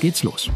geht's 0.00 0.22
los. 0.22 0.50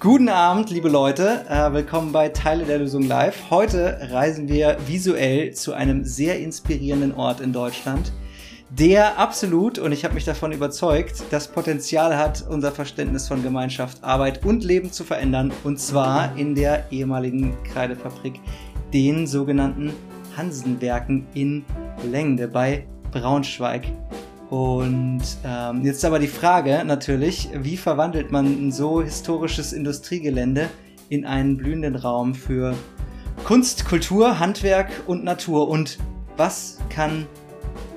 Guten 0.00 0.30
Abend, 0.30 0.70
liebe 0.70 0.88
Leute. 0.88 1.44
Äh, 1.50 1.74
willkommen 1.74 2.10
bei 2.10 2.30
Teile 2.30 2.64
der 2.64 2.78
Lösung 2.78 3.02
Live. 3.02 3.50
Heute 3.50 3.98
reisen 4.10 4.48
wir 4.48 4.78
visuell 4.86 5.52
zu 5.52 5.74
einem 5.74 6.06
sehr 6.06 6.38
inspirierenden 6.38 7.14
Ort 7.14 7.42
in 7.42 7.52
Deutschland, 7.52 8.10
der 8.70 9.18
absolut, 9.18 9.78
und 9.78 9.92
ich 9.92 10.04
habe 10.04 10.14
mich 10.14 10.24
davon 10.24 10.52
überzeugt, 10.52 11.22
das 11.30 11.48
Potenzial 11.48 12.16
hat, 12.16 12.46
unser 12.48 12.72
Verständnis 12.72 13.28
von 13.28 13.42
Gemeinschaft, 13.42 14.02
Arbeit 14.02 14.42
und 14.46 14.64
Leben 14.64 14.90
zu 14.90 15.04
verändern. 15.04 15.52
Und 15.64 15.78
zwar 15.78 16.34
in 16.38 16.54
der 16.54 16.90
ehemaligen 16.90 17.62
Kreidefabrik, 17.64 18.40
den 18.94 19.26
sogenannten 19.26 19.92
Hansenwerken 20.40 21.26
in 21.34 21.64
Lengde 22.10 22.48
bei 22.48 22.86
Braunschweig. 23.12 23.82
Und 24.48 25.20
ähm, 25.44 25.84
jetzt 25.84 26.02
aber 26.04 26.18
die 26.18 26.26
Frage 26.26 26.82
natürlich, 26.84 27.50
wie 27.54 27.76
verwandelt 27.76 28.32
man 28.32 28.46
ein 28.46 28.72
so 28.72 29.02
historisches 29.02 29.74
Industriegelände 29.74 30.70
in 31.10 31.26
einen 31.26 31.58
blühenden 31.58 31.94
Raum 31.94 32.34
für 32.34 32.74
Kunst, 33.44 33.84
Kultur, 33.84 34.38
Handwerk 34.40 34.88
und 35.06 35.24
Natur? 35.24 35.68
Und 35.68 35.98
was 36.38 36.78
kann 36.88 37.26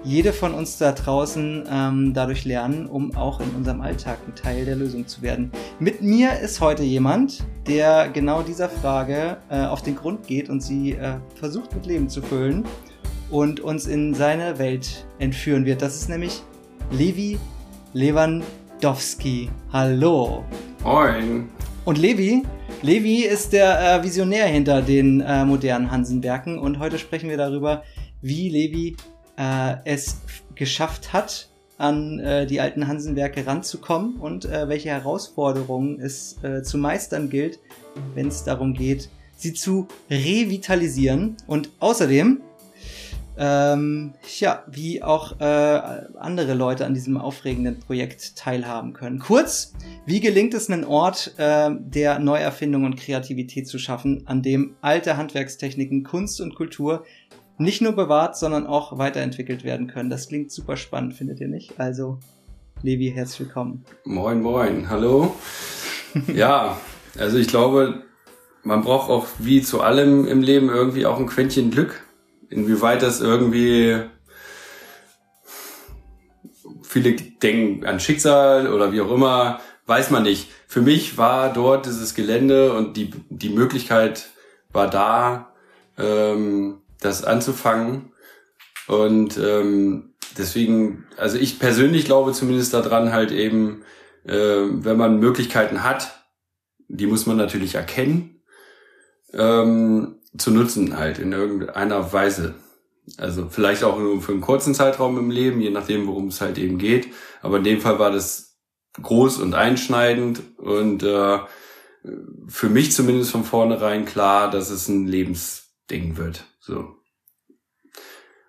jede 0.03 0.33
von 0.33 0.53
uns 0.53 0.77
da 0.77 0.91
draußen 0.91 1.63
ähm, 1.71 2.13
dadurch 2.13 2.45
lernen, 2.45 2.87
um 2.87 3.15
auch 3.15 3.39
in 3.39 3.49
unserem 3.51 3.81
Alltag 3.81 4.17
ein 4.27 4.35
Teil 4.35 4.65
der 4.65 4.75
Lösung 4.75 5.07
zu 5.07 5.21
werden? 5.21 5.51
Mit 5.79 6.01
mir 6.01 6.39
ist 6.39 6.59
heute 6.59 6.83
jemand, 6.83 7.45
der 7.67 8.09
genau 8.09 8.41
dieser 8.41 8.69
Frage 8.69 9.37
äh, 9.49 9.65
auf 9.65 9.81
den 9.81 9.95
Grund 9.95 10.27
geht 10.27 10.49
und 10.49 10.61
sie 10.61 10.91
äh, 10.91 11.15
versucht 11.35 11.73
mit 11.73 11.85
Leben 11.85 12.09
zu 12.09 12.21
füllen 12.21 12.65
und 13.29 13.61
uns 13.61 13.87
in 13.87 14.13
seine 14.13 14.59
Welt 14.59 15.05
entführen 15.19 15.65
wird. 15.65 15.81
Das 15.81 15.95
ist 15.95 16.09
nämlich 16.09 16.41
Levi 16.91 17.39
Lewandowski. 17.93 19.49
Hallo. 19.71 20.43
Moin. 20.83 21.49
Und 21.85 21.97
Levi, 21.97 22.43
Levi 22.81 23.23
ist 23.23 23.53
der 23.53 23.99
äh, 23.99 24.03
Visionär 24.03 24.45
hinter 24.47 24.81
den 24.81 25.21
äh, 25.21 25.45
modernen 25.45 25.91
Hansenwerken 25.91 26.59
und 26.59 26.79
heute 26.79 26.97
sprechen 26.97 27.29
wir 27.29 27.37
darüber, 27.37 27.83
wie 28.21 28.49
Levi 28.49 28.95
äh, 29.37 29.75
es 29.85 30.17
geschafft 30.55 31.13
hat, 31.13 31.49
an 31.77 32.19
äh, 32.19 32.45
die 32.45 32.61
alten 32.61 32.87
Hansenwerke 32.87 33.45
ranzukommen 33.45 34.17
und 34.17 34.45
äh, 34.45 34.69
welche 34.69 34.89
Herausforderungen 34.89 35.99
es 35.99 36.41
äh, 36.43 36.63
zu 36.63 36.77
meistern 36.77 37.29
gilt, 37.29 37.59
wenn 38.15 38.27
es 38.27 38.43
darum 38.43 38.73
geht, 38.73 39.09
sie 39.35 39.53
zu 39.53 39.87
revitalisieren. 40.09 41.35
Und 41.47 41.69
außerdem 41.79 42.41
ähm, 43.35 44.13
ja, 44.39 44.63
wie 44.67 45.01
auch 45.01 45.39
äh, 45.39 45.43
andere 45.43 46.53
Leute 46.53 46.85
an 46.85 46.93
diesem 46.93 47.17
aufregenden 47.17 47.79
Projekt 47.79 48.35
teilhaben 48.35 48.93
können. 48.93 49.19
Kurz, 49.19 49.73
wie 50.05 50.19
gelingt 50.19 50.53
es, 50.53 50.69
einen 50.69 50.83
Ort 50.83 51.33
äh, 51.37 51.71
der 51.71 52.19
Neuerfindung 52.19 52.85
und 52.85 52.95
Kreativität 52.95 53.67
zu 53.67 53.79
schaffen, 53.79 54.23
an 54.25 54.43
dem 54.43 54.75
alte 54.81 55.17
Handwerkstechniken, 55.17 56.03
Kunst 56.03 56.41
und 56.41 56.53
Kultur 56.53 57.05
nicht 57.57 57.81
nur 57.81 57.93
bewahrt, 57.93 58.37
sondern 58.37 58.67
auch 58.67 58.97
weiterentwickelt 58.97 59.63
werden 59.63 59.87
können? 59.87 60.09
Das 60.09 60.27
klingt 60.27 60.51
super 60.51 60.77
spannend, 60.77 61.13
findet 61.13 61.39
ihr 61.39 61.47
nicht? 61.47 61.79
Also, 61.79 62.19
Levi, 62.81 63.11
herzlich 63.13 63.47
willkommen. 63.47 63.85
Moin, 64.05 64.41
moin, 64.41 64.89
hallo. 64.89 65.35
ja, 66.33 66.77
also 67.17 67.37
ich 67.37 67.47
glaube, 67.47 68.03
man 68.63 68.81
braucht 68.81 69.09
auch 69.09 69.27
wie 69.39 69.61
zu 69.61 69.81
allem 69.81 70.27
im 70.27 70.41
Leben 70.41 70.69
irgendwie 70.69 71.05
auch 71.05 71.19
ein 71.19 71.27
Quäntchen 71.27 71.71
Glück 71.71 72.03
Inwieweit 72.53 73.01
das 73.01 73.19
irgendwie 73.19 73.99
viele 76.83 77.13
denken 77.13 77.85
an 77.85 77.99
Schicksal 77.99 78.71
oder 78.71 78.91
wie 78.91 79.01
auch 79.01 79.11
immer, 79.11 79.59
weiß 79.87 80.11
man 80.11 80.23
nicht. 80.23 80.49
Für 80.67 80.81
mich 80.81 81.17
war 81.17 81.51
dort 81.51 81.87
dieses 81.87 82.13
Gelände 82.13 82.73
und 82.73 82.95
die, 82.95 83.09
die 83.29 83.49
Möglichkeit 83.49 84.29
war 84.71 84.87
da, 84.87 85.51
ähm, 85.97 86.82
das 87.03 87.23
anzufangen. 87.23 88.11
Und 88.87 89.37
ähm, 89.37 90.15
deswegen, 90.37 91.05
also 91.17 91.37
ich 91.37 91.59
persönlich 91.59 92.05
glaube 92.05 92.33
zumindest 92.33 92.73
daran 92.73 93.13
halt 93.13 93.31
eben, 93.31 93.83
äh, 94.25 94.33
wenn 94.33 94.97
man 94.97 95.19
Möglichkeiten 95.19 95.83
hat, 95.83 96.23
die 96.87 97.07
muss 97.07 97.25
man 97.25 97.37
natürlich 97.37 97.75
erkennen. 97.75 98.41
Ähm, 99.33 100.19
zu 100.37 100.51
nutzen 100.51 100.97
halt 100.97 101.19
in 101.19 101.31
irgendeiner 101.31 102.11
Weise. 102.11 102.55
Also 103.17 103.47
vielleicht 103.49 103.83
auch 103.83 103.99
nur 103.99 104.21
für 104.21 104.31
einen 104.31 104.41
kurzen 104.41 104.73
Zeitraum 104.73 105.17
im 105.17 105.29
Leben, 105.29 105.61
je 105.61 105.69
nachdem, 105.69 106.07
worum 106.07 106.27
es 106.27 106.41
halt 106.41 106.57
eben 106.57 106.77
geht. 106.77 107.07
Aber 107.41 107.57
in 107.57 107.63
dem 107.63 107.81
Fall 107.81 107.99
war 107.99 108.11
das 108.11 108.57
groß 109.01 109.39
und 109.39 109.53
einschneidend 109.53 110.41
und 110.57 111.03
äh, 111.03 111.39
für 112.47 112.69
mich 112.69 112.91
zumindest 112.91 113.31
von 113.31 113.43
vornherein 113.43 114.05
klar, 114.05 114.49
dass 114.49 114.69
es 114.69 114.87
ein 114.87 115.07
Lebensding 115.07 116.17
wird. 116.17 116.45
So. 116.65 116.95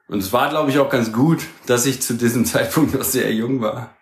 Und 0.07 0.21
es 0.21 0.33
war, 0.33 0.49
glaube 0.49 0.71
ich, 0.71 0.79
auch 0.79 0.89
ganz 0.89 1.13
gut, 1.13 1.43
dass 1.67 1.85
ich 1.85 2.01
zu 2.01 2.15
diesem 2.15 2.45
Zeitpunkt 2.45 2.95
noch 2.95 3.03
sehr 3.03 3.33
jung 3.35 3.61
war. 3.61 3.97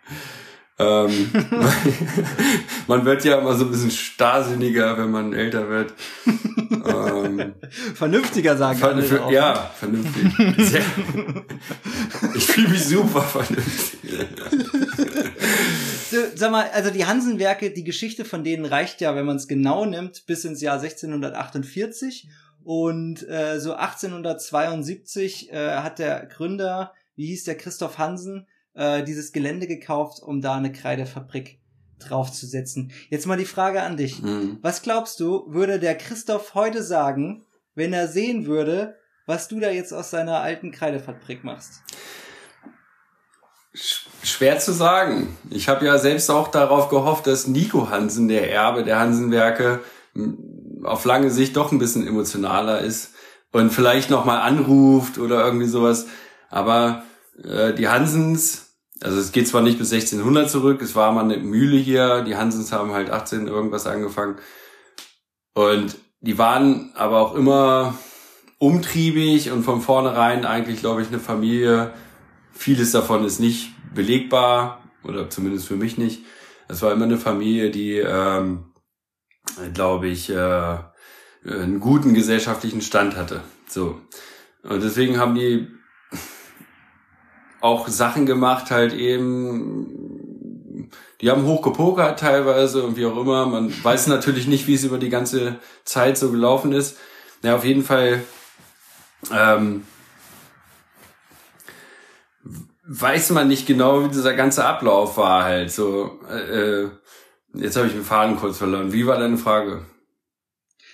Ähm, 0.79 1.31
man 2.89 3.07
wird 3.07 3.25
ja 3.25 3.39
immer 3.39 3.55
so 3.55 3.65
ein 3.65 3.71
bisschen 3.71 3.91
starrsinniger, 3.91 4.99
wenn 4.99 5.11
man 5.11 5.33
älter 5.33 5.71
wird. 5.71 5.95
ähm, 6.27 7.55
Vernünftiger 7.95 8.57
sagen 8.59 8.79
ver 8.79 9.03
für, 9.03 9.33
Ja, 9.33 9.71
vernünftig. 9.79 10.67
Sehr, 10.67 10.83
ich 12.35 12.47
fühle 12.47 12.69
mich 12.69 12.85
super 12.85 13.23
vernünftig. 13.23 14.27
sag 16.35 16.51
mal, 16.51 16.69
also 16.75 16.91
die 16.91 17.07
Hansenwerke, 17.07 17.71
die 17.71 17.85
Geschichte 17.85 18.27
von 18.27 18.45
denen 18.45 18.67
reicht 18.67 19.01
ja, 19.01 19.15
wenn 19.17 19.25
man 19.25 19.37
es 19.37 19.49
genau 19.49 19.87
nimmt, 19.87 20.27
bis 20.27 20.45
ins 20.45 20.61
Jahr 20.61 20.81
1648. 20.81 22.29
Und 22.65 23.29
äh, 23.29 23.59
so 23.61 23.75
1872 23.75 25.53
äh, 25.53 25.77
hat 25.77 25.99
der 25.99 26.27
Gründer, 26.27 26.93
wie 27.17 27.27
hieß 27.27 27.45
der, 27.45 27.57
Christoph 27.57 27.99
Hansen, 27.99 28.47
äh, 28.75 29.03
dieses 29.03 29.33
Gelände 29.33 29.67
gekauft, 29.67 30.23
um 30.23 30.41
da 30.41 30.57
eine 30.57 30.73
Kreidefabrik 30.73 31.61
draufzusetzen. 31.99 32.93
Jetzt 33.11 33.27
mal 33.27 33.39
die 33.39 33.45
Frage 33.45 33.83
an 33.83 33.97
dich. 33.97 34.23
Mhm. 34.23 34.59
Was 34.63 34.83
glaubst 34.83 35.21
du, 35.21 35.45
würde 35.49 35.79
der 35.79 35.97
Christoph 35.97 36.55
heute 36.55 36.83
sagen, 36.83 37.45
wenn 37.75 37.93
er 37.93 38.09
sehen 38.09 38.47
würde, 38.47 38.97
was 39.27 39.49
du 39.49 39.61
da 39.61 39.71
jetzt 39.71 39.93
aus 39.93 40.11
seiner 40.11 40.41
alten 40.41 40.73
Kreidefabrik 40.73 41.45
machst? 41.45 41.83
Schwer 43.75 44.59
zu 44.59 44.73
sagen. 44.73 45.37
Ich 45.49 45.69
habe 45.69 45.87
ja 45.87 45.97
selbst 45.99 46.31
auch 46.31 46.49
darauf 46.49 46.89
gehofft, 46.89 47.27
dass 47.27 47.47
Nico 47.47 47.89
Hansen, 47.89 48.29
der 48.29 48.53
Erbe 48.53 48.85
der 48.85 48.99
Hansenwerke, 48.99 49.81
auf 50.83 51.05
lange 51.05 51.31
Sicht 51.31 51.57
doch 51.57 51.73
ein 51.73 51.79
bisschen 51.79 52.07
emotionaler 52.07 52.81
ist 52.81 53.15
und 53.53 53.71
vielleicht 53.71 54.11
nochmal 54.11 54.41
anruft 54.41 55.19
oder 55.19 55.45
irgendwie 55.45 55.67
sowas. 55.67 56.07
Aber 56.51 57.05
äh, 57.43 57.73
die 57.73 57.89
Hansens, 57.89 58.75
also 59.01 59.19
es 59.19 59.33
geht 59.33 59.49
zwar 59.49 59.63
nicht 59.63 59.79
bis 59.79 59.93
1600 59.93 60.51
zurück, 60.51 60.83
es 60.83 60.95
war 60.95 61.13
mal 61.13 61.25
eine 61.25 61.39
Mühle 61.39 61.77
hier, 61.77 62.23
die 62.23 62.37
Hansens 62.37 62.73
haben 62.73 62.93
halt 62.93 63.11
18 63.11 63.47
irgendwas 63.47 63.87
angefangen 63.87 64.37
und 65.55 65.97
die 66.21 66.39
waren 66.39 66.93
aber 66.95 67.21
auch 67.21 67.35
immer 67.35 67.95
umtriebig 68.59 69.51
und 69.51 69.65
von 69.65 69.81
vornherein 69.81 70.47
eigentlich, 70.47 70.79
glaube 70.81 71.03
ich, 71.03 71.09
eine 71.09 71.19
Familie. 71.19 71.93
Vieles 72.53 72.93
davon 72.93 73.25
ist 73.25 73.41
nicht 73.41 73.73
belegbar 73.93 74.83
oder 75.03 75.29
zumindest 75.29 75.67
für 75.67 75.75
mich 75.75 75.99
nicht. 75.99 76.25
Es 76.69 76.81
war 76.81 76.93
immer 76.93 77.07
eine 77.07 77.19
Familie, 77.19 77.71
die, 77.71 77.97
ähm, 77.97 78.72
glaube 79.75 80.09
ich, 80.09 80.31
äh, 80.31 80.79
einen 81.45 81.81
guten 81.81 82.15
gesellschaftlichen 82.15 82.81
Stand 82.81 83.17
hatte. 83.17 83.43
So. 83.67 84.01
Und 84.63 84.83
deswegen 84.83 85.19
haben 85.19 85.35
die 85.35 85.69
auch 87.61 87.89
Sachen 87.89 88.27
gemacht, 88.27 88.71
halt 88.71 88.93
eben, 88.93 90.91
die 91.21 91.31
haben 91.31 91.45
hochgepokert 91.45 92.19
teilweise 92.19 92.83
und 92.85 92.97
wie 92.97 93.07
auch 93.07 93.17
immer. 93.17 93.47
Man 93.47 93.73
weiß 93.85 94.09
natürlich 94.09 94.47
nicht, 94.47 94.67
wie 94.67 94.75
es 94.75 94.85
über 94.85 94.99
die 94.99 95.11
ganze 95.11 95.59
Zeit 95.85 96.19
so 96.19 96.31
gelaufen 96.31 96.73
ist. 96.73 96.99
Ja, 97.43 97.57
auf 97.57 97.65
jeden 97.65 97.85
Fall 97.85 98.23
ähm, 99.33 99.85
weiß 102.85 103.31
man 103.31 103.49
nicht 103.49 103.67
genau, 103.67 104.05
wie 104.05 104.09
dieser 104.09 104.35
ganze 104.35 104.65
Ablauf 104.65 105.17
war 105.17 105.45
halt. 105.45 105.71
So, 105.71 106.21
äh, 106.29 106.89
jetzt 107.55 107.77
habe 107.77 107.87
ich 107.87 107.93
den 107.93 108.03
Faden 108.05 108.37
kurz 108.37 108.59
verloren. 108.59 108.93
Wie 108.93 109.07
war 109.07 109.19
deine 109.19 109.39
Frage? 109.39 109.85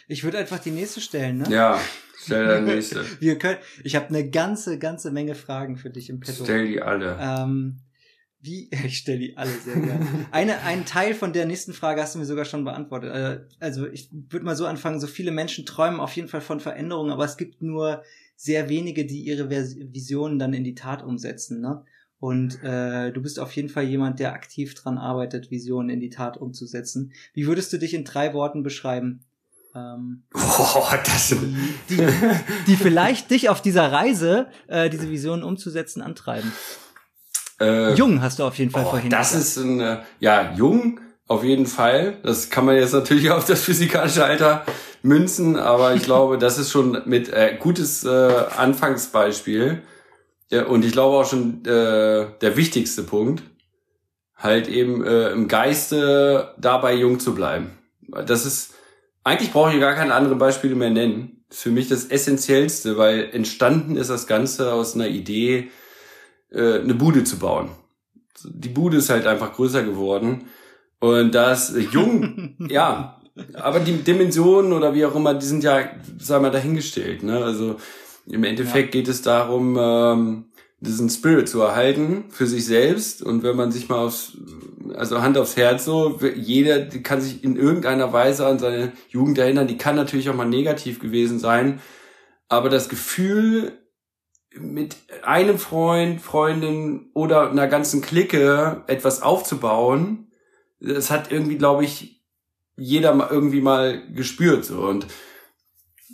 Ich 0.06 0.25
würde 0.25 0.38
einfach 0.38 0.58
die 0.58 0.70
nächste 0.70 1.00
stellen, 1.00 1.38
ne? 1.38 1.50
Ja, 1.50 1.81
stell 2.19 2.46
deine 2.46 2.66
nächste. 2.66 3.05
Wir 3.20 3.38
können, 3.38 3.58
ich 3.84 3.94
habe 3.94 4.08
eine 4.08 4.28
ganze, 4.31 4.78
ganze 4.78 5.10
Menge 5.10 5.34
Fragen 5.34 5.76
für 5.76 5.90
dich 5.90 6.08
im 6.08 6.20
Petto. 6.20 6.44
Stell 6.44 6.66
die 6.66 6.81
alle. 6.81 7.19
Ähm, 7.20 7.81
wie, 8.40 8.70
ich 8.84 8.99
stelle 8.99 9.19
die 9.19 9.37
alle 9.37 9.50
sehr 9.50 9.75
gerne. 9.76 10.06
Eine, 10.31 10.62
ein 10.62 10.87
Teil 10.87 11.14
von 11.14 11.32
der 11.32 11.44
nächsten 11.46 11.72
Frage 11.72 12.00
hast 12.00 12.14
du 12.14 12.19
mir 12.19 12.25
sogar 12.25 12.44
schon 12.44 12.64
beantwortet. 12.64 13.12
Äh, 13.14 13.40
Also 13.61 13.87
ich 13.87 14.08
würde 14.12 14.46
mal 14.46 14.56
so 14.56 14.66
anfangen, 14.66 15.00
so 15.00 15.06
viele 15.06 15.31
Menschen 15.31 15.66
träumen 15.66 16.00
auf 16.00 16.12
jeden 16.12 16.28
Fall 16.28 16.40
von 16.40 16.61
Veränderungen, 16.61 17.11
aber 17.11 17.25
es 17.25 17.37
gibt 17.37 17.61
nur 17.62 18.02
sehr 18.37 18.69
wenige, 18.69 19.04
die 19.04 19.22
ihre 19.22 19.50
Visionen 19.50 20.38
dann 20.38 20.54
in 20.54 20.62
die 20.64 20.76
Tat 20.76 21.02
umsetzen. 21.02 21.61
Ne? 21.61 21.84
Und 22.20 22.62
äh, 22.64 23.12
du 23.12 23.22
bist 23.22 23.38
auf 23.38 23.52
jeden 23.52 23.68
Fall 23.68 23.84
jemand, 23.84 24.18
der 24.18 24.32
aktiv 24.32 24.74
dran 24.74 24.98
arbeitet, 24.98 25.50
Visionen 25.52 25.88
in 25.90 26.00
die 26.00 26.10
Tat 26.10 26.36
umzusetzen. 26.36 27.12
Wie 27.32 27.46
würdest 27.46 27.72
du 27.72 27.78
dich 27.78 27.94
in 27.94 28.04
drei 28.04 28.34
Worten 28.34 28.62
beschreiben? 28.64 29.20
Ähm, 29.74 30.24
Boah, 30.32 30.98
das 31.04 31.28
die, 31.28 31.36
die, 31.96 32.06
die 32.66 32.76
vielleicht 32.76 33.30
dich 33.30 33.48
auf 33.48 33.62
dieser 33.62 33.92
Reise, 33.92 34.48
äh, 34.66 34.90
diese 34.90 35.10
Visionen 35.10 35.44
umzusetzen, 35.44 36.02
antreiben. 36.02 36.50
äh, 37.60 37.94
Jung 37.94 38.20
hast 38.22 38.38
du 38.40 38.44
auf 38.44 38.58
jeden 38.58 38.70
Fall 38.72 38.84
Oh, 38.86 38.90
vorhin 38.90 39.10
das 39.10 39.32
gesagt. 39.32 39.44
ist 39.44 39.56
ein, 39.58 39.80
äh, 39.80 39.98
ja, 40.20 40.54
jung 40.56 41.00
auf 41.28 41.44
jeden 41.44 41.66
Fall. 41.66 42.16
Das 42.24 42.50
kann 42.50 42.64
man 42.64 42.76
jetzt 42.76 42.94
natürlich 42.94 43.30
auf 43.30 43.44
das 43.44 43.62
physikalische 43.62 44.24
Alter 44.24 44.64
münzen, 45.02 45.56
aber 45.56 45.94
ich 45.94 46.02
glaube, 46.04 46.38
das 46.38 46.58
ist 46.58 46.72
schon 46.72 47.02
mit 47.04 47.28
äh, 47.28 47.56
gutes 47.60 48.02
äh, 48.04 48.08
Anfangsbeispiel. 48.56 49.82
Ja, 50.50 50.66
und 50.66 50.84
ich 50.84 50.92
glaube 50.92 51.16
auch 51.16 51.28
schon 51.28 51.64
äh, 51.64 52.26
der 52.40 52.56
wichtigste 52.56 53.02
Punkt, 53.02 53.42
halt 54.34 54.68
eben 54.68 55.04
äh, 55.04 55.30
im 55.30 55.48
Geiste 55.48 56.54
dabei 56.58 56.94
jung 56.94 57.20
zu 57.20 57.34
bleiben. 57.34 57.72
Das 58.26 58.46
ist, 58.46 58.74
eigentlich 59.24 59.52
brauche 59.52 59.74
ich 59.74 59.80
gar 59.80 59.94
keine 59.94 60.14
anderen 60.14 60.38
Beispiele 60.38 60.74
mehr 60.74 60.90
nennen. 60.90 61.44
Das 61.48 61.58
ist 61.58 61.62
für 61.64 61.70
mich 61.70 61.88
das 61.88 62.06
Essentiellste, 62.06 62.96
weil 62.96 63.28
entstanden 63.32 63.96
ist 63.96 64.10
das 64.10 64.26
Ganze 64.26 64.72
aus 64.72 64.94
einer 64.94 65.08
Idee, 65.08 65.70
äh, 66.50 66.80
eine 66.80 66.94
Bude 66.94 67.24
zu 67.24 67.38
bauen. 67.38 67.70
Die 68.44 68.68
Bude 68.68 68.98
ist 68.98 69.10
halt 69.10 69.26
einfach 69.26 69.52
größer 69.52 69.82
geworden. 69.82 70.46
Und 71.00 71.34
das 71.34 71.74
äh, 71.74 71.80
jung, 71.80 72.56
ja, 72.70 73.20
aber 73.54 73.80
die 73.80 74.02
Dimensionen 74.02 74.72
oder 74.72 74.94
wie 74.94 75.04
auch 75.04 75.14
immer, 75.14 75.34
die 75.34 75.46
sind 75.46 75.62
ja, 75.62 75.90
sagen 76.18 76.44
wir, 76.44 76.50
dahingestellt. 76.50 77.22
Ne? 77.22 77.44
Also 77.44 77.76
im 78.30 78.44
Endeffekt 78.44 78.92
geht 78.92 79.08
es 79.08 79.22
darum, 79.22 79.76
ähm, 79.80 80.44
diesen 80.80 81.10
Spirit 81.10 81.48
zu 81.48 81.60
erhalten 81.60 82.25
für 82.28 82.46
sich 82.46 82.64
selbst. 82.64 83.22
Und 83.22 83.42
wenn 83.42 83.56
man 83.56 83.72
sich 83.72 83.88
mal 83.88 83.98
aufs, 84.04 84.36
also 84.94 85.22
Hand 85.22 85.38
aufs 85.38 85.56
Herz 85.56 85.84
so, 85.84 86.20
jeder 86.36 86.86
kann 86.86 87.20
sich 87.20 87.42
in 87.42 87.56
irgendeiner 87.56 88.12
Weise 88.12 88.46
an 88.46 88.58
seine 88.58 88.92
Jugend 89.08 89.38
erinnern. 89.38 89.66
Die 89.66 89.78
kann 89.78 89.96
natürlich 89.96 90.30
auch 90.30 90.36
mal 90.36 90.48
negativ 90.48 91.00
gewesen 91.00 91.38
sein. 91.38 91.80
Aber 92.48 92.69
das 92.69 92.88
Gefühl, 92.88 93.72
mit 94.54 94.96
einem 95.22 95.58
Freund, 95.58 96.20
Freundin 96.20 97.10
oder 97.14 97.50
einer 97.50 97.66
ganzen 97.66 98.00
Clique 98.00 98.82
etwas 98.86 99.22
aufzubauen, 99.22 100.30
das 100.80 101.10
hat 101.10 101.32
irgendwie, 101.32 101.58
glaube 101.58 101.84
ich, 101.84 102.22
jeder 102.76 103.12
mal 103.14 103.28
irgendwie 103.30 103.60
mal 103.60 104.00
gespürt 104.12 104.64
so 104.64 104.80
und 104.82 105.06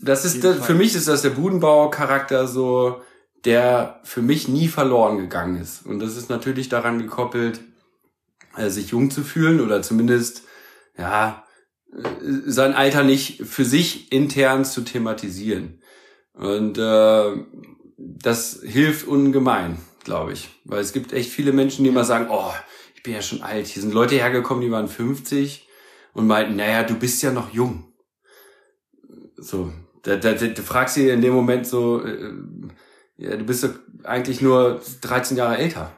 das 0.01 0.25
ist 0.25 0.43
der, 0.43 0.55
für 0.55 0.75
mich 0.75 0.95
ist 0.95 1.09
das 1.09 1.23
der 1.23 1.31
Budenbauer-Charakter 1.31 2.47
so, 2.47 3.01
der 3.45 4.01
für 4.05 4.23
mich 4.23 4.49
nie 4.49 4.69
verloren 4.69 5.19
gegangen 5.19 5.61
ist 5.61 5.87
und 5.87 6.01
das 6.01 6.17
ist 6.17 6.31
natürlich 6.31 6.69
daran 6.69 6.99
gekoppelt, 6.99 7.61
äh, 8.57 8.71
sich 8.71 8.89
jung 8.89 9.11
zu 9.11 9.23
fühlen 9.23 9.61
oder 9.61 9.83
zumindest 9.83 10.43
ja 10.99 11.45
äh, 11.93 12.03
sein 12.47 12.75
Alter 12.75 13.05
nicht 13.05 13.43
für 13.45 13.65
sich 13.65 14.13
intern 14.13 14.65
zu 14.65 14.83
thematisieren 14.83 15.81
und 16.35 16.79
äh, 16.79 17.45
das 17.97 18.61
hilft 18.63 19.07
ungemein, 19.07 19.79
glaube 20.03 20.33
ich. 20.33 20.51
Weil 20.65 20.81
es 20.81 20.93
gibt 20.93 21.13
echt 21.13 21.31
viele 21.31 21.53
Menschen, 21.53 21.85
die 21.85 21.91
immer 21.91 22.05
sagen, 22.05 22.27
oh, 22.31 22.53
ich 22.95 23.03
bin 23.03 23.15
ja 23.15 23.23
schon 23.23 23.43
alt. 23.43 23.67
Hier 23.67 23.83
sind 23.83 23.95
Leute 23.95 24.17
hergekommen, 24.17 24.63
die 24.63 24.71
waren 24.71 24.89
50 24.89 25.69
und 26.13 26.27
meinten, 26.27 26.57
naja, 26.57 26.83
du 26.83 26.95
bist 26.95 27.23
ja 27.23 27.33
noch 27.33 27.53
jung. 27.53 27.93
So, 29.37 29.73
da, 30.05 30.17
da, 30.17 30.35
da, 30.35 30.47
du 30.47 30.63
fragst 30.63 30.95
sie 30.95 31.09
in 31.09 31.21
dem 31.21 31.35
Moment 31.35 31.67
so, 31.67 32.05
äh, 32.05 32.33
ja, 33.17 33.37
du 33.37 33.45
bist 33.45 33.65
doch 33.65 33.75
eigentlich 34.05 34.41
nur 34.41 34.81
13 35.01 35.37
Jahre 35.37 35.59
älter. 35.59 35.93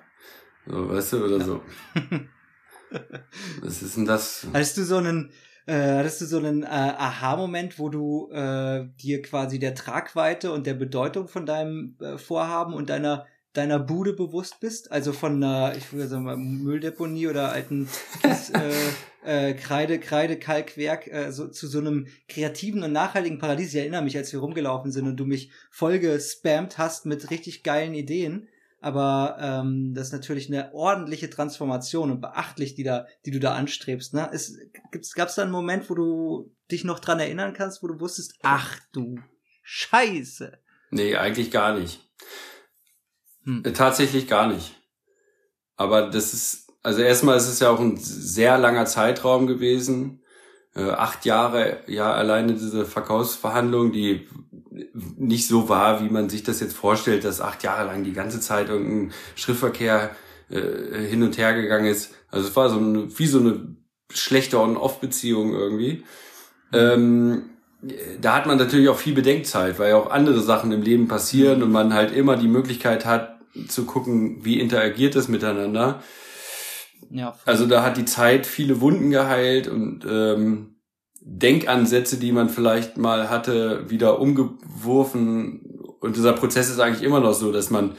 So, 0.66 0.88
weißt 0.90 1.12
du, 1.14 1.24
oder 1.24 1.44
so. 1.44 1.60
Was 3.62 3.82
ist 3.82 3.96
denn 3.96 4.04
das? 4.04 4.46
Hattest 4.52 4.76
du 4.76 4.84
so 4.84 4.96
einen, 4.96 5.30
äh, 5.66 5.98
hattest 5.98 6.20
du 6.20 6.26
so 6.26 6.38
einen 6.38 6.62
äh, 6.62 6.66
Aha-Moment, 6.66 7.78
wo 7.78 7.88
du 7.88 8.30
äh, 8.30 8.86
dir 9.00 9.22
quasi 9.22 9.58
der 9.58 9.74
Tragweite 9.74 10.52
und 10.52 10.66
der 10.66 10.74
Bedeutung 10.74 11.28
von 11.28 11.46
deinem 11.46 11.96
äh, 12.00 12.18
Vorhaben 12.18 12.74
und 12.74 12.90
deiner 12.90 13.26
deiner 13.56 13.78
Bude 13.78 14.12
bewusst 14.12 14.60
bist? 14.60 14.92
Also 14.92 15.12
von 15.12 15.42
einer, 15.42 15.76
ich 15.76 15.92
würde 15.92 16.08
sagen 16.08 16.24
mal, 16.24 16.36
Mülldeponie 16.36 17.28
oder 17.28 17.52
alten 17.52 17.88
Kies, 18.22 18.50
äh, 19.24 19.50
äh, 19.50 19.54
Kreide, 19.54 19.98
Kreide, 19.98 20.38
Kalkwerk 20.38 21.06
äh, 21.08 21.32
so, 21.32 21.48
zu 21.48 21.66
so 21.66 21.78
einem 21.78 22.06
kreativen 22.28 22.82
und 22.82 22.92
nachhaltigen 22.92 23.38
Paradies. 23.38 23.74
Ich 23.74 23.80
erinnere 23.80 24.02
mich, 24.02 24.16
als 24.16 24.32
wir 24.32 24.40
rumgelaufen 24.40 24.92
sind 24.92 25.06
und 25.06 25.16
du 25.16 25.24
mich 25.24 25.50
voll 25.70 25.98
gespammt 25.98 26.78
hast 26.78 27.06
mit 27.06 27.30
richtig 27.30 27.62
geilen 27.62 27.94
Ideen. 27.94 28.48
Aber 28.80 29.38
ähm, 29.40 29.94
das 29.94 30.08
ist 30.08 30.12
natürlich 30.12 30.48
eine 30.48 30.72
ordentliche 30.74 31.30
Transformation 31.30 32.10
und 32.10 32.20
beachtlich, 32.20 32.74
die 32.74 32.84
da, 32.84 33.06
die 33.24 33.30
du 33.30 33.40
da 33.40 33.54
anstrebst. 33.54 34.14
Ne? 34.14 34.30
Es, 34.32 34.58
gibt's, 34.92 35.14
gab's 35.14 35.34
da 35.34 35.42
einen 35.42 35.50
Moment, 35.50 35.90
wo 35.90 35.94
du 35.94 36.54
dich 36.70 36.84
noch 36.84 37.00
dran 37.00 37.18
erinnern 37.18 37.52
kannst, 37.52 37.82
wo 37.82 37.88
du 37.88 37.98
wusstest, 37.98 38.34
ach 38.42 38.78
du 38.92 39.18
Scheiße. 39.62 40.58
Nee, 40.90 41.16
eigentlich 41.16 41.50
gar 41.50 41.76
nicht. 41.76 42.00
Hm. 43.46 43.62
Äh, 43.64 43.72
Tatsächlich 43.72 44.26
gar 44.28 44.48
nicht. 44.48 44.74
Aber 45.76 46.10
das 46.10 46.34
ist, 46.34 46.72
also 46.82 47.00
erstmal 47.00 47.36
ist 47.36 47.48
es 47.48 47.60
ja 47.60 47.70
auch 47.70 47.80
ein 47.80 47.96
sehr 47.96 48.58
langer 48.58 48.86
Zeitraum 48.86 49.46
gewesen. 49.46 50.22
Äh, 50.74 50.90
acht 50.90 51.24
Jahre, 51.24 51.78
ja, 51.86 52.12
alleine 52.12 52.54
diese 52.54 52.84
Verkaufsverhandlung, 52.84 53.92
die 53.92 54.28
nicht 55.16 55.48
so 55.48 55.68
war, 55.68 56.04
wie 56.04 56.10
man 56.10 56.28
sich 56.28 56.42
das 56.42 56.60
jetzt 56.60 56.76
vorstellt, 56.76 57.24
dass 57.24 57.40
acht 57.40 57.62
Jahre 57.62 57.86
lang 57.86 58.04
die 58.04 58.12
ganze 58.12 58.40
Zeit 58.40 58.68
irgendein 58.68 59.14
Schriftverkehr 59.34 60.10
äh, 60.50 61.06
hin 61.06 61.22
und 61.22 61.38
her 61.38 61.54
gegangen 61.54 61.86
ist. 61.86 62.14
Also 62.30 62.48
es 62.48 62.56
war 62.56 62.68
so 62.68 62.78
eine, 62.78 63.18
wie 63.18 63.26
so 63.26 63.38
eine 63.38 63.76
schlechte 64.10 64.60
On-Off-Beziehung 64.60 65.54
irgendwie. 65.54 66.04
Ähm, 66.72 67.50
da 68.20 68.34
hat 68.34 68.46
man 68.46 68.58
natürlich 68.58 68.88
auch 68.88 68.98
viel 68.98 69.14
Bedenkzeit, 69.14 69.78
weil 69.78 69.90
ja 69.90 69.96
auch 69.96 70.10
andere 70.10 70.40
Sachen 70.40 70.72
im 70.72 70.82
Leben 70.82 71.08
passieren 71.08 71.62
und 71.62 71.72
man 71.72 71.94
halt 71.94 72.14
immer 72.14 72.36
die 72.36 72.48
Möglichkeit 72.48 73.06
hat, 73.06 73.35
zu 73.68 73.84
gucken, 73.84 74.44
wie 74.44 74.60
interagiert 74.60 75.16
es 75.16 75.28
miteinander. 75.28 76.02
Ja, 77.10 77.32
voll. 77.32 77.52
Also 77.52 77.66
da 77.66 77.82
hat 77.82 77.96
die 77.96 78.04
Zeit 78.04 78.46
viele 78.46 78.80
Wunden 78.80 79.10
geheilt 79.10 79.68
und 79.68 80.04
ähm, 80.08 80.76
Denkansätze, 81.20 82.18
die 82.18 82.32
man 82.32 82.48
vielleicht 82.48 82.96
mal 82.96 83.30
hatte, 83.30 83.90
wieder 83.90 84.20
umgeworfen. 84.20 85.80
Und 86.00 86.16
dieser 86.16 86.32
Prozess 86.32 86.70
ist 86.70 86.80
eigentlich 86.80 87.02
immer 87.02 87.20
noch 87.20 87.34
so, 87.34 87.52
dass 87.52 87.70
man 87.70 87.96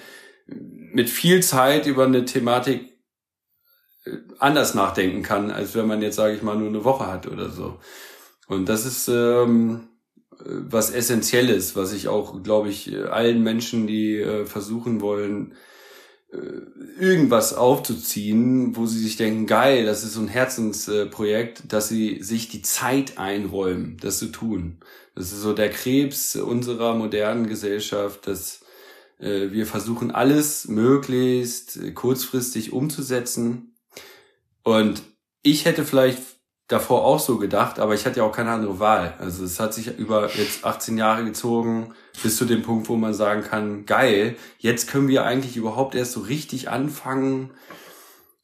mit 0.47 1.09
viel 1.09 1.43
Zeit 1.43 1.85
über 1.87 2.05
eine 2.05 2.25
Thematik 2.25 2.97
äh, 4.05 4.11
anders 4.39 4.75
nachdenken 4.75 5.23
kann, 5.23 5.51
als 5.51 5.75
wenn 5.75 5.87
man 5.87 6.01
jetzt, 6.01 6.15
sage 6.15 6.35
ich 6.35 6.41
mal, 6.41 6.55
nur 6.55 6.69
eine 6.69 6.83
Woche 6.83 7.07
hat 7.07 7.27
oder 7.27 7.49
so. 7.49 7.79
Und 8.47 8.69
das 8.69 8.85
ist 8.85 9.09
ähm, 9.09 9.89
was 10.45 10.91
Essentielles, 10.91 11.75
was 11.75 11.93
ich 11.93 12.07
auch, 12.07 12.41
glaube 12.43 12.69
ich, 12.69 12.95
allen 13.09 13.43
Menschen, 13.43 13.87
die 13.87 14.17
äh, 14.17 14.45
versuchen 14.45 15.01
wollen, 15.01 15.55
äh, 16.31 16.37
irgendwas 16.99 17.53
aufzuziehen, 17.53 18.75
wo 18.75 18.85
sie 18.85 18.99
sich 18.99 19.17
denken, 19.17 19.47
geil, 19.47 19.85
das 19.85 20.03
ist 20.03 20.13
so 20.13 20.21
ein 20.21 20.27
Herzensprojekt, 20.27 21.71
dass 21.71 21.89
sie 21.89 22.21
sich 22.21 22.49
die 22.49 22.61
Zeit 22.61 23.17
einräumen, 23.17 23.97
das 24.01 24.19
zu 24.19 24.27
tun. 24.27 24.79
Das 25.15 25.31
ist 25.31 25.41
so 25.41 25.53
der 25.53 25.69
Krebs 25.69 26.35
unserer 26.35 26.93
modernen 26.93 27.47
Gesellschaft, 27.47 28.27
dass 28.27 28.61
äh, 29.19 29.51
wir 29.51 29.65
versuchen, 29.65 30.11
alles 30.11 30.67
möglichst 30.67 31.77
äh, 31.77 31.91
kurzfristig 31.91 32.73
umzusetzen. 32.73 33.75
Und 34.63 35.01
ich 35.41 35.65
hätte 35.65 35.85
vielleicht 35.85 36.21
davor 36.67 37.05
auch 37.05 37.19
so 37.19 37.37
gedacht, 37.37 37.79
aber 37.79 37.93
ich 37.93 38.05
hatte 38.05 38.19
ja 38.19 38.25
auch 38.25 38.31
keine 38.31 38.51
andere 38.51 38.79
Wahl. 38.79 39.13
Also 39.19 39.45
es 39.45 39.59
hat 39.59 39.73
sich 39.73 39.97
über 39.97 40.29
jetzt 40.35 40.65
18 40.65 40.97
Jahre 40.97 41.23
gezogen, 41.23 41.93
bis 42.21 42.35
zu 42.35 42.45
dem 42.45 42.61
Punkt, 42.61 42.89
wo 42.89 42.97
man 42.97 43.13
sagen 43.13 43.41
kann, 43.43 43.85
geil, 43.85 44.35
jetzt 44.57 44.89
können 44.89 45.07
wir 45.07 45.23
eigentlich 45.23 45.55
überhaupt 45.55 45.95
erst 45.95 46.11
so 46.11 46.21
richtig 46.21 46.69
anfangen, 46.69 47.51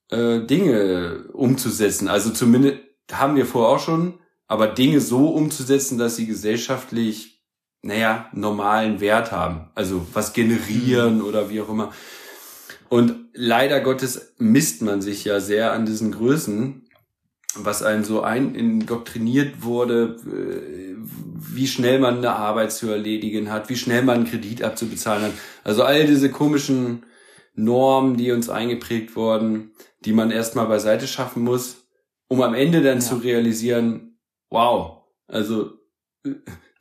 äh, 0.09 0.39
Dinge 0.39 1.25
umzusetzen. 1.33 2.07
Also 2.07 2.29
zumindest 2.29 2.79
haben 3.11 3.35
wir 3.35 3.45
vorher 3.45 3.75
auch 3.75 3.83
schon, 3.83 4.19
aber 4.47 4.67
Dinge 4.67 5.01
so 5.01 5.27
umzusetzen, 5.29 5.97
dass 5.97 6.15
sie 6.15 6.25
gesellschaftlich, 6.25 7.43
naja, 7.81 8.29
normalen 8.31 9.01
Wert 9.01 9.33
haben. 9.33 9.69
Also 9.75 10.07
was 10.13 10.31
generieren 10.31 11.21
oder 11.21 11.49
wie 11.49 11.59
auch 11.59 11.69
immer. 11.69 11.91
Und 12.87 13.15
leider 13.33 13.81
Gottes 13.81 14.33
misst 14.37 14.81
man 14.81 15.01
sich 15.01 15.25
ja 15.25 15.39
sehr 15.39 15.73
an 15.73 15.85
diesen 15.85 16.11
Größen, 16.11 16.82
was 17.55 17.83
einem 17.83 18.03
so 18.03 18.21
ein 18.21 18.55
indoktriniert 18.55 19.63
wurde, 19.63 20.17
äh, 20.27 20.95
wie 21.55 21.67
schnell 21.67 21.99
man 21.99 22.17
eine 22.17 22.35
Arbeit 22.35 22.71
zu 22.71 22.89
erledigen 22.89 23.51
hat, 23.51 23.69
wie 23.69 23.75
schnell 23.75 24.03
man 24.03 24.17
einen 24.17 24.25
Kredit 24.25 24.63
abzubezahlen 24.63 25.25
hat. 25.25 25.33
Also 25.63 25.83
all 25.83 26.05
diese 26.05 26.31
komischen 26.31 27.05
Normen, 27.55 28.17
die 28.17 28.31
uns 28.31 28.49
eingeprägt 28.49 29.15
wurden, 29.15 29.71
die 30.05 30.13
man 30.13 30.31
erstmal 30.31 30.67
beiseite 30.67 31.07
schaffen 31.07 31.43
muss, 31.43 31.87
um 32.27 32.41
am 32.41 32.55
Ende 32.55 32.81
dann 32.81 32.99
ja. 32.99 33.03
zu 33.03 33.15
realisieren, 33.15 34.17
wow, 34.49 35.03
also 35.27 35.73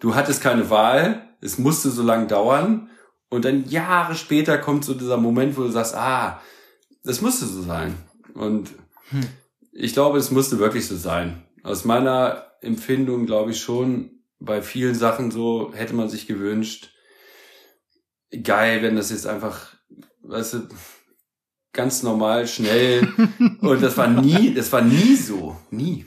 du 0.00 0.14
hattest 0.14 0.42
keine 0.42 0.70
Wahl, 0.70 1.28
es 1.40 1.58
musste 1.58 1.90
so 1.90 2.02
lang 2.02 2.28
dauern 2.28 2.88
und 3.28 3.44
dann 3.44 3.68
Jahre 3.68 4.14
später 4.14 4.58
kommt 4.58 4.84
so 4.84 4.94
dieser 4.94 5.16
Moment, 5.16 5.56
wo 5.56 5.62
du 5.62 5.70
sagst, 5.70 5.94
ah, 5.94 6.40
das 7.04 7.20
musste 7.20 7.46
so 7.46 7.62
sein. 7.62 7.94
Und 8.34 8.70
hm. 9.10 9.26
Ich 9.72 9.94
glaube, 9.94 10.18
es 10.18 10.30
musste 10.30 10.58
wirklich 10.58 10.86
so 10.86 10.96
sein. 10.96 11.42
Aus 11.62 11.84
meiner 11.84 12.52
Empfindung 12.60 13.26
glaube 13.26 13.50
ich 13.50 13.60
schon, 13.60 14.22
bei 14.38 14.62
vielen 14.62 14.94
Sachen 14.94 15.30
so 15.30 15.72
hätte 15.74 15.94
man 15.94 16.08
sich 16.08 16.26
gewünscht, 16.26 16.90
geil, 18.42 18.82
wenn 18.82 18.96
das 18.96 19.10
jetzt 19.10 19.26
einfach, 19.26 19.74
weißt 20.22 20.54
du, 20.54 20.68
ganz 21.72 22.02
normal, 22.02 22.46
schnell. 22.46 23.08
und 23.60 23.82
das 23.82 23.96
war 23.96 24.08
nie, 24.08 24.54
das 24.54 24.72
war 24.72 24.82
nie 24.82 25.16
so. 25.16 25.56
Nie. 25.70 26.06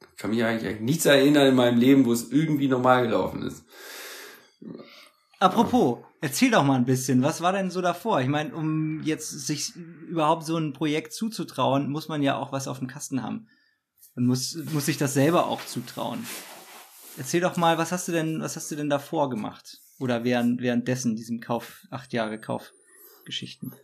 Ich 0.00 0.16
kann 0.16 0.30
mich 0.30 0.44
eigentlich 0.44 0.80
nichts 0.80 1.06
erinnern 1.06 1.48
in 1.48 1.54
meinem 1.56 1.78
Leben, 1.78 2.04
wo 2.04 2.12
es 2.12 2.30
irgendwie 2.30 2.68
normal 2.68 3.04
gelaufen 3.06 3.42
ist. 3.42 3.64
Apropos, 5.40 5.98
erzähl 6.22 6.50
doch 6.50 6.64
mal 6.64 6.76
ein 6.76 6.86
bisschen, 6.86 7.22
was 7.22 7.42
war 7.42 7.52
denn 7.52 7.70
so 7.70 7.82
davor? 7.82 8.22
Ich 8.22 8.28
meine, 8.28 8.54
um 8.54 9.02
jetzt 9.02 9.28
sich 9.28 9.74
überhaupt 10.08 10.46
so 10.46 10.56
ein 10.56 10.72
Projekt 10.72 11.12
zuzutrauen, 11.12 11.90
muss 11.90 12.08
man 12.08 12.22
ja 12.22 12.36
auch 12.38 12.52
was 12.52 12.68
auf 12.68 12.78
dem 12.78 12.88
Kasten 12.88 13.22
haben. 13.22 13.48
Und 14.14 14.26
muss, 14.26 14.56
muss 14.72 14.86
sich 14.86 14.96
das 14.96 15.14
selber 15.14 15.46
auch 15.46 15.64
zutrauen. 15.66 16.24
Erzähl 17.18 17.40
doch 17.40 17.56
mal, 17.56 17.76
was 17.76 17.92
hast 17.92 18.08
du 18.08 18.12
denn, 18.12 18.40
was 18.40 18.56
hast 18.56 18.70
du 18.70 18.76
denn 18.76 18.88
davor 18.88 19.28
gemacht? 19.28 19.78
Oder 19.98 20.24
während, 20.24 20.62
währenddessen, 20.62 21.16
diesem 21.16 21.40
Kauf, 21.40 21.86
acht 21.90 22.12
Jahre 22.12 22.38
Kaufgeschichten? 22.38 23.74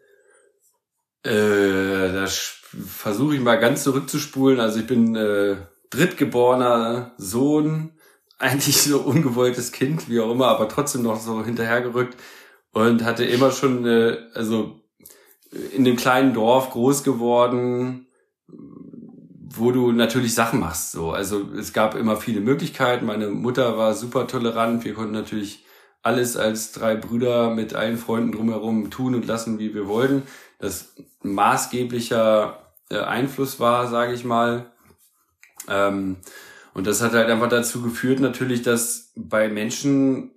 Äh, 1.24 2.12
da 2.12 2.26
versuche 2.26 3.34
ich 3.34 3.40
mal 3.40 3.56
ganz 3.56 3.82
zurückzuspulen. 3.82 4.60
Also 4.60 4.80
ich 4.80 4.86
bin 4.86 5.16
äh, 5.16 5.56
drittgeborener 5.90 7.14
Sohn, 7.18 7.97
eigentlich 8.38 8.82
so 8.82 9.00
ungewolltes 9.00 9.72
Kind, 9.72 10.08
wie 10.08 10.20
auch 10.20 10.30
immer, 10.30 10.48
aber 10.48 10.68
trotzdem 10.68 11.02
noch 11.02 11.20
so 11.20 11.44
hinterhergerückt 11.44 12.16
und 12.72 13.04
hatte 13.04 13.24
immer 13.24 13.50
schon, 13.50 13.84
äh, 13.86 14.18
also 14.34 14.80
in 15.72 15.84
dem 15.84 15.96
kleinen 15.96 16.34
Dorf 16.34 16.70
groß 16.70 17.04
geworden, 17.04 18.06
wo 18.46 19.72
du 19.72 19.92
natürlich 19.92 20.34
Sachen 20.34 20.60
machst. 20.60 20.92
So, 20.92 21.10
also 21.10 21.48
es 21.58 21.72
gab 21.72 21.94
immer 21.94 22.16
viele 22.16 22.40
Möglichkeiten. 22.40 23.06
Meine 23.06 23.28
Mutter 23.28 23.78
war 23.78 23.94
super 23.94 24.26
tolerant. 24.26 24.84
Wir 24.84 24.94
konnten 24.94 25.12
natürlich 25.12 25.64
alles 26.02 26.36
als 26.36 26.72
drei 26.72 26.94
Brüder 26.94 27.50
mit 27.50 27.74
allen 27.74 27.98
Freunden 27.98 28.32
drumherum 28.32 28.90
tun 28.90 29.14
und 29.14 29.26
lassen, 29.26 29.58
wie 29.58 29.74
wir 29.74 29.88
wollten. 29.88 30.22
Das 30.58 30.94
maßgeblicher 31.22 32.62
äh, 32.90 32.98
Einfluss 32.98 33.58
war, 33.58 33.88
sage 33.88 34.12
ich 34.12 34.24
mal. 34.24 34.70
Ähm, 35.68 36.16
und 36.78 36.86
das 36.86 37.02
hat 37.02 37.12
halt 37.12 37.28
einfach 37.28 37.48
dazu 37.48 37.82
geführt, 37.82 38.20
natürlich, 38.20 38.62
dass 38.62 39.12
bei 39.16 39.48
Menschen 39.48 40.30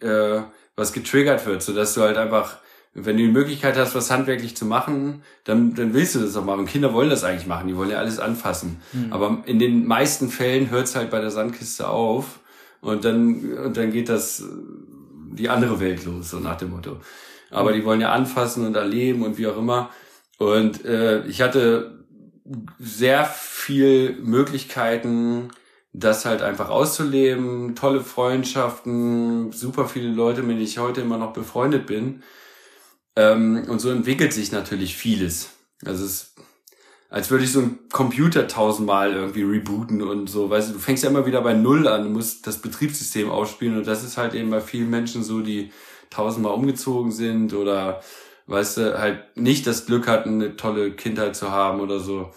äh, 0.00 0.40
was 0.74 0.92
getriggert 0.92 1.44
wird, 1.46 1.62
so 1.62 1.74
dass 1.74 1.94
du 1.94 2.00
halt 2.00 2.16
einfach 2.16 2.58
wenn 2.94 3.16
du 3.16 3.22
die 3.22 3.30
Möglichkeit 3.30 3.76
hast, 3.76 3.94
was 3.94 4.10
handwerklich 4.10 4.56
zu 4.56 4.64
machen, 4.64 5.22
dann, 5.44 5.74
dann 5.74 5.94
willst 5.94 6.14
du 6.14 6.20
das 6.20 6.36
auch 6.36 6.44
machen. 6.44 6.60
Und 6.60 6.68
Kinder 6.68 6.94
wollen 6.94 7.10
das 7.10 7.22
eigentlich 7.22 7.46
machen, 7.46 7.68
die 7.68 7.76
wollen 7.76 7.90
ja 7.90 7.98
alles 7.98 8.18
anfassen. 8.18 8.80
Mhm. 8.92 9.12
Aber 9.12 9.42
in 9.44 9.58
den 9.58 9.86
meisten 9.86 10.30
Fällen 10.30 10.70
hört 10.70 10.86
es 10.86 10.96
halt 10.96 11.10
bei 11.10 11.20
der 11.20 11.30
Sandkiste 11.30 11.88
auf 11.88 12.40
und 12.80 13.04
dann, 13.04 13.52
und 13.58 13.76
dann 13.76 13.92
geht 13.92 14.08
das 14.08 14.42
die 15.32 15.48
andere 15.48 15.78
Welt 15.80 16.04
los, 16.06 16.30
so 16.30 16.38
nach 16.38 16.56
dem 16.56 16.70
Motto. 16.70 16.96
Aber 17.50 17.72
die 17.72 17.84
wollen 17.84 18.00
ja 18.00 18.12
anfassen 18.12 18.66
und 18.66 18.74
erleben 18.74 19.22
und 19.22 19.38
wie 19.38 19.46
auch 19.46 19.58
immer. 19.58 19.90
Und 20.38 20.84
äh, 20.84 21.24
ich 21.26 21.40
hatte 21.40 21.97
sehr 22.78 23.24
viel 23.24 24.18
Möglichkeiten, 24.22 25.50
das 25.92 26.24
halt 26.24 26.42
einfach 26.42 26.70
auszuleben, 26.70 27.74
tolle 27.74 28.00
Freundschaften, 28.00 29.52
super 29.52 29.86
viele 29.88 30.10
Leute, 30.10 30.42
mit 30.42 30.52
denen 30.52 30.62
ich 30.62 30.78
heute 30.78 31.00
immer 31.00 31.18
noch 31.18 31.32
befreundet 31.32 31.86
bin. 31.86 32.22
Ähm, 33.16 33.64
und 33.68 33.80
so 33.80 33.90
entwickelt 33.90 34.32
sich 34.32 34.52
natürlich 34.52 34.96
vieles. 34.96 35.50
Also 35.84 36.04
es 36.04 36.10
ist, 36.10 36.34
als 37.10 37.30
würde 37.30 37.44
ich 37.44 37.52
so 37.52 37.60
einen 37.60 37.88
Computer 37.90 38.46
tausendmal 38.46 39.12
irgendwie 39.14 39.42
rebooten 39.42 40.02
und 40.02 40.28
so. 40.28 40.50
Weißt 40.50 40.70
du, 40.70 40.74
du 40.74 40.78
fängst 40.78 41.04
ja 41.04 41.10
immer 41.10 41.26
wieder 41.26 41.40
bei 41.40 41.54
Null 41.54 41.88
an, 41.88 42.04
du 42.04 42.10
musst 42.10 42.46
das 42.46 42.58
Betriebssystem 42.58 43.30
ausspielen 43.30 43.78
und 43.78 43.86
das 43.86 44.04
ist 44.04 44.18
halt 44.18 44.34
eben 44.34 44.50
bei 44.50 44.60
vielen 44.60 44.90
Menschen 44.90 45.24
so, 45.24 45.40
die 45.40 45.72
tausendmal 46.10 46.54
umgezogen 46.54 47.12
sind 47.12 47.54
oder 47.54 48.02
weißt 48.48 48.78
du, 48.78 48.98
halt 48.98 49.36
nicht 49.36 49.66
das 49.66 49.86
Glück 49.86 50.08
hatten, 50.08 50.42
eine 50.42 50.56
tolle 50.56 50.92
Kindheit 50.92 51.36
zu 51.36 51.52
haben 51.52 51.80
oder 51.80 52.00
so. 52.00 52.32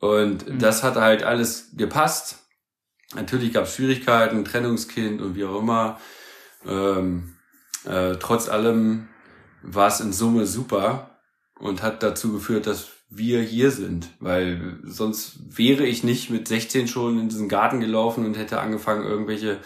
Und 0.00 0.48
mhm. 0.48 0.58
das 0.58 0.82
hat 0.82 0.96
halt 0.96 1.22
alles 1.22 1.76
gepasst. 1.76 2.40
Natürlich 3.14 3.52
gab 3.52 3.64
es 3.64 3.76
Schwierigkeiten, 3.76 4.44
Trennungskind 4.44 5.20
und 5.20 5.36
wie 5.36 5.44
auch 5.44 5.60
immer. 5.60 6.00
Ähm, 6.66 7.36
äh, 7.84 8.16
trotz 8.16 8.48
allem 8.48 9.08
war 9.62 9.88
es 9.88 10.00
in 10.00 10.12
Summe 10.12 10.46
super 10.46 11.20
und 11.58 11.82
hat 11.82 12.02
dazu 12.02 12.32
geführt, 12.32 12.66
dass 12.66 12.88
wir 13.10 13.40
hier 13.42 13.70
sind, 13.70 14.08
weil 14.18 14.78
sonst 14.82 15.56
wäre 15.56 15.84
ich 15.84 16.02
nicht 16.02 16.30
mit 16.30 16.48
16 16.48 16.88
schon 16.88 17.18
in 17.20 17.28
diesen 17.28 17.48
Garten 17.48 17.80
gelaufen 17.80 18.24
und 18.24 18.36
hätte 18.36 18.60
angefangen, 18.60 19.04
irgendwelche 19.04 19.60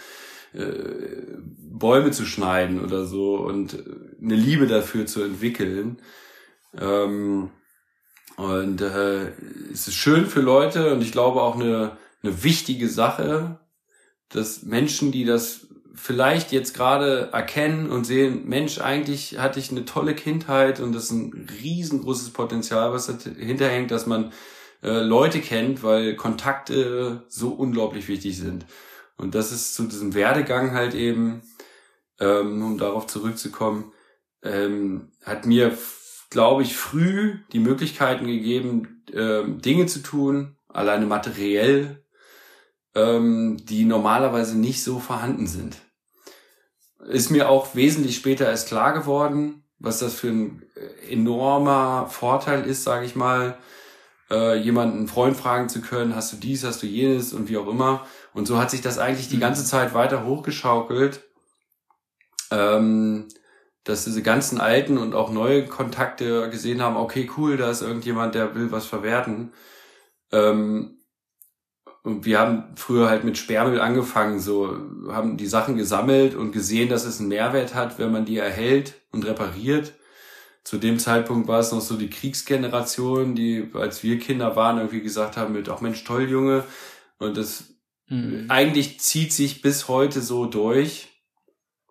äh, 0.53 1.37
Bäume 1.57 2.11
zu 2.11 2.25
schneiden 2.25 2.83
oder 2.83 3.05
so 3.05 3.37
und 3.37 3.81
eine 4.21 4.35
Liebe 4.35 4.67
dafür 4.67 5.05
zu 5.05 5.23
entwickeln. 5.23 6.01
Ähm, 6.77 7.49
und 8.37 8.81
äh, 8.81 9.29
es 9.71 9.87
ist 9.87 9.95
schön 9.95 10.25
für 10.25 10.41
Leute 10.41 10.93
und 10.93 11.01
ich 11.01 11.11
glaube 11.11 11.41
auch 11.41 11.55
eine, 11.55 11.97
eine 12.23 12.43
wichtige 12.43 12.87
Sache, 12.87 13.59
dass 14.29 14.63
Menschen, 14.63 15.11
die 15.11 15.25
das 15.25 15.67
vielleicht 15.93 16.51
jetzt 16.51 16.73
gerade 16.73 17.29
erkennen 17.33 17.89
und 17.89 18.05
sehen, 18.05 18.47
Mensch, 18.47 18.79
eigentlich 18.79 19.37
hatte 19.39 19.59
ich 19.59 19.71
eine 19.71 19.83
tolle 19.83 20.15
Kindheit 20.15 20.79
und 20.79 20.93
das 20.93 21.05
ist 21.05 21.11
ein 21.11 21.49
riesengroßes 21.61 22.29
Potenzial, 22.29 22.93
was 22.93 23.07
dahinter 23.07 23.67
hängt, 23.67 23.91
dass 23.91 24.05
man 24.05 24.31
äh, 24.81 25.01
Leute 25.01 25.41
kennt, 25.41 25.83
weil 25.83 26.15
Kontakte 26.15 27.23
so 27.27 27.49
unglaublich 27.49 28.07
wichtig 28.07 28.37
sind. 28.37 28.65
Und 29.17 29.35
das 29.35 29.51
ist 29.51 29.75
zu 29.75 29.83
diesem 29.83 30.13
Werdegang 30.13 30.71
halt 30.73 30.93
eben, 30.93 31.41
ähm, 32.21 32.63
um 32.63 32.77
darauf 32.77 33.07
zurückzukommen, 33.07 33.91
ähm, 34.43 35.11
hat 35.23 35.45
mir, 35.45 35.77
glaube 36.29 36.63
ich, 36.63 36.75
früh 36.75 37.39
die 37.51 37.59
Möglichkeiten 37.59 38.25
gegeben, 38.25 39.03
ähm, 39.13 39.61
Dinge 39.61 39.85
zu 39.85 39.99
tun, 39.99 40.57
alleine 40.67 41.05
materiell, 41.05 42.03
ähm, 42.95 43.57
die 43.63 43.85
normalerweise 43.85 44.57
nicht 44.57 44.83
so 44.83 44.99
vorhanden 44.99 45.47
sind. 45.47 45.77
Ist 47.07 47.31
mir 47.31 47.49
auch 47.49 47.75
wesentlich 47.75 48.15
später 48.15 48.45
erst 48.45 48.67
klar 48.67 48.93
geworden, 48.93 49.63
was 49.79 49.99
das 49.99 50.13
für 50.13 50.27
ein 50.27 50.63
äh, 50.75 51.13
enormer 51.13 52.07
Vorteil 52.07 52.65
ist, 52.65 52.83
sage 52.83 53.05
ich 53.05 53.15
mal, 53.15 53.57
äh, 54.29 54.57
jemanden 54.57 55.07
Freund 55.07 55.35
fragen 55.35 55.69
zu 55.69 55.81
können, 55.81 56.15
hast 56.15 56.33
du 56.33 56.37
dies, 56.37 56.63
hast 56.63 56.83
du 56.83 56.87
jenes 56.87 57.33
und 57.33 57.49
wie 57.49 57.57
auch 57.57 57.67
immer. 57.67 58.05
Und 58.33 58.45
so 58.45 58.59
hat 58.59 58.69
sich 58.69 58.81
das 58.81 58.99
eigentlich 58.99 59.29
die 59.29 59.37
mhm. 59.37 59.41
ganze 59.41 59.65
Zeit 59.65 59.93
weiter 59.93 60.25
hochgeschaukelt, 60.25 61.23
ähm, 62.51 63.27
dass 63.89 64.05
diese 64.05 64.21
ganzen 64.21 64.61
alten 64.61 64.97
und 64.97 65.15
auch 65.15 65.31
neue 65.31 65.65
Kontakte 65.65 66.49
gesehen 66.49 66.81
haben, 66.81 66.95
okay, 66.95 67.29
cool, 67.37 67.57
da 67.57 67.71
ist 67.71 67.81
irgendjemand, 67.81 68.35
der 68.35 68.53
will 68.53 68.71
was 68.71 68.85
verwerten. 68.85 69.51
Ähm, 70.31 70.99
und 72.03 72.25
wir 72.25 72.39
haben 72.39 72.75
früher 72.75 73.09
halt 73.09 73.23
mit 73.23 73.37
Sperrmüll 73.37 73.81
angefangen, 73.81 74.39
so 74.39 74.77
haben 75.09 75.37
die 75.37 75.47
Sachen 75.47 75.75
gesammelt 75.75 76.35
und 76.35 76.51
gesehen, 76.51 76.87
dass 76.87 77.03
es 77.03 77.19
einen 77.19 77.29
Mehrwert 77.29 77.75
hat, 77.75 77.99
wenn 77.99 78.11
man 78.11 78.25
die 78.25 78.37
erhält 78.37 78.93
und 79.11 79.25
repariert. 79.25 79.93
Zu 80.63 80.77
dem 80.77 80.99
Zeitpunkt 80.99 81.47
war 81.47 81.59
es 81.59 81.71
noch 81.71 81.81
so 81.81 81.97
die 81.97 82.09
Kriegsgeneration, 82.09 83.33
die, 83.33 83.71
als 83.73 84.03
wir 84.03 84.19
Kinder 84.19 84.55
waren, 84.55 84.77
irgendwie 84.77 85.01
gesagt 85.01 85.35
haben 85.35 85.53
mit, 85.53 85.67
ach 85.67 85.81
Mensch, 85.81 86.03
toll, 86.03 86.29
Junge. 86.29 86.63
Und 87.17 87.37
das 87.37 87.73
mhm. 88.07 88.45
eigentlich 88.49 88.99
zieht 88.99 89.33
sich 89.33 89.61
bis 89.61 89.87
heute 89.87 90.21
so 90.21 90.45
durch, 90.45 91.08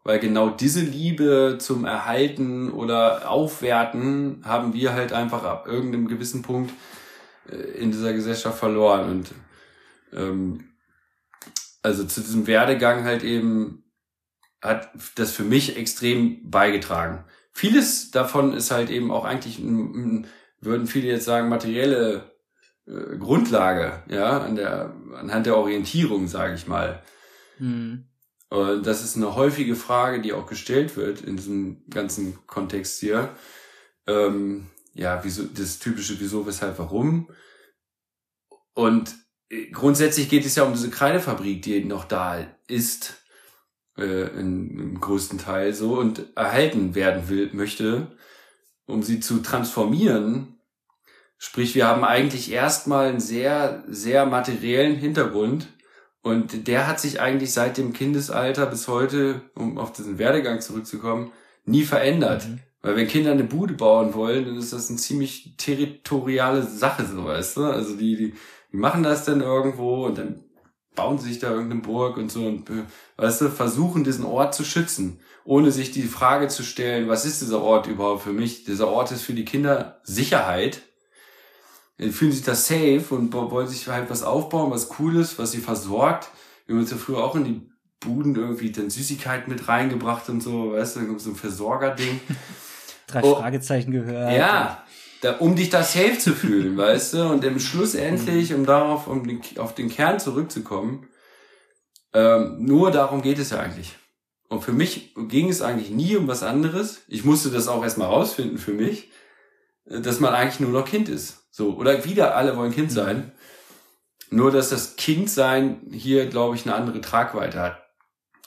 weil 0.05 0.19
genau 0.19 0.51
diese 0.51 0.81
Liebe 0.81 1.59
zum 1.61 1.85
Erhalten 1.85 2.71
oder 2.71 3.31
Aufwerten 3.31 4.43
haben 4.45 4.73
wir 4.73 4.93
halt 4.93 5.13
einfach 5.13 5.45
ab 5.45 5.67
irgendeinem 5.67 6.09
gewissen 6.09 6.43
Punkt 6.43 6.73
äh, 7.51 7.57
in 7.57 7.91
dieser 7.91 8.13
Gesellschaft 8.13 8.59
verloren. 8.59 9.11
Und 9.11 9.33
ähm, 10.13 10.65
also 11.83 12.05
zu 12.05 12.21
diesem 12.21 12.47
Werdegang 12.47 13.05
halt 13.05 13.23
eben 13.23 13.85
hat 14.61 14.91
das 15.15 15.31
für 15.33 15.45
mich 15.45 15.77
extrem 15.77 16.51
beigetragen. 16.51 17.25
vieles 17.53 18.11
davon 18.11 18.53
ist 18.55 18.71
halt 18.71 18.91
eben 18.91 19.11
auch 19.11 19.25
eigentlich, 19.25 19.61
würden 20.61 20.87
viele 20.87 21.09
jetzt 21.09 21.25
sagen, 21.25 21.49
materielle 21.49 22.33
äh, 22.87 23.17
Grundlage, 23.19 24.03
ja, 24.09 24.41
an 24.41 24.57
der, 24.57 24.95
anhand 25.15 25.47
der 25.47 25.57
Orientierung, 25.57 26.27
sage 26.27 26.55
ich 26.55 26.67
mal. 26.67 27.03
Mhm. 27.59 28.08
Und 28.51 28.87
das 28.87 29.05
ist 29.05 29.17
eine 29.17 29.35
häufige 29.35 29.77
Frage, 29.77 30.23
die 30.23 30.33
auch 30.33 30.47
gestellt 30.47 30.97
wird 30.97 31.21
in 31.21 31.37
diesem 31.37 31.83
ganzen 31.91 32.39
Kontext 32.47 33.01
hier. 33.01 33.35
Ähm, 34.07 34.71
ja, 34.95 35.23
wieso, 35.23 35.45
das 35.45 35.79
typische 35.79 36.19
Wieso, 36.19 36.47
Weshalb, 36.47 36.79
Warum. 36.79 37.29
Und 38.73 39.15
äh, 39.51 39.71
grundsätzlich 39.71 40.29
geht 40.31 40.47
es 40.47 40.57
ja 40.57 40.63
um 40.63 40.73
diese 40.73 40.91
Kreidefabrik, 40.91 41.63
die 41.63 41.85
noch 41.85 42.05
da 42.05 42.47
ist 42.67 43.23
äh, 43.99 44.29
in, 44.39 44.79
im 44.79 45.01
größten 45.01 45.39
Teil 45.39 45.75
so 45.75 45.99
und 45.99 46.25
erhalten 46.37 46.95
werden 46.95 47.29
will, 47.29 47.51
möchte, 47.53 48.17
um 48.87 49.03
sie 49.03 49.21
zu 49.21 49.41
transformieren. 49.41 50.59
Sprich, 51.37 51.75
wir 51.75 51.87
haben 51.87 52.03
eigentlich 52.03 52.51
erstmal 52.51 53.09
einen 53.09 53.21
sehr, 53.21 53.85
sehr 53.89 54.27
materiellen 54.27 54.97
Hintergrund 54.97 55.69
und 56.23 56.67
der 56.67 56.87
hat 56.87 57.01
sich 57.01 57.21
eigentlich 57.21 57.53
seit 57.53 57.79
dem 57.79 57.93
Kindesalter 57.93 58.67
bis 58.67 58.89
heute, 58.89 59.43
um 59.55 59.79
auf 59.79 59.93
diesen 59.93 60.19
Werdegang 60.19 60.61
zurückzukommen, 60.61 61.33
nie 61.65 61.85
verändert. 61.85 62.49
Mhm. 62.49 62.61
Weil 62.81 62.97
wenn 62.97 63.09
Kinder 63.09 63.33
eine 63.33 63.45
Bude 63.45 63.75
bauen 63.75 64.15
wollen, 64.15 64.45
dann 64.45 64.57
ist 64.57 64.73
das 64.73 64.89
eine 64.89 64.99
ziemlich 64.99 65.55
territoriale 65.57 66.63
Sache, 66.63 67.05
so 67.05 67.25
weißt 67.25 67.57
du. 67.57 67.65
Also 67.65 67.97
die, 67.97 68.17
die, 68.17 68.35
die 68.73 68.77
machen 68.77 69.03
das 69.03 69.25
dann 69.25 69.41
irgendwo 69.41 70.07
und 70.07 70.19
dann 70.19 70.45
bauen 70.95 71.19
sich 71.19 71.39
da 71.39 71.51
irgendeine 71.51 71.81
Burg 71.81 72.17
und 72.17 72.31
so 72.31 72.45
und 72.45 72.69
weißt 73.17 73.41
du, 73.41 73.49
versuchen 73.51 74.05
diesen 74.05 74.25
Ort 74.25 74.55
zu 74.55 74.65
schützen, 74.65 75.21
ohne 75.45 75.71
sich 75.71 75.93
die 75.93 76.03
Frage 76.03 76.49
zu 76.49 76.65
stellen, 76.65 77.09
was 77.09 77.25
ist 77.25 77.41
dieser 77.41 77.63
Ort 77.63 77.87
überhaupt 77.87 78.23
für 78.23 78.33
mich? 78.33 78.65
Dieser 78.65 78.89
Ort 78.89 79.13
ist 79.13 79.23
für 79.23 79.33
die 79.33 79.45
Kinder 79.45 80.01
Sicherheit. 80.03 80.83
Fühlen 81.99 82.33
sich 82.33 82.43
da 82.43 82.55
safe 82.55 83.07
und 83.11 83.33
wollen 83.33 83.67
sich 83.67 83.89
halt 83.89 84.09
was 84.09 84.23
aufbauen, 84.23 84.71
was 84.71 84.89
Cooles, 84.89 85.39
was 85.39 85.51
sie 85.51 85.59
versorgt. 85.59 86.29
Wir 86.67 86.75
haben 86.75 86.83
uns 86.83 86.91
ja 86.91 86.97
früher 86.97 87.19
auch 87.19 87.35
in 87.35 87.45
die 87.45 87.69
Buden 88.01 88.37
irgendwie 88.37 88.71
dann 88.71 88.91
Süßigkeiten 88.91 89.53
mit 89.53 89.67
reingebracht 89.67 90.29
und 90.29 90.41
so, 90.41 90.73
weißt 90.73 90.97
du, 90.97 91.19
so 91.19 91.31
ein 91.31 91.37
Versorgerding. 91.37 92.21
Drei 93.09 93.23
oh, 93.23 93.37
Fragezeichen 93.37 93.91
gehört. 93.91 94.37
Ja, 94.37 94.85
da, 95.23 95.39
um 95.39 95.57
dich 95.57 95.71
da 95.71 95.83
safe 95.83 96.19
zu 96.19 96.35
fühlen, 96.35 96.77
weißt 96.77 97.15
du? 97.15 97.29
Und 97.29 97.45
im 97.45 97.59
Schluss 97.59 97.95
endlich, 97.95 98.55
um 98.55 98.65
darauf, 98.65 99.09
um 99.09 99.27
den, 99.27 99.41
auf 99.57 99.75
den 99.75 99.89
Kern 99.89 100.21
zurückzukommen, 100.21 101.09
ähm, 102.15 102.57
nur 102.61 102.91
darum 102.91 103.23
geht 103.23 103.39
es 103.39 103.51
ja 103.51 103.59
eigentlich. 103.59 103.97
Und 104.49 104.63
für 104.63 104.73
mich 104.73 105.15
ging 105.29 105.49
es 105.49 105.61
eigentlich 105.61 105.91
nie 105.91 106.17
um 106.17 106.27
was 106.27 106.43
anderes. 106.43 107.03
Ich 107.09 107.25
musste 107.25 107.51
das 107.51 107.69
auch 107.69 107.83
erstmal 107.83 108.09
rausfinden 108.09 108.59
für 108.59 108.73
mich, 108.73 109.11
dass 109.89 110.21
man 110.21 110.35
eigentlich 110.35 110.61
nur 110.61 110.71
noch 110.71 110.87
Kind 110.87 111.09
ist. 111.09 111.47
So, 111.51 111.77
oder 111.77 112.05
wieder 112.05 112.37
alle 112.37 112.57
wollen 112.57 112.73
Kind 112.73 112.93
sein. 112.93 113.33
Nur, 114.31 114.51
dass 114.51 114.69
das 114.69 114.97
Kindsein 114.97 115.81
hier, 115.91 116.27
glaube 116.27 116.55
ich, 116.55 116.67
eine 116.67 116.75
andere 116.75 117.01
Tragweite 117.01 117.61
hat. 117.61 117.83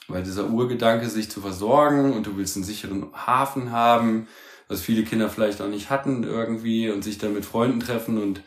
Weil 0.07 0.24
dieser 0.24 0.50
Urgedanke, 0.50 1.10
sich 1.10 1.29
zu 1.29 1.41
versorgen 1.41 2.13
und 2.13 2.27
du 2.27 2.38
willst 2.38 2.55
einen 2.55 2.65
sicheren 2.65 3.12
Hafen 3.13 3.71
haben, 3.71 4.27
was 4.67 4.81
viele 4.81 5.03
Kinder 5.03 5.29
vielleicht 5.29 5.62
auch 5.62 5.67
nicht 5.67 5.89
hatten 5.89 6.24
irgendwie 6.24 6.89
und 6.89 7.03
sich 7.03 7.17
dann 7.17 7.33
mit 7.33 7.45
Freunden 7.45 7.79
treffen 7.79 8.21
und 8.21 8.41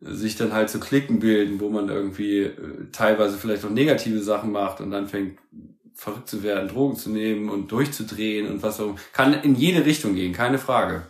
sich 0.00 0.36
dann 0.36 0.52
halt 0.52 0.68
so 0.68 0.78
Klicken 0.78 1.18
bilden, 1.18 1.60
wo 1.60 1.70
man 1.70 1.88
irgendwie 1.88 2.42
äh, 2.42 2.90
teilweise 2.92 3.38
vielleicht 3.38 3.64
auch 3.64 3.70
negative 3.70 4.20
Sachen 4.20 4.52
macht 4.52 4.80
und 4.80 4.90
dann 4.90 5.08
fängt 5.08 5.38
verrückt 5.94 6.28
zu 6.28 6.42
werden, 6.42 6.68
Drogen 6.68 6.96
zu 6.96 7.10
nehmen 7.10 7.48
und 7.48 7.72
durchzudrehen 7.72 8.48
und 8.48 8.62
was 8.62 8.80
auch 8.80 8.96
kann 9.12 9.32
in 9.32 9.54
jede 9.54 9.84
Richtung 9.86 10.14
gehen, 10.14 10.32
keine 10.32 10.58
Frage. 10.58 11.06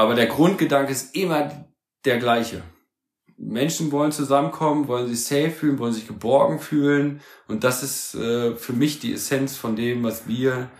Aber 0.00 0.14
der 0.14 0.28
Grundgedanke 0.28 0.92
ist 0.92 1.14
immer 1.14 1.66
der 2.06 2.18
gleiche. 2.18 2.62
Menschen 3.36 3.92
wollen 3.92 4.12
zusammenkommen, 4.12 4.88
wollen 4.88 5.06
sich 5.06 5.26
safe 5.26 5.50
fühlen, 5.50 5.78
wollen 5.78 5.92
sich 5.92 6.06
geborgen 6.06 6.58
fühlen 6.58 7.20
und 7.48 7.64
das 7.64 7.82
ist 7.82 8.14
äh, 8.14 8.56
für 8.56 8.72
mich 8.72 8.98
die 8.98 9.12
Essenz 9.12 9.58
von 9.58 9.76
dem, 9.76 10.02
was 10.02 10.26
wir 10.26 10.70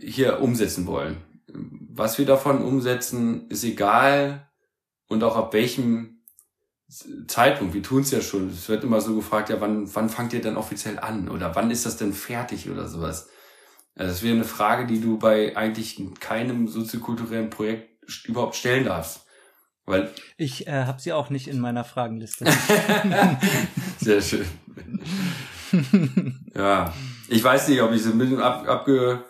hier 0.00 0.40
umsetzen 0.40 0.88
wollen. 0.88 1.18
Was 1.46 2.18
wir 2.18 2.26
davon 2.26 2.64
umsetzen, 2.64 3.48
ist 3.48 3.62
egal 3.62 4.50
und 5.06 5.22
auch 5.22 5.36
ab 5.36 5.52
welchem 5.52 6.24
Zeitpunkt. 7.28 7.74
Wir 7.74 7.82
tun 7.84 8.02
es 8.02 8.10
ja 8.10 8.20
schon. 8.20 8.50
Es 8.50 8.68
wird 8.68 8.82
immer 8.82 9.00
so 9.00 9.14
gefragt, 9.14 9.50
ja, 9.50 9.60
wann, 9.60 9.88
wann 9.94 10.08
fangt 10.08 10.32
ihr 10.32 10.40
denn 10.42 10.56
offiziell 10.56 10.98
an? 10.98 11.28
Oder 11.28 11.54
wann 11.54 11.70
ist 11.70 11.86
das 11.86 11.96
denn 11.96 12.12
fertig 12.12 12.68
oder 12.68 12.88
sowas? 12.88 13.28
Also 13.94 14.10
das 14.10 14.22
wäre 14.24 14.34
eine 14.34 14.44
Frage, 14.44 14.86
die 14.86 15.00
du 15.00 15.16
bei 15.16 15.56
eigentlich 15.56 16.02
keinem 16.18 16.66
soziokulturellen 16.66 17.50
Projekt 17.50 17.95
überhaupt 18.24 18.56
stellen 18.56 18.84
darfst. 18.84 19.26
Weil 19.84 20.10
ich 20.36 20.66
äh, 20.66 20.84
habe 20.84 21.00
sie 21.00 21.12
auch 21.12 21.30
nicht 21.30 21.46
in 21.46 21.60
meiner 21.60 21.84
Fragenliste. 21.84 22.44
Sehr 24.00 24.20
schön. 24.20 24.46
ja, 26.54 26.92
ich 27.28 27.42
weiß 27.42 27.68
nicht, 27.68 27.80
ob 27.82 27.92
ich 27.92 28.02
so 28.02 28.10
ein 28.10 28.18
bisschen 28.18 28.40
ab, 28.40 28.68
abge 28.68 29.24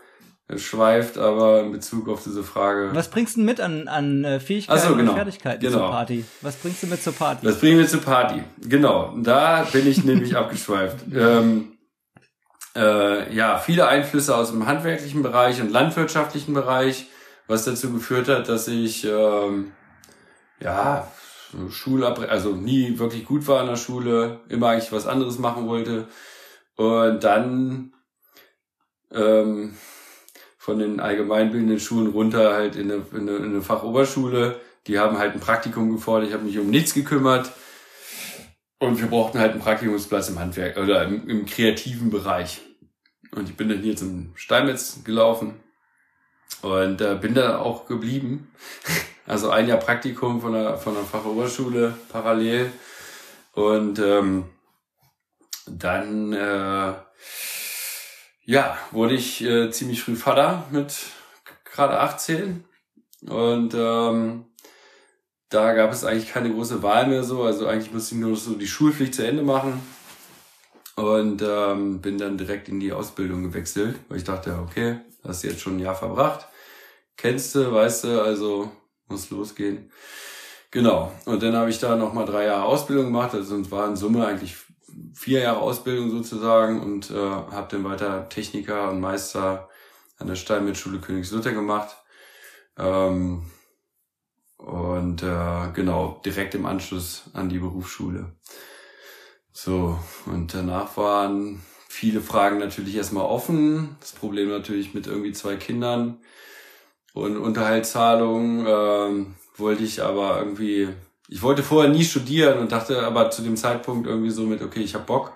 schweift, 0.54 1.18
aber 1.18 1.60
in 1.60 1.72
Bezug 1.72 2.08
auf 2.08 2.22
diese 2.22 2.44
Frage. 2.44 2.90
Was 2.92 3.08
bringst 3.08 3.36
du 3.36 3.40
mit 3.40 3.60
an, 3.60 3.88
an 3.88 4.24
äh, 4.24 4.38
Fähigkeiten 4.38 4.80
so, 4.80 4.94
genau. 4.94 5.10
und 5.10 5.16
Fertigkeiten 5.16 5.60
genau. 5.60 5.78
zur 5.78 5.90
Party? 5.90 6.24
Was 6.40 6.56
bringst 6.56 6.82
du 6.84 6.86
mit 6.86 7.02
zur 7.02 7.14
Party? 7.14 7.44
Was 7.46 7.58
bringen 7.58 7.78
wir 7.78 7.88
zur 7.88 8.00
Party? 8.00 8.42
Genau, 8.62 9.14
da 9.18 9.66
bin 9.72 9.88
ich 9.88 10.04
nämlich 10.04 10.36
abgeschweift. 10.36 10.98
Ähm, 11.12 11.72
äh, 12.76 13.34
ja, 13.34 13.58
viele 13.58 13.88
Einflüsse 13.88 14.36
aus 14.36 14.52
dem 14.52 14.66
handwerklichen 14.66 15.22
Bereich 15.22 15.60
und 15.60 15.70
landwirtschaftlichen 15.70 16.54
Bereich, 16.54 17.06
was 17.46 17.64
dazu 17.64 17.92
geführt 17.92 18.28
hat, 18.28 18.48
dass 18.48 18.68
ich 18.68 19.04
ähm, 19.04 19.72
ja 20.60 21.10
Schulabre 21.70 22.28
also 22.28 22.54
nie 22.54 22.98
wirklich 22.98 23.24
gut 23.24 23.46
war 23.46 23.62
in 23.62 23.68
der 23.68 23.76
Schule, 23.76 24.40
immer 24.48 24.68
eigentlich 24.68 24.92
was 24.92 25.06
anderes 25.06 25.38
machen 25.38 25.66
wollte 25.66 26.08
und 26.76 27.22
dann 27.24 27.92
ähm, 29.12 29.76
von 30.58 30.78
den 30.78 31.00
allgemeinbildenden 31.00 31.80
Schulen 31.80 32.08
runter 32.08 32.52
halt 32.52 32.76
in 32.76 32.90
eine, 32.90 33.02
in 33.12 33.28
eine, 33.28 33.36
in 33.36 33.44
eine 33.44 33.62
Fachoberschule. 33.62 34.60
Die 34.86 34.98
haben 34.98 35.18
halt 35.18 35.34
ein 35.34 35.40
Praktikum 35.40 35.92
gefordert. 35.92 36.28
Ich 36.28 36.34
habe 36.34 36.44
mich 36.44 36.58
um 36.58 36.70
nichts 36.70 36.92
gekümmert. 36.92 37.52
Und 38.78 39.00
wir 39.00 39.06
brauchten 39.06 39.38
halt 39.38 39.52
einen 39.52 39.60
Praktikumsplatz 39.60 40.28
im 40.28 40.38
Handwerk 40.38 40.76
oder 40.76 41.04
im, 41.04 41.28
im 41.28 41.46
kreativen 41.46 42.10
Bereich. 42.10 42.60
Und 43.34 43.48
ich 43.48 43.56
bin 43.56 43.68
dann 43.68 43.78
hier 43.78 43.96
zum 43.96 44.32
Steinmetz 44.34 45.02
gelaufen 45.04 45.54
und 46.62 47.00
äh, 47.00 47.14
bin 47.20 47.34
da 47.34 47.58
auch 47.58 47.86
geblieben. 47.86 48.50
Also 49.26 49.50
ein 49.50 49.66
Jahr 49.66 49.78
Praktikum 49.78 50.40
von 50.40 50.52
der, 50.52 50.78
von 50.78 50.94
der 50.94 51.02
Fachoberschule 51.02 51.94
parallel. 52.10 52.70
Und 53.52 53.98
ähm, 53.98 54.44
dann 55.66 56.32
äh, 56.32 56.94
ja, 58.44 58.78
wurde 58.92 59.14
ich 59.14 59.42
äh, 59.42 59.70
ziemlich 59.70 60.02
früh 60.02 60.14
Vater 60.14 60.66
mit 60.70 60.94
gerade 61.64 61.98
18 61.98 62.64
und 63.28 63.74
ähm, 63.74 64.44
da 65.48 65.74
gab 65.74 65.92
es 65.92 66.04
eigentlich 66.04 66.32
keine 66.32 66.52
große 66.52 66.82
Wahl 66.82 67.06
mehr 67.08 67.24
so, 67.24 67.42
also 67.42 67.66
eigentlich 67.66 67.92
musste 67.92 68.14
ich 68.14 68.20
nur 68.20 68.36
so 68.36 68.54
die 68.54 68.68
Schulpflicht 68.68 69.14
zu 69.14 69.26
Ende 69.26 69.42
machen 69.42 69.80
und 70.94 71.42
ähm, 71.44 72.00
bin 72.00 72.18
dann 72.18 72.38
direkt 72.38 72.68
in 72.68 72.80
die 72.80 72.92
Ausbildung 72.92 73.42
gewechselt, 73.42 73.96
weil 74.08 74.18
ich 74.18 74.24
dachte, 74.24 74.58
okay, 74.62 75.00
hast 75.26 75.42
jetzt 75.42 75.60
schon 75.60 75.76
ein 75.76 75.80
Jahr 75.80 75.94
verbracht, 75.94 76.46
kennst 77.16 77.54
du, 77.54 77.72
weißt 77.72 78.04
du, 78.04 78.22
also 78.22 78.70
muss 79.08 79.30
losgehen. 79.30 79.90
Genau. 80.70 81.12
Und 81.24 81.42
dann 81.42 81.56
habe 81.56 81.70
ich 81.70 81.78
da 81.78 81.96
nochmal 81.96 82.26
drei 82.26 82.46
Jahre 82.46 82.64
Ausbildung 82.64 83.06
gemacht, 83.06 83.34
also 83.34 83.56
es 83.56 83.70
war 83.70 83.88
in 83.88 83.96
Summe 83.96 84.26
eigentlich 84.26 84.56
vier 85.14 85.40
Jahre 85.40 85.60
Ausbildung 85.60 86.10
sozusagen 86.10 86.80
und 86.80 87.10
äh, 87.10 87.14
habe 87.14 87.68
dann 87.70 87.84
weiter 87.84 88.28
Techniker 88.28 88.90
und 88.90 89.00
Meister 89.00 89.68
an 90.18 90.26
der 90.26 90.36
Steinmetzschule 90.36 91.00
Königslutter 91.00 91.52
gemacht. 91.52 91.96
Ähm, 92.78 93.50
und 94.56 95.22
äh, 95.22 95.72
genau, 95.74 96.20
direkt 96.24 96.54
im 96.54 96.66
Anschluss 96.66 97.30
an 97.34 97.48
die 97.48 97.58
Berufsschule. 97.58 98.36
So, 99.52 99.98
und 100.26 100.52
danach 100.54 100.96
waren 100.96 101.62
viele 101.96 102.20
Fragen 102.20 102.58
natürlich 102.58 102.94
erstmal 102.94 103.24
offen. 103.24 103.96
Das 104.00 104.12
Problem 104.12 104.50
natürlich 104.50 104.92
mit 104.92 105.06
irgendwie 105.06 105.32
zwei 105.32 105.56
Kindern 105.56 106.18
und 107.14 107.38
Unterhaltszahlungen 107.38 108.66
ähm, 108.68 109.34
wollte 109.56 109.82
ich 109.82 110.02
aber 110.02 110.38
irgendwie 110.38 110.88
ich 111.28 111.42
wollte 111.42 111.62
vorher 111.62 111.90
nie 111.90 112.04
studieren 112.04 112.58
und 112.58 112.70
dachte 112.70 113.02
aber 113.02 113.30
zu 113.30 113.42
dem 113.42 113.56
Zeitpunkt 113.56 114.06
irgendwie 114.06 114.30
so 114.30 114.42
mit, 114.42 114.62
okay, 114.62 114.80
ich 114.80 114.94
hab 114.94 115.06
Bock. 115.06 115.32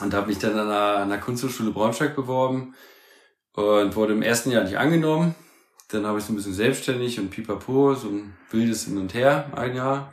Und 0.00 0.14
habe 0.14 0.28
mich 0.28 0.38
dann 0.38 0.58
an 0.58 0.68
der, 0.68 0.96
an 0.98 1.08
der 1.10 1.20
Kunsthochschule 1.20 1.70
Braunschweig 1.70 2.16
beworben 2.16 2.74
und 3.52 3.94
wurde 3.94 4.14
im 4.14 4.22
ersten 4.22 4.50
Jahr 4.50 4.64
nicht 4.64 4.78
angenommen. 4.78 5.34
Dann 5.88 6.06
habe 6.06 6.18
ich 6.18 6.24
so 6.24 6.32
ein 6.32 6.36
bisschen 6.36 6.54
selbstständig 6.54 7.20
und 7.20 7.30
pipapo, 7.30 7.94
so 7.94 8.08
ein 8.08 8.34
wildes 8.50 8.86
Hin 8.86 8.96
und 8.96 9.12
Her, 9.12 9.50
ein 9.54 9.76
Jahr. 9.76 10.12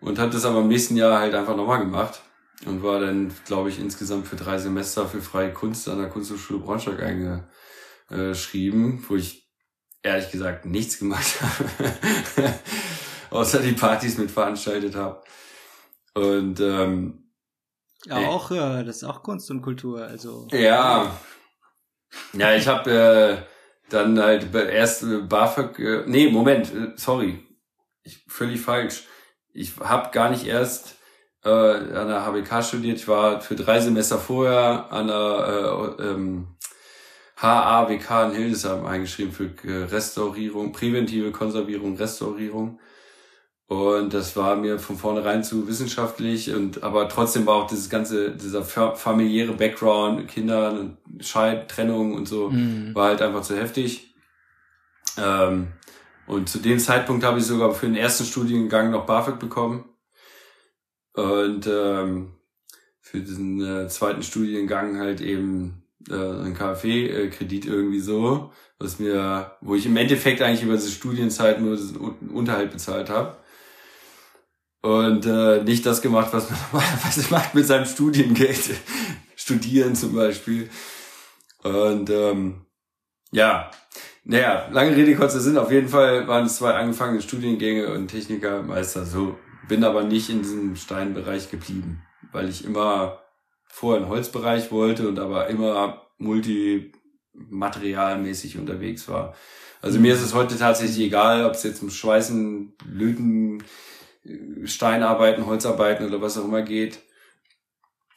Und 0.00 0.18
habe 0.18 0.30
das 0.30 0.46
aber 0.46 0.60
im 0.60 0.68
nächsten 0.68 0.96
Jahr 0.96 1.18
halt 1.18 1.34
einfach 1.34 1.54
nochmal 1.54 1.80
gemacht. 1.80 2.23
Und 2.66 2.82
war 2.82 3.00
dann, 3.00 3.32
glaube 3.46 3.68
ich, 3.68 3.78
insgesamt 3.78 4.26
für 4.26 4.36
drei 4.36 4.58
Semester 4.58 5.06
für 5.06 5.20
freie 5.20 5.52
Kunst 5.52 5.88
an 5.88 5.98
der 5.98 6.08
Kunsthochschule 6.08 6.60
Braunschweig 6.60 7.02
einge, 7.02 7.48
äh, 8.08 8.34
schrieben, 8.34 9.04
wo 9.08 9.16
ich 9.16 9.50
ehrlich 10.02 10.30
gesagt 10.30 10.64
nichts 10.64 10.98
gemacht 10.98 11.40
habe, 11.40 12.54
außer 13.30 13.60
die 13.60 13.72
Partys 13.72 14.18
mit 14.18 14.30
veranstaltet 14.30 14.94
habe. 14.94 15.22
Und 16.14 16.60
ähm, 16.60 17.32
ja, 18.06 18.18
auch 18.28 18.50
äh, 18.50 18.84
das 18.84 18.96
ist 18.96 19.04
auch 19.04 19.22
Kunst 19.22 19.50
und 19.50 19.62
Kultur, 19.62 20.04
also 20.04 20.46
ja, 20.52 21.18
ja, 22.32 22.54
ich 22.54 22.66
habe 22.68 22.90
äh, 22.90 23.90
dann 23.90 24.18
halt 24.18 24.54
erst 24.54 25.04
BAföG, 25.28 25.78
äh, 25.78 26.04
nee, 26.06 26.28
Moment, 26.28 26.72
äh, 26.72 26.92
sorry, 26.96 27.44
ich, 28.02 28.24
völlig 28.28 28.60
falsch. 28.60 29.04
Ich 29.52 29.78
habe 29.78 30.10
gar 30.10 30.30
nicht 30.30 30.46
erst 30.46 30.93
äh, 31.44 31.48
an 31.48 32.08
der 32.08 32.24
HBK 32.24 32.62
studiert. 32.62 32.98
Ich 32.98 33.08
war 33.08 33.40
für 33.40 33.54
drei 33.54 33.80
Semester 33.80 34.18
vorher 34.18 34.90
an 34.90 35.08
der 35.08 35.96
äh, 35.98 36.02
ähm, 36.02 36.48
HABK 37.36 38.30
in 38.30 38.36
Hildesheim 38.36 38.86
eingeschrieben 38.86 39.32
für 39.32 39.50
äh, 39.66 39.84
Restaurierung, 39.84 40.72
präventive 40.72 41.30
Konservierung, 41.32 41.96
Restaurierung. 41.96 42.78
Und 43.66 44.12
das 44.12 44.36
war 44.36 44.56
mir 44.56 44.78
von 44.78 44.96
vornherein 44.96 45.42
zu 45.42 45.66
wissenschaftlich 45.66 46.52
und 46.54 46.82
aber 46.82 47.08
trotzdem 47.08 47.46
war 47.46 47.54
auch 47.56 47.66
dieses 47.66 47.88
ganze, 47.88 48.32
dieser 48.32 48.62
familiäre 48.62 49.52
Background, 49.52 50.28
Kinder, 50.28 50.96
Scheid, 51.20 51.70
Trennung 51.70 52.12
und 52.12 52.28
so, 52.28 52.50
mhm. 52.50 52.94
war 52.94 53.08
halt 53.08 53.22
einfach 53.22 53.40
zu 53.40 53.56
heftig. 53.56 54.14
Ähm, 55.16 55.68
und 56.26 56.48
zu 56.48 56.58
dem 56.58 56.78
Zeitpunkt 56.78 57.24
habe 57.24 57.38
ich 57.38 57.46
sogar 57.46 57.72
für 57.72 57.86
den 57.86 57.96
ersten 57.96 58.24
Studiengang 58.24 58.90
noch 58.90 59.06
BAföG 59.06 59.38
bekommen. 59.38 59.84
Und 61.14 61.66
ähm, 61.66 62.32
für 63.00 63.20
diesen 63.20 63.60
äh, 63.62 63.88
zweiten 63.88 64.22
Studiengang 64.22 64.98
halt 64.98 65.20
eben 65.20 65.84
äh, 66.10 66.14
ein 66.14 66.54
KfW-Kredit 66.54 67.66
irgendwie 67.66 68.00
so, 68.00 68.52
was 68.78 68.98
mir, 68.98 69.52
wo 69.60 69.74
ich 69.74 69.86
im 69.86 69.96
Endeffekt 69.96 70.42
eigentlich 70.42 70.62
über 70.62 70.74
diese 70.74 70.90
Studienzeit 70.90 71.60
nur 71.60 71.76
den 71.76 72.30
Unterhalt 72.30 72.72
bezahlt 72.72 73.08
habe. 73.10 73.36
Und 74.82 75.24
äh, 75.24 75.62
nicht 75.62 75.86
das 75.86 76.02
gemacht, 76.02 76.32
was 76.32 76.50
man 76.50 76.58
normalerweise 76.72 77.30
macht 77.30 77.54
mit 77.54 77.66
seinem 77.66 77.86
Studiengeld. 77.86 78.70
Studieren 79.36 79.94
zum 79.94 80.14
Beispiel. 80.14 80.68
Und 81.62 82.10
ähm, 82.10 82.66
ja, 83.30 83.70
naja, 84.24 84.68
lange 84.72 84.96
Rede, 84.96 85.14
kurzer 85.16 85.40
Sinn. 85.40 85.58
Auf 85.58 85.70
jeden 85.70 85.88
Fall 85.88 86.26
waren 86.26 86.46
es 86.46 86.56
zwei 86.56 86.74
angefangene 86.74 87.22
Studiengänge 87.22 87.92
und 87.92 88.08
Technikermeister. 88.08 89.04
So 89.04 89.38
bin 89.68 89.84
aber 89.84 90.04
nicht 90.04 90.30
in 90.30 90.42
diesem 90.42 90.76
Steinbereich 90.76 91.50
geblieben, 91.50 92.02
weil 92.32 92.48
ich 92.48 92.64
immer 92.64 93.20
vorher 93.66 94.02
einen 94.02 94.10
Holzbereich 94.10 94.70
wollte 94.70 95.08
und 95.08 95.18
aber 95.18 95.48
immer 95.48 96.06
multimaterialmäßig 96.18 98.58
unterwegs 98.58 99.08
war. 99.08 99.34
Also 99.82 99.98
mir 100.00 100.14
ist 100.14 100.22
es 100.22 100.32
heute 100.32 100.56
tatsächlich 100.56 101.06
egal, 101.06 101.44
ob 101.44 101.52
es 101.54 101.62
jetzt 101.62 101.82
um 101.82 101.90
Schweißen, 101.90 102.74
Löten, 102.86 103.62
Steinarbeiten, 104.64 105.44
Holzarbeiten 105.46 106.06
oder 106.06 106.22
was 106.22 106.38
auch 106.38 106.44
immer 106.44 106.62
geht. 106.62 107.00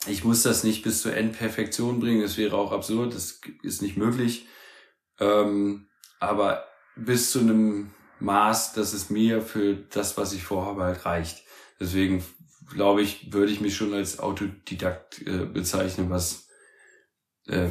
Ich 0.08 0.24
muss 0.24 0.44
das 0.44 0.64
nicht 0.64 0.84
bis 0.84 1.02
zur 1.02 1.14
Endperfektion 1.14 2.00
bringen. 2.00 2.22
Das 2.22 2.38
wäre 2.38 2.56
auch 2.56 2.72
absurd. 2.72 3.14
Das 3.14 3.42
ist 3.64 3.82
nicht 3.82 3.98
möglich. 3.98 4.48
Ähm, 5.20 5.88
aber 6.20 6.66
bis 6.96 7.32
zu 7.32 7.40
einem 7.40 7.92
Maß, 8.20 8.74
dass 8.74 8.94
es 8.94 9.10
mir 9.10 9.42
für 9.42 9.76
das, 9.76 10.18
was 10.18 10.34
ich 10.34 10.44
vorhabe, 10.44 10.84
halt 10.84 11.06
reicht. 11.06 11.44
Deswegen 11.80 12.24
glaube 12.74 13.02
ich, 13.02 13.32
würde 13.32 13.52
ich 13.52 13.62
mich 13.62 13.76
schon 13.76 13.94
als 13.94 14.20
Autodidakt 14.20 15.22
äh, 15.26 15.46
bezeichnen, 15.46 16.10
was 16.10 16.48
äh, 17.48 17.70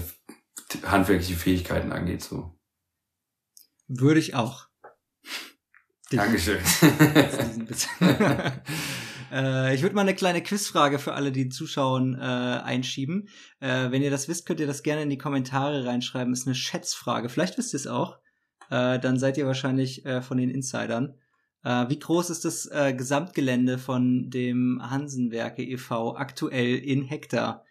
handwerkliche 0.84 1.36
Fähigkeiten 1.36 1.92
angeht. 1.92 2.22
So 2.22 2.56
würde 3.88 4.20
ich 4.20 4.34
auch. 4.34 4.66
Dankeschön. 6.10 6.58
äh, 9.32 9.74
ich 9.74 9.82
würde 9.82 9.94
mal 9.94 10.02
eine 10.02 10.14
kleine 10.14 10.42
Quizfrage 10.42 10.98
für 10.98 11.14
alle, 11.14 11.32
die 11.32 11.48
zuschauen, 11.48 12.14
äh, 12.14 12.20
einschieben. 12.20 13.28
Äh, 13.58 13.90
wenn 13.90 14.02
ihr 14.02 14.10
das 14.10 14.28
wisst, 14.28 14.46
könnt 14.46 14.60
ihr 14.60 14.68
das 14.68 14.84
gerne 14.84 15.02
in 15.02 15.10
die 15.10 15.18
Kommentare 15.18 15.84
reinschreiben. 15.84 16.32
Ist 16.32 16.46
eine 16.46 16.54
Schätzfrage. 16.54 17.28
Vielleicht 17.28 17.58
wisst 17.58 17.74
ihr 17.74 17.80
es 17.80 17.88
auch. 17.88 18.18
Äh, 18.70 18.98
dann 18.98 19.18
seid 19.18 19.36
ihr 19.38 19.46
wahrscheinlich 19.46 20.04
äh, 20.04 20.22
von 20.22 20.38
den 20.38 20.50
Insidern. 20.50 21.14
Äh, 21.64 21.88
wie 21.88 21.98
groß 21.98 22.30
ist 22.30 22.44
das 22.44 22.66
äh, 22.66 22.94
Gesamtgelände 22.94 23.78
von 23.78 24.30
dem 24.30 24.80
Hansenwerke 24.82 25.62
e.V. 25.62 26.16
aktuell 26.16 26.76
in 26.76 27.02
Hektar? 27.02 27.64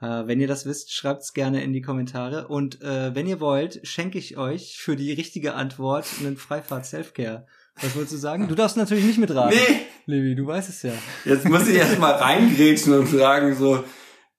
Äh, 0.00 0.26
wenn 0.26 0.40
ihr 0.40 0.48
das 0.48 0.66
wisst, 0.66 0.92
schreibt 0.92 1.22
es 1.22 1.32
gerne 1.32 1.62
in 1.62 1.72
die 1.72 1.80
Kommentare. 1.80 2.48
Und 2.48 2.82
äh, 2.82 3.14
wenn 3.14 3.26
ihr 3.26 3.40
wollt, 3.40 3.80
schenke 3.86 4.18
ich 4.18 4.36
euch 4.36 4.76
für 4.78 4.96
die 4.96 5.12
richtige 5.12 5.54
Antwort 5.54 6.06
einen 6.20 6.36
Freifahrt 6.36 6.86
Selfcare. 6.86 7.46
Was 7.80 7.94
wolltest 7.94 8.14
du 8.14 8.18
sagen? 8.18 8.48
Du 8.48 8.54
darfst 8.54 8.76
natürlich 8.76 9.04
nicht 9.04 9.18
mitraten. 9.18 9.58
Nee. 9.58 9.86
Levi, 10.06 10.34
du 10.34 10.46
weißt 10.46 10.68
es 10.68 10.82
ja. 10.82 10.92
Jetzt 11.24 11.48
muss 11.48 11.66
ich 11.66 11.76
erst 11.76 11.98
mal 11.98 12.12
reingrätschen 12.12 12.94
und 12.94 13.08
fragen, 13.08 13.54
so, 13.54 13.84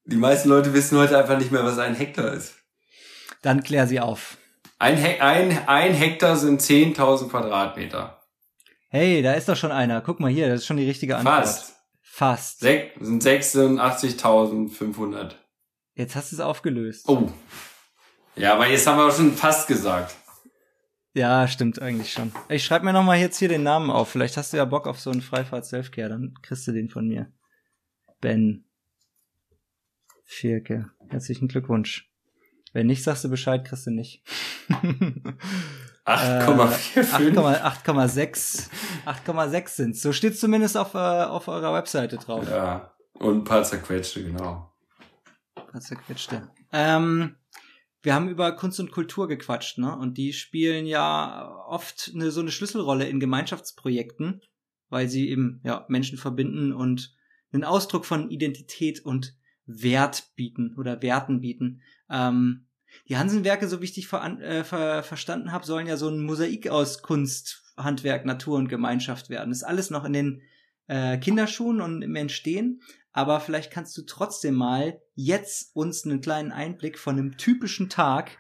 die 0.05 0.15
meisten 0.15 0.49
Leute 0.49 0.73
wissen 0.73 0.97
heute 0.97 1.17
einfach 1.17 1.37
nicht 1.37 1.51
mehr, 1.51 1.63
was 1.63 1.77
ein 1.77 1.93
Hektar 1.93 2.33
ist. 2.33 2.55
Dann 3.41 3.61
klär 3.61 3.85
sie 3.85 3.99
auf. 3.99 4.37
Ein, 4.79 4.97
He 4.97 5.19
ein, 5.19 5.67
ein 5.67 5.93
Hektar 5.93 6.35
sind 6.35 6.61
10.000 6.61 7.29
Quadratmeter. 7.29 8.21
Hey, 8.89 9.21
da 9.21 9.33
ist 9.33 9.49
doch 9.49 9.55
schon 9.55 9.71
einer. 9.71 10.01
Guck 10.01 10.19
mal 10.19 10.31
hier, 10.31 10.49
das 10.49 10.61
ist 10.61 10.67
schon 10.67 10.77
die 10.77 10.87
richtige 10.87 11.17
Antwort. 11.17 11.45
Fast. 11.45 11.75
Fast. 12.01 12.59
Sech, 12.61 12.91
sind 12.99 13.23
86.500. 13.23 15.33
Jetzt 15.95 16.15
hast 16.15 16.31
du 16.31 16.35
es 16.35 16.39
aufgelöst. 16.39 17.09
Oh. 17.09 17.29
Ja, 18.35 18.53
aber 18.53 18.67
jetzt 18.67 18.85
haben 18.85 18.97
wir 18.97 19.07
auch 19.07 19.15
schon 19.15 19.33
fast 19.33 19.67
gesagt. 19.67 20.15
Ja, 21.13 21.47
stimmt 21.47 21.81
eigentlich 21.81 22.13
schon. 22.13 22.31
Ich 22.47 22.63
schreibe 22.63 22.85
mir 22.85 22.93
noch 22.93 23.03
mal 23.03 23.17
jetzt 23.17 23.39
hier 23.39 23.49
den 23.49 23.63
Namen 23.63 23.89
auf. 23.89 24.09
Vielleicht 24.09 24.37
hast 24.37 24.53
du 24.53 24.57
ja 24.57 24.65
Bock 24.65 24.85
auf 24.85 24.99
so 24.99 25.09
einen 25.09 25.23
Freifahrt 25.23 25.65
Selfcare, 25.65 26.09
dann 26.09 26.35
kriegst 26.43 26.67
du 26.67 26.71
den 26.71 26.89
von 26.89 27.07
mir. 27.07 27.31
Ben 28.21 28.65
Vierke. 30.23 30.91
Herzlichen 31.09 31.47
Glückwunsch. 31.47 32.06
Wenn 32.77 32.85
nicht, 32.85 33.01
sagst 33.03 33.23
du 33.23 33.29
Bescheid, 33.29 33.65
kriegst 33.65 33.87
du 33.87 33.89
nicht. 33.89 34.21
8,45. 36.05 37.09
8,6 37.09 38.69
8,6 39.03 39.67
sind 39.69 39.97
So 39.97 40.13
steht 40.13 40.37
zumindest 40.37 40.77
auf, 40.77 40.93
äh, 40.93 40.97
auf 40.97 41.47
eurer 41.47 41.73
Webseite 41.73 42.17
drauf. 42.17 42.47
Ja, 42.47 42.93
und 43.13 43.37
ein 43.37 43.43
paar 43.45 43.63
zerquetschte, 43.63 44.23
genau. 44.23 44.71
Ein 45.55 45.65
paar 45.65 45.81
zerquetschte. 45.81 46.51
Ähm, 46.71 47.37
wir 48.03 48.13
haben 48.13 48.29
über 48.29 48.51
Kunst 48.51 48.79
und 48.79 48.91
Kultur 48.91 49.27
gequatscht, 49.27 49.79
ne? 49.79 49.97
Und 49.97 50.19
die 50.19 50.31
spielen 50.31 50.85
ja 50.85 51.51
oft 51.65 52.11
eine, 52.13 52.29
so 52.29 52.41
eine 52.41 52.51
Schlüsselrolle 52.51 53.09
in 53.09 53.19
Gemeinschaftsprojekten, 53.19 54.43
weil 54.89 55.07
sie 55.07 55.29
eben 55.29 55.61
ja 55.63 55.83
Menschen 55.87 56.19
verbinden 56.19 56.73
und 56.73 57.15
einen 57.51 57.63
Ausdruck 57.63 58.05
von 58.05 58.29
Identität 58.29 59.03
und 59.03 59.35
Wert 59.65 60.29
bieten 60.35 60.75
oder 60.77 61.01
Werten 61.01 61.41
bieten. 61.41 61.81
Ähm, 62.07 62.66
die 63.07 63.17
Hansenwerke, 63.17 63.67
so 63.67 63.81
wie 63.81 63.85
ich 63.85 63.93
dich 63.93 64.07
ver 64.07 64.23
äh, 64.41 64.63
ver 64.63 65.03
verstanden 65.03 65.51
habe, 65.51 65.65
sollen 65.65 65.87
ja 65.87 65.97
so 65.97 66.09
ein 66.09 66.23
Mosaik 66.23 66.69
aus 66.69 67.01
Kunst, 67.01 67.63
Handwerk, 67.77 68.25
Natur 68.25 68.57
und 68.57 68.69
Gemeinschaft 68.69 69.29
werden. 69.29 69.49
Das 69.49 69.59
ist 69.59 69.63
alles 69.63 69.89
noch 69.89 70.05
in 70.05 70.13
den 70.13 70.41
äh, 70.87 71.17
Kinderschuhen 71.17 71.81
und 71.81 72.01
im 72.01 72.15
Entstehen 72.15 72.81
aber 73.17 73.39
vielleicht 73.39 73.71
kannst 73.71 73.97
du 73.97 74.03
trotzdem 74.03 74.53
mal 74.53 75.01
jetzt 75.15 75.75
uns 75.75 76.05
einen 76.05 76.21
kleinen 76.21 76.51
Einblick 76.51 76.99
von 76.99 77.17
einem 77.17 77.35
typischen 77.35 77.89
Tag 77.89 78.37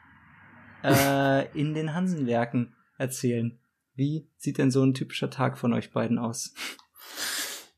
äh, 0.83 1.47
in 1.59 1.73
den 1.73 1.95
Hansenwerken 1.95 2.75
erzählen. 2.99 3.57
Wie 3.95 4.29
sieht 4.37 4.59
denn 4.59 4.69
so 4.69 4.83
ein 4.83 4.93
typischer 4.93 5.31
Tag 5.31 5.57
von 5.57 5.73
euch 5.73 5.91
beiden 5.91 6.19
aus? 6.19 6.53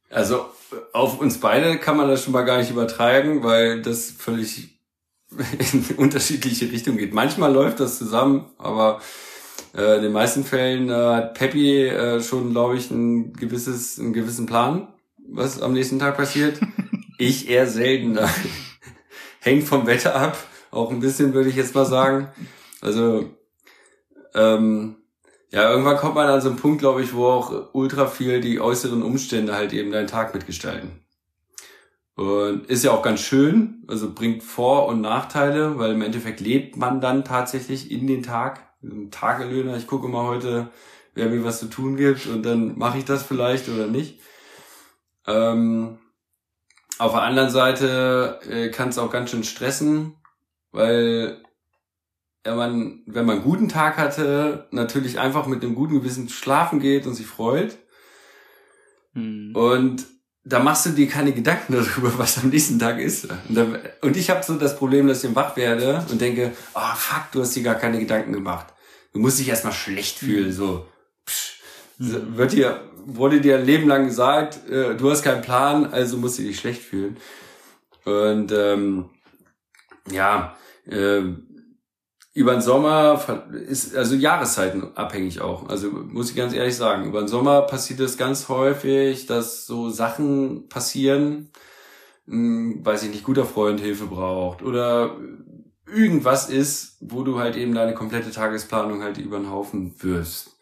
Also 0.10 0.46
auf 0.92 1.18
uns 1.22 1.40
beide 1.40 1.78
kann 1.78 1.96
man 1.96 2.10
das 2.10 2.26
schon 2.26 2.34
mal 2.34 2.44
gar 2.44 2.58
nicht 2.58 2.72
übertragen, 2.72 3.44
weil 3.44 3.82
das 3.82 4.12
völlig 4.12 4.79
in 5.38 5.86
unterschiedliche 5.98 6.72
Richtungen 6.72 6.98
geht. 6.98 7.14
Manchmal 7.14 7.54
läuft 7.54 7.80
das 7.80 7.98
zusammen, 7.98 8.46
aber 8.58 9.02
äh, 9.76 9.98
in 9.98 10.04
den 10.04 10.12
meisten 10.12 10.44
Fällen 10.44 10.90
äh, 10.90 10.94
hat 10.94 11.34
Peppy 11.36 11.88
äh, 11.88 12.22
schon, 12.22 12.52
glaube 12.52 12.78
ich, 12.78 12.90
ein 12.90 13.34
gewisses, 13.34 14.00
einen 14.00 14.14
gewissen 14.14 14.46
Plan, 14.46 14.88
was 15.28 15.62
am 15.62 15.74
nächsten 15.74 16.00
Tag 16.00 16.18
passiert. 16.18 16.60
Ich 17.22 17.50
eher 17.50 17.68
seltener. 17.68 18.30
Hängt 19.42 19.66
vom 19.66 19.86
Wetter 19.88 20.16
ab, 20.16 20.38
auch 20.72 20.90
ein 20.90 21.02
bisschen, 21.02 21.34
würde 21.34 21.50
ich 21.50 21.58
jetzt 21.58 21.76
mal 21.76 21.84
sagen. 21.84 22.30
Also, 22.80 23.30
ähm, 24.34 24.96
ja, 25.52 25.70
irgendwann 25.70 25.98
kommt 25.98 26.16
man 26.16 26.30
an 26.30 26.40
so 26.40 26.48
einen 26.48 26.58
Punkt, 26.58 26.80
glaube 26.80 27.02
ich, 27.02 27.14
wo 27.14 27.26
auch 27.26 27.74
ultra 27.74 28.08
viel 28.08 28.40
die 28.40 28.62
äußeren 28.62 29.04
Umstände 29.04 29.54
halt 29.54 29.74
eben 29.74 29.92
deinen 29.92 30.08
Tag 30.08 30.34
mitgestalten. 30.34 30.92
Und 32.20 32.66
ist 32.66 32.84
ja 32.84 32.92
auch 32.92 33.02
ganz 33.02 33.22
schön, 33.22 33.86
also 33.88 34.14
bringt 34.14 34.44
Vor- 34.44 34.88
und 34.88 35.00
Nachteile, 35.00 35.78
weil 35.78 35.94
im 35.94 36.02
Endeffekt 36.02 36.42
lebt 36.42 36.76
man 36.76 37.00
dann 37.00 37.24
tatsächlich 37.24 37.92
in 37.92 38.08
den 38.08 38.24
Tag. 38.24 38.60
Tagelöhner, 39.10 39.78
ich 39.78 39.88
gucke 39.88 40.10
mal 40.10 40.26
heute, 40.28 40.70
wer 41.14 41.30
mir 41.30 41.46
was 41.46 41.62
zu 41.62 41.68
tun 41.68 41.96
gibt 41.96 42.28
und 42.28 42.44
dann 42.46 42.78
mache 42.78 42.98
ich 42.98 43.06
das 43.06 43.24
vielleicht 43.24 43.70
oder 43.70 43.88
nicht. 43.88 44.20
Ähm, 45.28 45.98
auf 46.98 47.14
der 47.14 47.22
anderen 47.22 47.52
Seite 47.52 48.42
äh, 48.50 48.68
kann 48.68 48.90
es 48.90 48.98
auch 48.98 49.12
ganz 49.12 49.32
schön 49.32 49.46
stressen, 49.46 50.18
weil 50.74 51.42
wenn 52.44 52.58
man, 52.58 53.04
wenn 53.06 53.26
man 53.26 53.38
einen 53.38 53.46
guten 53.46 53.70
Tag 53.70 53.98
hatte, 53.98 54.68
natürlich 54.72 55.20
einfach 55.20 55.48
mit 55.48 55.64
einem 55.64 55.74
guten 55.74 55.94
Gewissen 55.94 56.28
schlafen 56.28 56.82
geht 56.82 57.08
und 57.08 57.14
sich 57.14 57.28
freut. 57.28 57.78
Mhm. 59.14 59.56
Und 59.56 60.19
da 60.44 60.60
machst 60.60 60.86
du 60.86 60.92
dir 60.92 61.08
keine 61.08 61.34
Gedanken 61.34 61.74
darüber, 61.74 62.18
was 62.18 62.38
am 62.38 62.50
nächsten 62.50 62.80
Tag 62.80 63.00
ist. 63.00 63.26
Und, 63.26 63.56
da, 63.56 63.68
und 64.02 64.18
ich 64.18 64.30
habe 64.30 64.44
so 64.44 64.56
das 64.56 64.76
Problem, 64.78 65.08
dass 65.08 65.24
ich 65.24 65.36
wach 65.36 65.56
werde 65.58 66.06
und 66.10 66.22
denke, 66.22 66.54
oh 66.74 66.96
fuck, 66.96 67.32
du 67.32 67.42
hast 67.42 67.56
dir 67.56 67.64
gar 67.64 67.76
keine 67.76 68.00
Gedanken 68.00 68.34
gemacht. 68.34 68.68
Du 69.14 69.20
musst 69.20 69.40
dich 69.40 69.50
erstmal 69.50 69.74
schlecht 69.74 70.20
fühlen, 70.20 70.52
so. 70.52 70.86
Psch, 71.26 71.60
mhm. 71.98 72.38
wird 72.38 72.54
dir, 72.54 72.84
wurde 73.06 73.42
dir 73.42 73.58
ein 73.58 73.66
Leben 73.66 73.88
lang 73.88 74.06
gesagt, 74.06 74.68
äh, 74.70 74.96
du 74.96 75.12
hast 75.12 75.24
keinen 75.24 75.42
Plan, 75.42 75.92
also 75.92 76.18
musst 76.18 76.40
du 76.40 76.44
dich 76.44 76.60
schlecht 76.60 76.82
fühlen. 76.82 77.18
Und 78.06 78.52
ähm, 78.52 79.10
ja, 80.12 80.56
äh, 80.86 81.22
über 82.40 82.54
den 82.54 82.62
Sommer 82.62 83.44
ist 83.68 83.98
also 83.98 84.16
Jahreszeiten 84.16 84.96
abhängig 84.96 85.42
auch. 85.42 85.68
Also 85.68 85.90
muss 85.92 86.30
ich 86.30 86.38
ganz 86.38 86.54
ehrlich 86.54 86.78
sagen, 86.78 87.06
über 87.06 87.20
den 87.20 87.28
Sommer 87.28 87.64
passiert 87.64 88.00
es 88.00 88.16
ganz 88.18 88.48
häufig, 88.48 89.26
dass 89.26 89.66
so 89.66 89.90
Sachen 89.90 90.70
passieren, 90.70 91.50
hm, 92.28 92.80
weiß 92.86 93.04
ich 93.04 93.10
nicht, 93.10 93.26
guter 93.26 93.44
Freund 93.44 93.82
Hilfe 93.82 94.06
braucht 94.06 94.62
oder 94.62 95.18
irgendwas 95.86 96.50
ist, 96.50 96.96
wo 97.02 97.24
du 97.24 97.40
halt 97.40 97.58
eben 97.58 97.76
deine 97.76 97.94
komplette 97.94 98.32
Tagesplanung 98.32 99.04
halt 99.04 99.18
über 99.18 99.38
den 99.38 99.52
Haufen 99.52 100.02
wirst. 100.02 100.58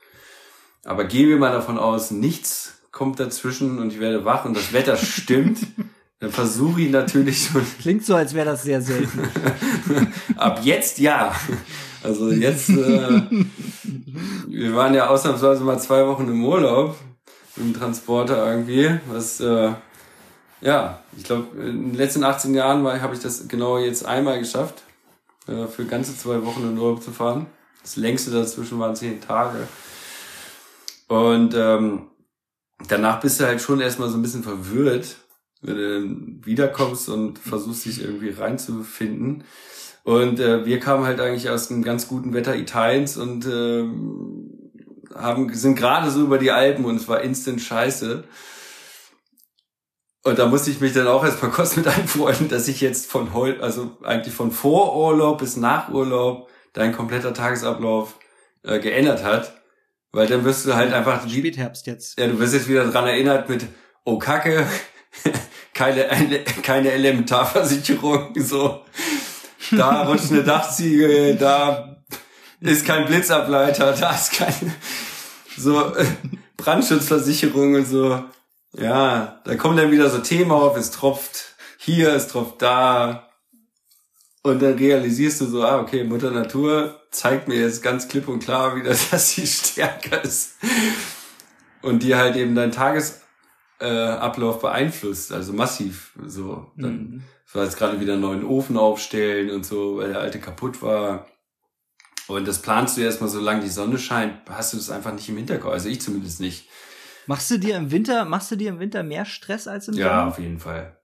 Aber 0.83 1.03
gehen 1.03 1.29
wir 1.29 1.37
mal 1.37 1.51
davon 1.51 1.77
aus, 1.77 2.09
nichts 2.09 2.81
kommt 2.91 3.19
dazwischen 3.19 3.77
und 3.77 3.93
ich 3.93 3.99
werde 3.99 4.25
wach 4.25 4.45
und 4.45 4.57
das 4.57 4.73
Wetter 4.73 4.97
stimmt. 4.97 5.59
Dann 6.19 6.31
versuche 6.31 6.81
ich 6.81 6.89
natürlich 6.89 7.47
schon. 7.47 7.65
Klingt 7.81 8.05
so, 8.05 8.15
als 8.15 8.33
wäre 8.33 8.45
das 8.45 8.63
sehr 8.63 8.81
selten. 8.81 9.21
Ab 10.35 10.61
jetzt 10.63 10.97
ja. 10.97 11.35
Also 12.03 12.31
jetzt, 12.31 12.69
äh, 12.69 13.21
wir 14.47 14.75
waren 14.75 14.93
ja 14.93 15.07
ausnahmsweise 15.07 15.63
mal 15.63 15.79
zwei 15.79 16.07
Wochen 16.07 16.27
im 16.27 16.43
Urlaub 16.45 16.95
im 17.57 17.73
Transporter 17.73 18.49
irgendwie. 18.49 18.99
Was, 19.07 19.39
äh, 19.39 19.73
ja, 20.61 21.01
ich 21.17 21.23
glaube, 21.23 21.59
in 21.59 21.91
den 21.91 21.93
letzten 21.95 22.23
18 22.23 22.53
Jahren 22.53 22.85
habe 23.01 23.13
ich 23.13 23.21
das 23.21 23.47
genau 23.47 23.77
jetzt 23.77 24.05
einmal 24.05 24.39
geschafft, 24.39 24.83
äh, 25.47 25.67
für 25.67 25.85
ganze 25.85 26.17
zwei 26.17 26.43
Wochen 26.45 26.63
in 26.63 26.77
Urlaub 26.77 27.03
zu 27.03 27.11
fahren. 27.11 27.47
Das 27.81 27.95
längste 27.95 28.31
dazwischen 28.31 28.79
waren 28.79 28.95
zehn 28.95 29.21
Tage. 29.21 29.67
Und 31.07 31.53
ähm, 31.55 32.07
danach 32.87 33.19
bist 33.19 33.39
du 33.39 33.45
halt 33.45 33.61
schon 33.61 33.79
erstmal 33.79 34.09
so 34.09 34.17
ein 34.17 34.21
bisschen 34.21 34.43
verwirrt, 34.43 35.15
wenn 35.67 36.41
du 36.41 36.47
wiederkommst 36.47 37.09
und 37.09 37.39
versuchst 37.39 37.85
dich 37.85 38.01
irgendwie 38.01 38.29
reinzufinden. 38.29 39.43
Und 40.03 40.39
äh, 40.39 40.65
wir 40.65 40.79
kamen 40.79 41.05
halt 41.05 41.19
eigentlich 41.19 41.49
aus 41.49 41.69
einem 41.69 41.83
ganz 41.83 42.07
guten 42.07 42.33
Wetter 42.33 42.55
Italiens 42.55 43.17
und 43.17 43.45
äh, 43.45 43.83
haben, 45.13 45.53
sind 45.53 45.75
gerade 45.75 46.09
so 46.09 46.21
über 46.21 46.37
die 46.37 46.51
Alpen 46.51 46.85
und 46.85 46.95
es 46.95 47.07
war 47.07 47.21
instant 47.21 47.61
scheiße. 47.61 48.23
Und 50.23 50.39
da 50.39 50.45
musste 50.45 50.71
ich 50.71 50.81
mich 50.81 50.93
dann 50.93 51.07
auch 51.07 51.23
erstmal 51.23 51.51
kurz 51.51 51.75
mit 51.75 51.87
einfreunden, 51.87 52.49
dass 52.49 52.67
ich 52.67 52.81
jetzt 52.81 53.09
von 53.09 53.33
heute, 53.33 53.61
also 53.61 53.97
eigentlich 54.03 54.33
von 54.33 54.51
Vorurlaub 54.51 55.39
bis 55.39 55.57
Nachurlaub 55.57 56.49
dein 56.73 56.93
kompletter 56.93 57.33
Tagesablauf 57.33 58.17
äh, 58.63 58.79
geändert 58.79 59.23
hat. 59.23 59.61
Weil 60.11 60.27
dann 60.27 60.45
wirst 60.45 60.65
du 60.65 60.75
halt 60.75 60.93
einfach. 60.93 61.29
Spätherbst 61.29 61.85
jetzt. 61.85 62.19
Ja, 62.19 62.27
du 62.27 62.39
wirst 62.39 62.53
jetzt 62.53 62.67
wieder 62.67 62.85
dran 62.87 63.07
erinnert 63.07 63.49
mit, 63.49 63.65
oh 64.05 64.17
Kacke, 64.17 64.65
keine, 65.77 66.05
keine 66.63 66.91
Elementarversicherung, 66.91 68.33
so. 68.35 68.83
Da 69.71 70.03
rutscht 70.03 70.31
eine 70.31 70.43
Dachziegel, 70.43 71.35
da 71.35 71.97
ist 72.59 72.85
kein 72.85 73.05
Blitzableiter, 73.05 73.93
da 73.93 74.11
ist 74.11 74.33
keine, 74.33 74.73
so, 75.57 75.93
Brandschutzversicherung 76.57 77.75
und 77.75 77.85
so. 77.85 78.23
Ja, 78.73 79.41
da 79.45 79.55
kommen 79.55 79.77
dann 79.77 79.91
wieder 79.91 80.09
so 80.09 80.19
Themen 80.19 80.51
auf, 80.51 80.75
es 80.77 80.91
tropft 80.91 81.55
hier, 81.77 82.13
es 82.13 82.27
tropft 82.27 82.61
da. 82.61 83.29
Und 84.43 84.61
dann 84.61 84.75
realisierst 84.75 85.41
du 85.41 85.45
so, 85.45 85.63
ah, 85.63 85.79
okay, 85.79 86.03
Mutter 86.03 86.31
Natur 86.31 87.01
zeigt 87.11 87.47
mir 87.47 87.59
jetzt 87.59 87.83
ganz 87.83 88.07
klipp 88.07 88.27
und 88.27 88.39
klar 88.39 88.75
wieder, 88.75 88.95
dass 89.11 89.31
sie 89.31 89.45
stärker 89.45 90.23
ist. 90.23 90.55
Und 91.81 92.03
dir 92.03 92.17
halt 92.17 92.35
eben 92.35 92.55
dein 92.55 92.71
Tages 92.71 93.21
äh, 93.79 93.85
Ablauf 93.85 94.59
beeinflusst, 94.59 95.31
also 95.31 95.53
massiv. 95.53 96.13
So, 96.25 96.71
dann 96.75 96.91
mhm. 96.91 97.23
war 97.53 97.63
jetzt 97.63 97.77
gerade 97.77 97.99
wieder 97.99 98.13
einen 98.13 98.21
neuen 98.21 98.43
Ofen 98.43 98.77
aufstellen 98.77 99.49
und 99.51 99.65
so, 99.65 99.97
weil 99.97 100.09
der 100.09 100.19
alte 100.19 100.39
kaputt 100.39 100.81
war. 100.81 101.27
Und 102.27 102.47
das 102.47 102.61
planst 102.61 102.97
du 102.97 103.01
erstmal, 103.01 103.29
solange 103.29 103.61
die 103.61 103.69
Sonne 103.69 103.97
scheint, 103.97 104.49
hast 104.49 104.73
du 104.73 104.77
das 104.77 104.89
einfach 104.89 105.13
nicht 105.13 105.29
im 105.29 105.37
Hinterkopf. 105.37 105.71
Also 105.71 105.89
ich 105.89 106.01
zumindest 106.01 106.41
nicht. 106.41 106.67
Machst 107.25 107.49
du 107.51 107.57
dir 107.57 107.77
im 107.77 107.91
Winter, 107.91 108.25
machst 108.25 108.51
du 108.51 108.55
dir 108.55 108.69
im 108.69 108.79
Winter 108.79 109.03
mehr 109.03 109.25
Stress 109.25 109.67
als 109.67 109.87
im 109.87 109.95
ja, 109.95 110.05
Sommer? 110.05 110.17
Ja, 110.17 110.27
auf 110.27 110.39
jeden 110.39 110.59
Fall. 110.59 110.99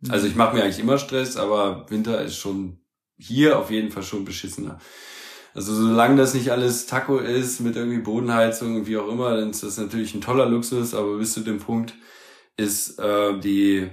Mhm. 0.00 0.10
Also 0.10 0.26
ich 0.26 0.34
mache 0.34 0.56
mir 0.56 0.64
eigentlich 0.64 0.80
immer 0.80 0.98
Stress, 0.98 1.36
aber 1.36 1.88
Winter 1.90 2.22
ist 2.22 2.36
schon 2.36 2.80
hier 3.16 3.58
auf 3.58 3.70
jeden 3.70 3.90
Fall 3.90 4.02
schon 4.02 4.24
beschissener. 4.24 4.78
Also 5.54 5.74
solange 5.74 6.16
das 6.16 6.34
nicht 6.34 6.50
alles 6.50 6.86
Taco 6.86 7.18
ist 7.18 7.60
mit 7.60 7.76
irgendwie 7.76 7.98
Bodenheizung 7.98 8.86
wie 8.86 8.98
auch 8.98 9.08
immer, 9.08 9.36
dann 9.36 9.50
ist 9.50 9.62
das 9.62 9.78
natürlich 9.78 10.14
ein 10.14 10.20
toller 10.20 10.46
Luxus, 10.46 10.94
aber 10.94 11.18
bis 11.18 11.32
zu 11.32 11.40
dem 11.40 11.58
Punkt 11.58 11.94
ist 12.56 12.98
äh, 12.98 13.38
die 13.38 13.90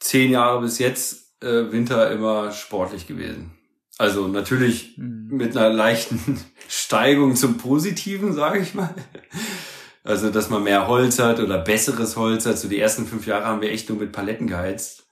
zehn 0.00 0.30
Jahre 0.30 0.62
bis 0.62 0.78
jetzt 0.78 1.42
äh, 1.42 1.70
Winter 1.72 2.10
immer 2.10 2.52
sportlich 2.52 3.06
gewesen. 3.06 3.52
Also 3.98 4.26
natürlich 4.26 4.96
mhm. 4.96 5.28
mit 5.30 5.56
einer 5.56 5.72
leichten 5.72 6.40
Steigung 6.68 7.36
zum 7.36 7.58
Positiven, 7.58 8.32
sage 8.32 8.60
ich 8.60 8.74
mal. 8.74 8.94
Also, 10.02 10.28
dass 10.30 10.50
man 10.50 10.62
mehr 10.62 10.86
Holz 10.86 11.18
hat 11.18 11.40
oder 11.40 11.58
besseres 11.58 12.16
Holz 12.16 12.44
hat. 12.44 12.58
So 12.58 12.68
die 12.68 12.78
ersten 12.78 13.06
fünf 13.06 13.26
Jahre 13.26 13.46
haben 13.46 13.62
wir 13.62 13.70
echt 13.70 13.88
nur 13.88 13.98
mit 13.98 14.12
Paletten 14.12 14.46
geheizt. 14.46 15.03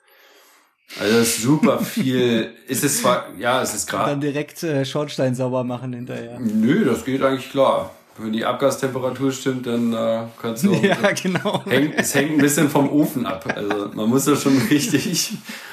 Also 1.00 1.18
das 1.18 1.28
ist 1.28 1.42
super 1.42 1.78
viel. 1.80 2.52
ist 2.66 2.84
es 2.84 3.00
zwar, 3.00 3.26
ja, 3.38 3.62
es 3.62 3.74
ist 3.74 3.88
gerade. 3.88 4.10
Dann 4.10 4.20
direkt 4.20 4.62
äh, 4.62 4.84
Schornstein 4.84 5.34
sauber 5.34 5.64
machen 5.64 5.92
hinterher. 5.92 6.38
Nö, 6.38 6.84
das 6.84 7.04
geht 7.04 7.22
eigentlich 7.22 7.50
klar. 7.50 7.90
Wenn 8.18 8.34
die 8.34 8.44
Abgastemperatur 8.44 9.32
stimmt, 9.32 9.66
dann 9.66 9.94
äh, 9.94 10.24
kannst 10.40 10.64
du. 10.64 10.74
ja, 10.82 10.96
genau. 11.12 11.64
Häng, 11.64 11.92
es 11.94 12.14
hängt 12.14 12.32
ein 12.32 12.38
bisschen 12.38 12.68
vom 12.68 12.90
Ofen 12.90 13.24
ab. 13.24 13.50
Also 13.54 13.90
man 13.94 14.08
muss 14.08 14.26
da 14.26 14.36
schon 14.36 14.58
richtig 14.70 15.32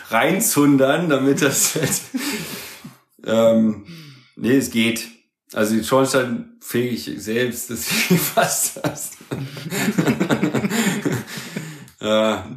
reinzundern, 0.09 1.09
damit 1.09 1.41
das. 1.41 1.75
Halt, 1.75 2.01
ähm, 3.25 3.85
nee, 4.37 4.55
es 4.55 4.71
geht. 4.71 5.07
Also 5.53 5.75
die 5.75 5.83
Schornstein 5.83 6.57
fege 6.61 6.89
ich 6.89 7.11
selbst, 7.17 7.71
das 7.71 7.85
fast 7.85 8.79
das. 8.85 9.11
ja. 11.99 12.47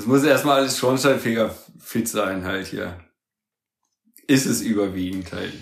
Das 0.00 0.06
muss 0.06 0.24
erstmal 0.24 0.60
alles 0.60 0.78
Schornsteinfeger 0.78 1.54
fit 1.78 2.08
sein 2.08 2.44
halt 2.44 2.68
hier. 2.68 2.98
Ist 4.26 4.46
es 4.46 4.62
überwiegend 4.62 5.30
halt. 5.30 5.52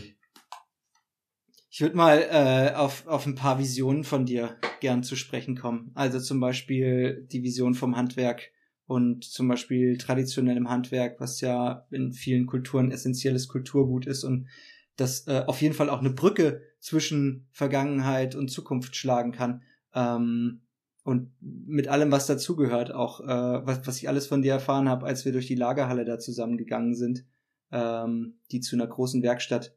Ich 1.68 1.80
würde 1.80 1.96
mal 1.96 2.18
äh, 2.30 2.76
auf, 2.76 3.04
auf 3.08 3.26
ein 3.26 3.34
paar 3.34 3.58
Visionen 3.58 4.04
von 4.04 4.26
dir 4.26 4.56
gern 4.78 5.02
zu 5.02 5.16
sprechen 5.16 5.56
kommen. 5.56 5.90
Also 5.96 6.20
zum 6.20 6.38
Beispiel 6.38 7.26
die 7.32 7.42
Vision 7.42 7.74
vom 7.74 7.96
Handwerk 7.96 8.52
und 8.86 9.24
zum 9.24 9.48
Beispiel 9.48 9.98
traditionellem 9.98 10.70
Handwerk, 10.70 11.18
was 11.18 11.40
ja 11.40 11.88
in 11.90 12.12
vielen 12.12 12.46
Kulturen 12.46 12.92
essentielles 12.92 13.48
Kulturgut 13.48 14.06
ist 14.06 14.22
und 14.22 14.46
das 14.94 15.26
äh, 15.26 15.42
auf 15.48 15.60
jeden 15.62 15.74
Fall 15.74 15.90
auch 15.90 15.98
eine 15.98 16.10
Brücke 16.10 16.62
zwischen 16.78 17.48
Vergangenheit 17.50 18.36
und 18.36 18.52
Zukunft 18.52 18.94
schlagen 18.94 19.32
kann. 19.32 19.62
Ähm, 19.92 20.60
und 21.08 21.32
mit 21.40 21.88
allem, 21.88 22.12
was 22.12 22.26
dazugehört, 22.26 22.92
auch 22.92 23.20
äh, 23.20 23.26
was, 23.66 23.86
was 23.86 23.96
ich 23.96 24.10
alles 24.10 24.26
von 24.26 24.42
dir 24.42 24.52
erfahren 24.52 24.90
habe, 24.90 25.06
als 25.06 25.24
wir 25.24 25.32
durch 25.32 25.46
die 25.46 25.54
Lagerhalle 25.54 26.04
da 26.04 26.18
zusammengegangen 26.18 26.94
sind, 26.94 27.24
ähm, 27.72 28.34
die 28.52 28.60
zu 28.60 28.76
einer 28.76 28.86
großen 28.86 29.22
Werkstatt 29.22 29.74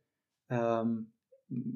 ähm, 0.50 1.14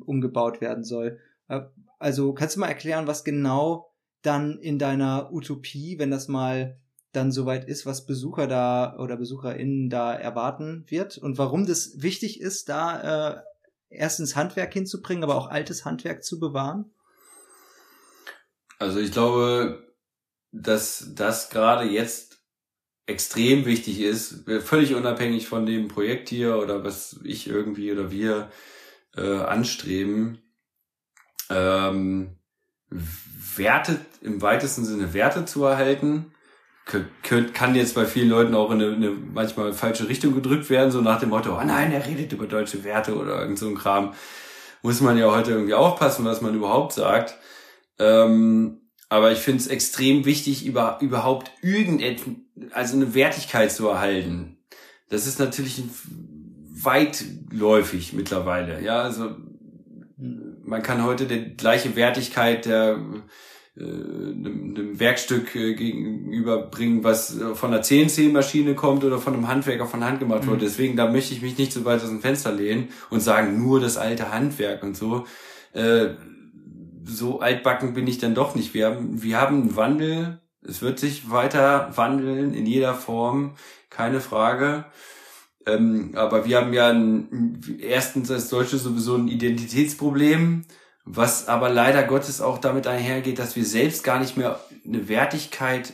umgebaut 0.01 0.59
werden 0.59 0.83
soll. 0.83 1.19
Äh, 1.47 1.61
also 1.99 2.33
kannst 2.33 2.57
du 2.57 2.59
mal 2.59 2.67
erklären, 2.67 3.07
was 3.07 3.23
genau 3.23 3.93
dann 4.21 4.59
in 4.59 4.77
deiner 4.77 5.31
Utopie, 5.31 5.99
wenn 5.99 6.11
das 6.11 6.27
mal 6.27 6.77
dann 7.13 7.31
soweit 7.31 7.63
ist, 7.63 7.85
was 7.85 8.05
Besucher 8.05 8.47
da 8.47 8.97
oder 8.99 9.15
BesucherInnen 9.15 9.89
da 9.89 10.13
erwarten 10.13 10.83
wird 10.89 11.17
und 11.17 11.37
warum 11.37 11.65
das 11.65 12.01
wichtig 12.01 12.41
ist, 12.41 12.67
da 12.67 13.37
äh, 13.37 13.41
erstens 13.87 14.35
Handwerk 14.35 14.73
hinzubringen, 14.73 15.23
aber 15.23 15.37
auch 15.37 15.47
altes 15.47 15.85
Handwerk 15.85 16.25
zu 16.25 16.41
bewahren? 16.41 16.91
Also 18.79 18.99
ich 18.99 19.11
glaube, 19.11 19.93
dass 20.51 21.13
das 21.15 21.49
gerade 21.49 21.85
jetzt 21.85 22.39
extrem 23.05 23.65
wichtig 23.65 24.01
ist, 24.01 24.45
völlig 24.63 24.95
unabhängig 24.95 25.47
von 25.47 25.65
dem 25.65 25.87
Projekt 25.87 26.29
hier 26.29 26.57
oder 26.57 26.83
was 26.83 27.19
ich 27.23 27.47
irgendwie 27.47 27.91
oder 27.91 28.11
wir 28.11 28.49
äh, 29.15 29.37
anstreben, 29.37 30.39
ähm, 31.49 32.37
Werte 32.89 33.99
im 34.21 34.41
weitesten 34.41 34.85
Sinne 34.85 35.13
Werte 35.13 35.45
zu 35.45 35.63
erhalten, 35.63 36.31
kann 37.53 37.75
jetzt 37.75 37.95
bei 37.95 38.05
vielen 38.05 38.29
Leuten 38.29 38.53
auch 38.53 38.69
in 38.71 38.81
eine, 38.81 38.93
eine 38.93 39.09
manchmal 39.09 39.73
falsche 39.73 40.07
Richtung 40.07 40.35
gedrückt 40.35 40.69
werden, 40.69 40.91
so 40.91 41.01
nach 41.01 41.19
dem 41.19 41.29
Motto, 41.29 41.57
oh 41.59 41.63
nein, 41.63 41.91
er 41.91 42.05
redet 42.05 42.31
über 42.31 42.45
deutsche 42.45 42.83
Werte 42.83 43.15
oder 43.15 43.41
irgend 43.41 43.57
so 43.57 43.67
ein 43.67 43.75
Kram. 43.75 44.13
Muss 44.83 45.01
man 45.01 45.17
ja 45.17 45.31
heute 45.31 45.51
irgendwie 45.51 45.73
aufpassen, 45.73 46.25
was 46.25 46.41
man 46.41 46.53
überhaupt 46.53 46.93
sagt. 46.93 47.37
Ähm, 47.99 48.81
aber 49.09 49.31
ich 49.31 49.39
finde 49.39 49.61
es 49.61 49.67
extrem 49.67 50.25
wichtig, 50.25 50.65
über, 50.65 50.97
überhaupt 51.01 51.51
irgendetwas, 51.61 52.33
also 52.71 52.95
eine 52.95 53.13
Wertigkeit 53.13 53.71
zu 53.71 53.87
erhalten. 53.87 54.57
Das 55.09 55.27
ist 55.27 55.39
natürlich 55.39 55.83
weitläufig 56.83 58.13
mittlerweile. 58.13 58.81
Ja, 58.83 59.01
also 59.01 59.35
man 60.17 60.81
kann 60.81 61.03
heute 61.03 61.25
die 61.25 61.55
gleiche 61.55 61.95
Wertigkeit 61.95 62.65
der 62.65 62.99
äh, 63.77 63.83
einem, 63.83 64.99
Werkstück 64.99 65.55
äh, 65.55 65.73
gegenüberbringen, 65.73 67.03
was 67.03 67.37
äh, 67.37 67.55
von 67.55 67.73
einer 67.73 67.81
CNC-Maschine 67.81 68.73
kommt 68.73 69.03
oder 69.03 69.19
von 69.19 69.33
einem 69.33 69.47
Handwerker 69.47 69.85
von 69.85 70.03
Hand 70.03 70.19
gemacht 70.19 70.47
wurde. 70.47 70.57
Mhm. 70.57 70.61
Deswegen, 70.61 70.95
da 70.95 71.11
möchte 71.11 71.33
ich 71.33 71.41
mich 71.41 71.57
nicht 71.57 71.73
so 71.73 71.83
weit 71.83 72.01
aus 72.01 72.09
dem 72.09 72.21
Fenster 72.21 72.53
lehnen 72.53 72.89
und 73.09 73.19
sagen, 73.19 73.61
nur 73.61 73.79
das 73.81 73.97
alte 73.97 74.31
Handwerk 74.31 74.81
und 74.83 74.95
so. 74.95 75.25
Äh, 75.73 76.11
so 77.05 77.39
altbacken 77.39 77.93
bin 77.93 78.07
ich 78.07 78.17
dann 78.17 78.35
doch 78.35 78.55
nicht. 78.55 78.73
Wir 78.73 78.87
haben, 78.87 79.21
wir 79.21 79.39
haben 79.39 79.61
einen 79.61 79.75
Wandel. 79.75 80.41
Es 80.61 80.81
wird 80.81 80.99
sich 80.99 81.29
weiter 81.29 81.91
wandeln 81.95 82.53
in 82.53 82.65
jeder 82.65 82.95
Form. 82.95 83.55
Keine 83.89 84.19
Frage. 84.19 84.85
Ähm, 85.65 86.11
aber 86.15 86.45
wir 86.45 86.57
haben 86.57 86.73
ja 86.73 86.89
ein, 86.89 87.61
erstens 87.79 88.29
als 88.31 88.49
Deutsche 88.49 88.77
sowieso 88.77 89.15
ein 89.15 89.27
Identitätsproblem 89.27 90.65
was 91.05 91.47
aber 91.47 91.69
leider 91.69 92.03
Gottes 92.03 92.41
auch 92.41 92.57
damit 92.57 92.87
einhergeht, 92.87 93.37
dass 93.37 93.55
wir 93.55 93.63
selbst 93.63 94.03
gar 94.03 94.19
nicht 94.19 94.37
mehr 94.37 94.59
eine 94.83 95.07
Wertigkeit 95.07 95.93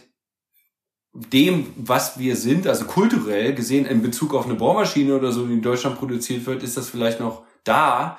dem, 1.13 1.73
was 1.75 2.17
wir 2.17 2.37
sind, 2.37 2.65
also 2.65 2.85
kulturell 2.85 3.53
gesehen 3.53 3.85
in 3.85 4.01
Bezug 4.01 4.33
auf 4.33 4.45
eine 4.45 4.55
Bohrmaschine 4.55 5.13
oder 5.13 5.33
so, 5.33 5.45
die 5.45 5.55
in 5.55 5.61
Deutschland 5.61 5.99
produziert 5.99 6.45
wird, 6.45 6.63
ist 6.63 6.77
das 6.77 6.89
vielleicht 6.89 7.19
noch 7.19 7.43
da. 7.65 8.17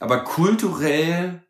Aber 0.00 0.24
kulturell 0.24 1.44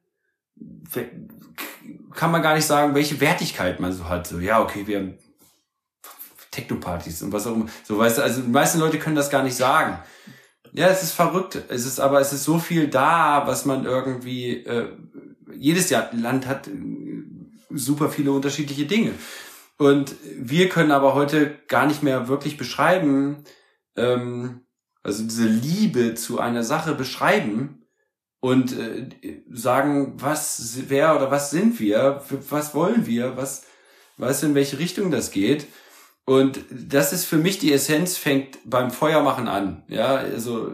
kann 2.14 2.32
man 2.32 2.42
gar 2.42 2.54
nicht 2.54 2.66
sagen, 2.66 2.94
welche 2.94 3.20
Wertigkeit 3.20 3.80
man 3.80 3.92
so 3.92 4.08
hat. 4.08 4.26
So, 4.26 4.40
ja, 4.40 4.62
okay, 4.62 4.86
wir 4.86 4.98
haben 4.98 5.18
Technopartys 6.50 7.22
und 7.22 7.32
was 7.32 7.46
auch 7.46 7.54
immer. 7.54 7.66
So, 7.84 7.98
weißt 7.98 8.18
du, 8.18 8.22
also 8.22 8.42
die 8.42 8.48
meisten 8.48 8.80
Leute 8.80 8.98
können 8.98 9.16
das 9.16 9.30
gar 9.30 9.42
nicht 9.42 9.56
sagen. 9.56 9.98
Ja, 10.72 10.88
es 10.88 11.02
ist 11.02 11.12
verrückt. 11.12 11.62
Es 11.68 11.86
ist 11.86 12.00
aber 12.00 12.20
es 12.20 12.32
ist 12.32 12.44
so 12.44 12.58
viel 12.58 12.88
da, 12.88 13.46
was 13.46 13.64
man 13.64 13.84
irgendwie 13.84 14.64
äh, 14.64 14.92
jedes 15.54 15.90
Jahr 15.90 16.10
Land 16.12 16.46
hat 16.46 16.68
äh, 16.68 16.72
super 17.70 18.08
viele 18.08 18.32
unterschiedliche 18.32 18.86
Dinge. 18.86 19.12
Und 19.76 20.16
wir 20.36 20.68
können 20.68 20.90
aber 20.90 21.14
heute 21.14 21.56
gar 21.68 21.86
nicht 21.86 22.02
mehr 22.02 22.26
wirklich 22.26 22.56
beschreiben, 22.56 23.44
ähm, 23.96 24.62
also 25.02 25.22
diese 25.22 25.46
Liebe 25.46 26.14
zu 26.14 26.40
einer 26.40 26.64
Sache 26.64 26.94
beschreiben 26.94 27.77
und 28.40 28.72
äh, 28.72 29.08
sagen, 29.50 30.14
was, 30.16 30.78
wer 30.88 31.16
oder 31.16 31.30
was 31.30 31.50
sind 31.50 31.80
wir, 31.80 32.22
was 32.48 32.74
wollen 32.74 33.06
wir, 33.06 33.36
was, 33.36 33.64
weißt 34.18 34.42
du, 34.42 34.46
in 34.48 34.54
welche 34.54 34.78
Richtung 34.78 35.10
das 35.10 35.30
geht. 35.30 35.66
Und 36.24 36.60
das 36.70 37.12
ist 37.12 37.24
für 37.24 37.38
mich 37.38 37.58
die 37.58 37.72
Essenz, 37.72 38.16
fängt 38.16 38.58
beim 38.64 38.90
Feuermachen 38.90 39.48
an. 39.48 39.82
Ja, 39.88 40.16
also 40.16 40.72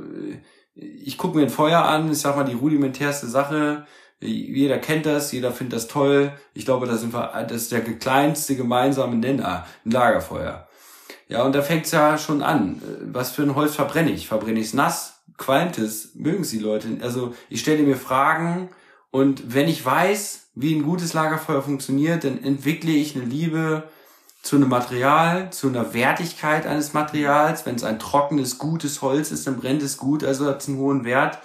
ich 0.75 1.17
gucke 1.17 1.37
mir 1.37 1.45
ein 1.45 1.51
Feuer 1.51 1.83
an, 1.85 2.11
ich 2.11 2.19
sag 2.19 2.37
mal 2.37 2.45
die 2.45 2.55
rudimentärste 2.55 3.29
Sache. 3.29 3.87
Jeder 4.21 4.79
kennt 4.79 5.07
das, 5.07 5.31
jeder 5.33 5.53
findet 5.53 5.75
das 5.75 5.87
toll. 5.87 6.33
Ich 6.55 6.65
glaube, 6.65 6.87
da 6.87 6.97
sind 6.97 7.13
wir, 7.13 7.47
das 7.49 7.63
ist 7.63 7.73
der 7.73 7.83
kleinste 7.83 8.57
gemeinsame 8.57 9.17
Nenner, 9.17 9.67
ein 9.85 9.91
Lagerfeuer. 9.91 10.67
Ja, 11.29 11.45
und 11.45 11.55
da 11.55 11.63
fängt's 11.63 11.93
ja 11.93 12.19
schon 12.19 12.43
an. 12.43 12.83
Was 13.13 13.31
für 13.31 13.43
ein 13.43 13.55
Holz 13.55 13.77
verbrenne 13.77 14.11
ich? 14.11 14.27
Verbrenne 14.27 14.61
ich's 14.61 14.75
nass? 14.75 15.14
Qualmt 15.37 15.79
es? 15.79 16.15
Mögen 16.15 16.45
sie 16.45 16.59
Leute? 16.59 16.99
Also 17.01 17.35
ich 17.49 17.61
stelle 17.61 17.83
mir 17.83 17.97
Fragen 17.97 18.71
und 19.11 19.55
wenn 19.55 19.69
ich 19.69 19.85
weiß, 19.85 20.51
wie 20.55 20.75
ein 20.75 20.83
gutes 20.83 21.13
Lagerfeuer 21.13 21.63
funktioniert, 21.63 22.25
dann 22.25 22.43
entwickle 22.43 22.93
ich 22.93 23.17
eine 23.17 23.25
Liebe 23.25 23.85
zu 24.43 24.57
einem 24.57 24.69
Material, 24.69 25.51
zu 25.51 25.69
einer 25.69 25.95
Wertigkeit 25.95 26.67
eines 26.67 26.93
Materials. 26.93 27.65
Wenn 27.65 27.77
es 27.77 27.85
ein 27.85 27.99
trockenes, 27.99 28.59
gutes 28.59 29.03
Holz 29.03 29.31
ist, 29.33 29.47
dann 29.47 29.57
brennt 29.57 29.83
es 29.83 29.97
gut, 29.97 30.23
also 30.23 30.47
hat 30.47 30.61
es 30.61 30.69
einen 30.69 30.79
hohen 30.79 31.05
Wert 31.05 31.39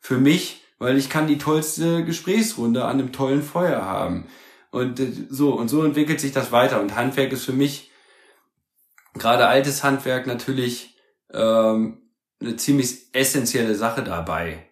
für 0.00 0.18
mich, 0.18 0.62
weil 0.78 0.96
ich 0.96 1.10
kann 1.10 1.26
die 1.26 1.38
tollste 1.38 2.04
Gesprächsrunde 2.04 2.84
an 2.84 3.00
einem 3.00 3.12
tollen 3.12 3.42
Feuer 3.42 3.84
haben. 3.84 4.26
Und 4.70 5.00
äh, 5.00 5.12
so, 5.28 5.54
und 5.54 5.68
so 5.68 5.84
entwickelt 5.84 6.20
sich 6.20 6.32
das 6.32 6.52
weiter. 6.52 6.80
Und 6.80 6.94
Handwerk 6.94 7.32
ist 7.32 7.44
für 7.44 7.52
mich, 7.52 7.90
gerade 9.14 9.46
altes 9.46 9.82
Handwerk, 9.82 10.26
natürlich 10.26 10.96
ähm, 11.32 12.05
eine 12.40 12.56
ziemlich 12.56 13.14
essentielle 13.14 13.74
Sache 13.74 14.02
dabei. 14.02 14.68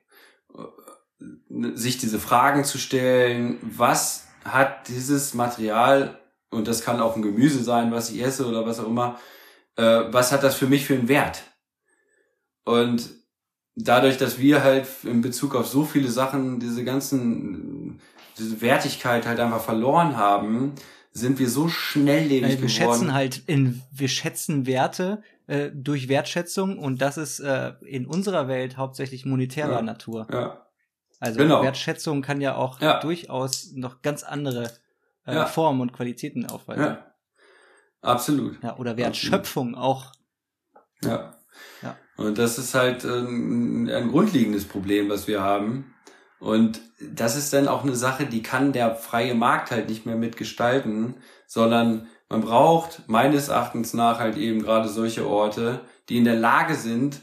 Äh, 0.55 1.75
sich 1.75 1.99
diese 1.99 2.19
Fragen 2.19 2.65
zu 2.65 2.79
stellen, 2.79 3.59
was 3.63 4.27
hat 4.45 4.89
dieses 4.89 5.35
Material 5.35 6.21
und 6.51 6.69
das 6.69 6.83
kann 6.85 7.01
auch 7.01 7.17
ein 7.17 7.23
Gemüse 7.23 7.63
sein, 7.65 7.93
was 7.93 8.11
ich 8.11 8.23
esse 8.23 8.47
oder 8.47 8.67
was 8.67 8.81
auch 8.81 8.89
immer, 8.89 9.19
äh, 9.77 10.03
was 10.11 10.33
hat 10.33 10.43
das 10.43 10.55
für 10.55 10.67
mich 10.67 10.87
für 10.87 10.95
einen 10.95 11.09
Wert? 11.09 11.43
Und 12.65 13.11
dadurch, 13.75 14.17
dass 14.17 14.39
wir 14.39 14.63
halt 14.63 14.87
in 15.03 15.21
Bezug 15.21 15.55
auf 15.55 15.67
so 15.67 15.85
viele 15.85 16.09
Sachen 16.09 16.61
diese 16.61 16.85
ganzen, 16.85 18.01
diese 18.39 18.61
Wertigkeit 18.61 19.27
halt 19.27 19.41
einfach 19.41 19.63
verloren 19.63 20.17
haben, 20.17 20.75
sind 21.13 21.39
wir 21.39 21.49
so 21.49 21.69
schnelllebig 21.69 22.43
wir 22.43 22.57
geworden. 22.57 22.71
schätzen 22.71 23.15
halt 23.15 23.43
in, 23.47 23.83
wir 23.93 24.09
schätzen 24.09 24.67
Werte 24.67 25.23
äh, 25.47 25.71
durch 25.73 26.09
Wertschätzung 26.09 26.79
und 26.79 27.03
das 27.03 27.17
ist 27.17 27.41
äh, 27.41 27.75
in 27.85 28.07
unserer 28.07 28.49
Welt 28.49 28.77
hauptsächlich 28.77 29.27
monetärer 29.27 29.77
ja. 29.77 29.83
Natur. 29.83 30.27
Ja. 30.33 30.67
Also 31.21 31.39
genau. 31.39 31.63
Wertschätzung 31.63 32.23
kann 32.23 32.41
ja 32.41 32.57
auch 32.57 32.81
ja. 32.81 33.01
durchaus 33.01 33.73
noch 33.73 34.03
ganz 34.03 34.23
andere 34.23 34.71
äh, 35.27 35.35
ja. 35.35 35.47
Formen 35.47 35.81
und 35.81 35.93
Qualitäten 35.93 36.47
aufweisen. 36.47 36.85
Ja. 36.85 37.15
Absolut. 38.03 38.63
Ja, 38.63 38.77
oder 38.77 38.97
Wertschöpfung 38.97 39.75
Absolut. 39.75 39.97
auch. 39.97 40.13
Ja. 41.03 41.35
ja. 41.83 41.97
Und 42.17 42.39
das 42.39 42.59
ist 42.59 42.75
halt 42.75 43.05
ein, 43.05 43.89
ein 43.89 44.11
grundlegendes 44.11 44.67
Problem, 44.67 45.09
was 45.09 45.27
wir 45.27 45.43
haben. 45.43 45.95
Und 46.39 46.81
das 47.01 47.37
ist 47.37 47.53
dann 47.55 47.69
auch 47.69 47.85
eine 47.85 47.97
Sache, 47.97 48.27
die 48.27 48.43
kann 48.43 48.73
der 48.73 48.95
freie 48.95 49.35
Markt 49.35 49.71
halt 49.71 49.89
nicht 49.89 50.05
mehr 50.05 50.17
mitgestalten, 50.17 51.17
sondern 51.47 52.09
man 52.35 52.41
braucht 52.41 53.03
meines 53.07 53.47
Erachtens 53.47 53.95
nach 53.95 54.19
halt 54.19 54.37
eben 54.37 54.61
gerade 54.61 54.89
solche 54.89 55.25
Orte, 55.25 55.83
die 56.09 56.17
in 56.17 56.25
der 56.25 56.35
Lage 56.35 56.75
sind, 56.75 57.21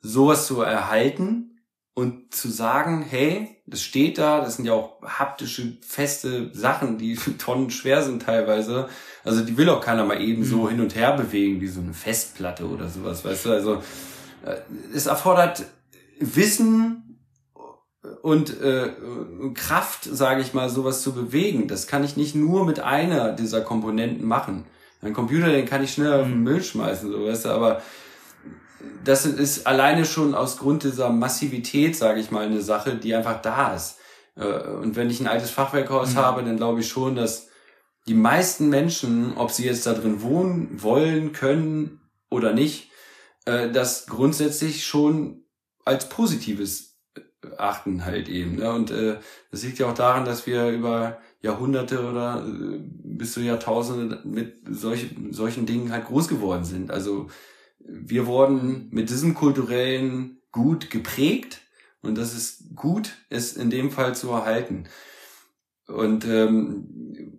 sowas 0.00 0.46
zu 0.46 0.62
erhalten 0.62 1.60
und 1.92 2.34
zu 2.34 2.48
sagen, 2.48 3.04
hey, 3.06 3.58
das 3.66 3.82
steht 3.82 4.16
da, 4.16 4.40
das 4.40 4.56
sind 4.56 4.64
ja 4.64 4.72
auch 4.72 5.02
haptische, 5.02 5.76
feste 5.82 6.50
Sachen, 6.54 6.96
die 6.96 7.14
tonnen 7.38 7.70
schwer 7.70 8.02
sind 8.02 8.22
teilweise. 8.22 8.88
Also 9.22 9.44
die 9.44 9.58
will 9.58 9.68
auch 9.68 9.82
keiner 9.82 10.06
mal 10.06 10.20
eben 10.20 10.44
so 10.44 10.62
mhm. 10.62 10.68
hin 10.70 10.80
und 10.80 10.94
her 10.94 11.12
bewegen, 11.12 11.60
wie 11.60 11.68
so 11.68 11.82
eine 11.82 11.92
Festplatte 11.92 12.66
oder 12.66 12.88
sowas, 12.88 13.22
weißt 13.22 13.44
du? 13.44 13.50
Also 13.50 13.82
äh, 14.46 14.56
es 14.94 15.04
erfordert 15.04 15.66
Wissen 16.20 17.03
und 18.22 18.60
äh, 18.60 18.90
Kraft, 19.54 20.04
sage 20.04 20.42
ich 20.42 20.52
mal, 20.52 20.68
sowas 20.68 21.02
zu 21.02 21.12
bewegen. 21.12 21.68
Das 21.68 21.86
kann 21.86 22.04
ich 22.04 22.16
nicht 22.16 22.34
nur 22.34 22.66
mit 22.66 22.80
einer 22.80 23.32
dieser 23.32 23.62
Komponenten 23.62 24.26
machen. 24.26 24.66
Ein 25.00 25.14
Computer, 25.14 25.48
den 25.48 25.66
kann 25.66 25.82
ich 25.82 25.92
schnell 25.92 26.12
auf 26.12 26.26
den 26.26 26.38
mhm. 26.38 26.44
Müll 26.44 26.62
schmeißen, 26.62 27.10
so 27.10 27.26
weißt 27.26 27.46
du, 27.46 27.48
aber 27.50 27.82
das 29.04 29.26
ist 29.26 29.66
alleine 29.66 30.04
schon 30.04 30.34
aus 30.34 30.58
Grund 30.58 30.82
dieser 30.82 31.10
Massivität, 31.10 31.96
sage 31.96 32.20
ich 32.20 32.30
mal, 32.30 32.46
eine 32.46 32.62
Sache, 32.62 32.96
die 32.96 33.14
einfach 33.14 33.40
da 33.40 33.74
ist. 33.74 33.96
Äh, 34.36 34.46
und 34.46 34.96
wenn 34.96 35.10
ich 35.10 35.20
ein 35.20 35.26
altes 35.26 35.50
Fachwerkhaus 35.50 36.12
mhm. 36.12 36.16
habe, 36.16 36.42
dann 36.42 36.56
glaube 36.56 36.80
ich 36.80 36.88
schon, 36.88 37.16
dass 37.16 37.48
die 38.06 38.14
meisten 38.14 38.68
Menschen, 38.68 39.36
ob 39.36 39.50
sie 39.50 39.64
jetzt 39.64 39.86
da 39.86 39.94
drin 39.94 40.20
wohnen 40.20 40.82
wollen, 40.82 41.32
können 41.32 42.00
oder 42.30 42.52
nicht, 42.52 42.90
äh, 43.46 43.70
das 43.70 44.06
grundsätzlich 44.06 44.84
schon 44.84 45.44
als 45.84 46.08
Positives 46.08 46.90
äh, 46.90 46.93
achten 47.58 48.04
halt 48.04 48.28
eben. 48.28 48.56
Ne? 48.56 48.72
Und 48.72 48.92
das 49.50 49.62
liegt 49.62 49.78
ja 49.78 49.86
auch 49.86 49.94
daran, 49.94 50.24
dass 50.24 50.46
wir 50.46 50.70
über 50.70 51.18
Jahrhunderte 51.40 52.08
oder 52.08 52.44
bis 52.46 53.32
zu 53.32 53.40
Jahrtausende 53.40 54.20
mit 54.24 54.56
solch, 54.70 55.14
solchen 55.30 55.66
Dingen 55.66 55.92
halt 55.92 56.06
groß 56.06 56.28
geworden 56.28 56.64
sind. 56.64 56.90
Also 56.90 57.28
wir 57.78 58.26
wurden 58.26 58.88
mit 58.90 59.10
diesem 59.10 59.34
kulturellen 59.34 60.38
Gut 60.52 60.90
geprägt 60.90 61.60
und 62.00 62.16
das 62.16 62.34
ist 62.34 62.76
gut, 62.76 63.16
es 63.28 63.56
in 63.56 63.70
dem 63.70 63.90
Fall 63.90 64.14
zu 64.14 64.30
erhalten. 64.30 64.84
Und 65.86 66.24
ähm, 66.26 66.86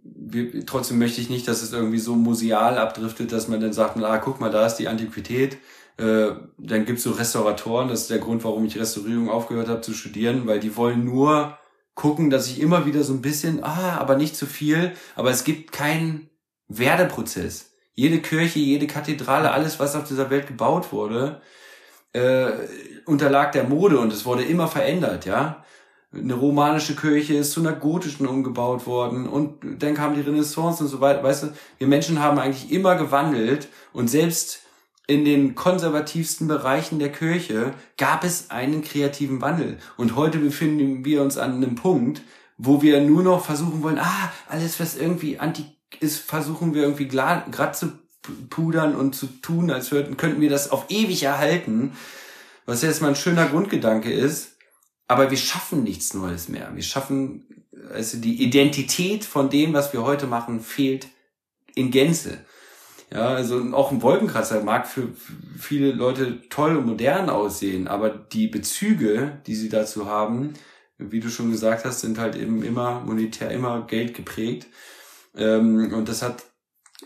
wir, 0.03 0.65
trotzdem 0.65 0.99
möchte 0.99 1.21
ich 1.21 1.29
nicht, 1.29 1.47
dass 1.47 1.61
es 1.61 1.71
irgendwie 1.71 1.99
so 1.99 2.15
museal 2.15 2.77
abdriftet, 2.77 3.31
dass 3.31 3.47
man 3.47 3.61
dann 3.61 3.73
sagt, 3.73 3.97
ah, 3.97 4.17
guck 4.17 4.39
mal, 4.39 4.51
da 4.51 4.65
ist 4.65 4.75
die 4.75 4.87
Antiquität. 4.87 5.57
Äh, 5.97 6.31
dann 6.57 6.85
gibt's 6.85 7.03
so 7.03 7.11
Restauratoren, 7.11 7.87
das 7.87 8.01
ist 8.01 8.09
der 8.09 8.19
Grund, 8.19 8.43
warum 8.43 8.65
ich 8.65 8.77
Restaurierung 8.77 9.29
aufgehört 9.29 9.69
habe 9.69 9.81
zu 9.81 9.93
studieren, 9.93 10.45
weil 10.45 10.59
die 10.59 10.75
wollen 10.75 11.05
nur 11.05 11.57
gucken, 11.93 12.29
dass 12.29 12.47
ich 12.47 12.59
immer 12.59 12.85
wieder 12.85 13.03
so 13.03 13.13
ein 13.13 13.21
bisschen, 13.21 13.63
ah, 13.63 13.97
aber 13.97 14.17
nicht 14.17 14.35
zu 14.35 14.45
viel, 14.45 14.91
aber 15.15 15.31
es 15.31 15.45
gibt 15.45 15.71
keinen 15.71 16.29
Werdeprozess. 16.67 17.71
Jede 17.93 18.19
Kirche, 18.19 18.59
jede 18.59 18.87
Kathedrale, 18.87 19.51
alles, 19.51 19.79
was 19.79 19.95
auf 19.95 20.05
dieser 20.05 20.29
Welt 20.29 20.47
gebaut 20.47 20.91
wurde, 20.91 21.41
äh, 22.11 22.51
unterlag 23.05 23.53
der 23.53 23.63
Mode 23.63 23.97
und 23.99 24.11
es 24.11 24.25
wurde 24.25 24.43
immer 24.43 24.67
verändert, 24.67 25.25
ja. 25.25 25.63
Eine 26.13 26.33
romanische 26.33 26.95
Kirche 26.95 27.35
ist 27.35 27.51
zu 27.51 27.59
einer 27.59 27.73
gotischen 27.73 28.25
umgebaut 28.25 28.85
worden 28.85 29.27
und 29.27 29.83
dann 29.83 29.95
kam 29.95 30.15
die 30.15 30.21
Renaissance 30.21 30.81
und 30.81 30.89
so 30.89 31.01
weiter. 31.01 31.23
Weißt 31.23 31.43
du, 31.43 31.47
wir 31.77 31.87
Menschen 31.87 32.21
haben 32.21 32.39
eigentlich 32.39 32.71
immer 32.71 32.95
gewandelt 32.95 33.67
und 33.91 34.09
selbst 34.09 34.64
in 35.07 35.25
den 35.25 35.55
konservativsten 35.55 36.47
Bereichen 36.47 36.99
der 36.99 37.11
Kirche 37.11 37.73
gab 37.97 38.23
es 38.23 38.49
einen 38.49 38.83
kreativen 38.83 39.41
Wandel. 39.41 39.77
Und 39.97 40.15
heute 40.15 40.39
befinden 40.39 41.05
wir 41.05 41.21
uns 41.21 41.37
an 41.37 41.55
einem 41.55 41.75
Punkt, 41.75 42.21
wo 42.57 42.81
wir 42.81 43.01
nur 43.01 43.21
noch 43.23 43.45
versuchen 43.45 43.83
wollen, 43.83 43.99
ah, 43.99 44.31
alles, 44.47 44.79
was 44.79 44.95
irgendwie 44.95 45.39
anti 45.39 45.65
ist, 45.99 46.19
versuchen 46.19 46.73
wir 46.73 46.83
irgendwie 46.83 47.07
grad 47.07 47.77
zu 47.77 47.91
pudern 48.49 48.95
und 48.95 49.15
zu 49.15 49.27
tun, 49.27 49.69
als 49.69 49.89
könnten 49.89 50.41
wir 50.41 50.49
das 50.49 50.71
auf 50.71 50.85
ewig 50.89 51.23
erhalten. 51.23 51.93
Was 52.65 52.81
jetzt 52.81 53.01
mal 53.01 53.09
ein 53.09 53.15
schöner 53.15 53.45
Grundgedanke 53.45 54.11
ist. 54.11 54.57
Aber 55.07 55.29
wir 55.29 55.37
schaffen 55.37 55.83
nichts 55.83 56.15
Neues 56.15 56.49
mehr. 56.49 56.71
Wir 56.73 56.81
schaffen, 56.81 57.45
also 57.93 58.17
die 58.17 58.41
Identität 58.41 59.23
von 59.23 59.51
dem, 59.51 59.73
was 59.73 59.93
wir 59.93 60.03
heute 60.03 60.25
machen, 60.25 60.61
fehlt 60.61 61.07
in 61.75 61.91
Gänze. 61.91 62.39
Ja, 63.11 63.29
also 63.29 63.61
auch 63.73 63.91
ein 63.91 64.01
Wolkenkratzer 64.01 64.63
mag 64.63 64.87
für 64.87 65.09
viele 65.57 65.91
Leute 65.91 66.41
toll 66.49 66.75
und 66.75 66.87
modern 66.87 67.29
aussehen, 67.29 67.87
aber 67.87 68.09
die 68.09 68.47
Bezüge, 68.47 69.41
die 69.45 69.55
sie 69.55 69.69
dazu 69.69 70.07
haben, 70.07 70.53
wie 70.97 71.19
du 71.19 71.29
schon 71.29 71.51
gesagt 71.51 71.85
hast, 71.85 72.01
sind 72.01 72.17
halt 72.17 72.35
eben 72.35 72.63
immer 72.63 73.01
monetär, 73.01 73.51
immer 73.51 73.85
Geld 73.85 74.13
geprägt. 74.13 74.67
Ähm, 75.35 75.93
und 75.93 76.09
das 76.09 76.21
hat 76.21 76.45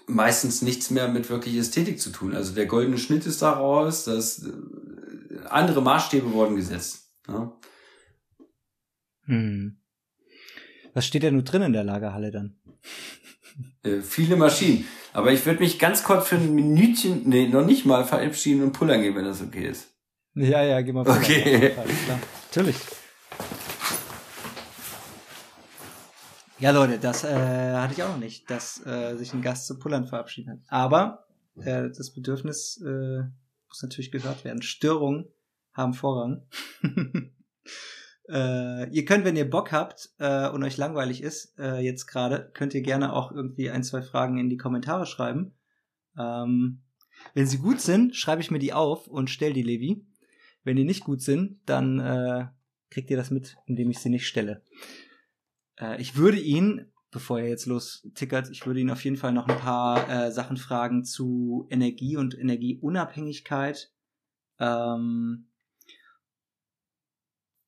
meistens 0.08 0.62
nichts 0.62 0.92
mehr 0.92 1.08
mit 1.08 1.30
wirklich 1.30 1.56
Ästhetik 1.56 2.00
zu 2.00 2.12
tun. 2.12 2.36
Also 2.36 2.54
der 2.54 2.68
goldene 2.68 2.98
Schnitt 2.98 3.26
ist 3.26 3.42
daraus, 3.42 4.06
dass 4.06 4.46
äh, 4.46 4.52
andere 5.50 5.82
Maßstäbe 5.82 6.32
wurden 6.32 6.56
gesetzt. 6.56 7.12
Ja. 7.28 7.58
Hm. 9.26 9.80
Was 10.94 11.06
steht 11.06 11.24
denn 11.24 11.36
nur 11.36 11.44
drin 11.44 11.62
in 11.62 11.74
der 11.74 11.84
Lagerhalle 11.84 12.32
dann? 12.32 12.60
Äh, 13.84 14.02
viele 14.02 14.36
Maschinen. 14.36 14.86
Aber 15.14 15.32
ich 15.32 15.46
würde 15.46 15.60
mich 15.60 15.80
ganz 15.80 16.04
kurz 16.04 16.28
für 16.28 16.36
ein 16.36 16.54
Minütchen, 16.54 17.28
nee, 17.28 17.48
noch 17.48 17.66
nicht 17.66 17.86
mal 17.86 18.06
verabschieden 18.06 18.64
und 18.64 18.74
pullern 18.74 19.02
gehen, 19.02 19.16
wenn 19.16 19.26
das 19.26 19.42
okay 19.42 19.68
ist. 19.68 19.88
Ja, 20.36 20.64
ja, 20.64 20.82
geh 20.82 20.92
mal 20.92 21.04
pullern. 21.04 21.22
Okay. 21.22 21.74
Natürlich. 22.48 22.76
Ja, 26.60 26.72
Leute, 26.72 27.00
das 27.00 27.24
äh, 27.24 27.74
hatte 27.74 27.94
ich 27.94 28.04
auch 28.04 28.10
noch 28.10 28.20
nicht, 28.20 28.50
dass 28.50 28.86
äh, 28.86 29.16
sich 29.16 29.34
ein 29.34 29.42
Gast 29.42 29.66
zu 29.66 29.80
Pullern 29.80 30.08
verabschiedet 30.08 30.52
hat. 30.52 30.60
Aber 30.68 31.26
äh, 31.56 31.90
das 31.90 32.14
Bedürfnis 32.14 32.82
äh, 32.86 33.24
muss 33.70 33.82
natürlich 33.82 34.12
gehört 34.12 34.44
werden. 34.44 34.62
Störungen 34.62 35.30
haben 35.74 35.94
Vorrang. 35.94 36.44
Äh, 38.30 38.90
ihr 38.92 39.06
könnt, 39.06 39.26
wenn 39.26 39.36
ihr 39.36 39.50
Bock 39.50 39.72
habt 39.72 40.12
äh, 40.20 40.50
und 40.50 40.64
euch 40.64 40.78
langweilig 40.78 41.24
ist, 41.24 41.58
äh, 41.58 41.80
jetzt 41.80 42.06
gerade, 42.06 42.52
könnt 42.54 42.76
ihr 42.76 42.82
gerne 42.82 43.14
auch 43.14 43.32
irgendwie 43.32 43.72
ein, 43.72 43.84
zwei 43.84 44.04
Fragen 44.04 44.38
in 44.38 44.50
die 44.50 44.58
Kommentare 44.58 45.08
schreiben. 45.08 45.56
Ähm, 46.18 46.82
wenn 47.34 47.48
sie 47.48 47.58
gut 47.58 47.82
sind, 47.82 48.16
schreibe 48.16 48.42
ich 48.42 48.52
mir 48.52 48.60
die 48.60 48.74
auf 48.74 49.08
und 49.08 49.30
stell 49.30 49.54
die 49.54 49.64
Levi. 49.64 50.06
Wenn 50.64 50.76
die 50.76 50.84
nicht 50.84 51.04
gut 51.04 51.22
sind, 51.22 51.60
dann 51.66 52.00
äh, 52.00 52.48
kriegt 52.92 53.10
ihr 53.10 53.18
das 53.18 53.32
mit, 53.32 53.58
indem 53.66 53.90
ich 53.90 54.00
sie 54.00 54.10
nicht 54.10 54.28
stelle. 54.28 54.64
Äh, 55.80 56.00
ich 56.00 56.16
würde 56.16 56.40
ihn, 56.40 56.92
bevor 57.10 57.40
er 57.40 57.48
jetzt 57.48 57.66
los 57.66 58.08
tickert, 58.14 58.52
ich 58.52 58.68
würde 58.68 58.80
ihn 58.80 58.92
auf 58.92 59.04
jeden 59.04 59.18
Fall 59.18 59.34
noch 59.34 59.48
ein 59.48 59.58
paar 59.58 60.08
äh, 60.08 60.32
Sachen 60.32 60.58
fragen 60.58 61.04
zu 61.04 61.68
Energie 61.72 62.16
und 62.16 62.38
Energieunabhängigkeit. 62.38 63.92
Ähm, 64.60 65.49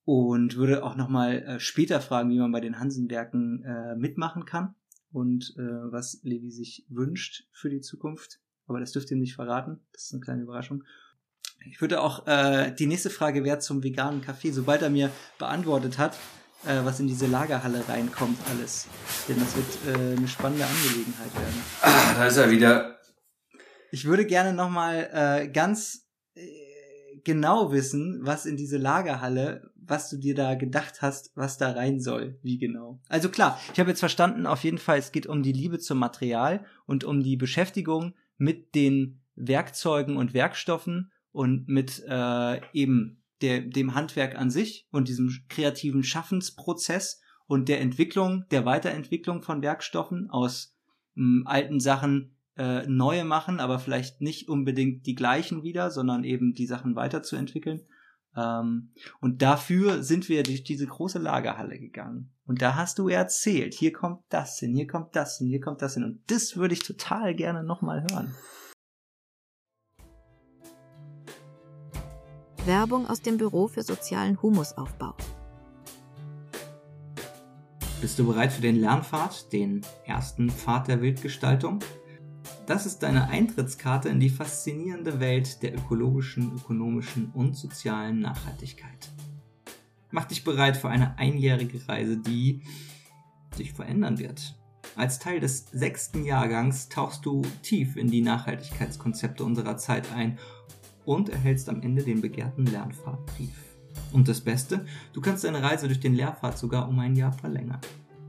und 0.04 0.56
würde 0.56 0.84
auch 0.84 0.96
nochmal 0.96 1.42
äh, 1.42 1.60
später 1.60 2.00
fragen, 2.00 2.30
wie 2.30 2.38
man 2.38 2.52
bei 2.52 2.60
den 2.60 2.78
Hansenwerken 2.78 3.64
äh, 3.64 3.96
mitmachen 3.96 4.44
kann 4.44 4.74
und 5.12 5.54
äh, 5.56 5.62
was 5.62 6.20
Levi 6.22 6.50
sich 6.50 6.86
wünscht 6.88 7.44
für 7.52 7.70
die 7.70 7.80
Zukunft. 7.80 8.40
Aber 8.66 8.80
das 8.80 8.92
dürft 8.92 9.10
ihr 9.10 9.16
nicht 9.16 9.34
verraten. 9.34 9.80
Das 9.92 10.04
ist 10.04 10.12
eine 10.12 10.20
kleine 10.20 10.42
Überraschung. 10.42 10.84
Ich 11.70 11.80
würde 11.80 12.00
auch, 12.00 12.26
äh, 12.26 12.72
die 12.72 12.86
nächste 12.86 13.10
Frage 13.10 13.44
wäre 13.44 13.58
zum 13.58 13.82
veganen 13.84 14.20
Kaffee, 14.20 14.50
sobald 14.50 14.82
er 14.82 14.90
mir 14.90 15.10
beantwortet 15.38 15.98
hat, 15.98 16.16
äh, 16.64 16.84
was 16.84 16.98
in 16.98 17.06
diese 17.06 17.26
Lagerhalle 17.26 17.88
reinkommt, 17.88 18.38
alles. 18.50 18.86
Denn 19.28 19.38
das 19.38 19.54
wird 19.56 19.96
äh, 19.96 20.16
eine 20.16 20.28
spannende 20.28 20.64
Angelegenheit 20.64 21.34
werden. 21.34 21.62
Ah, 21.82 22.14
da 22.14 22.26
ist 22.26 22.36
er 22.36 22.50
wieder. 22.50 22.98
Ich 23.92 24.06
würde 24.06 24.26
gerne 24.26 24.54
nochmal 24.54 25.10
äh, 25.12 25.48
ganz 25.48 26.08
äh, 26.34 27.20
genau 27.24 27.72
wissen, 27.72 28.20
was 28.22 28.46
in 28.46 28.56
diese 28.56 28.78
Lagerhalle 28.78 29.71
was 29.92 30.08
du 30.08 30.16
dir 30.16 30.34
da 30.34 30.54
gedacht 30.54 31.02
hast, 31.02 31.36
was 31.36 31.58
da 31.58 31.72
rein 31.72 32.00
soll, 32.00 32.38
wie 32.42 32.56
genau. 32.56 32.98
Also 33.10 33.28
klar, 33.28 33.60
ich 33.74 33.78
habe 33.78 33.90
jetzt 33.90 34.00
verstanden, 34.00 34.46
auf 34.46 34.64
jeden 34.64 34.78
Fall, 34.78 34.98
es 34.98 35.12
geht 35.12 35.26
um 35.26 35.42
die 35.42 35.52
Liebe 35.52 35.78
zum 35.78 35.98
Material 35.98 36.64
und 36.86 37.04
um 37.04 37.22
die 37.22 37.36
Beschäftigung 37.36 38.14
mit 38.38 38.74
den 38.74 39.20
Werkzeugen 39.34 40.16
und 40.16 40.32
Werkstoffen 40.32 41.12
und 41.30 41.68
mit 41.68 42.02
äh, 42.08 42.60
eben 42.72 43.22
der, 43.42 43.60
dem 43.60 43.94
Handwerk 43.94 44.34
an 44.34 44.50
sich 44.50 44.88
und 44.92 45.08
diesem 45.08 45.30
kreativen 45.50 46.04
Schaffensprozess 46.04 47.20
und 47.46 47.68
der 47.68 47.82
Entwicklung, 47.82 48.46
der 48.50 48.64
Weiterentwicklung 48.64 49.42
von 49.42 49.60
Werkstoffen 49.60 50.30
aus 50.30 50.74
mh, 51.16 51.50
alten 51.50 51.80
Sachen 51.80 52.34
äh, 52.56 52.86
neue 52.86 53.24
machen, 53.24 53.60
aber 53.60 53.78
vielleicht 53.78 54.22
nicht 54.22 54.48
unbedingt 54.48 55.06
die 55.06 55.14
gleichen 55.14 55.62
wieder, 55.62 55.90
sondern 55.90 56.24
eben 56.24 56.54
die 56.54 56.66
Sachen 56.66 56.96
weiterzuentwickeln. 56.96 57.82
Ähm, 58.36 58.90
und 59.20 59.42
dafür 59.42 60.02
sind 60.02 60.28
wir 60.28 60.42
durch 60.42 60.64
diese 60.64 60.86
große 60.86 61.18
Lagerhalle 61.18 61.78
gegangen. 61.78 62.32
Und 62.46 62.62
da 62.62 62.76
hast 62.76 62.98
du 62.98 63.08
erzählt, 63.08 63.74
hier 63.74 63.92
kommt 63.92 64.22
das 64.28 64.58
hin, 64.58 64.74
hier 64.74 64.86
kommt 64.86 65.14
das 65.14 65.38
hin, 65.38 65.48
hier 65.48 65.60
kommt 65.60 65.82
das 65.82 65.94
hin. 65.94 66.04
Und 66.04 66.20
das 66.28 66.56
würde 66.56 66.74
ich 66.74 66.82
total 66.82 67.34
gerne 67.34 67.62
nochmal 67.62 68.04
hören. 68.10 68.34
Werbung 72.64 73.08
aus 73.08 73.20
dem 73.20 73.38
Büro 73.38 73.66
für 73.66 73.82
sozialen 73.82 74.40
Humusaufbau. 74.40 75.14
Bist 78.00 78.18
du 78.18 78.26
bereit 78.26 78.52
für 78.52 78.62
den 78.62 78.76
Lernpfad, 78.76 79.52
den 79.52 79.82
ersten 80.06 80.50
Pfad 80.50 80.88
der 80.88 81.00
Wildgestaltung? 81.02 81.80
Das 82.72 82.86
ist 82.86 83.02
deine 83.02 83.28
Eintrittskarte 83.28 84.08
in 84.08 84.18
die 84.18 84.30
faszinierende 84.30 85.20
Welt 85.20 85.62
der 85.62 85.74
ökologischen, 85.74 86.54
ökonomischen 86.54 87.30
und 87.34 87.54
sozialen 87.54 88.20
Nachhaltigkeit. 88.20 89.10
Mach 90.10 90.24
dich 90.24 90.42
bereit 90.42 90.78
für 90.78 90.88
eine 90.88 91.18
einjährige 91.18 91.86
Reise, 91.86 92.16
die 92.16 92.62
sich 93.54 93.74
verändern 93.74 94.18
wird. 94.18 94.58
Als 94.96 95.18
Teil 95.18 95.38
des 95.38 95.66
sechsten 95.70 96.24
Jahrgangs 96.24 96.88
tauchst 96.88 97.26
du 97.26 97.42
tief 97.60 97.96
in 97.96 98.10
die 98.10 98.22
Nachhaltigkeitskonzepte 98.22 99.44
unserer 99.44 99.76
Zeit 99.76 100.10
ein 100.10 100.38
und 101.04 101.28
erhältst 101.28 101.68
am 101.68 101.82
Ende 101.82 102.02
den 102.02 102.22
begehrten 102.22 102.64
Lernfahrtbrief. 102.64 103.52
Und 104.14 104.28
das 104.28 104.40
Beste, 104.40 104.86
du 105.12 105.20
kannst 105.20 105.44
deine 105.44 105.62
Reise 105.62 105.88
durch 105.88 106.00
den 106.00 106.14
Lehrpfad 106.14 106.56
sogar 106.56 106.88
um 106.88 106.98
ein 107.00 107.16
Jahr 107.16 107.34
verlängern. 107.34 107.82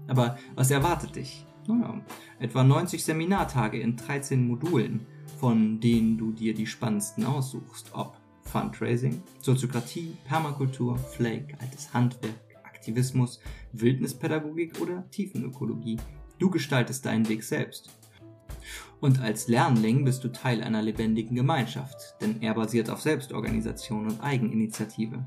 Aber 0.10 0.38
was 0.54 0.70
erwartet 0.70 1.16
dich? 1.16 1.46
Naja, 1.68 2.02
etwa 2.40 2.64
90 2.64 3.04
Seminartage 3.04 3.80
in 3.80 3.96
13 3.96 4.48
Modulen, 4.48 5.06
von 5.40 5.80
denen 5.80 6.18
du 6.18 6.32
dir 6.32 6.54
die 6.54 6.68
spannendsten 6.68 7.26
aussuchst, 7.26 7.92
ob 7.94 8.18
Fundraising, 8.44 9.22
Soziokratie, 9.40 10.18
Permakultur, 10.26 10.98
Flake, 10.98 11.58
altes 11.60 11.94
Handwerk, 11.94 12.36
Aktivismus, 12.64 13.40
Wildnispädagogik 13.72 14.80
oder 14.82 15.10
Tiefenökologie. 15.10 15.98
Du 16.40 16.50
gestaltest 16.50 17.06
deinen 17.06 17.28
Weg 17.30 17.44
selbst. 17.44 17.90
Und 19.00 19.22
als 19.22 19.48
Lernling 19.48 20.06
bist 20.06 20.24
du 20.24 20.30
Teil 20.32 20.62
einer 20.62 20.82
lebendigen 20.82 21.36
Gemeinschaft, 21.36 22.16
denn 22.22 22.42
er 22.42 22.54
basiert 22.54 22.90
auf 22.90 23.02
Selbstorganisation 23.02 24.08
und 24.08 24.22
Eigeninitiative. 24.22 25.26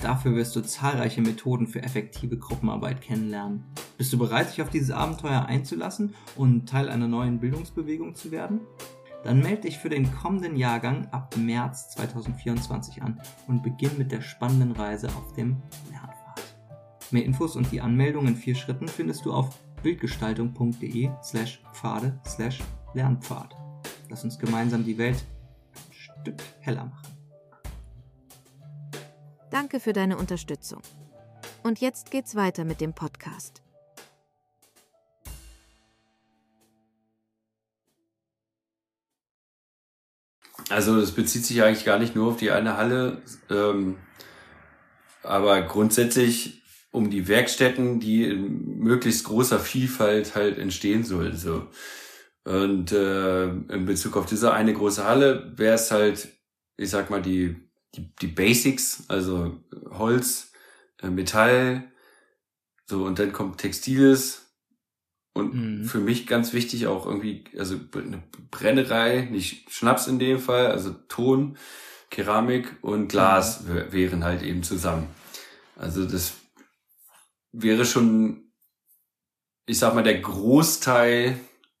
Dafür 0.00 0.34
wirst 0.34 0.54
du 0.56 0.60
zahlreiche 0.60 1.22
Methoden 1.22 1.66
für 1.66 1.82
effektive 1.82 2.36
Gruppenarbeit 2.36 3.00
kennenlernen. 3.00 3.64
Bist 3.96 4.12
du 4.12 4.18
bereit, 4.18 4.50
dich 4.50 4.60
auf 4.60 4.70
dieses 4.70 4.90
Abenteuer 4.90 5.46
einzulassen 5.46 6.14
und 6.36 6.68
Teil 6.68 6.88
einer 6.88 7.08
neuen 7.08 7.40
Bildungsbewegung 7.40 8.14
zu 8.14 8.30
werden? 8.30 8.60
Dann 9.22 9.40
melde 9.40 9.62
dich 9.62 9.78
für 9.78 9.88
den 9.88 10.12
kommenden 10.12 10.56
Jahrgang 10.56 11.08
ab 11.10 11.34
März 11.38 11.90
2024 11.90 13.02
an 13.02 13.20
und 13.48 13.62
beginn 13.62 13.96
mit 13.96 14.12
der 14.12 14.20
spannenden 14.20 14.72
Reise 14.72 15.08
auf 15.08 15.32
dem 15.32 15.62
Lernpfad. 15.90 16.42
Mehr 17.10 17.24
Infos 17.24 17.56
und 17.56 17.72
die 17.72 17.80
Anmeldung 17.80 18.26
in 18.26 18.36
vier 18.36 18.54
Schritten 18.54 18.86
findest 18.86 19.24
du 19.24 19.32
auf 19.32 19.58
bildgestaltung.de 19.82 21.10
slash 21.22 21.62
Pfade 21.72 22.20
slash 22.26 22.60
Lernpfad. 22.92 23.54
Lass 24.10 24.24
uns 24.24 24.38
gemeinsam 24.38 24.84
die 24.84 24.98
Welt 24.98 25.24
ein 25.74 25.92
Stück 25.92 26.42
heller 26.60 26.84
machen. 26.84 27.13
Danke 29.54 29.78
für 29.78 29.92
deine 29.92 30.16
Unterstützung. 30.16 30.82
Und 31.62 31.80
jetzt 31.80 32.10
geht's 32.10 32.34
weiter 32.34 32.64
mit 32.64 32.80
dem 32.80 32.92
Podcast. 32.92 33.62
Also 40.70 41.00
das 41.00 41.12
bezieht 41.12 41.46
sich 41.46 41.62
eigentlich 41.62 41.84
gar 41.84 42.00
nicht 42.00 42.16
nur 42.16 42.32
auf 42.32 42.36
die 42.36 42.50
eine 42.50 42.76
Halle, 42.76 43.22
ähm, 43.48 43.98
aber 45.22 45.62
grundsätzlich 45.62 46.64
um 46.90 47.08
die 47.08 47.28
Werkstätten, 47.28 48.00
die 48.00 48.24
in 48.24 48.80
möglichst 48.80 49.22
großer 49.22 49.60
Vielfalt 49.60 50.34
halt 50.34 50.58
entstehen 50.58 51.04
sollen. 51.04 51.36
So. 51.36 51.68
Und 52.42 52.90
äh, 52.90 53.50
in 53.50 53.86
Bezug 53.86 54.16
auf 54.16 54.26
diese 54.26 54.52
eine 54.52 54.74
große 54.74 55.04
Halle 55.04 55.52
wäre 55.54 55.76
es 55.76 55.92
halt, 55.92 56.26
ich 56.76 56.90
sag 56.90 57.08
mal, 57.08 57.22
die, 57.22 57.70
die, 57.94 58.14
die 58.20 58.26
Basics, 58.26 59.04
also 59.08 59.60
Holz, 59.90 60.52
äh, 61.02 61.10
Metall, 61.10 61.90
so 62.86 63.04
und 63.04 63.18
dann 63.18 63.32
kommt 63.32 63.58
Textiles, 63.58 64.44
und 65.34 65.54
mhm. 65.54 65.84
für 65.84 65.98
mich 65.98 66.26
ganz 66.26 66.52
wichtig 66.52 66.86
auch 66.86 67.06
irgendwie, 67.06 67.44
also 67.58 67.78
eine 67.94 68.22
Brennerei, 68.50 69.28
nicht 69.30 69.70
Schnaps 69.70 70.06
in 70.06 70.18
dem 70.18 70.38
Fall, 70.38 70.68
also 70.68 70.94
Ton, 71.08 71.58
Keramik 72.10 72.76
und 72.82 73.08
Glas 73.08 73.62
mhm. 73.62 73.92
wären 73.92 74.24
halt 74.24 74.42
eben 74.42 74.62
zusammen. 74.62 75.08
Also 75.76 76.04
das 76.06 76.34
wäre 77.50 77.84
schon, 77.84 78.52
ich 79.66 79.78
sag 79.78 79.94
mal, 79.94 80.04
der 80.04 80.20
Großteil 80.20 81.38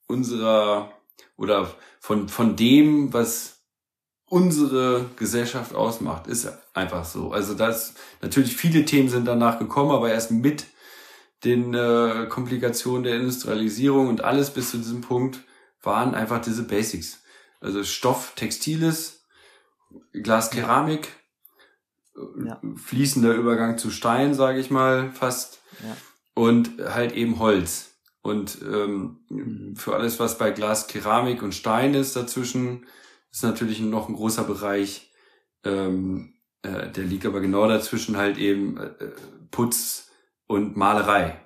unserer 0.08 0.92
oder 1.36 1.72
von, 2.00 2.28
von 2.28 2.56
dem, 2.56 3.12
was 3.12 3.53
unsere 4.26 5.10
Gesellschaft 5.16 5.74
ausmacht, 5.74 6.26
ist 6.26 6.48
einfach 6.72 7.04
so. 7.04 7.32
Also 7.32 7.54
das, 7.54 7.94
natürlich 8.22 8.56
viele 8.56 8.84
Themen 8.84 9.08
sind 9.08 9.26
danach 9.26 9.58
gekommen, 9.58 9.90
aber 9.90 10.10
erst 10.10 10.30
mit 10.30 10.66
den 11.44 11.74
äh, 11.74 12.26
Komplikationen 12.28 13.02
der 13.02 13.16
Industrialisierung 13.16 14.08
und 14.08 14.24
alles 14.24 14.50
bis 14.50 14.70
zu 14.70 14.78
diesem 14.78 15.02
Punkt 15.02 15.40
waren 15.82 16.14
einfach 16.14 16.40
diese 16.40 16.62
Basics. 16.62 17.22
Also 17.60 17.84
Stoff, 17.84 18.32
Textiles, 18.34 19.24
Glas, 20.12 20.50
Keramik, 20.50 21.08
ja. 22.44 22.60
fließender 22.76 23.34
Übergang 23.34 23.78
zu 23.78 23.90
Stein, 23.90 24.34
sage 24.34 24.60
ich 24.60 24.70
mal, 24.70 25.12
fast. 25.12 25.60
Ja. 25.82 25.96
Und 26.34 26.72
halt 26.82 27.12
eben 27.12 27.38
Holz. 27.38 27.92
Und 28.22 28.58
ähm, 28.62 29.20
mhm. 29.28 29.76
für 29.76 29.94
alles, 29.94 30.18
was 30.18 30.38
bei 30.38 30.50
Glas, 30.50 30.86
Keramik 30.86 31.42
und 31.42 31.54
Stein 31.54 31.94
ist 31.94 32.16
dazwischen, 32.16 32.86
ist 33.34 33.42
natürlich 33.42 33.80
noch 33.80 34.08
ein 34.08 34.14
großer 34.14 34.44
Bereich. 34.44 35.10
Ähm, 35.64 36.34
äh, 36.62 36.90
der 36.90 37.04
liegt 37.04 37.26
aber 37.26 37.40
genau 37.40 37.66
dazwischen 37.68 38.16
halt 38.16 38.38
eben 38.38 38.78
äh, 38.78 38.90
Putz, 39.50 40.04
und 40.46 40.76
Malerei. 40.76 41.40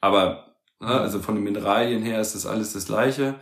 Aber 0.00 0.56
ne, 0.80 0.88
also 0.88 1.20
von 1.20 1.34
den 1.34 1.44
Mineralien 1.44 2.02
her 2.02 2.20
ist 2.20 2.34
das 2.34 2.46
alles 2.46 2.72
das 2.72 2.86
gleiche. 2.86 3.36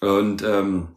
Und 0.00 0.42
ähm, 0.42 0.96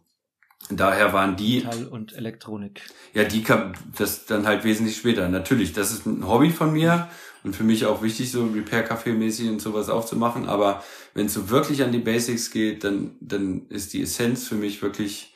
daher 0.70 1.14
waren 1.14 1.36
die 1.36 1.58
Metall 1.58 1.88
und 1.88 2.14
Elektronik. 2.14 2.82
Ja, 3.14 3.24
die 3.24 3.44
kam 3.44 3.74
das 3.98 4.26
dann 4.26 4.46
halt 4.46 4.64
wesentlich 4.64 4.98
später. 4.98 5.30
Natürlich, 5.30 5.74
das 5.74 5.92
ist 5.92 6.06
ein 6.06 6.28
Hobby 6.28 6.50
von 6.50 6.74
mir 6.74 7.10
und 7.44 7.56
für 7.56 7.64
mich 7.64 7.86
auch 7.86 8.02
wichtig, 8.02 8.32
so 8.32 8.46
Repair-Café-mäßig 8.46 9.50
und 9.50 9.62
sowas 9.62 9.90
aufzumachen. 9.90 10.48
Aber 10.48 10.84
wenn 11.14 11.28
es 11.28 11.34
so 11.34 11.50
wirklich 11.50 11.84
an 11.84 11.92
die 11.92 12.00
Basics 12.00 12.52
geht, 12.52 12.84
dann, 12.84 13.16
dann 13.22 13.68
ist 13.70 13.94
die 13.94 14.02
Essenz 14.02 14.48
für 14.48 14.56
mich 14.56 14.82
wirklich 14.82 15.34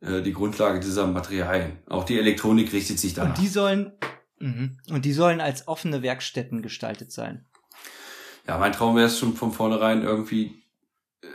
äh, 0.00 0.22
die 0.22 0.32
Grundlage 0.32 0.80
dieser 0.80 1.06
Materialien. 1.06 1.78
Auch 1.86 2.04
die 2.04 2.18
Elektronik 2.18 2.72
richtet 2.72 2.98
sich 2.98 3.14
danach. 3.14 3.36
Und 3.36 3.44
die 3.44 3.48
sollen 3.48 3.92
Mhm. 4.40 4.78
Und 4.90 5.04
die 5.04 5.12
sollen 5.12 5.40
als 5.40 5.68
offene 5.68 6.02
Werkstätten 6.02 6.62
gestaltet 6.62 7.12
sein. 7.12 7.44
Ja, 8.48 8.58
mein 8.58 8.72
Traum 8.72 8.96
wäre 8.96 9.06
es 9.06 9.18
schon 9.18 9.34
von 9.34 9.52
vornherein 9.52 10.02
irgendwie, 10.02 10.64
äh, 11.22 11.26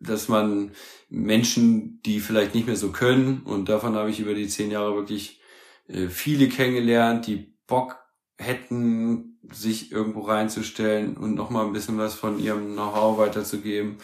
dass 0.00 0.28
man 0.28 0.72
Menschen, 1.08 2.02
die 2.02 2.20
vielleicht 2.20 2.54
nicht 2.54 2.66
mehr 2.66 2.76
so 2.76 2.90
können, 2.90 3.42
und 3.44 3.68
davon 3.68 3.94
habe 3.94 4.10
ich 4.10 4.20
über 4.20 4.34
die 4.34 4.48
zehn 4.48 4.70
Jahre 4.70 4.94
wirklich 4.96 5.40
äh, 5.86 6.08
viele 6.08 6.48
kennengelernt, 6.48 7.26
die 7.26 7.56
Bock 7.66 7.96
hätten, 8.36 9.38
sich 9.50 9.92
irgendwo 9.92 10.22
reinzustellen 10.22 11.16
und 11.16 11.34
nochmal 11.34 11.64
ein 11.64 11.72
bisschen 11.72 11.96
was 11.96 12.14
von 12.14 12.38
ihrem 12.38 12.74
Know-how 12.74 13.18
weiterzugeben. 13.18 13.96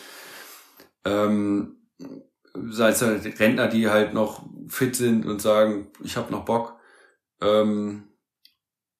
Ähm, 1.05 1.77
sei 2.55 2.91
es 2.91 3.03
halt 3.03 3.41
Rentner, 3.41 3.69
die 3.69 3.89
halt 3.89 4.15
noch 4.15 4.45
fit 4.69 4.97
sind 4.97 5.27
und 5.27 5.43
sagen, 5.43 5.89
ich 6.03 6.17
habe 6.17 6.33
noch 6.33 6.45
Bock. 6.45 6.77
Ähm, 7.41 8.05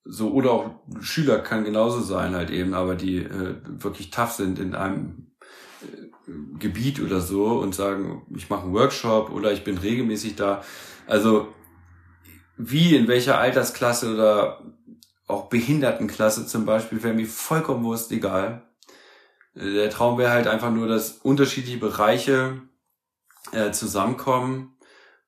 so 0.05 0.31
oder 0.33 0.51
auch 0.51 0.71
Schüler 1.01 1.39
kann 1.39 1.65
genauso 1.65 2.01
sein 2.01 2.35
halt 2.35 2.51
eben, 2.51 2.75
aber 2.75 2.95
die 2.95 3.19
äh, 3.19 3.57
wirklich 3.65 4.11
tough 4.11 4.33
sind 4.33 4.59
in 4.59 4.75
einem 4.75 5.33
äh, 5.83 6.59
Gebiet 6.59 7.01
oder 7.01 7.21
so 7.21 7.47
und 7.59 7.75
sagen, 7.75 8.27
ich 8.37 8.51
mache 8.51 8.65
einen 8.65 8.75
Workshop 8.75 9.31
oder 9.31 9.53
ich 9.53 9.65
bin 9.65 9.79
regelmäßig 9.79 10.37
da. 10.37 10.63
Also 11.07 11.49
wie 12.57 12.95
in 12.95 13.09
welcher 13.09 13.39
Altersklasse 13.39 14.13
oder 14.13 14.63
auch 15.27 15.49
Behindertenklasse 15.49 16.47
zum 16.47 16.67
Beispiel, 16.67 17.03
wäre 17.03 17.15
mir 17.15 17.27
vollkommen 17.27 17.85
wurscht 17.85 18.13
egal. 18.13 18.63
Äh, 19.55 19.73
der 19.73 19.91
Traum 19.91 20.19
wäre 20.19 20.33
halt 20.33 20.49
einfach 20.49 20.71
nur, 20.71 20.87
dass 20.87 21.13
unterschiedliche 21.13 21.79
Bereiche 21.79 22.61
äh, 23.53 23.71
zusammenkommen 23.73 24.75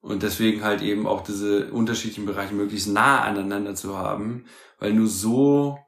und 0.01 0.23
deswegen 0.23 0.63
halt 0.63 0.83
eben 0.83 1.07
auch 1.07 1.23
diese 1.23 1.73
unterschiedlichen 1.73 2.27
Bereiche 2.27 2.55
möglichst 2.55 2.89
nah 2.89 3.23
aneinander 3.23 3.75
zu 3.75 3.99
haben, 3.99 4.45
weil 4.79 4.93
nur 4.93 5.09
so, 5.09 5.79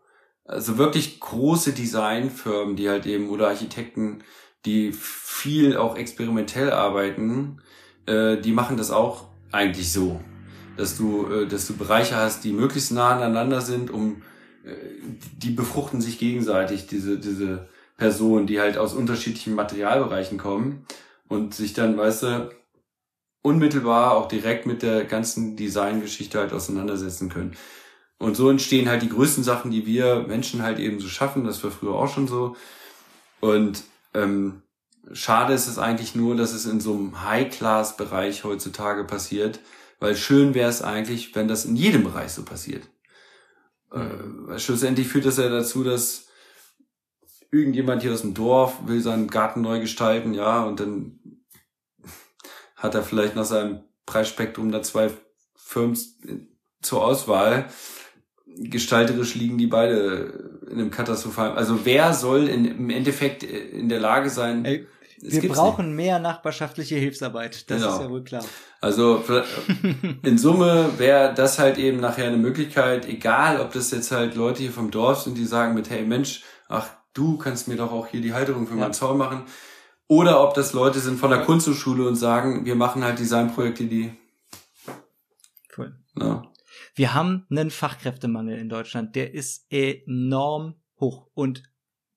also 0.45 0.77
wirklich 0.77 1.21
große 1.21 1.73
Designfirmen, 1.73 2.75
die 2.75 2.89
halt 2.89 3.07
eben 3.07 3.29
oder 3.29 3.49
Architekten, 3.49 4.25
die 4.65 4.93
viel 4.93 5.77
auch 5.77 5.97
experimentell 5.97 6.73
arbeiten, 6.73 7.61
äh, 8.07 8.39
die 8.39 8.53
machen 8.53 8.77
das 8.77 8.91
auch 8.91 9.27
eigentlich 9.53 9.93
so, 9.93 10.21
dass 10.77 10.97
du, 10.97 11.27
äh, 11.27 11.47
dass 11.47 11.67
du 11.67 11.77
Bereiche 11.77 12.17
hast, 12.17 12.43
die 12.45 12.53
möglichst 12.53 12.93
nah 12.93 13.17
aneinander 13.17 13.61
sind, 13.61 13.91
um 13.91 14.23
äh, 14.65 14.75
die 15.37 15.51
befruchten 15.51 16.01
sich 16.01 16.19
gegenseitig, 16.19 16.89
diese, 16.89 17.19
diese 17.19 17.69
Personen, 17.97 18.47
die 18.47 18.61
halt 18.61 18.79
aus 18.79 18.95
unterschiedlichen 18.95 19.55
Materialbereichen 19.55 20.39
kommen 20.39 20.87
und 21.29 21.55
sich 21.55 21.75
dann, 21.75 21.97
weißt 21.97 22.23
du, 22.25 22.51
unmittelbar 23.43 24.13
auch 24.17 24.29
direkt 24.29 24.67
mit 24.67 24.83
der 24.83 25.05
ganzen 25.05 25.57
Designgeschichte 25.57 26.39
halt 26.39 26.53
auseinandersetzen 26.53 27.29
können. 27.29 27.57
Und 28.19 28.37
so 28.37 28.51
entstehen 28.51 28.89
halt 28.89 29.03
die 29.03 29.09
größten 29.09 29.45
Sachen, 29.45 29.71
die 29.71 29.87
wir 29.87 30.25
Menschen 30.27 30.63
halt 30.63 30.79
eben 30.79 30.99
so 30.99 31.09
schaffen. 31.09 31.45
Das 31.45 31.63
war 31.63 31.71
früher 31.71 31.95
auch 31.95 32.13
schon 32.13 32.27
so. 32.27 32.57
Und 33.41 33.85
ähm, 34.13 34.63
schade 35.13 35.55
ist 35.55 35.69
es 35.69 35.79
eigentlich 35.79 36.15
nur, 36.15 36.37
dass 36.37 36.53
es 36.53 36.67
in 36.67 36.81
so 36.81 36.95
einem 36.95 37.23
High-Class-Bereich 37.25 38.43
heutzutage 38.43 39.05
passiert, 39.05 39.61
weil 40.01 40.17
schön 40.17 40.55
wäre 40.55 40.69
es 40.69 40.83
eigentlich, 40.83 41.35
wenn 41.37 41.47
das 41.47 41.65
in 41.65 41.77
jedem 41.77 42.03
Bereich 42.03 42.33
so 42.33 42.43
passiert. 42.43 42.89
Äh, 43.93 44.59
schlussendlich 44.59 45.07
führt 45.07 45.27
das 45.27 45.39
ja 45.39 45.49
dazu, 45.49 45.85
dass 45.85 46.28
irgendjemand 47.51 48.03
hier 48.03 48.13
aus 48.13 48.23
dem 48.23 48.35
Dorf 48.35 48.87
will 48.87 49.01
seinen 49.01 49.29
Garten 49.29 49.61
neu 49.61 49.81
gestalten, 49.81 50.35
ja, 50.35 50.65
und 50.65 50.81
dann 50.81 51.19
hat 52.77 52.95
er 52.95 53.03
vielleicht 53.03 53.35
nach 53.35 53.45
seinem 53.45 53.85
Preisspektrum 54.07 54.71
da 54.71 54.83
zwei 54.83 55.11
Firmen 55.55 55.99
zur 56.81 57.05
Auswahl. 57.05 57.67
Gestalterisch 58.47 59.35
liegen 59.35 59.59
die 59.59 59.67
beide 59.67 60.61
in 60.71 60.79
einem 60.79 60.91
katastrophalen. 60.91 61.57
Also 61.57 61.85
wer 61.85 62.15
soll 62.15 62.49
in, 62.49 62.65
im 62.65 62.91
Endeffekt 62.91 63.43
in 63.43 63.89
der 63.89 64.01
Lage 64.01 64.31
sein? 64.31 64.65
Ey, 64.65 64.87
wir 65.21 65.49
brauchen 65.49 65.89
nicht. 65.89 65.97
mehr 65.97 66.19
nachbarschaftliche 66.19 66.97
Hilfsarbeit. 66.97 67.69
Das 67.71 67.83
genau. 67.83 67.95
ist 67.95 68.03
ja 68.03 68.11
wohl 68.11 68.25
klar. 68.25 68.45
Also 68.81 69.23
in 70.23 70.39
Summe 70.39 70.93
wäre 70.99 71.35
das 71.35 71.59
halt 71.59 71.79
eben 71.79 71.99
nachher 72.01 72.27
eine 72.27 72.37
Möglichkeit, 72.37 73.09
egal 73.09 73.61
ob 73.61 73.73
das 73.73 73.91
jetzt 73.91 74.13
halt 74.13 74.37
Leute 74.37 74.63
hier 74.63 74.73
vom 74.73 74.91
Dorf 74.91 75.23
sind, 75.23 75.37
die 75.37 75.45
sagen 75.45 75.75
mit, 75.75 75.91
hey 75.91 76.05
Mensch, 76.05 76.45
ach 76.69 76.89
du 77.19 77.37
kannst 77.37 77.69
mir 77.69 77.77
doch 77.77 77.93
auch 77.93 78.07
hier 78.07 78.21
die 78.21 78.33
Halterung 78.33 78.67
für 78.67 78.75
ja. 78.75 78.81
meinen 78.81 78.93
Zaun 78.93 79.19
machen. 79.19 79.43
Oder 80.07 80.43
ob 80.43 80.55
das 80.55 80.73
Leute 80.73 81.01
sind 81.01 81.19
von 81.19 81.31
der 81.31 81.43
Kunsthochschule 81.43 82.07
und 82.07 82.17
sagen, 82.17 82.65
wir 82.65 82.77
machen 82.77 83.05
halt 83.05 83.19
Designprojekte, 83.19 83.85
die. 83.85 84.13
Cool. 85.77 85.99
Ja. 86.19 86.51
Wir 86.95 87.13
haben 87.15 87.47
einen 87.51 87.71
Fachkräftemangel 87.71 88.59
in 88.59 88.69
Deutschland, 88.69 89.17
der 89.17 89.35
ist 89.35 89.67
enorm 89.71 90.77
hoch. 90.99 91.29
Und 91.35 91.63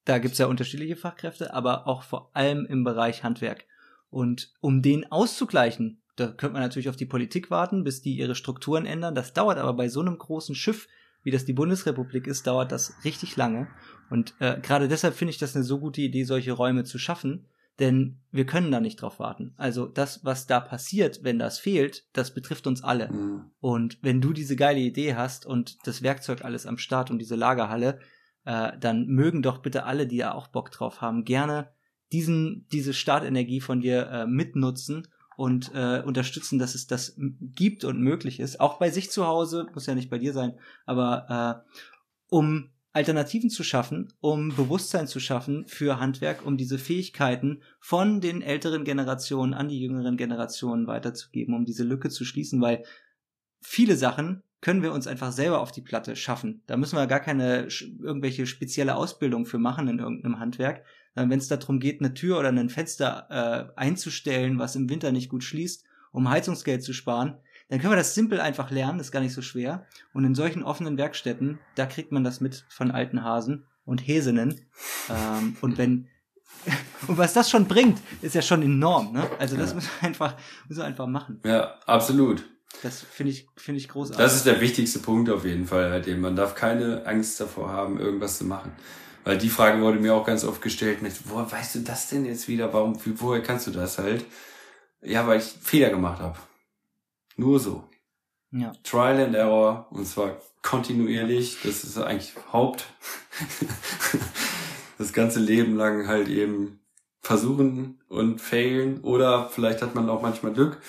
da 0.05 0.19
gibt's 0.19 0.37
ja 0.37 0.45
unterschiedliche 0.45 0.95
Fachkräfte, 0.95 1.53
aber 1.53 1.87
auch 1.87 2.03
vor 2.03 2.31
allem 2.33 2.65
im 2.65 2.83
Bereich 2.83 3.23
Handwerk. 3.23 3.65
Und 4.09 4.53
um 4.61 4.81
den 4.81 5.11
auszugleichen, 5.11 6.01
da 6.15 6.27
könnte 6.27 6.53
man 6.53 6.61
natürlich 6.61 6.89
auf 6.89 6.95
die 6.95 7.05
Politik 7.05 7.51
warten, 7.51 7.83
bis 7.83 8.01
die 8.01 8.15
ihre 8.15 8.35
Strukturen 8.35 8.85
ändern. 8.85 9.15
Das 9.15 9.33
dauert 9.33 9.57
aber 9.57 9.73
bei 9.73 9.89
so 9.89 9.99
einem 9.99 10.17
großen 10.17 10.55
Schiff, 10.55 10.87
wie 11.23 11.31
das 11.31 11.45
die 11.45 11.53
Bundesrepublik 11.53 12.27
ist, 12.27 12.47
dauert 12.47 12.71
das 12.71 12.93
richtig 13.03 13.35
lange. 13.35 13.67
Und 14.11 14.35
äh, 14.39 14.59
gerade 14.61 14.89
deshalb 14.89 15.15
finde 15.15 15.31
ich 15.31 15.37
das 15.37 15.55
eine 15.55 15.63
so 15.63 15.79
gute 15.79 16.01
Idee, 16.01 16.25
solche 16.25 16.51
Räume 16.51 16.83
zu 16.83 16.99
schaffen, 16.99 17.47
denn 17.79 18.19
wir 18.29 18.45
können 18.45 18.69
da 18.69 18.81
nicht 18.81 19.01
drauf 19.01 19.19
warten. 19.19 19.53
Also 19.55 19.87
das, 19.87 20.25
was 20.25 20.47
da 20.47 20.59
passiert, 20.59 21.23
wenn 21.23 21.39
das 21.39 21.59
fehlt, 21.59 22.05
das 22.11 22.33
betrifft 22.33 22.67
uns 22.67 22.83
alle. 22.83 23.09
Mhm. 23.09 23.51
Und 23.61 23.97
wenn 24.01 24.19
du 24.19 24.33
diese 24.33 24.57
geile 24.57 24.81
Idee 24.81 25.15
hast 25.15 25.45
und 25.45 25.87
das 25.87 26.01
Werkzeug 26.01 26.43
alles 26.43 26.65
am 26.65 26.77
Start 26.77 27.09
und 27.09 27.19
diese 27.19 27.37
Lagerhalle, 27.37 27.99
äh, 28.43 28.77
dann 28.77 29.07
mögen 29.07 29.41
doch 29.41 29.59
bitte 29.59 29.85
alle, 29.85 30.05
die 30.05 30.17
da 30.17 30.33
auch 30.33 30.47
Bock 30.47 30.71
drauf 30.71 30.99
haben, 30.99 31.23
gerne 31.23 31.69
diesen, 32.11 32.67
diese 32.73 32.93
Startenergie 32.93 33.61
von 33.61 33.79
dir 33.79 34.09
äh, 34.09 34.27
mitnutzen 34.27 35.07
und 35.37 35.71
äh, 35.73 36.03
unterstützen, 36.05 36.59
dass 36.59 36.75
es 36.75 36.85
das 36.85 37.15
gibt 37.17 37.85
und 37.85 38.01
möglich 38.01 38.41
ist. 38.41 38.59
Auch 38.59 38.77
bei 38.77 38.89
sich 38.89 39.09
zu 39.09 39.25
Hause, 39.25 39.67
muss 39.73 39.85
ja 39.85 39.95
nicht 39.95 40.09
bei 40.09 40.17
dir 40.17 40.33
sein, 40.33 40.59
aber 40.85 41.63
äh, 41.65 41.73
um 42.27 42.71
Alternativen 42.93 43.49
zu 43.49 43.63
schaffen, 43.63 44.11
um 44.19 44.55
Bewusstsein 44.55 45.07
zu 45.07 45.19
schaffen 45.19 45.65
für 45.67 45.99
Handwerk, 45.99 46.45
um 46.45 46.57
diese 46.57 46.77
Fähigkeiten 46.77 47.61
von 47.79 48.19
den 48.19 48.41
älteren 48.41 48.83
Generationen 48.83 49.53
an 49.53 49.69
die 49.69 49.79
jüngeren 49.79 50.17
Generationen 50.17 50.87
weiterzugeben, 50.87 51.55
um 51.55 51.63
diese 51.63 51.83
Lücke 51.83 52.09
zu 52.09 52.25
schließen, 52.25 52.61
weil 52.61 52.83
viele 53.61 53.95
Sachen 53.95 54.43
können 54.59 54.83
wir 54.83 54.91
uns 54.91 55.07
einfach 55.07 55.31
selber 55.31 55.59
auf 55.59 55.71
die 55.71 55.81
Platte 55.81 56.15
schaffen. 56.15 56.63
Da 56.67 56.77
müssen 56.77 56.95
wir 56.95 57.07
gar 57.07 57.19
keine 57.19 57.67
irgendwelche 57.99 58.45
spezielle 58.45 58.95
Ausbildung 58.95 59.45
für 59.45 59.57
machen 59.57 59.87
in 59.87 59.99
irgendeinem 59.99 60.39
Handwerk. 60.39 60.85
Wenn 61.15 61.39
es 61.39 61.47
darum 61.47 61.79
geht, 61.79 61.99
eine 61.99 62.13
Tür 62.13 62.39
oder 62.39 62.49
ein 62.49 62.69
Fenster 62.69 63.27
äh, 63.75 63.79
einzustellen, 63.79 64.59
was 64.59 64.75
im 64.75 64.89
Winter 64.89 65.11
nicht 65.11 65.29
gut 65.29 65.43
schließt, 65.43 65.83
um 66.11 66.29
Heizungsgeld 66.29 66.83
zu 66.83 66.93
sparen, 66.93 67.37
dann 67.71 67.79
können 67.79 67.93
wir 67.93 67.97
das 67.97 68.15
simpel 68.15 68.41
einfach 68.41 68.69
lernen, 68.69 68.97
das 68.97 69.07
ist 69.07 69.11
gar 69.13 69.21
nicht 69.21 69.33
so 69.33 69.41
schwer. 69.41 69.87
Und 70.13 70.25
in 70.25 70.35
solchen 70.35 70.61
offenen 70.61 70.97
Werkstätten, 70.97 71.57
da 71.75 71.85
kriegt 71.85 72.11
man 72.11 72.21
das 72.21 72.41
mit 72.41 72.65
von 72.67 72.91
alten 72.91 73.23
Hasen 73.23 73.65
und 73.85 74.05
Häsinnen. 74.05 74.59
Ähm, 75.09 75.55
und 75.61 75.77
wenn 75.77 76.09
und 77.07 77.17
was 77.17 77.31
das 77.31 77.49
schon 77.49 77.69
bringt, 77.69 77.97
ist 78.21 78.35
ja 78.35 78.41
schon 78.41 78.61
enorm. 78.61 79.13
Ne? 79.13 79.25
Also 79.39 79.55
das 79.55 79.69
ja. 79.69 79.75
müssen 79.75 79.89
wir 80.01 80.07
einfach, 80.09 80.35
müssen 80.67 80.81
wir 80.81 80.85
einfach 80.85 81.07
machen. 81.07 81.39
Ja, 81.45 81.79
absolut. 81.85 82.43
Das 82.83 82.99
finde 82.99 83.31
ich, 83.31 83.47
finde 83.55 83.79
ich 83.79 83.87
großartig. 83.87 84.21
Das 84.21 84.35
ist 84.35 84.45
der 84.45 84.59
wichtigste 84.59 84.99
Punkt 84.99 85.29
auf 85.29 85.45
jeden 85.45 85.65
Fall, 85.65 85.91
halt 85.91 86.07
eben. 86.07 86.19
Man 86.19 86.35
darf 86.35 86.55
keine 86.55 87.05
Angst 87.05 87.39
davor 87.39 87.69
haben, 87.69 88.01
irgendwas 88.01 88.37
zu 88.37 88.43
machen. 88.43 88.73
Weil 89.23 89.37
die 89.37 89.49
Frage 89.49 89.81
wurde 89.81 89.97
mir 89.97 90.13
auch 90.13 90.25
ganz 90.25 90.43
oft 90.43 90.61
gestellt 90.61 91.01
mit, 91.01 91.13
woher 91.29 91.49
weißt 91.49 91.75
du 91.75 91.79
das 91.79 92.09
denn 92.09 92.25
jetzt 92.25 92.49
wieder? 92.49 92.73
Warum, 92.73 92.99
woher 93.15 93.41
kannst 93.41 93.65
du 93.67 93.71
das 93.71 93.97
halt? 93.97 94.25
Ja, 95.01 95.25
weil 95.25 95.39
ich 95.39 95.45
Fehler 95.61 95.89
gemacht 95.89 96.19
habe. 96.19 96.37
Nur 97.41 97.59
so. 97.59 97.83
Ja. 98.51 98.71
Trial 98.83 99.19
and 99.19 99.33
Error 99.33 99.87
und 99.89 100.05
zwar 100.05 100.37
kontinuierlich. 100.61 101.57
Das 101.63 101.83
ist 101.83 101.97
eigentlich 101.97 102.33
Haupt. 102.53 102.85
das 104.99 105.11
ganze 105.11 105.39
Leben 105.39 105.75
lang 105.75 106.07
halt 106.07 106.27
eben 106.27 106.79
versuchen 107.19 107.99
und 108.09 108.39
failen 108.39 109.01
oder 109.01 109.49
vielleicht 109.49 109.81
hat 109.81 109.95
man 109.95 110.07
auch 110.07 110.21
manchmal 110.21 110.53
Glück. 110.53 110.79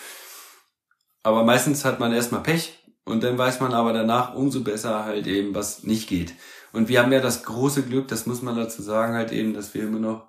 Aber 1.22 1.42
meistens 1.42 1.86
hat 1.86 2.00
man 2.00 2.12
erstmal 2.12 2.42
Pech 2.42 2.78
und 3.06 3.22
dann 3.22 3.38
weiß 3.38 3.60
man 3.60 3.72
aber 3.72 3.94
danach 3.94 4.34
umso 4.34 4.60
besser 4.60 5.06
halt 5.06 5.26
eben, 5.26 5.54
was 5.54 5.84
nicht 5.84 6.06
geht. 6.06 6.34
Und 6.74 6.90
wir 6.90 7.02
haben 7.02 7.12
ja 7.12 7.20
das 7.20 7.44
große 7.44 7.84
Glück, 7.84 8.08
das 8.08 8.26
muss 8.26 8.42
man 8.42 8.56
dazu 8.56 8.82
sagen, 8.82 9.14
halt 9.14 9.32
eben, 9.32 9.54
dass 9.54 9.72
wir 9.72 9.84
immer 9.84 10.00
noch, 10.00 10.28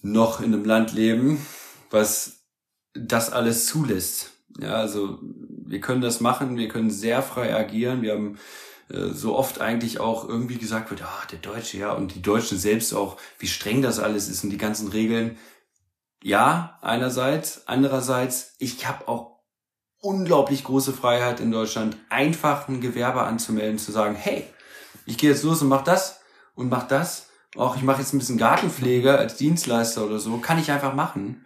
noch 0.00 0.38
in 0.38 0.54
einem 0.54 0.64
Land 0.64 0.92
leben, 0.92 1.44
was 1.90 2.44
das 2.94 3.32
alles 3.32 3.66
zulässt. 3.66 4.37
Ja, 4.58 4.74
also 4.74 5.18
wir 5.22 5.80
können 5.80 6.00
das 6.00 6.20
machen, 6.20 6.56
wir 6.56 6.68
können 6.68 6.90
sehr 6.90 7.22
frei 7.22 7.54
agieren. 7.54 8.02
Wir 8.02 8.12
haben 8.12 8.38
äh, 8.90 9.08
so 9.12 9.36
oft 9.36 9.60
eigentlich 9.60 10.00
auch 10.00 10.28
irgendwie 10.28 10.58
gesagt 10.58 10.90
wird, 10.90 11.02
ah, 11.02 11.26
der 11.30 11.38
Deutsche, 11.38 11.78
ja, 11.78 11.92
und 11.92 12.14
die 12.14 12.22
Deutschen 12.22 12.58
selbst 12.58 12.94
auch, 12.94 13.18
wie 13.38 13.46
streng 13.46 13.82
das 13.82 13.98
alles 13.98 14.28
ist 14.28 14.44
und 14.44 14.50
die 14.50 14.58
ganzen 14.58 14.88
Regeln. 14.88 15.38
Ja, 16.22 16.78
einerseits, 16.82 17.68
andererseits, 17.68 18.54
ich 18.58 18.88
habe 18.88 19.06
auch 19.06 19.38
unglaublich 20.00 20.64
große 20.64 20.92
Freiheit 20.92 21.40
in 21.40 21.52
Deutschland, 21.52 21.96
einfach 22.08 22.68
ein 22.68 22.80
Gewerbe 22.80 23.22
anzumelden, 23.22 23.78
zu 23.78 23.92
sagen, 23.92 24.14
hey, 24.14 24.44
ich 25.06 25.18
gehe 25.18 25.30
jetzt 25.30 25.42
los 25.42 25.62
und 25.62 25.68
mach 25.68 25.84
das 25.84 26.20
und 26.54 26.68
mach 26.68 26.86
das. 26.86 27.28
Auch 27.56 27.76
ich 27.76 27.82
mache 27.82 28.00
jetzt 28.00 28.12
ein 28.12 28.18
bisschen 28.18 28.38
Gartenpflege 28.38 29.16
als 29.16 29.36
Dienstleister 29.36 30.04
oder 30.04 30.18
so, 30.18 30.38
kann 30.38 30.58
ich 30.58 30.70
einfach 30.70 30.94
machen. 30.94 31.44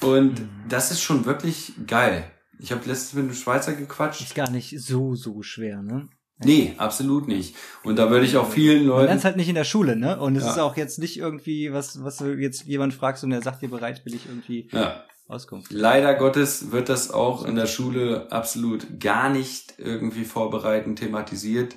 Und 0.00 0.40
mhm. 0.40 0.48
das 0.68 0.90
ist 0.90 1.02
schon 1.02 1.24
wirklich 1.24 1.72
geil. 1.86 2.30
Ich 2.58 2.72
habe 2.72 2.86
letztens 2.86 3.14
mit 3.14 3.24
einem 3.24 3.34
Schweizer 3.34 3.74
gequatscht. 3.74 4.20
Ist 4.20 4.34
gar 4.34 4.50
nicht 4.50 4.80
so, 4.80 5.14
so 5.14 5.42
schwer, 5.42 5.82
ne? 5.82 6.08
Nee, 6.40 6.74
absolut 6.78 7.26
nicht. 7.26 7.56
Und 7.82 7.96
da 7.96 8.10
würde 8.10 8.24
ich 8.24 8.36
auch 8.36 8.48
vielen 8.48 8.84
Leuten. 8.84 8.98
Man 8.98 9.06
lernt 9.06 9.24
halt 9.24 9.36
nicht 9.36 9.48
in 9.48 9.56
der 9.56 9.64
Schule, 9.64 9.96
ne? 9.96 10.20
Und 10.20 10.36
es 10.36 10.44
ja. 10.44 10.50
ist 10.50 10.58
auch 10.58 10.76
jetzt 10.76 10.98
nicht 10.98 11.16
irgendwie, 11.16 11.72
was, 11.72 12.02
was 12.04 12.18
du 12.18 12.34
jetzt 12.34 12.64
jemand 12.64 12.94
fragst 12.94 13.24
und 13.24 13.32
er 13.32 13.42
sagt 13.42 13.62
dir 13.62 13.68
bereitwillig 13.68 14.26
irgendwie 14.26 14.68
ja. 14.72 15.04
Auskunft. 15.26 15.72
Leider 15.72 16.14
Gottes 16.14 16.70
wird 16.70 16.88
das 16.88 17.10
auch 17.10 17.44
in 17.44 17.56
der 17.56 17.66
Schule 17.66 18.30
absolut 18.30 19.00
gar 19.00 19.30
nicht 19.30 19.74
irgendwie 19.78 20.24
vorbereitend 20.24 21.00
thematisiert. 21.00 21.74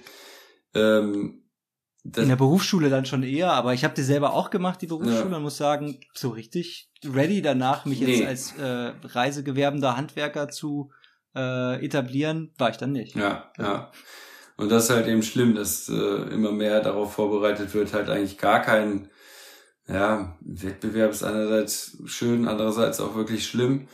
Ähm, 0.76 1.41
in 2.04 2.30
der 2.30 2.36
Berufsschule 2.36 2.90
dann 2.90 3.06
schon 3.06 3.24
eher, 3.24 3.52
aber 3.52 3.74
ich 3.74 3.84
habe 3.84 3.94
die 3.94 4.02
selber 4.02 4.34
auch 4.34 4.50
gemacht, 4.50 4.82
die 4.82 4.88
Berufsschule, 4.88 5.30
ja. 5.30 5.38
und 5.38 5.44
muss 5.44 5.58
sagen, 5.58 6.00
so 6.14 6.30
richtig 6.30 6.90
ready 7.06 7.42
danach, 7.42 7.86
mich 7.86 8.02
nee. 8.02 8.16
jetzt 8.16 8.28
als 8.28 8.58
äh, 8.58 8.94
reisegewerbender 9.04 9.98
Handwerker 9.98 10.50
zu 10.50 10.92
äh, 11.36 11.84
etablieren, 11.86 12.54
war 12.58 12.72
ich 12.72 12.78
dann 12.78 12.92
nicht. 12.92 13.16
Ja, 13.16 13.52
ja. 13.58 13.92
Und 14.58 14.70
das 14.70 14.86
ist 14.86 14.90
halt 14.90 15.08
eben 15.08 15.24
schlimm, 15.24 15.56
dass 15.56 15.90
äh, 15.90 15.94
immer 15.94 16.52
mehr 16.52 16.82
darauf 16.82 17.14
vorbereitet 17.14 17.74
wird, 17.74 17.94
halt 17.94 18.10
eigentlich 18.10 18.38
gar 18.38 18.62
kein, 18.62 19.10
ja, 19.88 20.38
Wettbewerb 20.42 21.12
ist 21.12 21.24
einerseits 21.24 21.98
schön, 22.06 22.48
andererseits 22.48 23.00
auch 23.00 23.16
wirklich 23.16 23.46
schlimm. 23.46 23.88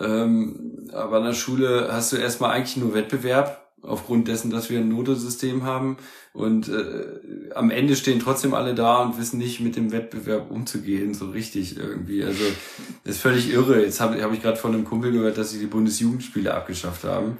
Ähm, 0.00 0.88
aber 0.92 1.18
an 1.18 1.24
der 1.24 1.34
Schule 1.34 1.88
hast 1.92 2.12
du 2.12 2.16
erstmal 2.16 2.52
eigentlich 2.52 2.76
nur 2.76 2.94
Wettbewerb 2.94 3.63
aufgrund 3.86 4.28
dessen, 4.28 4.50
dass 4.50 4.70
wir 4.70 4.78
ein 4.78 4.88
Notesystem 4.88 5.64
haben. 5.64 5.96
Und 6.32 6.68
äh, 6.68 7.52
am 7.54 7.70
Ende 7.70 7.96
stehen 7.96 8.18
trotzdem 8.18 8.54
alle 8.54 8.74
da 8.74 9.02
und 9.02 9.18
wissen 9.18 9.38
nicht, 9.38 9.60
mit 9.60 9.76
dem 9.76 9.92
Wettbewerb 9.92 10.50
umzugehen, 10.50 11.14
so 11.14 11.30
richtig 11.30 11.76
irgendwie. 11.76 12.24
Also 12.24 12.42
ist 13.04 13.20
völlig 13.20 13.52
irre. 13.52 13.82
Jetzt 13.82 14.00
habe 14.00 14.22
hab 14.22 14.32
ich 14.32 14.42
gerade 14.42 14.56
von 14.56 14.74
einem 14.74 14.84
Kumpel 14.84 15.12
gehört, 15.12 15.38
dass 15.38 15.50
sie 15.50 15.58
die 15.58 15.66
Bundesjugendspiele 15.66 16.52
abgeschafft 16.52 17.04
haben. 17.04 17.38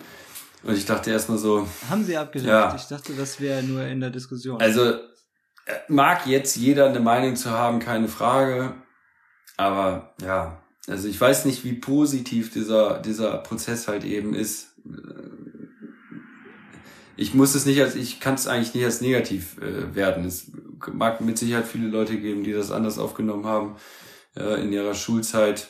Und 0.63 0.77
ich 0.77 0.87
dachte 0.87 1.11
erstmal 1.11 1.39
so. 1.39 1.67
Haben 1.91 2.05
sie 2.05 2.17
abgeschafft? 2.17 2.49
Ja. 2.49 2.75
Ich 2.77 2.87
dachte, 2.87 3.13
das 3.15 3.41
wäre 3.41 3.63
nur 3.63 3.83
in 3.83 4.01
der 4.01 4.11
Diskussion. 4.11 4.61
Also 4.61 4.93
äh, 4.93 4.99
mag 5.89 6.27
jetzt 6.27 6.57
jeder 6.57 6.89
eine 6.89 7.01
Meinung 7.01 7.37
zu 7.37 7.51
haben, 7.51 7.81
keine 7.81 8.09
Frage. 8.09 8.75
Aber 9.57 10.15
ja, 10.23 10.63
also 10.87 11.09
ich 11.09 11.21
weiß 11.21 11.45
nicht, 11.47 11.65
wie 11.65 11.75
positiv 11.75 12.53
dieser, 12.53 12.99
dieser 13.01 13.39
Prozess 13.39 13.89
halt 13.89 14.05
eben 14.05 14.35
ist 14.35 14.75
ich 17.17 17.35
muss 17.35 17.55
es 17.55 17.67
nicht 17.67 17.81
als, 17.81 17.95
ich 17.95 18.21
kann 18.21 18.35
es 18.35 18.47
eigentlich 18.47 18.75
nicht 18.75 18.85
als 18.85 19.01
negativ 19.01 19.59
äh, 19.59 19.95
werden. 19.95 20.25
Es 20.25 20.51
mag 20.93 21.21
mit 21.21 21.39
Sicherheit 21.39 21.67
viele 21.67 21.89
Leute 21.89 22.19
geben, 22.19 22.45
die 22.45 22.53
das 22.53 22.71
anders 22.71 22.99
aufgenommen 22.99 23.47
haben 23.47 23.77
äh, 24.37 24.63
in 24.63 24.73
ihrer 24.73 24.95
Schulzeit. 24.95 25.69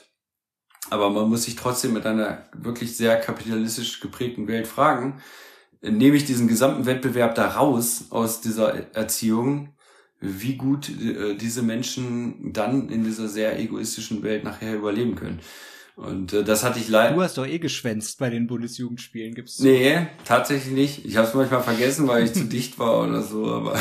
Aber 0.91 1.11
man 1.11 1.29
muss 1.29 1.45
sich 1.45 1.57
trotzdem 1.57 1.93
mit 1.93 2.07
einer 2.07 2.47
wirklich 2.55 2.97
sehr 2.97 3.19
kapitalistisch 3.19 4.01
geprägten 4.01 4.49
Welt 4.49 4.67
fragen, 4.67 5.21
nehme 5.81 6.17
ich 6.17 6.25
diesen 6.25 6.49
gesamten 6.49 6.87
Wettbewerb 6.87 7.35
da 7.35 7.49
raus 7.49 8.07
aus 8.11 8.41
dieser 8.41 8.95
Erziehung, 8.95 9.75
wie 10.21 10.57
gut 10.57 10.89
äh, 10.89 11.37
diese 11.37 11.63
Menschen 11.63 12.53
dann 12.53 12.89
in 12.89 13.05
dieser 13.05 13.29
sehr 13.29 13.59
egoistischen 13.59 14.23
Welt 14.23 14.45
nachher 14.45 14.75
überleben 14.75 15.17
können. 15.17 15.41
Und 15.97 16.33
äh, 16.33 16.43
das 16.43 16.65
hatte 16.65 16.81
ich 16.81 16.89
leider. 16.89 17.15
Du 17.15 17.23
hast 17.23 17.39
doch 17.39 17.47
eh 17.47 17.59
geschwänzt 17.59 18.19
bei 18.19 18.29
den 18.29 18.49
Bundesjugendspielen, 18.49 19.35
gibt's? 19.35 19.59
So? 19.59 19.65
Nee, 19.65 20.09
tatsächlich 20.25 20.73
nicht. 20.73 21.05
Ich 21.05 21.17
habe 21.17 21.29
es 21.29 21.35
manchmal 21.35 21.63
vergessen, 21.63 22.09
weil 22.09 22.25
ich 22.25 22.33
zu 22.33 22.45
dicht 22.45 22.79
war 22.81 23.03
oder 23.03 23.23
so, 23.23 23.47
aber 23.47 23.75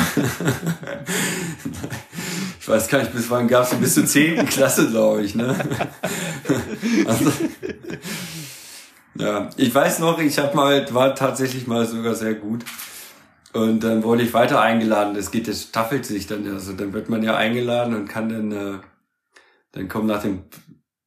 ich 2.60 2.68
weiß 2.68 2.88
gar 2.88 3.00
nicht, 3.00 3.12
bis 3.12 3.28
wann 3.30 3.48
gab's 3.48 3.72
es 3.72 3.78
bis 3.78 3.94
zur 3.94 4.06
zehnten 4.06 4.46
Klasse, 4.46 4.90
glaube 4.90 5.24
ich, 5.24 5.34
ne? 5.34 5.56
also, 7.06 7.32
ja, 9.16 9.50
ich 9.56 9.74
weiß 9.74 9.98
noch, 9.98 10.20
ich 10.20 10.38
habe 10.38 10.54
mal 10.54 10.94
war 10.94 11.16
tatsächlich 11.16 11.66
mal 11.66 11.86
sogar 11.86 12.14
sehr 12.14 12.34
gut. 12.34 12.64
Und 13.52 13.84
dann 13.84 14.02
wurde 14.02 14.22
ich 14.22 14.34
weiter 14.34 14.60
eingeladen. 14.60 15.14
Das 15.14 15.30
geht, 15.30 15.46
das 15.46 15.62
staffelt 15.62 16.04
sich 16.04 16.26
dann. 16.26 16.44
Also 16.52 16.72
dann 16.72 16.92
wird 16.92 17.08
man 17.08 17.22
ja 17.22 17.36
eingeladen 17.36 17.94
und 17.94 18.08
kann 18.08 18.28
dann, 18.28 18.50
äh, 18.50 18.78
dann 19.70 19.88
kommen 19.88 20.08
nach 20.08 20.22
dem 20.22 20.42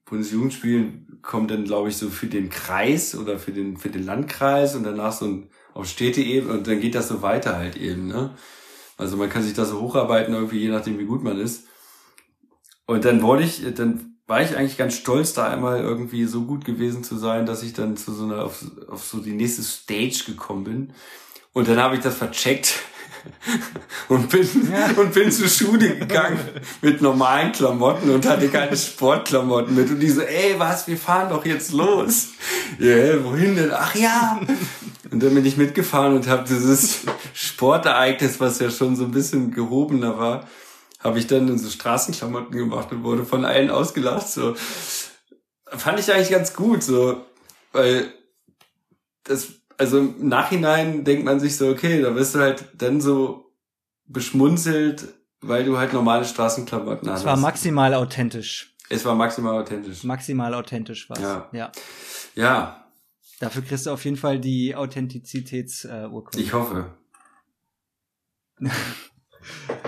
Bundesjugendspielen 0.10 1.20
kommt 1.22 1.52
dann, 1.52 1.66
glaube 1.66 1.90
ich, 1.90 1.98
so 1.98 2.10
für 2.10 2.28
den 2.28 2.50
Kreis 2.50 3.16
oder 3.16 3.38
für 3.40 3.52
den, 3.52 3.78
für 3.78 3.90
den 3.90 4.06
Landkreis 4.06 4.76
und 4.76 4.84
danach 4.84 5.12
so 5.12 5.26
ein, 5.26 5.50
auf 5.74 5.86
Städteebene 5.86 6.54
und 6.54 6.68
dann 6.68 6.80
geht 6.80 6.96
das 6.96 7.10
so 7.10 7.22
weiter 7.22 7.58
halt 7.58 7.76
eben, 7.76 8.08
ne? 8.08 8.36
Also 8.98 9.16
man 9.16 9.30
kann 9.30 9.44
sich 9.44 9.54
da 9.54 9.64
so 9.64 9.80
hocharbeiten, 9.80 10.34
irgendwie, 10.34 10.58
je 10.58 10.70
nachdem, 10.70 10.98
wie 10.98 11.06
gut 11.06 11.24
man 11.24 11.40
ist. 11.40 11.68
Und 12.88 13.06
dann 13.06 13.22
wollte 13.22 13.44
ich, 13.44 13.64
dann 13.76 14.18
war 14.26 14.42
ich 14.42 14.58
eigentlich 14.58 14.78
ganz 14.78 14.96
stolz, 14.96 15.34
da 15.34 15.48
einmal 15.48 15.82
irgendwie 15.82 16.26
so 16.26 16.46
gut 16.46 16.66
gewesen 16.66 17.04
zu 17.04 17.16
sein, 17.18 17.46
dass 17.46 17.62
ich 17.62 17.74
dann 17.74 17.96
zu 17.96 18.12
so 18.12 18.26
einer, 18.26 18.44
auf, 18.44 18.66
auf 18.88 19.04
so 19.04 19.20
die 19.20 19.34
nächste 19.34 19.62
Stage 19.62 20.24
gekommen 20.26 20.64
bin. 20.64 20.94
Und 21.54 21.68
dann 21.68 21.78
habe 21.78 21.96
ich 21.96 22.02
das 22.02 22.16
vercheckt 22.16 22.80
und 24.10 24.30
bin, 24.30 24.72
ja. 24.72 25.00
und 25.00 25.14
bin 25.14 25.32
zur 25.32 25.48
Schule 25.48 25.98
gegangen 25.98 26.40
mit 26.82 27.02
normalen 27.02 27.52
Klamotten 27.52 28.10
und 28.10 28.26
hatte 28.26 28.50
keine 28.50 28.76
Sportklamotten 28.78 29.76
mit. 29.76 29.90
Und 29.90 30.00
die 30.00 30.10
so, 30.10 30.22
ey, 30.22 30.56
was, 30.58 30.88
wir 30.88 30.98
fahren 30.98 31.30
doch 31.30 31.46
jetzt 31.46 31.72
los. 31.72 32.30
Ja, 32.80 32.88
yeah, 32.88 33.24
wohin 33.24 33.56
denn? 33.56 33.72
Ach 33.74 33.96
ja. 33.96 34.40
Und 35.12 35.24
dann 35.24 35.34
bin 35.34 35.46
ich 35.46 35.58
mitgefahren 35.58 36.16
und 36.16 36.28
habe 36.28 36.46
dieses 36.48 37.02
Sportereignis, 37.34 38.40
was 38.40 38.60
ja 38.60 38.70
schon 38.70 38.96
so 38.96 39.06
ein 39.06 39.12
bisschen 39.12 39.52
gehobener 39.52 40.18
war, 40.18 40.48
habe 41.00 41.20
ich 41.20 41.28
dann 41.28 41.48
in 41.48 41.58
so 41.58 41.70
Straßenklamotten 41.70 42.58
gemacht 42.58 42.92
und 42.92 43.04
wurde 43.04 43.26
von 43.26 43.46
allen 43.46 43.70
ausgelacht. 43.70 44.28
So, 44.28 44.56
fand 45.66 46.00
ich 46.00 46.12
eigentlich 46.12 46.32
ganz 46.32 46.54
gut, 46.54 46.84
so, 46.84 47.26
weil 47.72 48.14
das, 49.24 49.48
also 49.78 50.00
im 50.00 50.28
Nachhinein 50.28 51.04
denkt 51.04 51.26
man 51.26 51.40
sich 51.40 51.58
so, 51.58 51.70
okay, 51.70 52.02
da 52.02 52.16
wirst 52.16 52.36
du 52.36 52.40
halt 52.40 52.66
dann 52.78 53.02
so 53.02 53.52
beschmunzelt, 54.06 55.08
weil 55.42 55.64
du 55.66 55.78
halt 55.78 55.94
normale 55.94 56.26
Straßenklamotten 56.26 57.10
hast. 57.10 57.20
Es 57.22 57.26
war 57.26 57.38
maximal 57.38 57.94
authentisch. 57.94 58.76
Es 58.90 59.06
war 59.06 59.16
maximal 59.16 59.60
authentisch. 59.62 60.04
Maximal 60.04 60.54
authentisch 60.54 61.10
was. 61.10 61.20
Ja. 61.20 61.50
ja. 61.52 61.72
Ja, 62.36 62.88
Dafür 63.40 63.62
kriegst 63.62 63.86
du 63.86 63.92
auf 63.92 64.04
jeden 64.04 64.18
Fall 64.18 64.40
die 64.40 64.76
Authentizitätsurkunde. 64.76 66.40
ich 66.40 66.54
hoffe. 66.54 66.98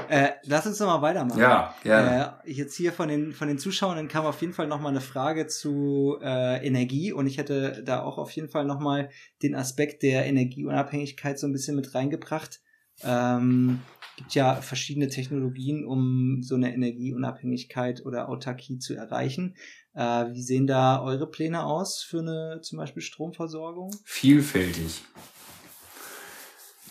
Äh, 0.10 0.32
lass 0.46 0.66
uns 0.66 0.80
noch 0.80 0.88
mal 0.88 1.02
weitermachen. 1.02 1.40
Ja, 1.40 1.76
gerne. 1.84 2.40
Äh, 2.46 2.52
jetzt 2.52 2.76
hier 2.76 2.92
von 2.92 3.10
den, 3.10 3.34
von 3.34 3.48
den 3.48 3.60
Zuschauern 3.60 4.08
kam 4.08 4.26
auf 4.26 4.42
jeden 4.42 4.54
Fall 4.54 4.68
noch 4.68 4.82
mal 4.82 4.90
eine 4.90 5.02
Frage 5.02 5.48
zu 5.48 6.18
äh, 6.22 6.66
Energie 6.66 7.12
und 7.12 7.28
ich 7.28 7.38
hätte 7.38 7.84
da 7.84 8.02
auch 8.02 8.18
auf 8.18 8.32
jeden 8.32 8.50
Fall 8.50 8.66
noch 8.66 8.80
mal 8.80 9.10
den 9.44 9.56
Aspekt 9.56 10.02
der 10.04 10.26
Energieunabhängigkeit 10.26 11.38
so 11.38 11.48
ein 11.48 11.54
bisschen 11.54 11.76
mit 11.76 11.94
reingebracht. 11.94 12.62
Ähm, 13.04 13.80
gibt 14.18 14.34
ja 14.34 14.56
verschiedene 14.56 15.08
Technologien, 15.08 15.86
um 15.86 16.44
so 16.44 16.56
eine 16.56 16.74
Energieunabhängigkeit 16.74 18.06
oder 18.06 18.28
Autarkie 18.30 18.80
zu 18.80 18.94
erreichen. 18.94 19.56
Äh, 19.94 20.34
wie 20.34 20.42
sehen 20.42 20.68
da 20.68 21.02
eure 21.02 21.30
Pläne 21.30 21.64
aus 21.64 22.02
für 22.02 22.20
eine 22.20 22.60
zum 22.62 22.78
Beispiel 22.78 23.02
Stromversorgung? 23.02 23.96
Vielfältig. 24.04 25.04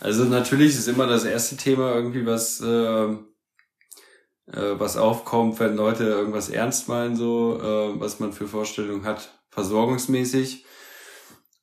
Also 0.01 0.24
natürlich 0.24 0.74
ist 0.74 0.88
immer 0.88 1.07
das 1.07 1.24
erste 1.24 1.57
Thema 1.57 1.94
irgendwie 1.94 2.24
was, 2.24 2.61
äh, 2.61 3.05
äh, 4.53 4.78
was 4.78 4.96
aufkommt, 4.96 5.59
wenn 5.61 5.76
Leute 5.76 6.05
irgendwas 6.05 6.49
ernst 6.49 6.88
meinen, 6.88 7.16
so, 7.16 7.59
äh, 7.61 8.01
was 8.01 8.20
man 8.20 8.32
für 8.32 8.46
Vorstellungen 8.46 9.05
hat, 9.05 9.42
versorgungsmäßig. 9.51 10.64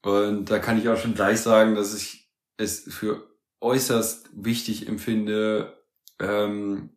Und 0.02 0.52
da 0.52 0.60
kann 0.60 0.78
ich 0.80 0.90
auch 0.90 0.98
schon 0.98 1.16
gleich 1.16 1.40
sagen, 1.40 1.76
dass 1.76 1.96
ich 1.96 2.30
es 2.58 2.82
für 2.82 3.28
äußerst 3.62 4.30
wichtig 4.34 4.88
empfinde, 4.88 5.74
ähm, 6.20 6.92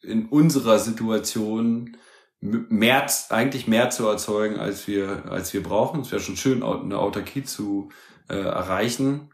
in 0.00 0.26
unserer 0.26 0.78
Situation 0.78 1.96
mehr, 2.40 3.06
eigentlich 3.30 3.66
mehr 3.66 3.90
zu 3.90 4.06
erzeugen, 4.06 4.58
als 4.58 4.86
wir, 4.86 5.24
als 5.30 5.52
wir 5.54 5.62
brauchen. 5.62 6.00
Es 6.02 6.12
wäre 6.12 6.20
schon 6.20 6.36
schön, 6.36 6.62
eine 6.62 6.98
Autarkie 6.98 7.44
zu 7.44 7.90
äh, 8.28 8.34
erreichen. 8.36 9.31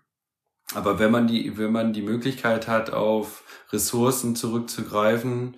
Aber 0.74 0.98
wenn 0.98 1.10
man 1.10 1.26
die, 1.26 1.56
wenn 1.56 1.72
man 1.72 1.92
die 1.92 2.02
Möglichkeit 2.02 2.68
hat, 2.68 2.92
auf 2.92 3.42
Ressourcen 3.72 4.36
zurückzugreifen 4.36 5.56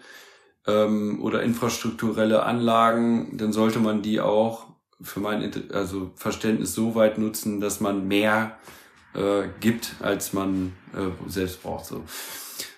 ähm, 0.66 1.22
oder 1.22 1.42
infrastrukturelle 1.42 2.44
Anlagen, 2.44 3.36
dann 3.36 3.52
sollte 3.52 3.80
man 3.80 4.02
die 4.02 4.20
auch 4.20 4.66
für 5.02 5.20
mein 5.20 5.50
also 5.72 6.12
Verständnis 6.14 6.74
so 6.74 6.94
weit 6.94 7.18
nutzen, 7.18 7.60
dass 7.60 7.80
man 7.80 8.06
mehr 8.06 8.58
äh, 9.14 9.48
gibt, 9.60 9.94
als 10.00 10.32
man 10.32 10.74
äh, 10.94 11.28
selbst 11.28 11.62
braucht. 11.62 11.86
So. 11.86 12.04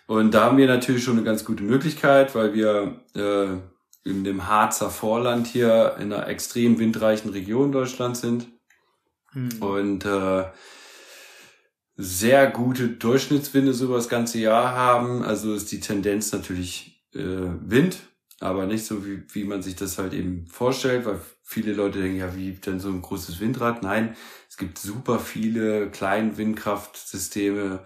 Und 0.06 0.32
da 0.32 0.44
haben 0.44 0.56
wir 0.56 0.66
natürlich 0.66 1.04
schon 1.04 1.16
eine 1.16 1.24
ganz 1.24 1.44
gute 1.44 1.64
Möglichkeit, 1.64 2.34
weil 2.34 2.54
wir 2.54 3.00
äh, 3.14 4.08
in 4.08 4.24
dem 4.24 4.46
Harzer 4.48 4.90
Vorland 4.90 5.46
hier 5.46 5.96
in 5.98 6.12
einer 6.12 6.26
extrem 6.28 6.78
windreichen 6.78 7.30
Region 7.30 7.72
Deutschlands 7.72 8.20
sind 8.20 8.48
und 9.60 10.04
äh, 10.04 10.44
sehr 11.96 12.50
gute 12.50 12.88
Durchschnittswinde 12.88 13.74
so 13.74 13.86
über 13.86 13.96
das 13.96 14.08
ganze 14.08 14.38
Jahr 14.38 14.74
haben. 14.74 15.22
Also 15.22 15.54
ist 15.54 15.70
die 15.72 15.80
Tendenz 15.80 16.32
natürlich 16.32 17.04
äh, 17.14 17.20
Wind, 17.20 17.98
aber 18.40 18.66
nicht 18.66 18.84
so, 18.84 19.04
wie, 19.06 19.22
wie 19.32 19.44
man 19.44 19.62
sich 19.62 19.76
das 19.76 19.98
halt 19.98 20.14
eben 20.14 20.46
vorstellt, 20.46 21.04
weil 21.04 21.20
viele 21.42 21.72
Leute 21.74 22.00
denken, 22.00 22.18
ja, 22.18 22.34
wie 22.34 22.52
denn 22.52 22.80
so 22.80 22.88
ein 22.88 23.02
großes 23.02 23.40
Windrad? 23.40 23.82
Nein, 23.82 24.16
es 24.48 24.56
gibt 24.56 24.78
super 24.78 25.18
viele 25.18 25.90
kleine 25.90 26.36
Windkraftsysteme, 26.38 27.84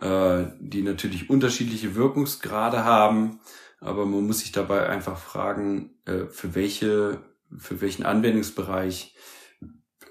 äh, 0.00 0.44
die 0.60 0.82
natürlich 0.82 1.28
unterschiedliche 1.30 1.94
Wirkungsgrade 1.94 2.84
haben, 2.84 3.40
aber 3.80 4.06
man 4.06 4.26
muss 4.26 4.40
sich 4.40 4.52
dabei 4.52 4.88
einfach 4.88 5.18
fragen, 5.18 5.90
äh, 6.04 6.26
für 6.26 6.54
welche, 6.54 7.20
für 7.58 7.80
welchen 7.80 8.04
Anwendungsbereich 8.04 9.16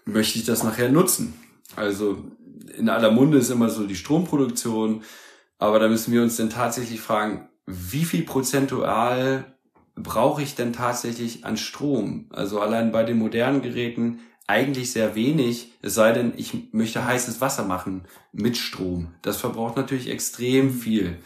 möchte 0.05 0.39
ich 0.39 0.45
das 0.45 0.63
nachher 0.63 0.89
nutzen? 0.89 1.33
Also 1.75 2.31
in 2.77 2.89
aller 2.89 3.11
Munde 3.11 3.37
ist 3.37 3.49
immer 3.49 3.69
so 3.69 3.85
die 3.85 3.95
Stromproduktion, 3.95 5.03
aber 5.57 5.79
da 5.79 5.87
müssen 5.87 6.13
wir 6.13 6.21
uns 6.21 6.37
dann 6.37 6.49
tatsächlich 6.49 7.01
fragen, 7.01 7.49
wie 7.65 8.05
viel 8.05 8.23
prozentual 8.23 9.45
brauche 9.95 10.41
ich 10.41 10.55
denn 10.55 10.73
tatsächlich 10.73 11.45
an 11.45 11.57
Strom? 11.57 12.25
Also 12.31 12.59
allein 12.59 12.91
bei 12.91 13.03
den 13.03 13.17
modernen 13.17 13.61
Geräten 13.61 14.19
eigentlich 14.47 14.91
sehr 14.91 15.15
wenig, 15.15 15.73
es 15.81 15.93
sei 15.93 16.11
denn, 16.11 16.33
ich 16.35 16.73
möchte 16.73 17.05
heißes 17.05 17.39
Wasser 17.41 17.63
machen 17.63 18.05
mit 18.33 18.57
Strom. 18.57 19.13
Das 19.21 19.37
verbraucht 19.37 19.77
natürlich 19.77 20.09
extrem 20.09 20.73
viel. 20.73 21.19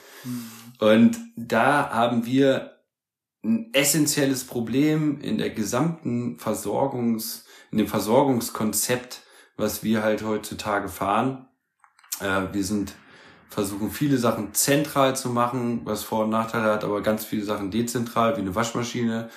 Und 0.80 1.18
da 1.36 1.90
haben 1.90 2.26
wir 2.26 2.76
ein 3.44 3.74
essentielles 3.74 4.44
Problem 4.44 5.22
in 5.22 5.38
der 5.38 5.52
gesamten 5.52 6.38
Versorgungs, 6.38 7.46
in 7.72 7.78
dem 7.78 7.88
Versorgungskonzept, 7.88 9.22
was 9.58 9.84
wir 9.84 10.04
halt 10.04 10.24
heutzutage 10.24 10.90
fahren. 10.90 11.48
Äh, 12.20 12.54
wir 12.54 12.64
sind 12.64 12.94
versuchen 13.50 13.90
viele 13.90 14.18
Sachen 14.18 14.54
zentral 14.54 15.16
zu 15.16 15.30
machen, 15.30 15.82
was 15.86 16.04
Vor- 16.04 16.26
und 16.26 16.32
Nachteile 16.32 16.74
hat, 16.74 16.84
aber 16.84 17.02
ganz 17.02 17.24
viele 17.24 17.46
Sachen 17.46 17.72
dezentral, 17.72 18.36
wie 18.36 18.42
eine 18.42 18.56
Waschmaschine, 18.56 19.30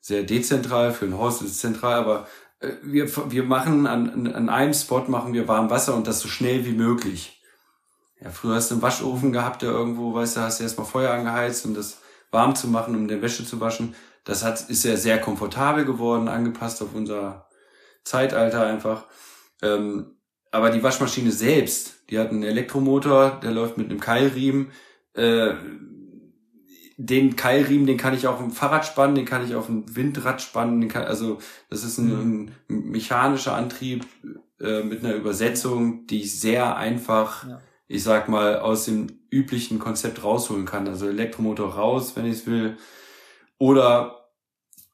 sehr 0.00 0.22
dezentral, 0.22 0.92
für 0.92 1.06
ein 1.06 1.18
Haus 1.18 1.42
ist 1.42 1.50
es 1.50 1.58
zentral, 1.58 1.94
aber 1.94 2.28
äh, 2.60 2.72
wir, 2.82 3.10
wir 3.30 3.42
machen 3.42 3.86
an, 3.86 4.32
an 4.32 4.48
einem 4.48 4.74
Spot 4.74 5.04
machen 5.08 5.32
wir 5.32 5.48
warm 5.48 5.70
Wasser 5.70 5.94
und 5.94 6.06
das 6.06 6.20
so 6.20 6.28
schnell 6.28 6.64
wie 6.64 6.72
möglich. 6.72 7.42
Ja, 8.20 8.30
früher 8.30 8.56
hast 8.56 8.70
du 8.70 8.74
einen 8.74 8.82
Waschofen 8.82 9.32
gehabt, 9.32 9.62
der 9.62 9.70
irgendwo, 9.70 10.14
weißt 10.14 10.36
du, 10.36 10.40
hast 10.40 10.58
du 10.58 10.64
erstmal 10.64 10.86
Feuer 10.86 11.12
angeheizt, 11.12 11.64
um 11.66 11.74
das 11.74 12.00
warm 12.30 12.54
zu 12.54 12.68
machen, 12.68 12.96
um 12.96 13.08
der 13.08 13.22
Wäsche 13.22 13.44
zu 13.44 13.60
waschen. 13.60 13.94
Das 14.24 14.44
hat, 14.44 14.68
ist 14.68 14.84
ja 14.84 14.96
sehr 14.96 15.20
komfortabel 15.20 15.84
geworden, 15.84 16.28
angepasst 16.28 16.82
auf 16.82 16.94
unser 16.94 17.48
Zeitalter 18.04 18.66
einfach. 18.66 19.06
Ähm, 19.62 20.16
aber 20.50 20.70
die 20.70 20.82
Waschmaschine 20.82 21.30
selbst, 21.30 22.08
die 22.10 22.18
hat 22.18 22.30
einen 22.30 22.42
Elektromotor, 22.42 23.38
der 23.42 23.50
läuft 23.50 23.76
mit 23.76 23.90
einem 23.90 24.00
Keilriemen. 24.00 24.70
Äh, 25.14 25.54
den 27.00 27.36
Keilriemen, 27.36 27.86
den 27.86 27.96
kann 27.96 28.14
ich 28.14 28.26
auf 28.26 28.38
dem 28.38 28.50
Fahrrad 28.50 28.84
spannen, 28.84 29.14
den 29.14 29.24
kann 29.24 29.44
ich 29.44 29.54
auf 29.54 29.66
dem 29.66 29.94
Windrad 29.94 30.42
spannen. 30.42 30.80
Den 30.80 30.90
kann, 30.90 31.04
also 31.04 31.38
das 31.70 31.84
ist 31.84 31.98
ein, 31.98 32.50
ein 32.68 32.80
mechanischer 32.90 33.54
Antrieb 33.54 34.04
äh, 34.60 34.82
mit 34.82 35.04
einer 35.04 35.14
Übersetzung, 35.14 36.06
die 36.08 36.22
ich 36.22 36.40
sehr 36.40 36.76
einfach, 36.76 37.46
Ja. 37.46 37.60
ich 37.86 38.02
sag 38.02 38.28
mal, 38.28 38.58
aus 38.58 38.86
dem 38.86 39.06
üblichen 39.30 39.78
Konzept 39.78 40.24
rausholen 40.24 40.64
kann. 40.64 40.88
Also 40.88 41.06
Elektromotor 41.08 41.74
raus, 41.74 42.16
wenn 42.16 42.26
ich 42.26 42.38
es 42.38 42.46
will. 42.46 42.76
Oder 43.58 44.30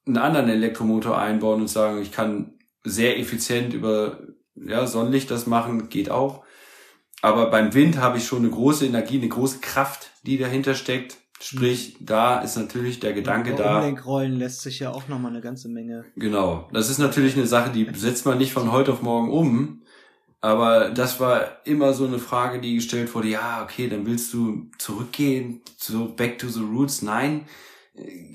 einen 0.06 0.18
anderen 0.18 0.50
Elektromotor 0.50 1.16
einbauen 1.16 1.62
und 1.62 1.68
sagen, 1.68 2.02
ich 2.02 2.12
kann 2.12 2.58
sehr 2.82 3.18
effizient 3.18 3.72
über 3.72 4.18
ja, 4.56 4.86
Sonnenlicht 4.86 5.30
das 5.30 5.46
machen, 5.46 5.88
geht 5.88 6.10
auch. 6.10 6.44
Aber 7.22 7.50
beim 7.50 7.72
Wind 7.74 7.98
habe 7.98 8.18
ich 8.18 8.26
schon 8.26 8.40
eine 8.40 8.50
große 8.50 8.84
Energie, 8.84 9.18
eine 9.18 9.28
große 9.28 9.60
Kraft, 9.60 10.10
die 10.24 10.36
dahinter 10.36 10.74
steckt. 10.74 11.16
Sprich, 11.40 11.96
da 12.00 12.40
ist 12.40 12.56
natürlich 12.56 13.00
der 13.00 13.12
Gedanke 13.12 13.54
da. 13.54 13.78
Umlenkrollen 13.78 14.36
lässt 14.36 14.62
sich 14.62 14.78
ja 14.78 14.90
auch 14.90 15.08
nochmal 15.08 15.30
eine 15.30 15.40
ganze 15.40 15.68
Menge. 15.68 16.04
Genau. 16.16 16.68
Das 16.72 16.90
ist 16.90 16.98
natürlich 16.98 17.34
eine 17.36 17.46
Sache, 17.46 17.70
die 17.70 17.88
setzt 17.94 18.24
man 18.26 18.38
nicht 18.38 18.52
von 18.52 18.72
heute 18.72 18.92
auf 18.92 19.02
morgen 19.02 19.30
um. 19.30 19.82
Aber 20.40 20.90
das 20.90 21.20
war 21.20 21.64
immer 21.64 21.94
so 21.94 22.06
eine 22.06 22.18
Frage, 22.18 22.60
die 22.60 22.74
gestellt 22.74 23.14
wurde. 23.14 23.28
Ja, 23.28 23.62
okay, 23.62 23.88
dann 23.88 24.06
willst 24.06 24.32
du 24.34 24.70
zurückgehen, 24.78 25.62
so 25.78 26.14
back 26.14 26.38
to 26.38 26.48
the 26.48 26.60
roots. 26.60 27.00
Nein, 27.00 27.46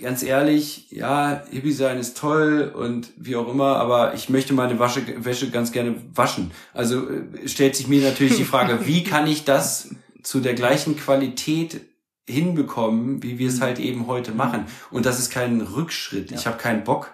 ganz 0.02 0.24
ehrlich, 0.24 0.90
ja, 0.92 1.44
Hippie 1.52 1.74
sein 1.74 2.00
ist 2.00 2.18
toll 2.18 2.72
und 2.74 3.12
wie 3.18 3.36
auch 3.36 3.50
immer, 3.50 3.76
aber 3.78 4.14
ich 4.14 4.30
möchte 4.30 4.54
meine 4.54 4.80
Wasche, 4.80 5.02
Wäsche 5.24 5.50
ganz 5.50 5.72
gerne 5.72 5.96
waschen. 6.16 6.52
Also 6.74 7.10
äh, 7.10 7.48
stellt 7.48 7.76
sich 7.76 7.88
mir 7.88 8.02
natürlich 8.02 8.38
die 8.38 8.46
Frage, 8.46 8.80
wie 8.88 9.04
kann 9.04 9.28
ich 9.28 9.44
das 9.44 9.90
zu 10.24 10.40
der 10.40 10.54
gleichen 10.54 10.96
Qualität 10.96 11.82
hinbekommen, 12.26 13.24
wie 13.24 13.40
wir 13.40 13.50
es 13.50 13.60
halt 13.60 13.80
eben 13.80 14.08
heute 14.08 14.32
machen. 14.32 14.66
Und 14.92 15.06
das 15.06 15.20
ist 15.20 15.32
kein 15.32 15.62
Rückschritt. 15.62 16.32
Ich 16.32 16.46
habe 16.46 16.58
keinen 16.58 16.84
Bock, 16.84 17.12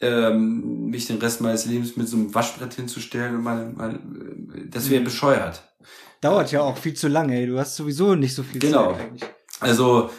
ähm, 0.00 0.90
mich 0.90 1.06
den 1.06 1.18
Rest 1.18 1.40
meines 1.40 1.64
Lebens 1.66 1.96
mit 1.96 2.06
so 2.06 2.16
einem 2.16 2.34
Waschbrett 2.34 2.74
hinzustellen 2.74 3.36
und 3.36 3.42
meine, 3.42 3.72
meine 3.74 3.98
das 4.70 4.90
wäre 4.90 5.02
bescheuert. 5.02 5.62
Dauert 6.20 6.52
ja 6.52 6.60
auch 6.60 6.76
viel 6.76 6.94
zu 6.94 7.08
lange, 7.08 7.34
ey. 7.34 7.46
Du 7.46 7.58
hast 7.58 7.74
sowieso 7.74 8.14
nicht 8.14 8.34
so 8.34 8.42
viel 8.42 8.60
Genau. 8.60 8.92
Zeit 8.92 9.00
eigentlich. 9.00 9.30
Also, 9.58 10.06
äh, 10.06 10.10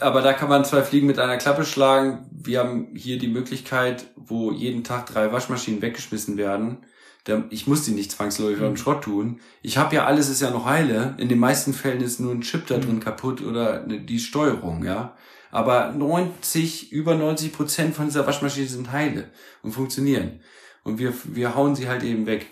aber 0.00 0.22
da 0.22 0.32
kann 0.32 0.48
man 0.48 0.64
zwei 0.64 0.82
Fliegen 0.82 1.06
mit 1.06 1.18
einer 1.18 1.38
Klappe 1.38 1.64
schlagen. 1.64 2.28
Wir 2.30 2.60
haben 2.60 2.88
hier 2.94 3.18
die 3.18 3.28
Möglichkeit, 3.28 4.06
wo 4.16 4.52
jeden 4.52 4.84
Tag 4.84 5.06
drei 5.06 5.32
Waschmaschinen 5.32 5.82
weggeschmissen 5.82 6.36
werden. 6.36 6.78
Ich 7.50 7.66
muss 7.66 7.84
die 7.84 7.92
nicht 7.92 8.10
zwangsläufig 8.12 8.62
am 8.62 8.76
Schrott 8.76 9.04
tun. 9.04 9.40
Ich 9.62 9.78
habe 9.78 9.94
ja 9.94 10.06
alles, 10.06 10.28
ist 10.28 10.40
ja 10.40 10.50
noch 10.50 10.64
heile. 10.64 11.14
In 11.18 11.28
den 11.28 11.38
meisten 11.38 11.72
Fällen 11.74 12.00
ist 12.00 12.18
nur 12.18 12.32
ein 12.32 12.40
Chip 12.40 12.66
da 12.66 12.78
drin 12.78 12.98
kaputt 13.00 13.42
oder 13.42 13.86
ne- 13.86 14.00
die 14.00 14.18
Steuerung, 14.18 14.84
ja. 14.84 15.16
Aber 15.50 15.92
90, 15.92 16.92
über 16.92 17.14
90 17.14 17.52
Prozent 17.52 17.94
von 17.94 18.06
dieser 18.06 18.26
Waschmaschine 18.26 18.66
sind 18.66 18.92
heile 18.92 19.30
und 19.62 19.72
funktionieren. 19.72 20.40
Und 20.82 20.98
wir, 20.98 21.12
wir 21.24 21.54
hauen 21.54 21.74
sie 21.76 21.88
halt 21.88 22.02
eben 22.02 22.26
weg. 22.26 22.46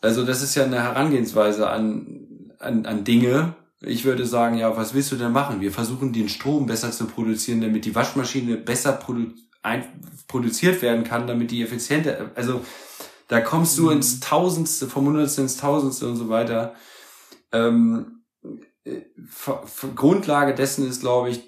Also 0.00 0.24
das 0.24 0.42
ist 0.42 0.54
ja 0.54 0.64
eine 0.64 0.82
Herangehensweise 0.82 1.68
an, 1.68 2.52
an, 2.58 2.86
an 2.86 3.04
Dinge. 3.04 3.54
Ich 3.82 4.04
würde 4.04 4.26
sagen, 4.26 4.58
ja, 4.58 4.76
was 4.76 4.94
willst 4.94 5.10
du 5.12 5.16
denn 5.16 5.32
machen? 5.32 5.60
Wir 5.60 5.72
versuchen 5.72 6.12
den 6.12 6.28
Strom 6.28 6.66
besser 6.66 6.90
zu 6.92 7.06
produzieren, 7.06 7.60
damit 7.60 7.84
die 7.84 7.94
Waschmaschine 7.94 8.56
besser 8.56 8.92
produ 8.92 9.32
produziert 10.26 10.80
werden 10.80 11.04
kann, 11.04 11.26
damit 11.26 11.50
die 11.50 11.62
effizienter, 11.62 12.30
also 12.34 12.64
da 13.28 13.42
kommst 13.42 13.76
du 13.76 13.86
mhm. 13.86 13.96
ins 13.96 14.20
Tausendste, 14.20 14.88
vom 14.88 15.06
Hundertste 15.06 15.42
ins 15.42 15.58
Tausendste 15.58 16.08
und 16.08 16.16
so 16.16 16.28
weiter. 16.30 16.74
Ähm, 17.52 18.22
äh, 18.84 19.02
Grundlage 19.94 20.54
dessen 20.54 20.88
ist, 20.88 21.00
glaube 21.00 21.30
ich, 21.30 21.42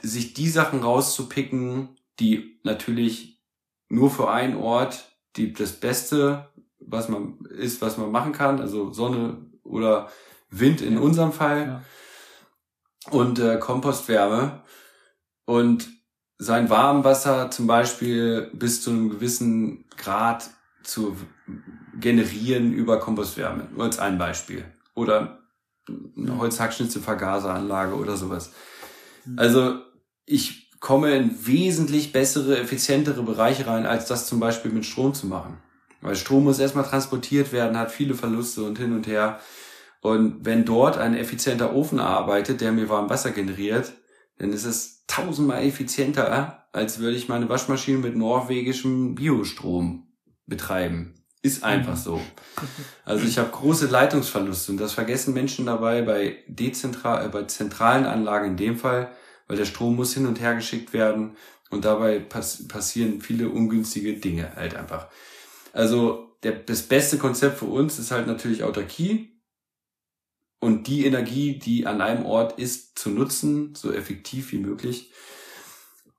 sich 0.00 0.32
die 0.32 0.48
Sachen 0.48 0.82
rauszupicken, 0.82 1.96
die 2.18 2.60
natürlich 2.62 3.42
nur 3.88 4.10
für 4.10 4.30
einen 4.30 4.56
Ort 4.56 5.14
die 5.36 5.52
das 5.52 5.72
Beste, 5.72 6.48
was 6.78 7.08
man 7.08 7.38
ist, 7.46 7.82
was 7.82 7.98
man 7.98 8.10
machen 8.10 8.32
kann, 8.32 8.60
also 8.60 8.92
Sonne 8.92 9.50
oder 9.62 10.08
Wind 10.58 10.80
in 10.80 10.94
ja. 10.94 11.00
unserem 11.00 11.32
Fall 11.32 11.66
ja. 11.66 11.82
und 13.10 13.38
äh, 13.38 13.58
Kompostwärme 13.58 14.62
und 15.44 15.88
sein 16.38 16.68
Warmwasser 16.70 17.50
zum 17.50 17.66
Beispiel 17.66 18.50
bis 18.52 18.82
zu 18.82 18.90
einem 18.90 19.10
gewissen 19.10 19.84
Grad 19.96 20.50
zu 20.82 21.16
generieren 21.98 22.72
über 22.72 22.98
Kompostwärme. 22.98 23.68
Nur 23.74 23.84
als 23.84 23.98
ein 23.98 24.18
Beispiel. 24.18 24.64
Oder 24.94 25.38
eine 25.88 26.38
Holzhackschnitzelvergaseranlage 26.38 27.94
oder 27.94 28.16
sowas. 28.16 28.52
Mhm. 29.24 29.38
Also 29.38 29.78
ich 30.26 30.70
komme 30.80 31.12
in 31.12 31.46
wesentlich 31.46 32.12
bessere, 32.12 32.58
effizientere 32.58 33.22
Bereiche 33.22 33.66
rein, 33.66 33.86
als 33.86 34.06
das 34.06 34.26
zum 34.26 34.40
Beispiel 34.40 34.70
mit 34.70 34.84
Strom 34.84 35.14
zu 35.14 35.26
machen. 35.26 35.58
Weil 36.00 36.16
Strom 36.16 36.44
muss 36.44 36.58
erstmal 36.58 36.84
transportiert 36.84 37.52
werden, 37.52 37.78
hat 37.78 37.90
viele 37.90 38.14
Verluste 38.14 38.62
und 38.64 38.78
hin 38.78 38.92
und 38.92 39.06
her. 39.06 39.40
Und 40.04 40.44
wenn 40.44 40.66
dort 40.66 40.98
ein 40.98 41.16
effizienter 41.16 41.74
Ofen 41.74 41.98
arbeitet, 41.98 42.60
der 42.60 42.72
mir 42.72 42.90
warm 42.90 43.08
Wasser 43.08 43.30
generiert, 43.30 43.94
dann 44.36 44.52
ist 44.52 44.66
es 44.66 45.06
tausendmal 45.06 45.64
effizienter, 45.64 46.66
als 46.72 46.98
würde 46.98 47.16
ich 47.16 47.30
meine 47.30 47.48
Waschmaschine 47.48 47.96
mit 47.96 48.14
norwegischem 48.14 49.14
Biostrom 49.14 50.06
betreiben. 50.44 51.14
Ist 51.40 51.64
einfach 51.64 51.96
so. 51.96 52.20
Also 53.06 53.24
ich 53.24 53.38
habe 53.38 53.48
große 53.48 53.86
Leitungsverluste 53.86 54.72
und 54.72 54.78
das 54.78 54.92
vergessen 54.92 55.32
Menschen 55.32 55.64
dabei 55.64 56.02
bei 56.02 56.36
dezentral, 56.48 57.24
äh, 57.24 57.30
bei 57.30 57.44
zentralen 57.44 58.04
Anlagen 58.04 58.50
in 58.50 58.56
dem 58.58 58.76
Fall, 58.76 59.10
weil 59.48 59.56
der 59.56 59.64
Strom 59.64 59.96
muss 59.96 60.12
hin 60.12 60.26
und 60.26 60.38
her 60.38 60.54
geschickt 60.54 60.92
werden 60.92 61.34
und 61.70 61.86
dabei 61.86 62.18
pass 62.18 62.68
passieren 62.68 63.22
viele 63.22 63.48
ungünstige 63.48 64.12
Dinge 64.18 64.54
halt 64.54 64.74
einfach. 64.74 65.08
Also 65.72 66.36
der, 66.42 66.52
das 66.52 66.82
beste 66.82 67.16
Konzept 67.16 67.58
für 67.58 67.64
uns 67.64 67.98
ist 67.98 68.10
halt 68.10 68.26
natürlich 68.26 68.64
Autarkie 68.64 69.33
und 70.64 70.86
die 70.86 71.04
Energie, 71.04 71.58
die 71.58 71.86
an 71.86 72.00
einem 72.00 72.24
Ort 72.24 72.58
ist, 72.58 72.98
zu 72.98 73.10
nutzen, 73.10 73.74
so 73.74 73.92
effektiv 73.92 74.50
wie 74.52 74.58
möglich. 74.58 75.12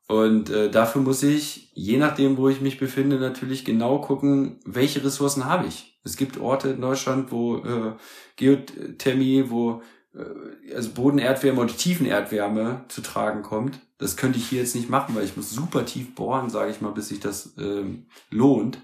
Und 0.07 0.51
äh, 0.51 0.69
dafür 0.69 1.01
muss 1.01 1.23
ich, 1.23 1.71
je 1.73 1.97
nachdem, 1.97 2.37
wo 2.37 2.47
ich 2.47 2.61
mich 2.61 2.77
befinde, 2.77 3.17
natürlich 3.17 3.65
genau 3.65 3.99
gucken, 3.99 4.59
welche 4.63 5.03
Ressourcen 5.03 5.45
habe 5.45 5.65
ich. 5.65 5.99
Es 6.03 6.15
gibt 6.15 6.39
Orte 6.39 6.69
in 6.69 6.81
Deutschland, 6.81 7.31
wo 7.31 7.57
äh, 7.57 7.93
Geothermie, 8.35 9.45
wo 9.49 9.81
äh, 10.13 10.75
also 10.75 10.91
Bodenerdwärme 10.91 11.59
und 11.59 11.75
Tiefenerdwärme 11.75 12.85
zu 12.87 13.01
tragen 13.01 13.41
kommt. 13.41 13.79
Das 13.97 14.15
könnte 14.15 14.37
ich 14.37 14.47
hier 14.47 14.59
jetzt 14.59 14.75
nicht 14.75 14.91
machen, 14.91 15.15
weil 15.15 15.25
ich 15.25 15.35
muss 15.35 15.49
super 15.49 15.87
tief 15.87 16.13
bohren, 16.13 16.51
sage 16.51 16.69
ich 16.69 16.81
mal, 16.81 16.91
bis 16.91 17.07
sich 17.07 17.19
das 17.19 17.55
ähm, 17.57 18.05
lohnt. 18.29 18.77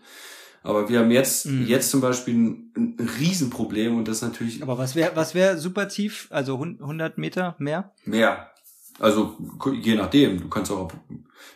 Aber 0.64 0.90
wir 0.90 1.00
haben 1.00 1.12
jetzt, 1.12 1.48
mhm. 1.48 1.66
jetzt 1.66 1.90
zum 1.90 2.02
Beispiel 2.02 2.36
ein, 2.36 2.74
ein 2.76 3.10
Riesenproblem 3.20 3.98
und 3.98 4.08
das 4.08 4.22
natürlich. 4.22 4.62
Aber 4.62 4.78
was 4.78 4.96
wäre, 4.96 5.16
was 5.16 5.34
wäre 5.34 5.58
super 5.58 5.88
tief? 5.88 6.28
Also 6.30 6.56
100 6.56 7.18
Meter 7.18 7.56
mehr? 7.58 7.92
Mehr. 8.06 8.52
Also 9.00 9.38
je 9.74 9.96
nachdem, 9.96 10.40
du 10.40 10.50
kannst 10.50 10.72
auch, 10.72 10.92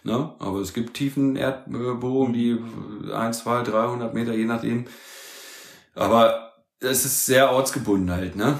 ne? 0.03 0.33
Aber 0.39 0.59
es 0.59 0.73
gibt 0.73 0.95
tiefen 0.95 1.35
Erdbohrungen, 1.35 2.33
die 2.33 2.57
1, 3.13 3.39
2, 3.39 3.61
300 3.61 4.13
Meter, 4.15 4.33
je 4.33 4.45
nachdem. 4.45 4.85
Aber 5.93 6.53
es 6.79 7.05
ist 7.05 7.27
sehr 7.27 7.51
ortsgebunden 7.51 8.09
halt, 8.09 8.35
ne? 8.35 8.57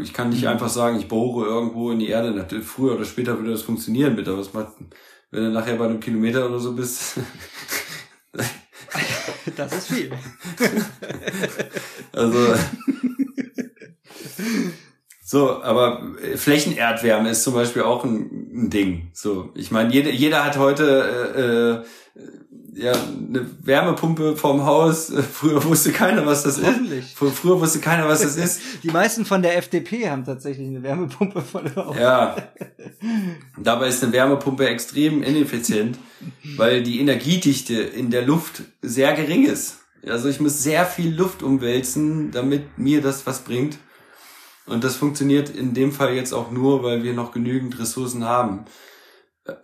Ich 0.00 0.14
kann 0.14 0.30
nicht 0.30 0.42
mhm. 0.42 0.48
einfach 0.48 0.70
sagen, 0.70 0.98
ich 0.98 1.08
bohre 1.08 1.46
irgendwo 1.46 1.90
in 1.90 1.98
die 1.98 2.08
Erde. 2.08 2.62
Früher 2.62 2.94
oder 2.94 3.04
später 3.04 3.36
würde 3.36 3.50
das 3.50 3.60
funktionieren 3.60 4.14
mit, 4.14 4.26
aber 4.26 4.38
was 4.38 4.54
macht, 4.54 4.72
wenn 5.30 5.44
du 5.44 5.50
nachher 5.50 5.76
bei 5.76 5.84
einem 5.84 6.00
Kilometer 6.00 6.46
oder 6.48 6.58
so 6.58 6.72
bist. 6.72 7.20
das 9.56 9.72
ist 9.72 9.88
viel. 9.88 10.12
also. 12.12 12.54
So, 15.30 15.62
aber 15.62 16.14
äh, 16.22 16.38
Flächenerdwärme 16.38 17.28
ist 17.28 17.42
zum 17.42 17.52
Beispiel 17.52 17.82
auch 17.82 18.02
ein, 18.02 18.50
ein 18.50 18.70
Ding. 18.70 19.10
So, 19.12 19.50
ich 19.54 19.70
meine, 19.70 19.92
jeder, 19.92 20.10
jeder 20.10 20.42
hat 20.42 20.56
heute 20.56 21.84
äh, 22.16 22.20
äh, 22.80 22.82
ja 22.82 22.92
eine 22.92 23.44
Wärmepumpe 23.62 24.38
vorm 24.38 24.64
Haus. 24.64 25.12
Früher 25.34 25.62
wusste 25.64 25.92
keiner, 25.92 26.24
was 26.24 26.44
das 26.44 26.56
ist. 26.56 27.12
Früher 27.14 27.60
wusste 27.60 27.80
keiner, 27.80 28.08
was 28.08 28.22
das 28.22 28.36
ist. 28.36 28.60
Die 28.82 28.90
meisten 28.90 29.26
von 29.26 29.42
der 29.42 29.58
FDP 29.58 30.08
haben 30.08 30.24
tatsächlich 30.24 30.66
eine 30.66 30.82
Wärmepumpe 30.82 31.42
vor 31.42 31.62
dem 31.62 31.76
Haus. 31.76 31.94
Ja. 31.98 32.34
Dabei 33.62 33.88
ist 33.88 34.02
eine 34.02 34.14
Wärmepumpe 34.14 34.66
extrem 34.66 35.22
ineffizient, 35.22 35.98
weil 36.56 36.82
die 36.82 37.00
Energiedichte 37.00 37.74
in 37.74 38.10
der 38.10 38.22
Luft 38.22 38.62
sehr 38.80 39.12
gering 39.12 39.44
ist. 39.44 39.80
Also 40.06 40.30
ich 40.30 40.40
muss 40.40 40.62
sehr 40.62 40.86
viel 40.86 41.14
Luft 41.14 41.42
umwälzen, 41.42 42.30
damit 42.30 42.78
mir 42.78 43.02
das 43.02 43.26
was 43.26 43.40
bringt. 43.40 43.76
Und 44.68 44.84
das 44.84 44.96
funktioniert 44.96 45.50
in 45.50 45.74
dem 45.74 45.92
Fall 45.92 46.14
jetzt 46.14 46.32
auch 46.32 46.50
nur, 46.50 46.82
weil 46.82 47.02
wir 47.02 47.14
noch 47.14 47.32
genügend 47.32 47.78
Ressourcen 47.78 48.24
haben. 48.24 48.64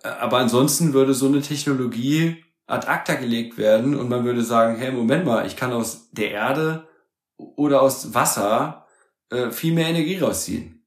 Aber 0.03 0.39
ansonsten 0.39 0.95
würde 0.95 1.15
so 1.15 1.27
eine 1.27 1.43
Technologie 1.43 2.43
ad 2.67 2.87
acta 2.87 3.15
gelegt 3.15 3.59
werden 3.59 3.95
und 3.95 4.09
man 4.09 4.25
würde 4.25 4.43
sagen, 4.43 4.77
hey, 4.77 4.91
Moment 4.91 5.27
mal, 5.27 5.47
ich 5.47 5.57
kann 5.57 5.73
aus 5.73 6.09
der 6.13 6.31
Erde 6.31 6.89
oder 7.37 7.83
aus 7.83 8.15
Wasser 8.15 8.87
äh, 9.31 9.51
viel 9.51 9.75
mehr 9.75 9.89
Energie 9.89 10.19
rausziehen. 10.19 10.83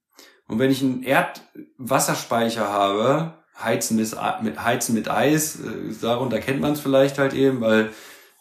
Und 0.48 0.58
wenn 0.60 0.72
ich 0.72 0.82
einen 0.82 1.04
Erdwasserspeicher 1.04 2.68
habe, 2.68 3.34
heizen 3.62 3.98
mit, 3.98 4.16
heizen 4.16 4.96
mit 4.96 5.10
Eis, 5.10 5.60
äh, 5.60 5.94
darunter 6.02 6.40
kennt 6.40 6.62
man 6.62 6.72
es 6.72 6.80
vielleicht 6.80 7.20
halt 7.20 7.34
eben, 7.34 7.62
weil 7.62 7.92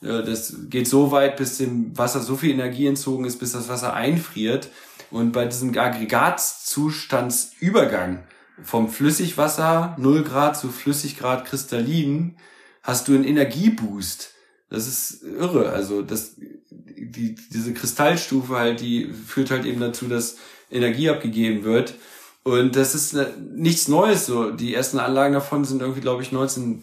äh, 0.01 0.23
das 0.23 0.55
geht 0.71 0.89
so 0.89 1.11
weit, 1.11 1.37
bis 1.37 1.59
dem 1.59 1.97
Wasser 1.99 2.21
so 2.21 2.37
viel 2.37 2.53
Energie 2.53 2.87
entzogen 2.87 3.27
ist, 3.27 3.39
bis 3.39 3.53
das 3.53 3.69
Wasser 3.69 3.93
einfriert 3.93 4.71
und 5.11 5.33
bei 5.33 5.47
diesem 5.47 5.77
Aggregatzustandsübergang 5.77 8.25
vom 8.63 8.89
Flüssigwasser 8.89 9.97
0 9.99 10.25
Grad 10.25 10.57
zu 10.57 10.71
Flüssiggrad 10.71 11.45
kristallin 11.45 12.37
hast 12.83 13.09
du 13.09 13.15
einen 13.15 13.25
Energieboost. 13.25 14.33
Das 14.71 14.87
ist 14.87 15.23
irre. 15.23 15.71
Also 15.71 16.03
das, 16.03 16.37
die, 16.39 17.37
diese 17.53 17.75
Kristallstufe 17.75 18.57
halt, 18.57 18.81
die 18.81 19.13
führt 19.13 19.51
halt 19.51 19.65
eben 19.65 19.81
dazu, 19.81 20.09
dass 20.09 20.37
Energie 20.71 21.11
abgegeben 21.11 21.65
wird. 21.65 21.95
Und 22.43 22.77
das 22.77 22.95
ist 22.95 23.15
ne, 23.15 23.35
nichts 23.55 23.89
Neues. 23.89 24.27
So 24.27 24.51
die 24.51 24.75
ersten 24.75 24.99
Anlagen 24.99 25.35
davon 25.35 25.65
sind 25.65 25.83
irgendwie, 25.83 26.01
glaube 26.01 26.23
ich, 26.23 26.33
19 26.33 26.83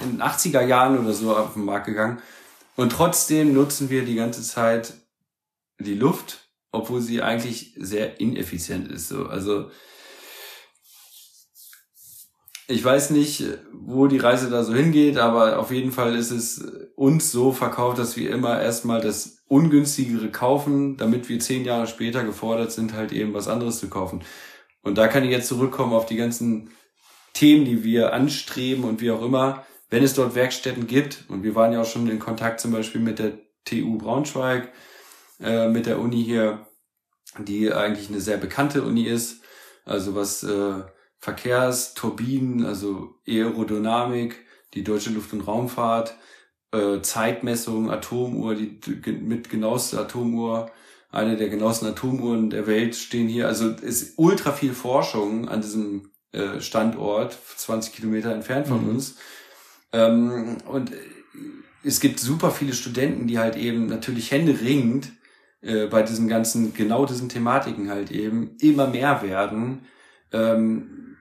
in 0.00 0.22
80er 0.22 0.64
Jahren 0.64 0.98
oder 0.98 1.12
so 1.12 1.34
auf 1.34 1.54
den 1.54 1.64
Markt 1.64 1.86
gegangen. 1.86 2.18
Und 2.76 2.92
trotzdem 2.92 3.54
nutzen 3.54 3.90
wir 3.90 4.04
die 4.04 4.16
ganze 4.16 4.42
Zeit 4.42 4.94
die 5.78 5.94
Luft 5.94 6.45
obwohl 6.72 7.00
sie 7.00 7.22
eigentlich 7.22 7.74
sehr 7.78 8.20
ineffizient 8.20 8.90
ist. 8.90 9.08
So. 9.08 9.26
Also 9.26 9.70
ich 12.68 12.84
weiß 12.84 13.10
nicht, 13.10 13.44
wo 13.72 14.08
die 14.08 14.18
Reise 14.18 14.50
da 14.50 14.64
so 14.64 14.74
hingeht, 14.74 15.18
aber 15.18 15.58
auf 15.58 15.70
jeden 15.70 15.92
Fall 15.92 16.16
ist 16.16 16.32
es 16.32 16.58
uns 16.96 17.30
so 17.30 17.52
verkauft, 17.52 17.98
dass 17.98 18.16
wir 18.16 18.30
immer 18.30 18.60
erstmal 18.60 19.00
das 19.00 19.44
ungünstigere 19.46 20.30
kaufen, 20.30 20.96
damit 20.96 21.28
wir 21.28 21.38
zehn 21.38 21.64
Jahre 21.64 21.86
später 21.86 22.24
gefordert 22.24 22.72
sind, 22.72 22.94
halt 22.94 23.12
eben 23.12 23.34
was 23.34 23.46
anderes 23.46 23.78
zu 23.78 23.88
kaufen. 23.88 24.22
Und 24.82 24.98
da 24.98 25.06
kann 25.06 25.24
ich 25.24 25.30
jetzt 25.30 25.48
zurückkommen 25.48 25.92
auf 25.92 26.06
die 26.06 26.16
ganzen 26.16 26.70
Themen, 27.34 27.64
die 27.64 27.84
wir 27.84 28.12
anstreben 28.12 28.84
und 28.84 29.00
wie 29.00 29.10
auch 29.10 29.22
immer, 29.22 29.64
wenn 29.88 30.02
es 30.02 30.14
dort 30.14 30.34
Werkstätten 30.34 30.86
gibt. 30.86 31.24
Und 31.28 31.44
wir 31.44 31.54
waren 31.54 31.72
ja 31.72 31.82
auch 31.82 31.86
schon 31.86 32.08
in 32.08 32.18
Kontakt 32.18 32.60
zum 32.60 32.72
Beispiel 32.72 33.00
mit 33.00 33.18
der 33.20 33.38
TU 33.64 33.98
Braunschweig, 33.98 34.72
äh, 35.40 35.68
mit 35.68 35.86
der 35.86 35.98
Uni 36.00 36.22
hier, 36.24 36.66
die 37.38 37.72
eigentlich 37.72 38.08
eine 38.08 38.20
sehr 38.20 38.36
bekannte 38.36 38.82
Uni 38.82 39.04
ist, 39.04 39.42
also 39.84 40.14
was 40.14 40.42
äh, 40.42 40.82
Verkehrs, 41.18 41.94
Turbinen, 41.94 42.64
also 42.64 43.14
Aerodynamik, 43.26 44.44
die 44.74 44.84
deutsche 44.84 45.10
Luft- 45.10 45.32
und 45.32 45.46
Raumfahrt, 45.46 46.14
äh, 46.72 47.00
Zeitmessung, 47.00 47.90
Atomuhr, 47.90 48.54
die 48.54 48.78
mit 49.20 49.50
genaueste 49.50 49.98
Atomuhr, 49.98 50.70
eine 51.10 51.36
der 51.36 51.48
genauesten 51.48 51.86
Atomuhren 51.88 52.50
der 52.50 52.66
Welt 52.66 52.94
stehen 52.94 53.28
hier. 53.28 53.46
Also 53.46 53.70
ist 53.70 54.18
ultra 54.18 54.52
viel 54.52 54.74
Forschung 54.74 55.48
an 55.48 55.62
diesem 55.62 56.10
äh, 56.32 56.60
Standort, 56.60 57.38
20 57.56 57.94
Kilometer 57.94 58.32
entfernt 58.32 58.68
von 58.68 58.82
Mhm. 58.82 58.88
uns. 58.90 59.16
Ähm, 59.92 60.58
und 60.66 60.92
es 61.82 62.00
gibt 62.00 62.20
super 62.20 62.50
viele 62.50 62.74
Studenten, 62.74 63.26
die 63.28 63.38
halt 63.38 63.56
eben 63.56 63.86
natürlich 63.86 64.30
händeringend 64.30 65.12
äh, 65.66 65.86
bei 65.86 66.02
diesen 66.02 66.28
ganzen, 66.28 66.72
genau 66.74 67.06
diesen 67.06 67.28
Thematiken 67.28 67.90
halt 67.90 68.10
eben 68.10 68.56
immer 68.60 68.86
mehr 68.86 69.22
werden, 69.22 69.86
ähm, 70.32 71.16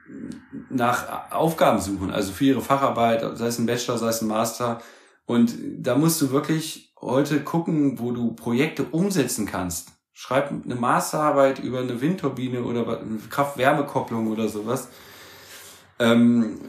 nach 0.70 1.32
Aufgaben 1.32 1.82
suchen, 1.82 2.12
also 2.12 2.32
für 2.32 2.46
ihre 2.46 2.62
Facharbeit, 2.62 3.26
sei 3.38 3.48
es 3.48 3.58
ein 3.58 3.66
Bachelor, 3.66 3.98
sei 3.98 4.10
es 4.10 4.22
ein 4.22 4.28
Master. 4.28 4.82
Und 5.26 5.56
da 5.80 5.96
musst 5.96 6.22
du 6.22 6.30
wirklich 6.30 6.94
heute 7.02 7.42
gucken, 7.42 8.00
wo 8.00 8.12
du 8.12 8.34
Projekte 8.34 8.84
umsetzen 8.84 9.48
kannst. 9.48 9.90
Schreib 10.14 10.52
eine 10.52 10.76
Masterarbeit 10.76 11.60
über 11.60 11.80
eine 11.80 12.00
Windturbine 12.00 12.64
oder 12.64 13.02
Kraft-Wärme-Kopplung 13.30 14.28
oder 14.28 14.48
sowas. 14.48 14.90
Ähm, 15.98 16.60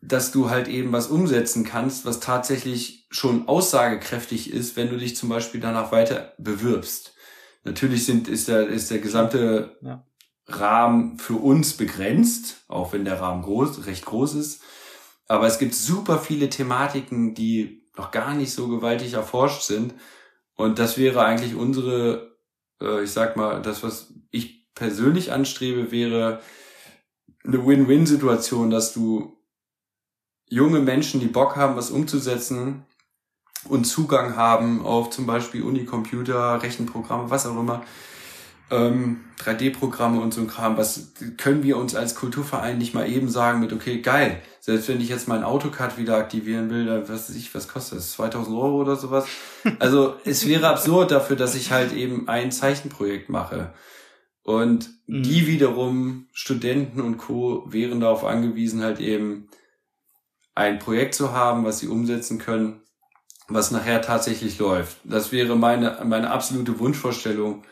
dass 0.00 0.32
du 0.32 0.48
halt 0.48 0.68
eben 0.68 0.92
was 0.92 1.08
umsetzen 1.08 1.64
kannst, 1.64 2.06
was 2.06 2.20
tatsächlich 2.20 2.97
schon 3.10 3.48
aussagekräftig 3.48 4.52
ist, 4.52 4.76
wenn 4.76 4.90
du 4.90 4.96
dich 4.96 5.16
zum 5.16 5.28
Beispiel 5.28 5.60
danach 5.60 5.92
weiter 5.92 6.34
bewirbst. 6.38 7.14
Natürlich 7.64 8.04
sind, 8.04 8.28
ist 8.28 8.48
der, 8.48 8.68
ist 8.68 8.90
der 8.90 8.98
gesamte 8.98 9.76
Ja. 9.82 10.04
Rahmen 10.46 11.18
für 11.18 11.34
uns 11.34 11.74
begrenzt, 11.74 12.64
auch 12.68 12.92
wenn 12.92 13.04
der 13.04 13.20
Rahmen 13.20 13.42
groß, 13.42 13.86
recht 13.86 14.06
groß 14.06 14.34
ist. 14.34 14.62
Aber 15.26 15.46
es 15.46 15.58
gibt 15.58 15.74
super 15.74 16.18
viele 16.18 16.48
Thematiken, 16.48 17.34
die 17.34 17.86
noch 17.96 18.10
gar 18.10 18.34
nicht 18.34 18.52
so 18.52 18.68
gewaltig 18.68 19.12
erforscht 19.12 19.62
sind. 19.62 19.94
Und 20.54 20.78
das 20.78 20.96
wäre 20.96 21.24
eigentlich 21.24 21.54
unsere, 21.54 22.38
äh, 22.80 23.02
ich 23.04 23.10
sag 23.10 23.36
mal, 23.36 23.60
das, 23.60 23.82
was 23.82 24.14
ich 24.30 24.72
persönlich 24.74 25.32
anstrebe, 25.32 25.90
wäre 25.90 26.40
eine 27.44 27.66
Win-Win-Situation, 27.66 28.70
dass 28.70 28.94
du 28.94 29.36
junge 30.48 30.80
Menschen, 30.80 31.20
die 31.20 31.26
Bock 31.26 31.56
haben, 31.56 31.76
was 31.76 31.90
umzusetzen 31.90 32.86
und 33.68 33.84
Zugang 33.84 34.36
haben 34.36 34.84
auf 34.84 35.10
zum 35.10 35.26
Beispiel 35.26 35.62
Unicomputer, 35.62 36.62
Rechenprogramme, 36.62 37.30
was 37.30 37.46
auch 37.46 37.58
immer, 37.58 37.82
ähm, 38.70 39.20
3D-Programme 39.38 40.20
und 40.20 40.34
so 40.34 40.42
ein 40.42 40.48
Kram, 40.48 40.76
was 40.76 41.12
können 41.38 41.62
wir 41.62 41.78
uns 41.78 41.94
als 41.94 42.14
Kulturverein 42.14 42.76
nicht 42.76 42.94
mal 42.94 43.08
eben 43.08 43.28
sagen 43.30 43.60
mit, 43.60 43.72
okay, 43.72 44.00
geil, 44.00 44.42
selbst 44.60 44.88
wenn 44.88 45.00
ich 45.00 45.08
jetzt 45.08 45.26
mein 45.28 45.42
AutoCAD 45.42 45.96
wieder 45.96 46.16
aktivieren 46.18 46.68
will, 46.68 46.84
dann 46.84 47.02
was 47.08 47.30
weiß 47.30 47.36
ich, 47.36 47.54
was 47.54 47.68
kostet 47.68 47.98
das, 47.98 48.12
2000 48.12 48.54
Euro 48.56 48.76
oder 48.80 48.96
sowas? 48.96 49.26
Also 49.78 50.16
es 50.24 50.46
wäre 50.46 50.68
absurd 50.68 51.10
dafür, 51.10 51.36
dass 51.36 51.54
ich 51.54 51.70
halt 51.72 51.92
eben 51.94 52.28
ein 52.28 52.52
Zeichenprojekt 52.52 53.30
mache. 53.30 53.72
Und 54.42 54.90
Mhm. 55.06 55.22
die 55.22 55.46
wiederum, 55.46 56.26
Studenten 56.32 57.00
und 57.00 57.16
Co., 57.16 57.64
wären 57.66 58.00
darauf 58.00 58.24
angewiesen, 58.24 58.82
halt 58.82 59.00
eben 59.00 59.48
ein 60.54 60.78
Projekt 60.78 61.14
zu 61.14 61.32
haben, 61.32 61.64
was 61.64 61.78
sie 61.78 61.88
umsetzen 61.88 62.38
können, 62.38 62.82
was 63.48 63.70
nachher 63.70 64.02
tatsächlich 64.02 64.58
läuft. 64.58 64.98
Das 65.04 65.32
wäre 65.32 65.56
meine, 65.56 65.98
meine 66.04 66.30
absolute 66.30 66.78
Wunschvorstellung, 66.78 67.64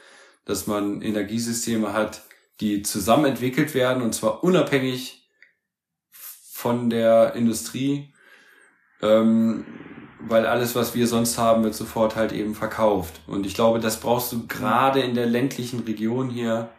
dass 0.46 0.66
man 0.66 1.02
Energiesysteme 1.02 1.92
hat, 1.92 2.22
die 2.60 2.82
zusammen 2.82 3.26
entwickelt 3.26 3.74
werden 3.74 4.02
und 4.02 4.14
zwar 4.14 4.42
unabhängig 4.42 5.28
von 6.56 6.88
der 6.88 7.34
Industrie, 7.34 8.14
ähm, 9.02 9.66
weil 10.20 10.46
alles, 10.46 10.74
was 10.74 10.94
wir 10.94 11.06
sonst 11.06 11.36
haben, 11.36 11.62
wird 11.62 11.74
sofort 11.74 12.16
halt 12.16 12.32
eben 12.32 12.54
verkauft. 12.54 13.20
Und 13.26 13.44
ich 13.44 13.54
glaube, 13.54 13.78
das 13.78 14.00
brauchst 14.00 14.32
du 14.32 14.46
gerade 14.46 15.00
in 15.00 15.14
der 15.14 15.26
ländlichen 15.26 15.80
Region 15.80 16.30
hier, 16.30 16.70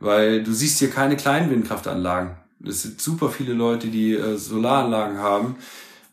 weil 0.00 0.42
du 0.42 0.52
siehst 0.52 0.78
hier 0.78 0.90
keine 0.90 1.16
kleinen 1.16 1.50
Windkraftanlagen. 1.50 2.36
Es 2.66 2.82
sind 2.82 3.00
super 3.00 3.28
viele 3.28 3.52
Leute, 3.52 3.88
die 3.88 4.14
äh, 4.14 4.36
Solaranlagen 4.36 5.18
haben. 5.18 5.56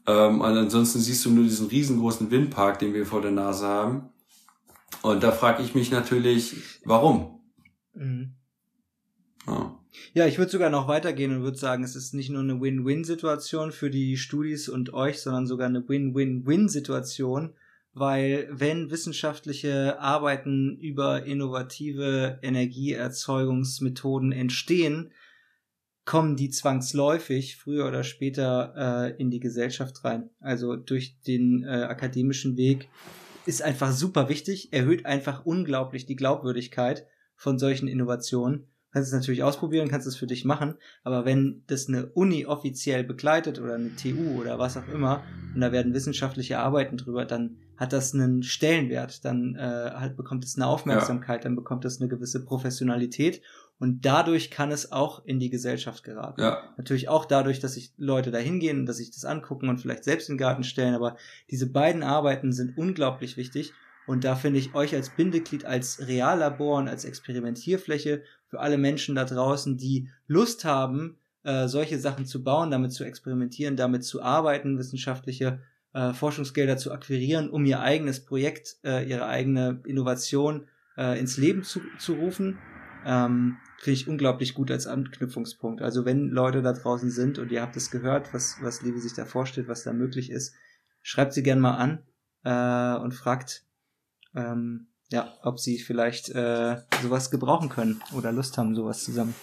Ähm, 0.09 0.41
und 0.41 0.57
ansonsten 0.57 0.99
siehst 0.99 1.23
du 1.25 1.29
nur 1.29 1.43
diesen 1.43 1.67
riesengroßen 1.67 2.31
Windpark, 2.31 2.79
den 2.79 2.95
wir 2.95 3.05
vor 3.05 3.21
der 3.21 3.31
Nase 3.31 3.67
haben. 3.67 4.09
Und 5.03 5.21
da 5.23 5.31
frage 5.31 5.61
ich 5.61 5.75
mich 5.75 5.91
natürlich, 5.91 6.55
warum? 6.83 7.39
Mhm. 7.93 8.31
Ja. 9.45 9.75
Ja, 10.13 10.25
ich 10.25 10.37
würde 10.37 10.51
sogar 10.51 10.69
noch 10.69 10.87
weitergehen 10.87 11.35
und 11.35 11.43
würde 11.43 11.57
sagen, 11.57 11.83
es 11.83 11.95
ist 11.95 12.13
nicht 12.13 12.29
nur 12.29 12.41
eine 12.41 12.59
Win-Win-Situation 12.61 13.71
für 13.71 13.89
die 13.89 14.17
Studis 14.17 14.69
und 14.69 14.93
euch, 14.93 15.21
sondern 15.21 15.45
sogar 15.45 15.67
eine 15.67 15.87
Win-Win-Win-Situation, 15.87 17.53
weil 17.93 18.47
wenn 18.51 18.91
wissenschaftliche 18.91 19.99
Arbeiten 19.99 20.77
über 20.77 21.23
innovative 21.25 22.39
Energieerzeugungsmethoden 22.41 24.31
entstehen, 24.31 25.11
kommen 26.09 26.35
die 26.35 26.49
zwangsläufig 26.49 27.57
früher 27.57 27.87
oder 27.87 28.03
später 28.03 28.73
äh, 28.75 29.21
in 29.21 29.29
die 29.29 29.39
Gesellschaft 29.39 30.03
rein. 30.03 30.31
Also 30.39 30.75
durch 30.75 31.21
den 31.21 31.63
äh, 31.63 31.83
akademischen 31.83 32.57
Weg 32.57 32.89
ist 33.45 33.61
einfach 33.61 33.91
super 33.91 34.27
wichtig, 34.27 34.73
erhöht 34.73 35.05
einfach 35.05 35.45
unglaublich 35.45 36.07
die 36.07 36.15
Glaubwürdigkeit 36.15 37.05
von 37.35 37.59
solchen 37.59 37.87
Innovationen. 37.87 38.65
Kannst 38.91 39.09
es 39.09 39.13
natürlich 39.13 39.43
ausprobieren, 39.43 39.87
kannst 39.87 40.07
es 40.07 40.15
für 40.15 40.25
dich 40.25 40.45
machen, 40.45 40.73
aber 41.03 41.25
wenn 41.25 41.63
das 41.67 41.87
eine 41.87 42.07
Uni 42.07 42.47
offiziell 42.47 43.03
begleitet 43.03 43.59
oder 43.59 43.75
eine 43.75 43.95
TU 43.95 44.41
oder 44.41 44.57
was 44.57 44.77
auch 44.77 44.87
immer 44.91 45.21
und 45.53 45.61
da 45.61 45.71
werden 45.71 45.93
wissenschaftliche 45.93 46.57
Arbeiten 46.57 46.97
drüber, 46.97 47.25
dann 47.25 47.57
hat 47.77 47.93
das 47.93 48.15
einen 48.15 48.41
Stellenwert, 48.41 49.23
dann 49.25 49.53
äh, 49.55 49.91
halt 49.93 50.17
bekommt 50.17 50.43
es 50.43 50.55
eine 50.55 50.65
Aufmerksamkeit, 50.65 51.45
dann 51.45 51.55
bekommt 51.55 51.85
es 51.85 52.01
eine 52.01 52.09
gewisse 52.09 52.43
Professionalität 52.43 53.43
und 53.79 54.05
dadurch 54.05 54.51
kann 54.51 54.71
es 54.71 54.91
auch 54.91 55.25
in 55.25 55.39
die 55.39 55.49
Gesellschaft 55.49 56.03
geraten. 56.03 56.41
Ja, 56.41 56.73
Natürlich 56.77 57.09
auch 57.09 57.25
dadurch, 57.25 57.59
dass 57.59 57.73
sich 57.73 57.93
Leute 57.97 58.29
da 58.29 58.37
hingehen 58.37 58.85
dass 58.85 58.97
sich 58.97 59.11
das 59.11 59.25
angucken 59.25 59.69
und 59.69 59.79
vielleicht 59.79 60.03
selbst 60.03 60.29
in 60.29 60.35
den 60.35 60.39
Garten 60.39 60.63
stellen, 60.63 60.95
aber 60.95 61.15
diese 61.49 61.71
beiden 61.71 62.03
Arbeiten 62.03 62.51
sind 62.51 62.77
unglaublich 62.77 63.37
wichtig 63.37 63.73
und 64.09 64.23
da 64.23 64.35
finde 64.35 64.59
ich 64.59 64.73
euch 64.73 64.95
als 64.95 65.09
Bindeglied, 65.09 65.65
als 65.65 66.07
Reallabor 66.07 66.79
und 66.79 66.87
als 66.87 67.05
Experimentierfläche 67.05 68.23
für 68.47 68.59
alle 68.59 68.79
Menschen 68.79 69.15
da 69.15 69.23
draußen, 69.23 69.77
die 69.77 70.09
Lust 70.27 70.65
haben, 70.65 71.17
äh, 71.43 71.67
solche 71.67 71.99
Sachen 71.99 72.25
zu 72.25 72.43
bauen, 72.43 72.71
damit 72.71 72.91
zu 72.91 73.03
experimentieren, 73.03 73.75
damit 73.75 74.03
zu 74.03 74.21
arbeiten, 74.21 74.77
wissenschaftliche 74.77 75.61
äh, 75.93 76.13
Forschungsgelder 76.13 76.77
zu 76.77 76.91
akquirieren, 76.91 77.49
um 77.49 77.65
ihr 77.65 77.81
eigenes 77.81 78.25
Projekt, 78.25 78.77
äh, 78.83 79.07
ihre 79.07 79.27
eigene 79.27 79.81
Innovation 79.85 80.67
äh, 80.97 81.19
ins 81.19 81.37
Leben 81.37 81.63
zu, 81.63 81.81
zu 81.97 82.13
rufen. 82.13 82.57
Ähm, 83.05 83.57
Finde 83.79 83.93
ich 83.93 84.07
unglaublich 84.07 84.53
gut 84.53 84.71
als 84.71 84.87
Anknüpfungspunkt. 84.87 85.81
Also 85.81 86.05
wenn 86.05 86.29
Leute 86.29 86.61
da 86.61 86.73
draußen 86.73 87.11
sind 87.11 87.39
und 87.39 87.51
ihr 87.51 87.61
habt 87.61 87.77
es 87.77 87.91
gehört, 87.91 88.33
was, 88.33 88.57
was 88.61 88.81
Levi 88.81 88.99
sich 88.99 89.13
da 89.13 89.25
vorstellt, 89.25 89.67
was 89.67 89.83
da 89.83 89.93
möglich 89.93 90.29
ist, 90.31 90.53
schreibt 91.01 91.33
sie 91.33 91.43
gern 91.43 91.59
mal 91.59 91.75
an 91.75 92.03
äh, 92.43 93.01
und 93.01 93.13
fragt, 93.13 93.63
ähm, 94.35 94.87
ja, 95.11 95.33
ob 95.43 95.59
sie 95.59 95.79
vielleicht 95.79 96.29
äh, 96.29 96.81
sowas 97.01 97.31
gebrauchen 97.31 97.69
können 97.69 98.01
oder 98.13 98.31
Lust 98.31 98.57
haben, 98.57 98.75
sowas 98.75 99.03
zusammen 99.03 99.33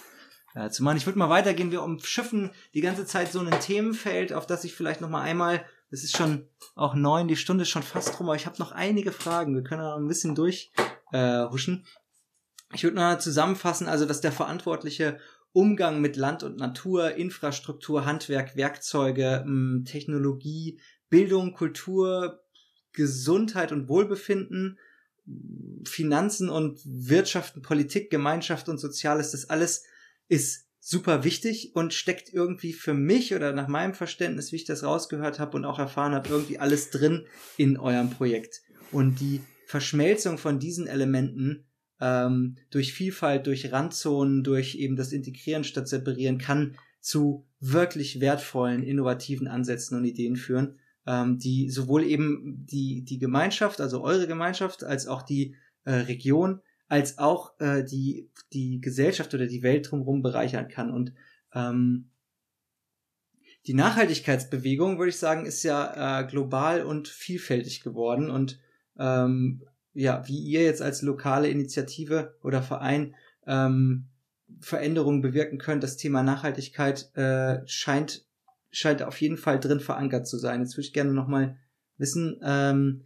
äh, 0.55 0.71
zu 0.71 0.85
machen. 0.85 0.97
Ich 0.97 1.07
würde 1.07 1.19
mal 1.19 1.31
weitergehen. 1.31 1.71
Wir 1.71 1.83
umschiffen 1.83 2.51
die 2.75 2.83
ganze 2.83 3.07
Zeit 3.07 3.33
so 3.33 3.41
ein 3.41 3.61
Themenfeld, 3.61 4.33
auf 4.33 4.47
das 4.47 4.65
ich 4.65 4.75
vielleicht 4.75 5.01
noch 5.01 5.11
mal 5.11 5.23
einmal, 5.23 5.65
es 5.91 6.05
ist 6.05 6.17
schon 6.17 6.49
auch 6.75 6.95
neun, 6.95 7.29
die 7.29 7.37
Stunde 7.37 7.63
ist 7.63 7.71
schon 7.71 7.83
fast 7.83 8.19
rum, 8.19 8.29
aber 8.29 8.37
ich 8.37 8.47
habe 8.47 8.59
noch 8.59 8.73
einige 8.73 9.13
Fragen. 9.13 9.55
Wir 9.55 9.63
können 9.63 9.83
noch 9.83 9.97
ein 9.97 10.09
bisschen 10.09 10.35
durchhuschen. 10.35 10.75
Äh, 11.13 11.49
huschen. 11.49 11.87
Ich 12.77 12.85
würde 12.85 12.97
mal 12.97 13.21
zusammenfassen, 13.21 13.89
also 13.89 14.05
dass 14.05 14.21
der 14.21 14.33
verantwortliche 14.33 15.19
Umgang 15.53 16.03
mit 16.03 16.17
Land 16.17 16.43
und 16.43 16.59
Natur, 16.59 17.15
Infrastruktur, 17.15 18.05
Handwerk, 18.05 18.57
Werkzeuge, 18.57 19.43
mh, 19.47 19.85
Technologie, 19.85 20.79
Bildung, 21.09 21.55
Kultur, 21.55 22.43
Gesundheit 22.93 23.73
und 23.73 23.89
Wohlbefinden, 23.89 24.79
Finanzen 25.85 26.51
und 26.51 26.81
Wirtschaften, 26.85 27.63
Politik, 27.63 28.11
Gemeinschaft 28.11 28.69
und 28.69 28.79
Soziales, 28.79 29.33
das 29.33 29.49
alles 29.49 29.85
ist 30.29 30.67
super 30.79 31.25
wichtig 31.25 31.75
und 31.75 31.95
steckt 31.95 32.33
irgendwie 32.33 32.73
für 32.73 32.95
mich 32.95 33.35
oder 33.35 33.53
nach 33.53 33.67
meinem 33.67 33.95
Verständnis, 33.95 34.53
wie 34.53 34.57
ich 34.57 34.67
das 34.67 34.85
rausgehört 34.85 35.39
habe 35.41 35.57
und 35.57 35.65
auch 35.65 35.79
erfahren 35.79 36.15
habe, 36.15 36.29
irgendwie 36.29 36.59
alles 36.59 36.91
drin 36.91 37.27
in 37.57 37.77
eurem 37.77 38.11
Projekt. 38.11 38.63
Und 38.93 39.21
die 39.21 39.41
Verschmelzung 39.67 40.39
von 40.39 40.61
diesen 40.61 40.87
Elementen 40.87 41.66
ähm, 42.01 42.57
durch 42.71 42.93
Vielfalt, 42.93 43.47
durch 43.47 43.73
Randzonen, 43.73 44.45
durch 44.45 44.75
eben 44.75 44.97
das 44.97 45.13
Integrieren 45.13 45.65
statt 45.65 45.89
Separieren 45.89 46.39
kann 46.39 46.77
zu 47.01 47.47
wirklich 47.61 48.21
wertvollen, 48.21 48.83
innovativen 48.83 49.49
Ansätzen 49.49 49.97
und 49.97 50.05
Ideen 50.05 50.37
führen, 50.37 50.79
ähm, 51.07 51.39
die 51.39 51.71
sowohl 51.71 52.05
eben 52.05 52.67
die, 52.67 53.03
die 53.03 53.19
Gemeinschaft, 53.19 53.81
also 53.81 54.03
eure 54.03 54.27
Gemeinschaft, 54.27 54.85
als 54.85 55.07
auch 55.07 55.23
die 55.23 55.55
äh, 55.85 55.93
Region, 55.93 56.61
als 56.89 57.19
auch 57.19 57.59
äh, 57.61 57.85
die, 57.85 58.31
die 58.53 58.81
Gesellschaft 58.81 59.33
oder 59.35 59.47
die 59.47 59.63
Welt 59.63 59.91
drumherum 59.91 60.23
bereichern 60.23 60.69
kann. 60.69 60.91
Und 60.91 61.13
ähm, 61.55 62.11
die 63.67 63.75
Nachhaltigkeitsbewegung, 63.75 64.99
würde 64.99 65.11
ich 65.11 65.19
sagen, 65.19 65.47
ist 65.47 65.63
ja 65.63 66.21
äh, 66.21 66.27
global 66.27 66.85
und 66.85 67.09
vielfältig 67.09 67.83
geworden. 67.83 68.31
Und 68.31 68.61
ähm, 68.99 69.63
ja, 69.97 70.23
wie 70.27 70.39
ihr 70.39 70.63
jetzt 70.63 70.83
als 70.83 71.03
lokale 71.03 71.49
Initiative 71.49 72.37
oder 72.43 72.63
Verein 72.63 73.15
ähm, 73.47 74.07
Veränderungen 74.61 75.23
bewirken 75.23 75.59
könnt. 75.59 75.83
Das 75.83 75.97
Thema 75.97 76.23
Nachhaltigkeit 76.23 77.11
äh, 77.17 77.67
scheint 77.67 78.25
scheint 78.71 79.03
auf 79.03 79.21
jeden 79.23 79.39
Fall 79.39 79.59
drin 79.59 79.81
verankert 79.81 80.27
zu 80.27 80.37
sein. 80.37 80.61
Jetzt 80.61 80.77
würde 80.77 80.87
ich 80.87 80.93
gerne 80.93 81.13
noch 81.13 81.29
mal 81.29 81.57
wissen, 81.97 82.39
ähm, 82.45 83.05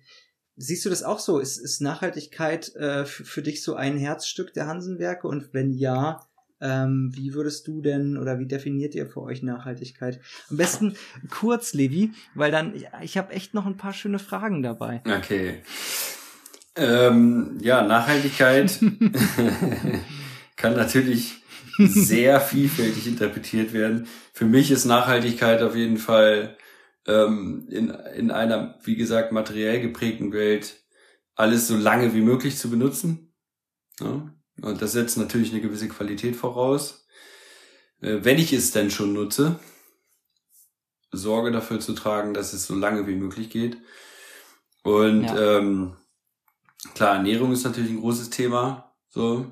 siehst 0.57 0.85
du 0.85 0.91
das 0.91 1.05
auch 1.05 1.21
so? 1.21 1.39
Ist, 1.39 1.59
ist 1.59 1.81
Nachhaltigkeit 1.81 2.75
äh, 2.75 3.05
für 3.05 3.41
dich 3.41 3.63
so 3.63 3.75
ein 3.75 3.97
Herzstück 3.97 4.53
der 4.53 4.67
Hansenwerke? 4.67 5.29
Und 5.29 5.55
wenn 5.55 5.71
ja, 5.71 6.27
ähm, 6.61 7.13
wie 7.15 7.35
würdest 7.35 7.69
du 7.69 7.83
denn 7.83 8.19
oder 8.19 8.41
wie 8.41 8.47
definiert 8.47 8.97
ihr 8.97 9.07
für 9.07 9.23
euch 9.23 9.43
Nachhaltigkeit? 9.43 10.21
Am 10.51 10.57
besten 10.57 10.97
kurz, 11.31 11.73
Levi, 11.73 12.13
weil 12.35 12.51
dann 12.51 12.75
ich, 12.75 12.89
ich 13.03 13.17
habe 13.17 13.33
echt 13.33 13.55
noch 13.55 13.67
ein 13.67 13.77
paar 13.77 13.93
schöne 13.93 14.19
Fragen 14.19 14.65
dabei. 14.65 15.03
Okay. 15.07 15.63
Ähm, 16.81 17.59
ja, 17.61 17.83
Nachhaltigkeit 17.83 18.81
kann 20.57 20.75
natürlich 20.75 21.43
sehr 21.79 22.41
vielfältig 22.41 23.07
interpretiert 23.07 23.73
werden. 23.75 24.07
Für 24.33 24.47
mich 24.47 24.71
ist 24.71 24.87
Nachhaltigkeit 24.87 25.63
auf 25.63 25.77
jeden 25.77 25.99
Fall 25.99 26.57
ähm, 27.07 27.67
in, 27.71 27.91
in 27.91 28.31
einer, 28.31 28.79
wie 28.83 28.97
gesagt, 28.97 29.31
materiell 29.31 29.81
geprägten 29.81 30.33
Welt 30.33 30.83
alles 31.35 31.69
so 31.69 31.77
lange 31.77 32.15
wie 32.15 32.23
möglich 32.23 32.57
zu 32.57 32.71
benutzen. 32.71 33.35
Ja? 34.01 34.33
Und 34.63 34.81
das 34.81 34.93
setzt 34.93 35.19
natürlich 35.19 35.53
eine 35.53 35.61
gewisse 35.61 35.89
Qualität 35.89 36.35
voraus. 36.35 37.07
Äh, 38.01 38.19
wenn 38.23 38.39
ich 38.39 38.55
es 38.55 38.73
denn 38.73 38.91
schon 38.91 39.13
nutze, 39.13 39.61
Sorge 41.13 41.51
dafür 41.51 41.81
zu 41.81 41.93
tragen, 41.93 42.33
dass 42.33 42.55
es 42.55 42.67
so 42.67 42.75
lange 42.75 43.07
wie 43.07 43.17
möglich 43.17 43.51
geht. 43.51 43.77
Und 44.83 45.25
ja. 45.25 45.59
ähm, 45.59 45.97
klar, 46.95 47.17
Ernährung 47.17 47.53
ist 47.53 47.65
natürlich 47.65 47.91
ein 47.91 48.01
großes 48.01 48.31
Thema. 48.31 48.95
So, 49.09 49.47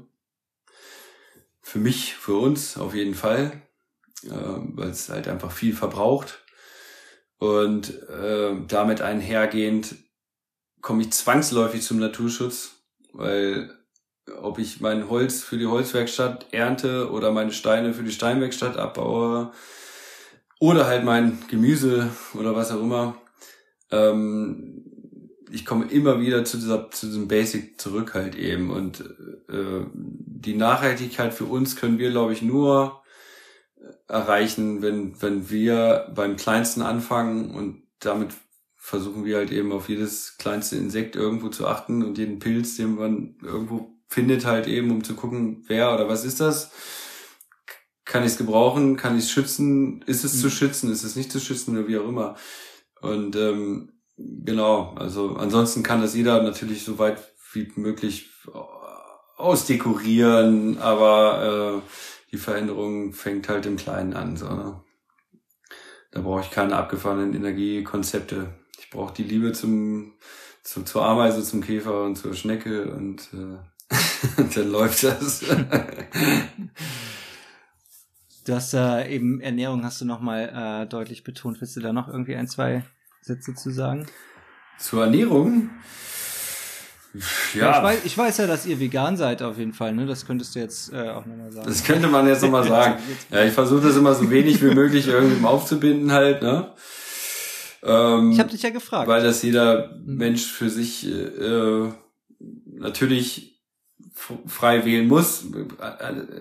für 1.60 1.78
mich, 1.78 2.14
für 2.14 2.34
uns 2.34 2.78
auf 2.78 2.94
jeden 2.94 3.14
Fall, 3.14 3.62
äh, 4.24 4.30
weil 4.30 4.90
es 4.90 5.08
halt 5.08 5.28
einfach 5.28 5.52
viel 5.52 5.74
verbraucht. 5.74 6.44
Und 7.38 8.02
äh, 8.08 8.56
damit 8.66 9.00
einhergehend 9.00 9.94
komme 10.80 11.02
ich 11.02 11.12
zwangsläufig 11.12 11.82
zum 11.82 11.98
Naturschutz, 11.98 12.72
weil 13.12 13.70
ob 14.40 14.58
ich 14.58 14.80
mein 14.80 15.08
Holz 15.08 15.42
für 15.42 15.58
die 15.58 15.66
Holzwerkstatt 15.66 16.46
ernte 16.52 17.10
oder 17.10 17.32
meine 17.32 17.52
Steine 17.52 17.94
für 17.94 18.02
die 18.02 18.12
Steinwerkstatt 18.12 18.76
abbaue 18.76 19.52
oder 20.60 20.86
halt 20.86 21.04
mein 21.04 21.38
Gemüse 21.48 22.10
oder 22.34 22.54
was 22.54 22.70
auch 22.70 22.82
immer, 22.82 23.16
ähm, 23.90 24.87
ich 25.50 25.64
komme 25.64 25.86
immer 25.86 26.20
wieder 26.20 26.44
zu, 26.44 26.56
dieser, 26.56 26.90
zu 26.90 27.06
diesem 27.06 27.28
Basic 27.28 27.80
zurück 27.80 28.14
halt 28.14 28.34
eben. 28.34 28.70
Und 28.70 29.00
äh, 29.48 29.84
die 29.92 30.56
Nachhaltigkeit 30.56 31.34
für 31.34 31.44
uns 31.44 31.76
können 31.76 31.98
wir, 31.98 32.10
glaube 32.10 32.32
ich, 32.32 32.42
nur 32.42 33.02
erreichen, 34.06 34.82
wenn, 34.82 35.20
wenn 35.20 35.50
wir 35.50 36.10
beim 36.14 36.36
Kleinsten 36.36 36.82
anfangen 36.82 37.54
und 37.54 37.82
damit 38.00 38.30
versuchen 38.76 39.24
wir 39.24 39.36
halt 39.36 39.52
eben 39.52 39.72
auf 39.72 39.88
jedes 39.88 40.38
kleinste 40.38 40.76
Insekt 40.76 41.16
irgendwo 41.16 41.48
zu 41.48 41.66
achten 41.66 42.02
und 42.02 42.16
jeden 42.16 42.38
Pilz, 42.38 42.76
den 42.76 42.94
man 42.94 43.36
irgendwo 43.42 43.98
findet, 44.08 44.46
halt 44.46 44.66
eben, 44.66 44.90
um 44.90 45.04
zu 45.04 45.14
gucken, 45.14 45.64
wer 45.66 45.92
oder 45.94 46.08
was 46.08 46.24
ist 46.24 46.40
das. 46.40 46.70
Kann 48.04 48.22
ich 48.22 48.32
es 48.32 48.38
gebrauchen? 48.38 48.96
Kann 48.96 49.18
ich 49.18 49.24
es 49.24 49.30
schützen? 49.30 50.02
Ist 50.06 50.24
es 50.24 50.36
mhm. 50.36 50.40
zu 50.40 50.50
schützen? 50.50 50.90
Ist 50.90 51.04
es 51.04 51.16
nicht 51.16 51.30
zu 51.30 51.40
schützen 51.40 51.76
oder 51.76 51.86
wie 51.88 51.98
auch 51.98 52.08
immer? 52.08 52.36
Und 53.02 53.36
ähm, 53.36 53.97
Genau, 54.18 54.94
also 54.96 55.36
ansonsten 55.36 55.84
kann 55.84 56.00
das 56.00 56.16
jeder 56.16 56.42
natürlich 56.42 56.84
so 56.84 56.98
weit 56.98 57.18
wie 57.52 57.70
möglich 57.76 58.28
ausdekorieren, 59.36 60.78
aber 60.78 61.82
äh, 61.84 61.88
die 62.32 62.36
Veränderung 62.36 63.12
fängt 63.12 63.48
halt 63.48 63.64
im 63.66 63.76
Kleinen 63.76 64.14
an. 64.14 64.36
So, 64.36 64.48
ne? 64.48 64.82
Da 66.10 66.20
brauche 66.20 66.40
ich 66.40 66.50
keine 66.50 66.74
abgefahrenen 66.74 67.32
Energiekonzepte. 67.32 68.54
Ich 68.80 68.90
brauche 68.90 69.14
die 69.14 69.22
Liebe 69.22 69.52
zum, 69.52 70.14
zum 70.64 70.84
zur 70.84 71.04
Ameise, 71.04 71.44
zum 71.44 71.60
Käfer 71.60 72.02
und 72.02 72.16
zur 72.16 72.34
Schnecke 72.34 72.90
und 72.90 73.28
äh, 73.32 73.58
dann 74.54 74.72
läuft 74.72 75.04
das. 75.04 75.44
du 78.44 78.54
hast 78.54 78.74
äh, 78.74 79.14
eben 79.14 79.40
Ernährung 79.40 79.84
hast 79.84 80.00
du 80.00 80.04
nochmal 80.04 80.82
äh, 80.82 80.88
deutlich 80.88 81.22
betont. 81.22 81.60
Willst 81.60 81.76
du 81.76 81.80
da 81.80 81.92
noch 81.92 82.08
irgendwie 82.08 82.34
ein, 82.34 82.48
zwei 82.48 82.82
Sätze 83.28 83.54
zu 83.54 83.70
sagen? 83.70 84.06
Zur 84.78 85.04
Ernährung? 85.04 85.68
Ja. 87.54 87.60
ja 87.60 87.76
ich, 87.76 87.82
weiß, 87.82 88.04
ich, 88.04 88.18
weiß, 88.18 88.38
ja, 88.38 88.46
dass 88.46 88.64
ihr 88.64 88.80
vegan 88.80 89.16
seid 89.16 89.42
auf 89.42 89.58
jeden 89.58 89.74
Fall, 89.74 89.92
ne? 89.92 90.06
Das 90.06 90.26
könntest 90.26 90.54
du 90.54 90.60
jetzt 90.60 90.92
äh, 90.92 91.10
auch 91.10 91.26
nochmal 91.26 91.52
sagen. 91.52 91.66
Das 91.66 91.84
könnte 91.84 92.08
man 92.08 92.26
jetzt 92.26 92.42
nochmal 92.42 92.64
sagen. 92.68 93.02
Ja, 93.30 93.44
ich 93.44 93.52
versuche 93.52 93.86
das 93.86 93.96
immer 93.96 94.14
so 94.14 94.30
wenig 94.30 94.62
wie 94.62 94.74
möglich 94.74 95.08
irgendwie 95.08 95.44
aufzubinden 95.44 96.12
halt, 96.12 96.42
ne? 96.42 96.72
Ähm, 97.82 98.32
ich 98.32 98.40
habe 98.40 98.50
dich 98.50 98.62
ja 98.62 98.70
gefragt. 98.70 99.08
Weil 99.08 99.22
das 99.22 99.42
jeder 99.42 99.94
Mensch 100.04 100.46
für 100.46 100.70
sich 100.70 101.06
äh, 101.06 101.92
natürlich 102.64 103.62
frei 104.46 104.84
wählen 104.84 105.06
muss. 105.06 105.44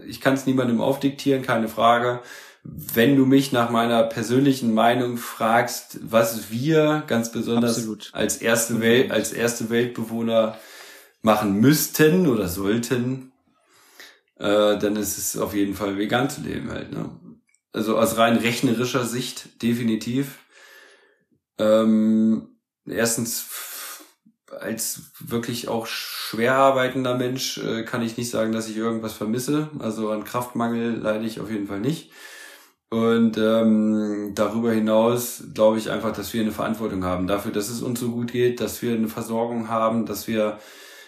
Ich 0.08 0.22
kann 0.22 0.36
es 0.36 0.46
niemandem 0.46 0.80
aufdiktieren, 0.82 1.44
keine 1.44 1.68
Frage 1.68 2.22
wenn 2.70 3.16
du 3.16 3.26
mich 3.26 3.52
nach 3.52 3.70
meiner 3.70 4.04
persönlichen 4.04 4.74
Meinung 4.74 5.18
fragst, 5.18 6.00
was 6.02 6.52
wir 6.52 7.04
ganz 7.08 7.32
besonders 7.32 7.78
Absolut. 7.78 8.10
als 8.14 8.38
erste 8.38 8.82
Welt, 8.82 9.12
als 9.12 9.32
erste 9.32 9.70
Weltbewohner 9.70 10.58
machen 11.22 11.60
müssten 11.60 12.28
oder 12.28 12.48
sollten, 12.48 13.32
äh, 14.38 14.78
dann 14.78 14.96
ist 14.98 15.18
es 15.18 15.38
auf 15.38 15.54
jeden 15.54 15.76
Fall 15.76 15.98
vegan 15.98 16.30
zu 16.30 16.42
leben 16.42 16.70
halt. 16.70 16.92
Ne? 16.92 17.10
Also 17.72 17.98
aus 17.98 18.18
rein 18.18 18.38
rechnerischer 18.38 19.06
Sicht 19.06 19.62
definitiv. 19.62 20.40
Ähm, 21.58 22.60
erstens 22.86 23.46
als 24.60 25.12
wirklich 25.20 25.68
auch 25.68 25.86
schwer 25.86 26.56
arbeitender 26.56 27.16
Mensch 27.16 27.58
äh, 27.60 27.84
kann 27.84 28.02
ich 28.02 28.18
nicht 28.18 28.30
sagen, 28.30 28.52
dass 28.52 28.70
ich 28.70 28.78
irgendwas 28.78 29.14
vermisse. 29.14 29.70
Also 29.80 30.12
an 30.12 30.24
Kraftmangel 30.24 30.96
leide 30.96 31.26
ich 31.26 31.40
auf 31.40 31.50
jeden 31.50 31.68
Fall 31.68 31.80
nicht. 31.80 32.12
Und 32.90 33.38
ähm, 33.38 34.32
darüber 34.34 34.72
hinaus 34.72 35.44
glaube 35.54 35.78
ich 35.78 35.92
einfach, 35.92 36.14
dass 36.14 36.34
wir 36.34 36.42
eine 36.42 36.54
Verantwortung 36.54 37.04
haben 37.04 37.28
dafür, 37.28 37.52
dass 37.52 37.70
es 37.70 37.82
uns 37.82 38.00
so 38.00 38.12
gut 38.12 38.32
geht, 38.32 38.62
dass 38.62 38.82
wir 38.82 38.94
eine 38.94 39.10
Versorgung 39.10 39.68
haben, 39.68 40.06
dass 40.06 40.28
wir, 40.28 40.60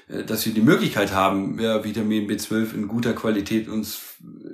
äh, 0.09 0.25
dass 0.25 0.45
wir 0.45 0.53
die 0.53 0.61
Möglichkeit 0.61 1.13
haben, 1.13 1.57
ja, 1.57 1.85
Vitamin 1.85 2.29
B12 2.29 2.73
in 2.73 2.87
guter 2.89 3.13
Qualität 3.13 3.69
uns 3.69 4.01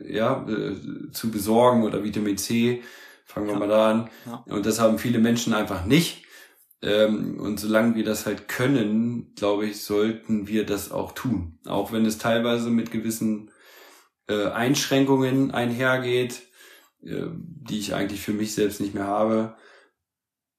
ja 0.08 0.46
äh, 0.48 0.76
zu 1.12 1.32
besorgen 1.32 1.84
oder 1.84 2.04
Vitamin 2.04 2.38
C. 2.38 2.84
Fangen 3.26 3.48
wir 3.48 3.54
ja. 3.54 3.60
mal 3.60 3.68
da 3.70 3.90
an. 3.90 4.10
Ja. 4.28 4.46
Und 4.48 4.68
das 4.68 4.80
haben 4.80 5.00
viele 5.00 5.18
Menschen 5.18 5.54
einfach 5.56 5.84
nicht. 5.84 6.26
Ähm, 6.84 7.40
und 7.40 7.60
solange 7.60 7.96
wir 7.96 8.04
das 8.04 8.28
halt 8.28 8.48
können, 8.48 9.34
glaube 9.36 9.66
ich, 9.66 9.82
sollten 9.82 10.48
wir 10.48 10.64
das 10.64 10.92
auch 10.92 11.14
tun. 11.14 11.58
Auch 11.66 11.92
wenn 11.92 12.06
es 12.06 12.20
teilweise 12.20 12.70
mit 12.70 12.92
gewissen 12.92 13.50
äh, 14.28 14.46
Einschränkungen 14.50 15.50
einhergeht 15.50 16.44
die 17.06 17.80
ich 17.80 17.94
eigentlich 17.94 18.22
für 18.22 18.34
mich 18.34 18.54
selbst 18.54 18.82
nicht 18.82 18.94
mehr 18.94 19.06
habe, 19.06 19.56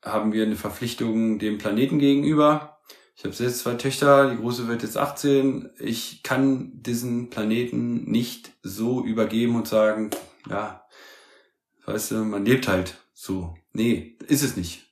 haben 0.02 0.32
wir 0.32 0.44
eine 0.44 0.56
Verpflichtung 0.56 1.38
dem 1.38 1.58
Planeten 1.58 1.98
gegenüber. 1.98 2.78
Ich 3.16 3.24
habe 3.24 3.34
selbst 3.34 3.60
zwei 3.60 3.74
Töchter, 3.74 4.30
die 4.30 4.36
große 4.36 4.68
wird 4.68 4.82
jetzt 4.82 4.96
18. 4.96 5.70
Ich 5.78 6.22
kann 6.22 6.70
diesen 6.82 7.30
Planeten 7.30 8.04
nicht 8.10 8.52
so 8.62 9.04
übergeben 9.04 9.56
und 9.56 9.66
sagen, 9.66 10.10
ja, 10.48 10.86
weißt 11.86 12.12
du, 12.12 12.16
man 12.24 12.44
lebt 12.44 12.68
halt 12.68 12.98
so. 13.14 13.56
Nee, 13.72 14.16
ist 14.28 14.42
es 14.42 14.56
nicht. 14.56 14.86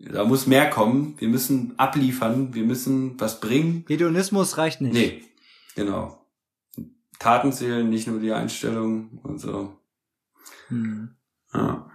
Da 0.00 0.24
muss 0.24 0.46
mehr 0.46 0.68
kommen. 0.68 1.14
Wir 1.18 1.28
müssen 1.28 1.78
abliefern. 1.78 2.54
Wir 2.54 2.64
müssen 2.64 3.20
was 3.20 3.40
bringen. 3.40 3.84
Hedonismus 3.86 4.56
reicht 4.58 4.80
nicht. 4.80 4.94
Nee, 4.94 5.22
genau. 5.74 6.26
Taten 7.18 7.52
zählen, 7.52 7.88
nicht 7.88 8.06
nur 8.06 8.18
die 8.18 8.32
Einstellung 8.32 9.20
und 9.22 9.38
so. 9.38 9.79
Hm. 10.68 11.16
Ja. 11.52 11.90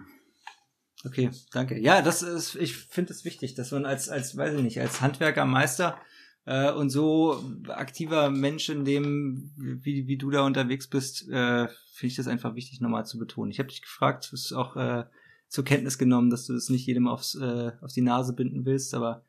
Okay, 1.04 1.30
danke. 1.52 1.78
Ja, 1.78 2.02
das 2.02 2.22
ist, 2.22 2.56
ich 2.56 2.76
finde 2.76 3.12
es 3.12 3.24
wichtig, 3.24 3.54
dass 3.54 3.70
man 3.70 3.86
als, 3.86 4.08
als, 4.08 4.36
weiß 4.36 4.54
ich 4.54 4.62
nicht, 4.62 4.80
als 4.80 5.00
Handwerker, 5.00 5.44
Meister 5.44 5.98
äh, 6.46 6.72
und 6.72 6.90
so 6.90 7.44
aktiver 7.68 8.30
Mensch 8.30 8.68
in 8.68 8.84
dem, 8.84 9.52
wie, 9.56 10.06
wie 10.08 10.16
du 10.16 10.30
da 10.30 10.42
unterwegs 10.42 10.88
bist, 10.88 11.28
äh, 11.28 11.68
finde 11.92 12.06
ich 12.08 12.16
das 12.16 12.26
einfach 12.26 12.54
wichtig, 12.54 12.80
nochmal 12.80 13.06
zu 13.06 13.18
betonen. 13.18 13.50
Ich 13.50 13.58
habe 13.58 13.68
dich 13.68 13.82
gefragt, 13.82 14.28
du 14.30 14.32
hast 14.36 14.52
auch 14.52 14.76
äh, 14.76 15.04
zur 15.48 15.64
Kenntnis 15.64 15.98
genommen, 15.98 16.30
dass 16.30 16.46
du 16.46 16.54
das 16.54 16.70
nicht 16.70 16.86
jedem 16.86 17.06
aufs, 17.06 17.34
äh, 17.36 17.72
auf 17.80 17.92
die 17.92 18.02
Nase 18.02 18.32
binden 18.32 18.64
willst, 18.64 18.94
aber 18.94 19.24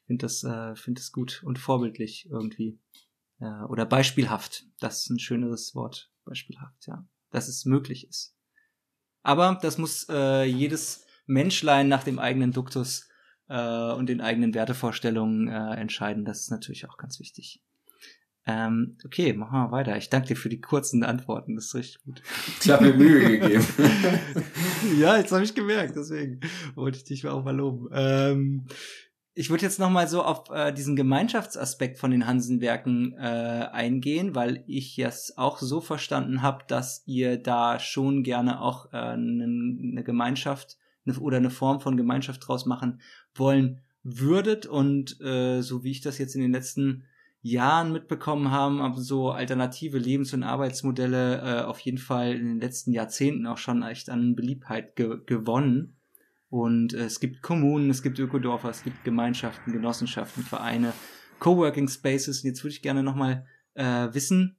ich 0.00 0.06
finde 0.06 0.26
das, 0.26 0.44
äh, 0.44 0.76
finde 0.76 1.00
das 1.00 1.10
gut 1.10 1.42
und 1.44 1.58
vorbildlich 1.58 2.28
irgendwie. 2.30 2.78
Äh, 3.40 3.64
oder 3.68 3.86
beispielhaft. 3.86 4.66
Das 4.78 5.02
ist 5.02 5.10
ein 5.10 5.18
schöneres 5.18 5.74
Wort. 5.74 6.10
Beispielhaft, 6.24 6.86
ja. 6.86 7.06
Dass 7.30 7.48
es 7.48 7.64
möglich 7.64 8.06
ist. 8.08 8.33
Aber 9.24 9.58
das 9.60 9.78
muss 9.78 10.06
äh, 10.08 10.44
jedes 10.44 11.06
Menschlein 11.26 11.88
nach 11.88 12.04
dem 12.04 12.20
eigenen 12.20 12.52
Duktus 12.52 13.08
äh, 13.48 13.92
und 13.92 14.08
den 14.08 14.20
eigenen 14.20 14.54
Wertevorstellungen 14.54 15.48
äh, 15.48 15.74
entscheiden. 15.74 16.24
Das 16.24 16.40
ist 16.40 16.50
natürlich 16.50 16.86
auch 16.88 16.98
ganz 16.98 17.18
wichtig. 17.18 17.60
Ähm, 18.46 18.98
okay, 19.06 19.32
machen 19.32 19.58
wir 19.58 19.70
weiter. 19.70 19.96
Ich 19.96 20.10
danke 20.10 20.28
dir 20.28 20.36
für 20.36 20.50
die 20.50 20.60
kurzen 20.60 21.02
Antworten. 21.02 21.54
Das 21.54 21.66
ist 21.66 21.74
richtig 21.74 22.04
gut. 22.04 22.22
Ich 22.62 22.70
habe 22.70 22.84
mir 22.84 22.94
Mühe 22.94 23.38
gegeben. 23.38 23.66
ja, 25.00 25.16
jetzt 25.16 25.32
habe 25.32 25.44
ich 25.44 25.54
gemerkt. 25.54 25.96
Deswegen 25.96 26.40
wollte 26.74 26.98
ich 26.98 27.04
dich 27.04 27.26
auch 27.26 27.42
mal 27.42 27.56
loben. 27.56 27.88
Ähm, 27.92 28.66
ich 29.36 29.50
würde 29.50 29.64
jetzt 29.64 29.80
noch 29.80 29.90
mal 29.90 30.06
so 30.06 30.22
auf 30.22 30.50
äh, 30.50 30.72
diesen 30.72 30.94
Gemeinschaftsaspekt 30.94 31.98
von 31.98 32.12
den 32.12 32.26
Hansenwerken 32.26 33.14
äh, 33.18 33.68
eingehen, 33.72 34.34
weil 34.36 34.62
ich 34.68 34.98
es 34.98 35.36
auch 35.36 35.58
so 35.58 35.80
verstanden 35.80 36.40
habe, 36.40 36.64
dass 36.68 37.02
ihr 37.06 37.36
da 37.36 37.80
schon 37.80 38.22
gerne 38.22 38.60
auch 38.60 38.92
äh, 38.92 38.96
eine, 38.96 40.04
Gemeinschaft 40.04 40.76
eine, 41.04 41.18
oder 41.18 41.38
eine 41.38 41.50
Form 41.50 41.80
von 41.80 41.96
Gemeinschaft 41.96 42.46
draus 42.46 42.64
machen 42.64 43.00
wollen 43.34 43.80
würdet 44.04 44.66
und 44.66 45.20
äh, 45.20 45.62
so 45.62 45.82
wie 45.82 45.90
ich 45.90 46.00
das 46.00 46.18
jetzt 46.18 46.36
in 46.36 46.42
den 46.42 46.52
letzten 46.52 47.04
Jahren 47.42 47.92
mitbekommen 47.92 48.52
haben, 48.52 48.94
so 49.02 49.30
alternative 49.30 49.98
Lebens- 49.98 50.32
und 50.32 50.44
Arbeitsmodelle 50.44 51.40
äh, 51.40 51.62
auf 51.64 51.80
jeden 51.80 51.98
Fall 51.98 52.34
in 52.34 52.46
den 52.46 52.60
letzten 52.60 52.92
Jahrzehnten 52.92 53.46
auch 53.46 53.58
schon 53.58 53.82
echt 53.82 54.10
an 54.10 54.36
Beliebtheit 54.36 54.94
ge 54.96 55.18
gewonnen. 55.26 55.96
Und 56.54 56.94
äh, 56.94 57.06
es 57.06 57.18
gibt 57.18 57.42
Kommunen, 57.42 57.90
es 57.90 58.00
gibt 58.00 58.16
Ökodorfer, 58.20 58.70
es 58.70 58.84
gibt 58.84 59.02
Gemeinschaften, 59.02 59.72
Genossenschaften, 59.72 60.44
Vereine, 60.44 60.92
Coworking 61.40 61.88
Spaces. 61.88 62.44
Und 62.44 62.48
jetzt 62.50 62.62
würde 62.62 62.74
ich 62.74 62.80
gerne 62.80 63.02
nochmal 63.02 63.44
äh, 63.74 64.06
wissen, 64.12 64.56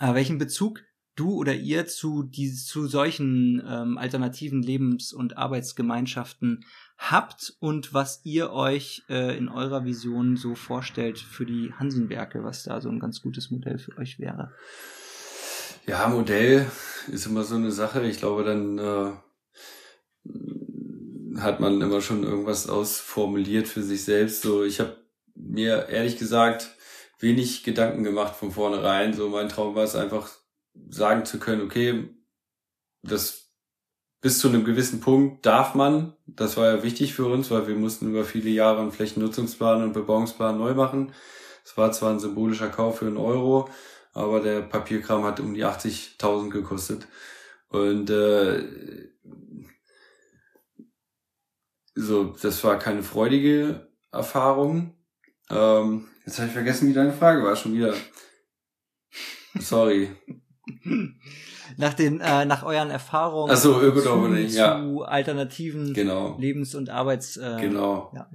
äh, 0.00 0.14
welchen 0.14 0.38
Bezug 0.38 0.82
du 1.14 1.36
oder 1.36 1.54
ihr 1.54 1.86
zu, 1.86 2.24
die, 2.24 2.52
zu 2.52 2.88
solchen 2.88 3.62
ähm, 3.64 3.98
alternativen 3.98 4.64
Lebens- 4.64 5.12
und 5.12 5.36
Arbeitsgemeinschaften 5.36 6.64
habt 6.98 7.54
und 7.60 7.94
was 7.94 8.22
ihr 8.24 8.50
euch 8.50 9.04
äh, 9.08 9.38
in 9.38 9.48
eurer 9.48 9.84
Vision 9.84 10.36
so 10.36 10.56
vorstellt 10.56 11.20
für 11.20 11.46
die 11.46 11.72
Hansenwerke, 11.78 12.42
was 12.42 12.64
da 12.64 12.80
so 12.80 12.88
ein 12.88 12.98
ganz 12.98 13.22
gutes 13.22 13.52
Modell 13.52 13.78
für 13.78 13.96
euch 13.96 14.18
wäre. 14.18 14.50
Ja, 15.86 16.08
Modell 16.08 16.66
ist 17.06 17.26
immer 17.26 17.44
so 17.44 17.54
eine 17.54 17.70
Sache. 17.70 18.04
Ich 18.08 18.18
glaube, 18.18 18.42
dann 18.42 18.78
äh, 18.78 19.12
hat 21.40 21.60
man 21.60 21.80
immer 21.80 22.00
schon 22.00 22.24
irgendwas 22.24 22.68
ausformuliert 22.68 23.68
für 23.68 23.82
sich 23.82 24.04
selbst. 24.04 24.42
So, 24.42 24.64
ich 24.64 24.80
habe 24.80 24.96
mir 25.34 25.88
ehrlich 25.88 26.18
gesagt 26.18 26.70
wenig 27.18 27.64
Gedanken 27.64 28.04
gemacht 28.04 28.36
von 28.36 28.52
vornherein. 28.52 29.14
So, 29.14 29.28
mein 29.28 29.48
Traum 29.48 29.74
war 29.74 29.84
es 29.84 29.96
einfach 29.96 30.30
sagen 30.88 31.24
zu 31.24 31.38
können, 31.38 31.62
okay, 31.62 32.10
das 33.02 33.46
bis 34.20 34.38
zu 34.38 34.48
einem 34.48 34.64
gewissen 34.64 35.00
Punkt 35.00 35.46
darf 35.46 35.74
man, 35.74 36.14
das 36.26 36.56
war 36.56 36.66
ja 36.66 36.82
wichtig 36.82 37.14
für 37.14 37.26
uns, 37.26 37.50
weil 37.50 37.68
wir 37.68 37.76
mussten 37.76 38.08
über 38.08 38.24
viele 38.24 38.50
Jahre 38.50 38.80
einen 38.80 38.92
Flächennutzungsplan 38.92 39.82
und 39.82 39.92
Bebauungsplan 39.92 40.58
neu 40.58 40.74
machen. 40.74 41.12
Es 41.64 41.76
war 41.76 41.92
zwar 41.92 42.12
ein 42.12 42.20
symbolischer 42.20 42.68
Kauf 42.68 42.98
für 42.98 43.06
einen 43.06 43.18
Euro, 43.18 43.68
aber 44.12 44.40
der 44.40 44.62
Papierkram 44.62 45.24
hat 45.24 45.40
um 45.40 45.54
die 45.54 45.64
80.000 45.64 46.50
gekostet. 46.50 47.06
Und 47.68 48.10
äh, 48.10 48.64
so, 51.96 52.36
das 52.42 52.62
war 52.62 52.78
keine 52.78 53.02
freudige 53.02 53.88
Erfahrung. 54.12 54.94
Ähm, 55.50 56.06
jetzt 56.24 56.38
habe 56.38 56.48
ich 56.48 56.52
vergessen, 56.52 56.88
wie 56.88 56.92
deine 56.92 57.12
Frage 57.12 57.42
war 57.42 57.56
schon 57.56 57.74
wieder. 57.74 57.94
Sorry. 59.58 60.10
Nach 61.78 61.94
den, 61.94 62.20
äh, 62.20 62.44
nach 62.44 62.62
euren 62.62 62.90
Erfahrungen 62.90 63.52
Ach 63.52 63.56
so, 63.56 63.80
zu, 63.80 64.00
zu 64.00 64.56
ja. 64.56 64.80
alternativen 65.02 65.94
genau. 65.94 66.36
Lebens- 66.38 66.76
und 66.76 66.90
Arbeitsmodellen. 66.90 67.58
Äh, 67.58 67.68
genau. 67.68 68.12
ja. 68.14 68.28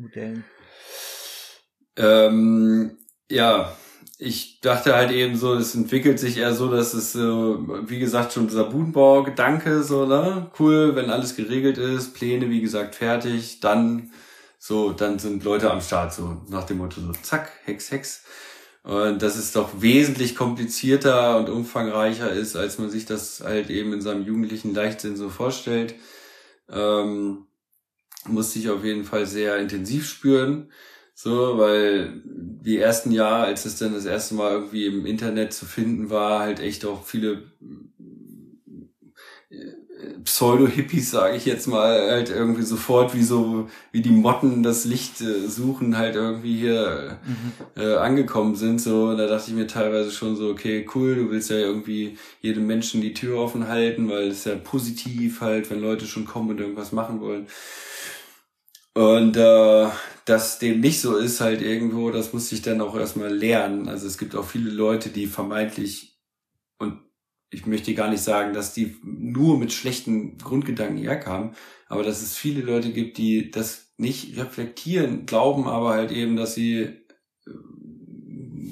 Ähm, 1.95 2.97
ja, 3.29 3.73
ich 4.23 4.61
dachte 4.61 4.93
halt 4.93 5.09
eben 5.09 5.35
so, 5.35 5.55
es 5.55 5.73
entwickelt 5.73 6.19
sich 6.19 6.37
eher 6.37 6.53
so, 6.53 6.69
dass 6.69 6.93
es 6.93 7.11
so, 7.11 7.65
wie 7.87 7.97
gesagt, 7.97 8.33
schon 8.33 8.47
dieser 8.47 8.65
Budenbau-Gedanke, 8.65 9.81
so, 9.81 10.05
ne? 10.05 10.51
Cool, 10.59 10.95
wenn 10.95 11.09
alles 11.09 11.35
geregelt 11.35 11.79
ist, 11.79 12.13
Pläne, 12.13 12.47
wie 12.51 12.61
gesagt, 12.61 12.93
fertig, 12.93 13.61
dann, 13.61 14.11
so, 14.59 14.91
dann 14.91 15.17
sind 15.17 15.43
Leute 15.43 15.71
am 15.71 15.81
Start, 15.81 16.13
so, 16.13 16.39
nach 16.49 16.65
dem 16.65 16.77
Motto, 16.77 17.01
so, 17.01 17.11
zack, 17.23 17.51
Hex, 17.65 17.89
Hex. 17.89 18.23
Und 18.83 19.23
das 19.23 19.37
ist 19.37 19.55
doch 19.55 19.81
wesentlich 19.81 20.35
komplizierter 20.35 21.39
und 21.39 21.49
umfangreicher 21.49 22.29
ist, 22.31 22.55
als 22.55 22.77
man 22.77 22.91
sich 22.91 23.07
das 23.07 23.41
halt 23.43 23.71
eben 23.71 23.91
in 23.91 24.01
seinem 24.01 24.23
jugendlichen 24.23 24.75
Leichtsinn 24.75 25.17
so 25.17 25.29
vorstellt. 25.29 25.95
Ähm, 26.69 27.47
musste 28.27 28.59
ich 28.59 28.69
auf 28.69 28.83
jeden 28.83 29.03
Fall 29.03 29.25
sehr 29.25 29.57
intensiv 29.57 30.07
spüren. 30.07 30.71
So, 31.23 31.59
weil 31.59 32.21
die 32.25 32.79
ersten 32.79 33.11
Jahre, 33.11 33.43
als 33.43 33.65
es 33.65 33.77
dann 33.77 33.93
das 33.93 34.05
erste 34.05 34.33
Mal 34.33 34.53
irgendwie 34.53 34.87
im 34.87 35.05
Internet 35.05 35.53
zu 35.53 35.67
finden 35.67 36.09
war, 36.09 36.39
halt 36.39 36.59
echt 36.59 36.83
auch 36.83 37.05
viele 37.05 37.43
Pseudo-Hippies, 40.23 41.11
sage 41.11 41.37
ich 41.37 41.45
jetzt 41.45 41.67
mal, 41.67 42.09
halt 42.09 42.31
irgendwie 42.31 42.63
sofort 42.63 43.13
wie 43.13 43.21
so, 43.21 43.69
wie 43.91 44.01
die 44.01 44.09
Motten 44.09 44.63
das 44.63 44.85
Licht 44.85 45.21
äh, 45.21 45.47
suchen, 45.47 45.95
halt 45.95 46.15
irgendwie 46.15 46.57
hier 46.57 47.19
mhm. 47.23 47.79
äh, 47.79 47.97
angekommen 47.97 48.55
sind. 48.55 48.81
So, 48.81 49.15
da 49.15 49.27
dachte 49.27 49.51
ich 49.51 49.55
mir 49.55 49.67
teilweise 49.67 50.09
schon 50.09 50.35
so, 50.35 50.49
okay, 50.49 50.87
cool, 50.95 51.13
du 51.13 51.29
willst 51.29 51.51
ja 51.51 51.57
irgendwie 51.57 52.17
jedem 52.41 52.65
Menschen 52.65 52.99
die 52.99 53.13
Tür 53.13 53.37
offen 53.37 53.67
halten, 53.67 54.09
weil 54.09 54.29
es 54.29 54.45
ja 54.45 54.55
positiv 54.55 55.41
halt, 55.41 55.69
wenn 55.69 55.81
Leute 55.81 56.07
schon 56.07 56.25
kommen 56.25 56.49
und 56.49 56.59
irgendwas 56.59 56.91
machen 56.91 57.21
wollen. 57.21 57.45
Und 58.93 59.37
äh, 59.37 59.87
dass 60.25 60.59
dem 60.59 60.81
nicht 60.81 60.99
so 60.99 61.17
ist, 61.17 61.39
halt 61.41 61.61
irgendwo, 61.61 62.11
das 62.11 62.33
musste 62.33 62.55
ich 62.55 62.61
dann 62.61 62.81
auch 62.81 62.95
erstmal 62.95 63.33
lernen. 63.33 63.87
Also 63.87 64.07
es 64.07 64.17
gibt 64.17 64.35
auch 64.35 64.45
viele 64.45 64.69
Leute, 64.69 65.09
die 65.09 65.27
vermeintlich 65.27 66.19
und 66.77 66.99
ich 67.49 67.65
möchte 67.65 67.93
gar 67.93 68.09
nicht 68.09 68.23
sagen, 68.23 68.53
dass 68.53 68.73
die 68.73 68.97
nur 69.03 69.57
mit 69.57 69.71
schlechten 69.73 70.37
Grundgedanken 70.37 70.97
herkamen, 70.97 71.51
aber 71.87 72.03
dass 72.03 72.21
es 72.21 72.37
viele 72.37 72.61
Leute 72.61 72.91
gibt, 72.91 73.17
die 73.17 73.51
das 73.51 73.93
nicht 73.97 74.37
reflektieren, 74.37 75.25
glauben 75.25 75.67
aber 75.67 75.91
halt 75.91 76.11
eben, 76.11 76.35
dass 76.35 76.55
sie 76.55 76.81
äh, 76.81 76.99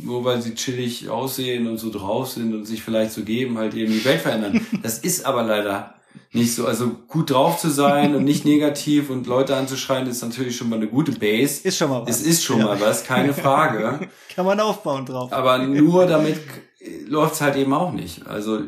nur 0.03 0.25
weil 0.25 0.41
sie 0.41 0.55
chillig 0.55 1.09
aussehen 1.09 1.67
und 1.67 1.77
so 1.77 1.91
drauf 1.91 2.29
sind 2.29 2.53
und 2.53 2.65
sich 2.65 2.81
vielleicht 2.81 3.11
so 3.11 3.23
geben, 3.23 3.57
halt 3.57 3.73
eben 3.75 3.91
die 3.91 4.05
Welt 4.05 4.21
verändern. 4.21 4.65
Das 4.81 4.99
ist 4.99 5.25
aber 5.25 5.43
leider 5.43 5.98
nicht 6.31 6.53
so, 6.53 6.65
also 6.67 6.91
gut 7.07 7.31
drauf 7.31 7.57
zu 7.57 7.69
sein 7.69 8.13
und 8.15 8.23
nicht 8.23 8.45
negativ 8.45 9.09
und 9.09 9.25
Leute 9.25 9.55
anzuschreien, 9.55 10.07
ist 10.07 10.21
natürlich 10.21 10.55
schon 10.55 10.69
mal 10.69 10.75
eine 10.75 10.87
gute 10.87 11.11
Base. 11.13 11.67
Ist 11.67 11.77
schon 11.77 11.89
mal 11.89 12.03
was. 12.03 12.19
Es 12.19 12.21
ist 12.21 12.43
schon 12.43 12.59
ja. 12.59 12.65
mal 12.65 12.79
was, 12.79 13.03
keine 13.03 13.33
Frage. 13.33 14.07
Kann 14.35 14.45
man 14.45 14.59
aufbauen 14.59 15.05
drauf. 15.05 15.33
Aber 15.33 15.57
nur 15.57 16.05
damit 16.05 16.39
läuft's 17.07 17.41
halt 17.41 17.55
eben 17.55 17.73
auch 17.73 17.91
nicht. 17.91 18.27
Also 18.27 18.61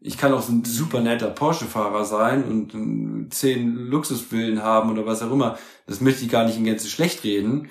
ich 0.00 0.18
kann 0.18 0.32
auch 0.32 0.42
so 0.42 0.52
ein 0.52 0.64
super 0.64 1.00
netter 1.00 1.28
Porsche-Fahrer 1.28 2.04
sein 2.04 2.44
und 2.44 3.32
zehn 3.32 3.74
Luxusvillen 3.74 4.62
haben 4.62 4.90
oder 4.90 5.06
was 5.06 5.22
auch 5.22 5.32
immer. 5.32 5.58
Das 5.86 6.00
möchte 6.00 6.24
ich 6.24 6.30
gar 6.30 6.44
nicht 6.44 6.56
in 6.56 6.64
Gänze 6.64 6.88
schlecht 6.88 7.24
reden. 7.24 7.70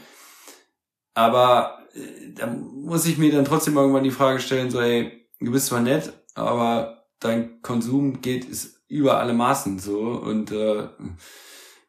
Aber 1.13 1.79
äh, 1.93 2.33
da 2.33 2.47
muss 2.47 3.05
ich 3.05 3.17
mir 3.17 3.31
dann 3.31 3.45
trotzdem 3.45 3.77
irgendwann 3.77 4.03
die 4.03 4.11
Frage 4.11 4.39
stellen, 4.39 4.69
so, 4.69 4.79
ey, 4.79 5.27
du 5.39 5.51
bist 5.51 5.67
zwar 5.67 5.81
nett, 5.81 6.13
aber 6.35 7.05
dein 7.19 7.61
Konsum 7.61 8.21
geht 8.21 8.45
ist 8.45 8.76
über 8.87 9.19
alle 9.19 9.33
Maßen 9.33 9.79
so 9.79 9.99
und 9.99 10.51
äh, 10.51 10.87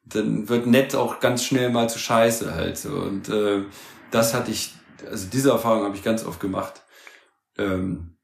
dann 0.04 0.48
wird 0.48 0.66
nett 0.66 0.94
auch 0.94 1.20
ganz 1.20 1.44
schnell 1.44 1.70
mal 1.70 1.88
zu 1.88 1.98
scheiße 1.98 2.54
halt 2.54 2.78
so. 2.78 2.90
Und 2.90 3.28
äh, 3.28 3.62
das 4.10 4.34
hatte 4.34 4.50
ich, 4.50 4.74
also 5.08 5.28
diese 5.30 5.50
Erfahrung 5.50 5.84
habe 5.84 5.96
ich 5.96 6.02
ganz 6.02 6.24
oft 6.24 6.40
gemacht 6.40 6.82
ähm, 7.56 8.16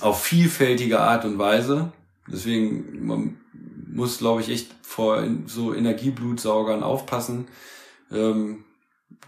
auf 0.00 0.22
vielfältige 0.22 1.00
Art 1.00 1.24
und 1.24 1.38
Weise. 1.38 1.92
Deswegen 2.28 3.06
man 3.06 3.40
muss, 3.88 4.18
glaube 4.18 4.42
ich, 4.42 4.50
echt 4.50 4.74
vor 4.82 5.24
so 5.46 5.74
Energieblutsaugern 5.74 6.82
aufpassen. 6.82 7.48
Ähm, 8.12 8.64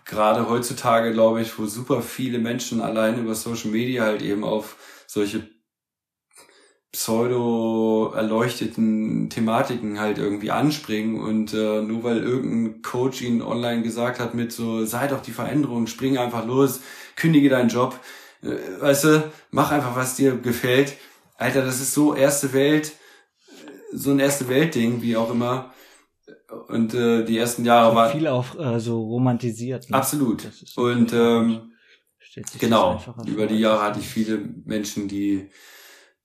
Gerade 0.05 0.49
heutzutage, 0.49 1.13
glaube 1.13 1.41
ich, 1.41 1.59
wo 1.59 1.67
super 1.67 2.03
viele 2.03 2.39
Menschen 2.39 2.81
allein 2.81 3.19
über 3.19 3.35
Social 3.35 3.71
Media 3.71 4.05
halt 4.05 4.23
eben 4.23 4.45
auf 4.45 4.77
solche 5.07 5.49
pseudo 6.93 8.13
erleuchteten 8.15 9.31
Thematiken 9.31 10.01
halt 10.01 10.19
irgendwie 10.19 10.51
anspringen 10.51 11.21
und 11.21 11.55
äh, 11.55 11.83
nur 11.83 12.03
weil 12.03 12.19
irgendein 12.19 12.83
Coach 12.83 13.23
ihnen 13.23 13.43
online 13.43 13.83
gesagt 13.83 14.19
hat 14.19 14.35
mit 14.35 14.51
so 14.51 14.85
sei 14.85 15.07
doch 15.07 15.23
die 15.23 15.31
Veränderung, 15.31 15.87
spring 15.87 16.19
einfach 16.19 16.45
los, 16.47 16.81
kündige 17.15 17.49
deinen 17.49 17.69
Job, 17.69 17.99
äh, 18.43 18.57
weißt 18.81 19.05
du, 19.05 19.31
mach 19.51 19.71
einfach, 19.71 19.95
was 19.95 20.17
dir 20.17 20.37
gefällt. 20.37 20.97
Alter, 21.37 21.65
das 21.65 21.81
ist 21.81 21.95
so 21.95 22.15
erste 22.15 22.53
Welt, 22.53 22.93
so 23.93 24.11
ein 24.11 24.19
erste 24.19 24.49
Welt-Ding, 24.49 25.01
wie 25.01 25.17
auch 25.17 25.31
immer. 25.31 25.73
Und 26.69 26.95
äh, 26.95 27.25
die 27.25 27.39
ersten 27.39 27.65
Jahre 27.65 27.95
waren 27.95 28.11
viel 28.11 28.27
auch 28.27 28.59
äh, 28.59 28.81
so 28.81 29.01
romantisiert. 29.01 29.89
Ne? 29.89 29.97
Absolut. 29.97 30.49
Und 30.75 31.13
ähm, 31.13 31.73
genau, 32.59 33.01
über 33.27 33.47
die 33.47 33.59
Jahre 33.59 33.83
hatte 33.83 34.01
ich 34.01 34.07
viele 34.07 34.39
Menschen, 34.65 35.07
die 35.07 35.51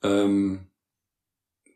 ähm, 0.06 0.68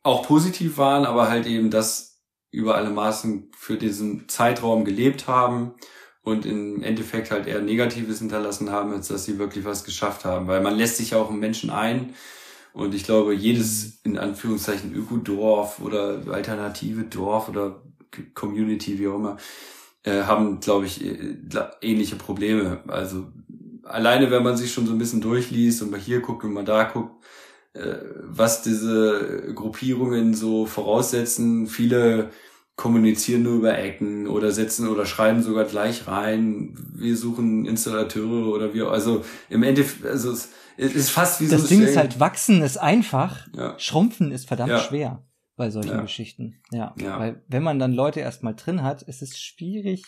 auch 0.03 0.25
positiv 0.25 0.77
waren, 0.77 1.05
aber 1.05 1.29
halt 1.29 1.45
eben 1.45 1.69
das 1.69 2.21
über 2.51 2.75
alle 2.75 2.89
Maßen 2.89 3.51
für 3.55 3.77
diesen 3.77 4.27
Zeitraum 4.27 4.85
gelebt 4.85 5.27
haben 5.27 5.73
und 6.21 6.45
im 6.45 6.81
Endeffekt 6.83 7.31
halt 7.31 7.47
eher 7.47 7.61
Negatives 7.61 8.19
hinterlassen 8.19 8.71
haben, 8.71 8.91
als 8.93 9.07
dass 9.07 9.25
sie 9.25 9.39
wirklich 9.39 9.65
was 9.65 9.83
geschafft 9.83 10.25
haben. 10.25 10.47
Weil 10.47 10.61
man 10.61 10.75
lässt 10.75 10.97
sich 10.97 11.11
ja 11.11 11.17
auch 11.17 11.29
im 11.29 11.39
Menschen 11.39 11.69
ein. 11.69 12.15
Und 12.73 12.93
ich 12.95 13.03
glaube, 13.03 13.33
jedes 13.33 13.99
in 14.03 14.17
Anführungszeichen 14.17 14.93
Ökodorf 14.93 15.79
oder 15.79 16.21
alternative 16.31 17.03
Dorf 17.03 17.49
oder 17.49 17.83
Community, 18.33 18.99
wie 18.99 19.07
auch 19.07 19.15
immer, 19.15 19.37
äh, 20.03 20.23
haben, 20.23 20.59
glaube 20.59 20.85
ich, 20.85 21.03
äh, 21.03 21.35
ähnliche 21.81 22.15
Probleme. 22.15 22.83
Also 22.87 23.27
alleine, 23.83 24.31
wenn 24.31 24.43
man 24.43 24.57
sich 24.57 24.71
schon 24.71 24.85
so 24.87 24.93
ein 24.93 24.99
bisschen 24.99 25.21
durchliest 25.21 25.81
und 25.81 25.91
mal 25.91 25.99
hier 25.99 26.21
guckt 26.21 26.43
und 26.43 26.53
mal 26.53 26.65
da 26.65 26.83
guckt, 26.83 27.23
was 27.73 28.61
diese 28.63 29.53
Gruppierungen 29.55 30.33
so 30.33 30.65
voraussetzen, 30.65 31.67
viele 31.67 32.31
kommunizieren 32.75 33.43
nur 33.43 33.55
über 33.57 33.77
Ecken 33.77 34.27
oder 34.27 34.51
setzen 34.51 34.87
oder 34.87 35.05
schreiben 35.05 35.43
sogar 35.43 35.65
gleich 35.65 36.07
rein, 36.07 36.75
wir 36.93 37.15
suchen 37.17 37.65
Installateure 37.65 38.47
oder 38.53 38.73
wir, 38.73 38.89
also 38.89 39.23
im 39.49 39.63
Endeffekt, 39.63 40.05
also 40.05 40.31
es 40.31 40.49
ist 40.77 41.09
fast 41.09 41.41
wie 41.41 41.47
das 41.49 41.63
so 41.63 41.67
Ding 41.67 41.81
ist 41.81 41.97
halt, 41.97 42.21
wachsen 42.21 42.61
ist 42.61 42.77
einfach, 42.77 43.47
Ja. 43.53 43.77
schrumpfen 43.77 44.31
ist 44.31 44.47
verdammt 44.47 44.71
Ja. 44.71 44.79
schwer 44.79 45.23
bei 45.57 45.69
solchen 45.71 45.89
Ja. 45.89 46.01
Geschichten. 46.01 46.61
Ja. 46.71 46.95
Ja. 46.97 47.19
Weil 47.19 47.43
wenn 47.49 47.63
man 47.63 47.79
dann 47.79 47.91
Leute 47.91 48.21
erstmal 48.21 48.55
drin 48.55 48.81
hat, 48.81 49.01
ist 49.01 49.21
es 49.21 49.37
schwierig. 49.37 50.03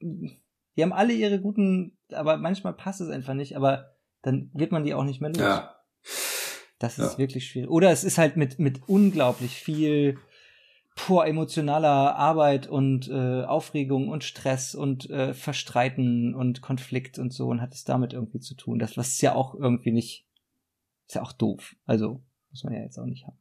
Die 0.00 0.82
haben 0.82 0.92
alle 0.92 1.12
ihre 1.12 1.40
guten, 1.40 1.96
aber 2.12 2.36
manchmal 2.36 2.72
passt 2.72 3.00
es 3.00 3.10
einfach 3.10 3.34
nicht, 3.34 3.56
aber 3.56 3.92
dann 4.22 4.50
wird 4.54 4.72
man 4.72 4.82
die 4.82 4.94
auch 4.94 5.04
nicht 5.04 5.20
mehr 5.20 5.30
los. 5.30 5.38
ja, 5.38 5.76
Das 6.82 6.98
ist 6.98 7.12
Ja. 7.12 7.18
wirklich 7.18 7.46
schwierig. 7.46 7.70
Oder 7.70 7.90
es 7.92 8.02
ist 8.02 8.18
halt 8.18 8.36
mit, 8.36 8.58
mit 8.58 8.80
unglaublich 8.88 9.54
viel 9.54 10.18
pur 10.96 11.24
emotionaler 11.26 12.16
Arbeit 12.16 12.66
und 12.66 13.08
äh, 13.08 13.44
Aufregung 13.44 14.08
und 14.08 14.24
Stress 14.24 14.74
und 14.74 15.08
äh, 15.08 15.32
Verstreiten 15.32 16.34
und 16.34 16.60
Konflikt 16.60 17.18
und 17.18 17.32
so 17.32 17.46
und 17.48 17.60
hat 17.62 17.72
es 17.72 17.84
damit 17.84 18.12
irgendwie 18.12 18.40
zu 18.40 18.54
tun. 18.54 18.78
Das 18.78 18.96
was 18.96 19.08
ist 19.08 19.22
ja 19.22 19.34
auch 19.34 19.54
irgendwie 19.54 19.92
nicht, 19.92 20.26
ist 21.06 21.14
ja 21.14 21.22
auch 21.22 21.32
doof. 21.32 21.76
Also 21.86 22.22
muss 22.50 22.64
man 22.64 22.74
ja 22.74 22.80
jetzt 22.80 22.98
auch 22.98 23.06
nicht 23.06 23.26
haben. 23.26 23.38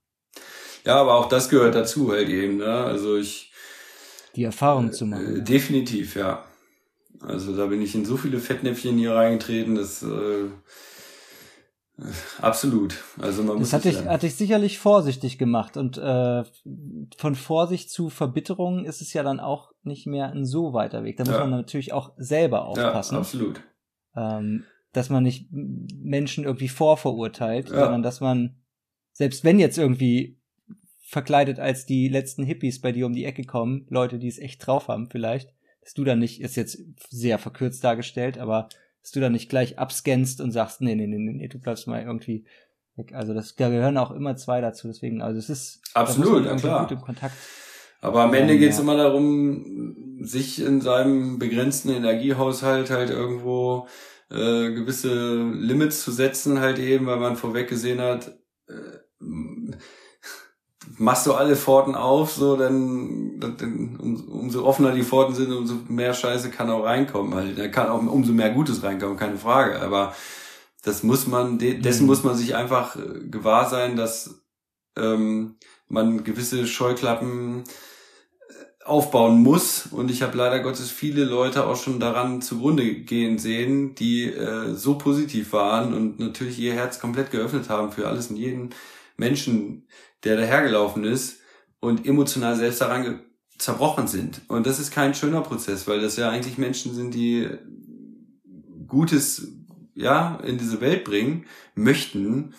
ja, 0.85 0.95
aber 0.95 1.15
auch 1.15 1.27
das 1.27 1.49
gehört 1.49 1.76
dazu 1.76 2.11
halt 2.11 2.30
eben, 2.30 2.57
ne? 2.57 2.72
Also 2.73 3.18
ich 3.18 3.51
Die 4.35 4.43
Erfahrung 4.43 4.93
zu 4.93 5.05
machen. 5.05 5.26
Äh, 5.35 5.38
ja. 5.39 5.43
definitiv, 5.43 6.15
ja. 6.15 6.45
Also 7.22 7.55
da 7.57 7.65
bin 7.65 7.81
ich 7.81 7.93
in 7.95 8.05
so 8.05 8.15
viele 8.18 8.39
Fettnäpfchen 8.39 8.97
hier 8.97 9.13
reingetreten, 9.13 9.76
das 9.76 10.01
äh, 10.03 10.07
äh, 10.07 10.49
absolut. 12.41 12.98
Also 13.19 13.44
man 13.44 13.57
muss 13.57 13.69
Das 13.69 13.73
hatte 13.80 13.90
es 13.90 14.02
ich, 14.02 14.07
hatte 14.07 14.28
ich 14.28 14.36
sicherlich 14.36 14.80
vorsichtig 14.80 15.38
gemacht 15.38 15.78
und 15.78 15.98
äh, 15.98 16.44
von 17.18 17.36
Vorsicht 17.36 17.90
zu 17.90 18.10
Verbitterung 18.10 18.86
ist 18.86 19.02
es 19.02 19.14
ja 19.14 19.23
dann 19.23 19.40
auch 19.40 19.72
nicht 19.84 20.07
mehr 20.07 20.32
ein 20.32 20.45
so 20.45 20.73
weiter 20.73 21.03
Weg. 21.03 21.18
Da 21.18 21.23
muss 21.23 21.34
Ja. 21.34 21.40
man 21.41 21.52
natürlich 21.52 21.94
auch 21.94 22.14
selber 22.18 22.57
ja, 22.57 22.64
aufpassen. 22.64 23.18
absolut. 23.18 23.61
ähm, 24.15 24.64
dass 24.94 25.10
man 25.10 25.23
nicht 25.23 25.48
Menschen 25.52 26.44
irgendwie 26.44 26.68
vorverurteilt, 26.68 27.69
Ja. 27.69 27.80
sondern 27.80 28.03
dass 28.03 28.19
man, 28.19 28.57
selbst 29.14 29.44
wenn 29.45 29.57
jetzt 29.60 29.78
irgendwie 29.78 30.38
verkleidet 31.02 31.60
als 31.60 31.86
die 31.86 32.07
letzten 32.10 32.44
Hippies 32.44 32.82
bei 32.82 32.91
dir 32.91 33.06
um 33.06 33.14
die 33.14 33.26
Ecke 33.26 33.44
kommen, 33.44 33.86
Leute, 33.90 34.18
die 34.19 34.28
es 34.28 34.38
echt 34.40 34.65
drauf 34.65 34.88
haben 34.90 35.10
vielleicht, 35.10 35.53
dass 35.82 35.94
du 35.94 36.03
dann 36.03 36.19
nicht, 36.19 36.41
ist 36.41 36.56
jetzt 36.56 36.78
sehr 37.10 37.38
verkürzt 37.38 37.84
dargestellt, 37.84 38.38
aber 38.38 38.69
dass 39.02 39.11
du 39.11 39.19
dann 39.19 39.32
nicht 39.32 39.49
gleich 39.49 39.80
abscannst 39.80 40.41
und 40.41 40.52
sagst, 40.52 40.82
nee, 40.82 40.95
nee, 40.95 41.07
nee, 41.07 41.18
nee, 41.18 41.48
du 41.48 41.60
bleibst 41.60 41.88
mal 41.88 42.02
irgendwie 42.02 42.45
weg. 42.95 43.14
Also 43.14 43.34
das, 43.34 43.56
da 43.56 43.69
gehören 43.69 43.98
auch 43.98 44.11
immer 44.11 44.36
zwei 44.36 44.61
dazu, 44.61 44.88
deswegen, 44.88 45.22
also 45.22 45.40
es 45.40 45.49
ist 45.49 45.82
Absolut, 45.94 46.45
ja, 46.45 46.56
klar. 46.56 46.82
gut 46.88 46.91
im 46.91 47.02
Kontakt. 47.02 47.36
Aber 48.02 48.23
am 48.23 48.34
Ende 48.34 48.53
Ja, 48.53 48.60
geht 48.60 48.72
es 48.72 48.78
ja. 48.78 48.84
immer 48.84 48.98
darum, 48.98 50.18
sich 50.22 50.60
in 50.61 50.82
seinem 50.82 51.38
begrenzten 51.40 51.90
Energiehaushalt 51.90 52.90
halt 52.90 53.10
irgendwo 53.11 53.88
äh, 54.30 54.72
gewisse 54.72 55.44
Limits 55.52 56.03
zu 56.03 56.11
setzen, 56.11 56.60
halt 56.60 56.80
eben, 56.80 57.06
weil 57.06 57.19
man 57.19 57.36
vorweg 57.36 57.68
gesehen 57.69 58.02
hat, 58.02 58.38
äh, 58.68 58.73
machst 60.97 61.25
du 61.27 61.33
alle 61.33 61.55
Pforten 61.55 61.95
auf, 61.95 62.31
so 62.33 62.55
dann, 62.57 63.39
dann 63.39 63.97
um, 63.99 64.15
umso 64.29 64.65
offener 64.65 64.91
die 64.93 65.03
Pforten 65.03 65.35
sind, 65.35 65.51
umso 65.51 65.75
mehr 65.87 66.13
Scheiße 66.13 66.49
kann 66.49 66.69
auch 66.69 66.83
reinkommen 66.83 67.33
halt. 67.35 67.57
Da 67.57 67.67
kann 67.67 67.89
auch 67.89 68.01
umso 68.01 68.33
mehr 68.33 68.51
Gutes 68.51 68.83
reinkommen, 68.83 69.17
keine 69.17 69.37
Frage. 69.37 69.81
Aber 69.81 70.15
das 70.83 71.03
muss 71.03 71.27
man, 71.27 71.59
de 71.59 71.79
dessen 71.79 72.03
Mhm. 72.03 72.07
muss 72.07 72.23
man 72.23 72.35
sich 72.35 72.55
einfach 72.55 72.95
äh, 72.95 73.27
gewahr 73.29 73.69
sein, 73.69 73.95
dass 73.95 74.41
ähm, 74.97 75.55
man 75.87 76.23
gewisse 76.23 76.65
Scheuklappen 76.67 77.63
äh, 77.63 78.83
aufbauen 78.85 79.41
muss. 79.43 79.87
Und 79.91 80.09
ich 80.09 80.21
habe 80.23 80.37
leider 80.37 80.59
Gottes 80.61 80.89
viele 80.91 81.23
Leute 81.25 81.65
auch 81.67 81.75
schon 81.77 81.99
daran 81.99 82.41
zugrunde 82.41 82.83
gehen 82.95 83.37
sehen, 83.37 83.95
die 83.95 84.23
äh, 84.25 84.73
so 84.73 84.97
positiv 84.97 85.53
waren 85.53 85.93
und 85.93 86.19
natürlich 86.19 86.57
ihr 86.59 86.73
Herz 86.73 86.99
komplett 86.99 87.31
geöffnet 87.31 87.69
haben 87.69 87.91
für 87.91 88.07
alles 88.07 88.29
und 88.31 88.37
jeden 88.37 88.71
Menschen, 89.17 89.87
der 90.23 90.38
dahergelaufen 90.38 91.03
ist 91.03 91.39
und 91.80 92.06
emotional 92.06 92.56
selbst 92.56 92.81
daran 92.81 93.22
zerbrochen 93.57 94.07
sind. 94.07 94.41
Und 94.48 94.65
das 94.65 94.80
ist 94.80 94.91
kein 94.91 95.14
schöner 95.14 95.41
Prozess, 95.41 95.88
weil 95.88 96.02
das 96.02 96.18
ja 96.18 96.30
eigentlich 96.30 96.57
Menschen 96.57 96.93
sind, 96.93 97.14
die 97.14 97.49
Gutes 98.88 99.48
ja 99.93 100.38
in 100.43 100.57
diese 100.57 100.81
Welt 100.81 101.03
bringen 101.03 101.45
möchten 101.76 102.53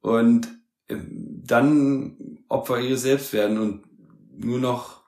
und 0.00 0.48
ähm, 0.88 1.42
dann 1.44 2.38
Opfer 2.48 2.80
ihres 2.80 3.02
Selbst 3.02 3.32
werden 3.32 3.58
und 3.58 3.84
nur 4.36 4.58
noch 4.58 5.02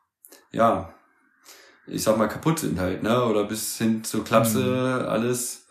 ja 0.53 0.95
ich 1.87 2.03
sag 2.03 2.17
mal 2.19 2.29
kaputt 2.29 2.61
sind 2.61 2.79
halt 2.79 3.03
ne 3.03 3.25
oder 3.25 3.45
bis 3.45 3.79
hin 3.79 4.05
zur 4.05 4.25
Klapse 4.25 5.07
alles 5.09 5.62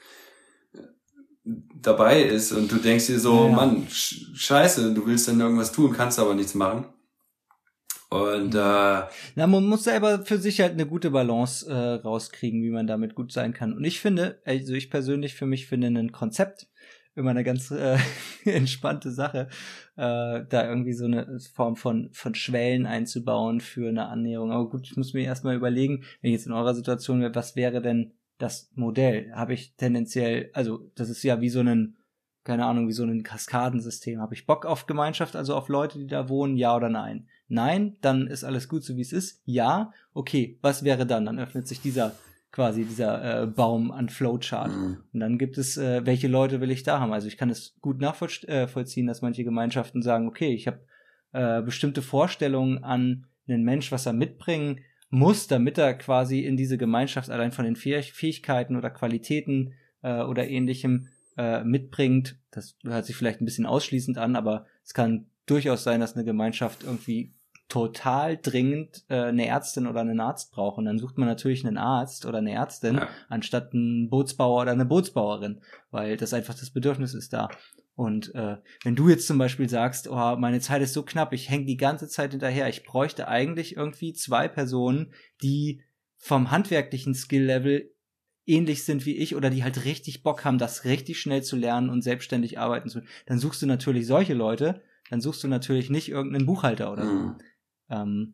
dabei 1.81 2.21
ist 2.21 2.51
und 2.51 2.71
du 2.71 2.77
denkst 2.77 3.07
dir 3.07 3.19
so 3.19 3.47
Ja. 3.47 3.55
Mann 3.55 3.87
sch 3.89 4.25
scheiße 4.33 4.93
du 4.93 5.05
willst 5.05 5.27
dann 5.27 5.39
irgendwas 5.39 5.71
tun 5.71 5.93
kannst 5.93 6.19
aber 6.19 6.33
nichts 6.33 6.53
machen 6.53 6.85
und 8.09 8.55
äh, 8.55 8.57
Na, 9.35 9.47
man 9.47 9.65
muss 9.65 9.85
selber 9.85 10.25
für 10.25 10.37
sich 10.37 10.59
halt 10.59 10.73
eine 10.73 10.85
gute 10.85 11.11
Balance 11.11 11.65
äh, 11.69 12.05
rauskriegen, 12.05 12.61
wie 12.61 12.69
man 12.69 12.85
damit 12.85 13.15
gut 13.15 13.31
sein 13.31 13.53
kann. 13.53 13.71
Und 13.71 13.85
ich 13.85 14.01
finde, 14.01 14.41
also 14.43 14.73
ich 14.73 14.89
persönlich 14.89 15.33
für 15.35 15.45
mich 15.45 15.65
finde 15.65 15.87
ein 15.87 16.11
Konzept 16.11 16.67
immer 17.15 17.31
eine 17.31 17.45
ganz 17.45 17.71
äh, 17.71 17.97
entspannte 18.45 19.11
Sache, 19.11 19.47
äh, 19.95 20.43
da 20.49 20.67
irgendwie 20.67 20.93
so 20.93 21.05
eine 21.05 21.39
Form 21.53 21.77
von, 21.77 22.09
von 22.11 22.35
Schwellen 22.35 22.85
einzubauen 22.85 23.61
für 23.61 23.87
eine 23.87 24.07
Annäherung. 24.07 24.51
Aber 24.51 24.69
gut, 24.69 24.87
ich 24.87 24.97
muss 24.97 25.13
mir 25.13 25.23
erstmal 25.23 25.55
überlegen, 25.55 26.03
wenn 26.21 26.31
ich 26.31 26.37
jetzt 26.37 26.47
in 26.47 26.53
eurer 26.53 26.75
Situation 26.75 27.21
wäre, 27.21 27.35
was 27.35 27.55
wäre 27.55 27.81
denn 27.81 28.13
das 28.41 28.71
Modell? 28.75 29.31
Habe 29.33 29.53
ich 29.53 29.75
tendenziell, 29.75 30.49
also 30.53 30.89
das 30.95 31.09
ist 31.09 31.23
ja 31.23 31.41
wie 31.41 31.49
so 31.49 31.59
ein, 31.61 31.95
keine 32.43 32.65
Ahnung, 32.65 32.87
wie 32.87 32.93
so 32.93 33.03
ein 33.03 33.23
Kaskadensystem. 33.23 34.19
Habe 34.19 34.33
ich 34.33 34.45
Bock 34.45 34.65
auf 34.65 34.87
Gemeinschaft, 34.87 35.35
also 35.35 35.55
auf 35.55 35.69
Leute, 35.69 35.99
die 35.99 36.07
da 36.07 36.29
wohnen, 36.29 36.57
ja 36.57 36.75
oder 36.75 36.89
nein? 36.89 37.27
Nein, 37.47 37.97
dann 38.01 38.27
ist 38.27 38.43
alles 38.43 38.69
gut 38.69 38.83
so 38.83 38.95
wie 38.95 39.01
es 39.01 39.13
ist. 39.13 39.41
Ja, 39.45 39.93
okay, 40.13 40.57
was 40.61 40.83
wäre 40.83 41.05
dann? 41.05 41.25
Dann 41.25 41.39
öffnet 41.39 41.67
sich 41.67 41.81
dieser 41.81 42.13
quasi 42.51 42.83
dieser 42.83 43.43
äh, 43.43 43.47
Baum 43.47 43.91
an 43.91 44.09
Flowchart. 44.09 44.71
mh, 44.71 44.97
Und 45.13 45.19
dann 45.19 45.37
gibt 45.37 45.57
es, 45.57 45.77
äh, 45.77 46.05
welche 46.05 46.27
Leute 46.27 46.59
will 46.59 46.71
ich 46.71 46.83
da 46.83 46.99
haben? 46.99 47.13
Also 47.13 47.27
ich 47.27 47.37
kann 47.37 47.49
es 47.49 47.75
gut 47.81 48.01
nachvollziehen, 48.01 49.07
dass 49.07 49.21
manche 49.21 49.43
Gemeinschaften 49.43 50.01
sagen, 50.01 50.27
okay, 50.27 50.53
ich 50.53 50.67
habe 50.67 50.81
äh, 51.31 51.61
bestimmte 51.61 52.01
Vorstellungen 52.01 52.83
an 52.83 53.25
einen 53.47 53.63
Mensch, 53.63 53.91
was 53.91 54.05
er 54.05 54.13
mitbringen 54.13 54.79
muss, 55.11 55.47
damit 55.47 55.77
er 55.77 55.93
quasi 55.93 56.39
in 56.39 56.57
diese 56.57 56.77
Gemeinschaft 56.77 57.29
allein 57.29 57.51
von 57.51 57.65
den 57.65 57.75
Fäh- 57.75 58.01
Fähigkeiten 58.11 58.75
oder 58.75 58.89
Qualitäten 58.89 59.73
äh, 60.01 60.21
oder 60.23 60.47
ähnlichem 60.49 61.09
äh, 61.37 61.63
mitbringt. 61.63 62.37
Das 62.49 62.75
hört 62.83 63.05
sich 63.05 63.15
vielleicht 63.15 63.41
ein 63.41 63.45
bisschen 63.45 63.65
ausschließend 63.65 64.17
an, 64.17 64.35
aber 64.35 64.65
es 64.83 64.93
kann 64.93 65.27
durchaus 65.45 65.83
sein, 65.83 65.99
dass 65.99 66.15
eine 66.15 66.25
Gemeinschaft 66.25 66.83
irgendwie 66.83 67.33
total 67.67 68.37
dringend 68.37 69.05
äh, 69.09 69.15
eine 69.15 69.45
Ärztin 69.47 69.87
oder 69.87 70.01
einen 70.01 70.19
Arzt 70.19 70.51
braucht. 70.51 70.77
Und 70.77 70.85
dann 70.85 70.99
sucht 70.99 71.17
man 71.17 71.27
natürlich 71.27 71.65
einen 71.65 71.77
Arzt 71.77 72.25
oder 72.25 72.39
eine 72.39 72.51
Ärztin, 72.51 72.95
Ja. 72.95 73.07
anstatt 73.29 73.73
einen 73.73 74.09
Bootsbauer 74.09 74.63
oder 74.63 74.71
eine 74.71 74.85
Bootsbauerin, 74.85 75.61
weil 75.89 76.17
das 76.17 76.33
einfach 76.33 76.53
das 76.53 76.69
Bedürfnis 76.71 77.13
ist 77.13 77.31
da. 77.31 77.49
Und 78.01 78.33
äh, 78.33 78.57
wenn 78.83 78.95
du 78.95 79.09
jetzt 79.09 79.27
zum 79.27 79.37
Beispiel 79.37 79.69
sagst, 79.69 80.07
oh, 80.07 80.35
meine 80.35 80.59
Zeit 80.59 80.81
ist 80.81 80.93
so 80.93 81.03
knapp, 81.03 81.33
ich 81.33 81.51
hänge 81.51 81.65
die 81.65 81.77
ganze 81.77 82.07
Zeit 82.07 82.31
hinterher, 82.31 82.67
ich 82.67 82.83
bräuchte 82.83 83.27
eigentlich 83.27 83.77
irgendwie 83.77 84.11
zwei 84.13 84.47
Personen, 84.47 85.13
die 85.43 85.83
vom 86.17 86.49
handwerklichen 86.49 87.13
Skill-Level 87.13 87.93
ähnlich 88.47 88.85
sind 88.85 89.05
wie 89.05 89.17
ich 89.17 89.35
oder 89.35 89.51
die 89.51 89.63
halt 89.63 89.85
richtig 89.85 90.23
Bock 90.23 90.43
haben, 90.45 90.57
das 90.57 90.83
richtig 90.83 91.19
schnell 91.19 91.43
zu 91.43 91.55
lernen 91.55 91.91
und 91.91 92.01
selbstständig 92.01 92.57
arbeiten 92.57 92.89
zu, 92.89 93.03
dann 93.27 93.37
suchst 93.37 93.61
du 93.61 93.67
natürlich 93.67 94.07
solche 94.07 94.33
Leute, 94.33 94.81
dann 95.11 95.21
suchst 95.21 95.43
du 95.43 95.47
natürlich 95.47 95.91
nicht 95.91 96.09
irgendeinen 96.09 96.47
Buchhalter 96.47 96.91
oder 96.91 97.05
so. 97.05 97.13
mh. 97.13 97.37
Ähm, 97.89 98.33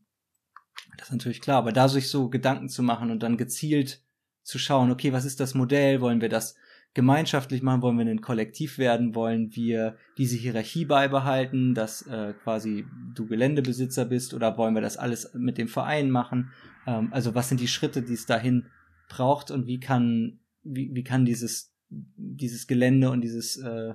das 0.96 1.08
ist 1.08 1.12
natürlich 1.12 1.42
klar, 1.42 1.58
aber 1.58 1.74
da 1.74 1.90
sich 1.90 2.08
so 2.08 2.30
Gedanken 2.30 2.70
zu 2.70 2.84
machen 2.84 3.12
und 3.12 3.22
dann 3.22 3.36
gezielt 3.36 4.02
zu 4.44 4.60
schauen, 4.60 4.92
okay, 4.92 5.12
was 5.12 5.26
ist 5.26 5.42
das 5.42 5.56
Modell? 5.56 6.00
Wollen 6.00 6.22
wir 6.22 6.30
das 6.30 6.56
gemeinschaftlich 6.98 7.62
machen? 7.62 7.84
Wollen 7.84 8.00
wir 8.00 8.06
ein 8.08 8.22
Kollektiv 8.22 8.80
werden? 8.80 9.14
Wollen 9.14 9.56
wir 9.56 9.98
diese 10.18 10.36
Hierarchie 10.36 10.84
beibehalten, 10.84 11.76
dass 11.76 12.02
äh, 12.08 12.34
quasi 12.44 12.88
du 13.14 13.28
Geländebesitzer 13.28 14.04
bist? 14.06 14.34
Oder 14.34 14.58
wollen 14.58 14.74
wir 14.74 14.82
das 14.82 14.98
alles 14.98 15.32
mit 15.36 15.60
dem 15.60 15.68
Verein 15.68 16.10
machen? 16.10 16.50
Ähm, 16.88 17.10
also 17.12 17.36
was 17.36 17.50
sind 17.50 17.62
die 17.62 17.68
Schritte, 17.68 18.02
die 18.02 18.16
es 18.16 18.26
dahin 18.26 18.66
braucht 19.10 19.52
und 19.52 19.68
wie 19.68 19.80
kann, 19.80 20.40
wie, 20.64 20.90
wie 20.92 21.04
kann 21.04 21.24
dieses, 21.24 21.72
dieses 21.90 22.66
Gelände 22.66 23.12
und 23.12 23.22
dieses 23.22 23.58
äh, 23.58 23.94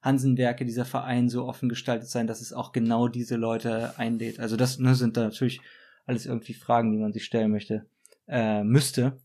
Hansenwerke, 0.00 0.64
dieser 0.64 0.84
Verein 0.84 1.28
so 1.28 1.46
offen 1.46 1.68
gestaltet 1.68 2.08
sein, 2.08 2.28
dass 2.28 2.40
es 2.40 2.52
auch 2.52 2.70
genau 2.70 3.08
diese 3.08 3.34
Leute 3.34 3.98
einlädt. 3.98 4.38
Also 4.38 4.54
das 4.56 4.78
ne, 4.78 4.94
sind 4.94 5.16
da 5.16 5.24
natürlich 5.24 5.60
alles 6.06 6.24
irgendwie 6.24 6.54
Fragen, 6.54 6.92
die 6.92 6.98
man 6.98 7.12
sich 7.12 7.24
stellen 7.24 7.50
möchte, 7.50 7.86
äh, 8.28 8.62
müsste, 8.62 9.18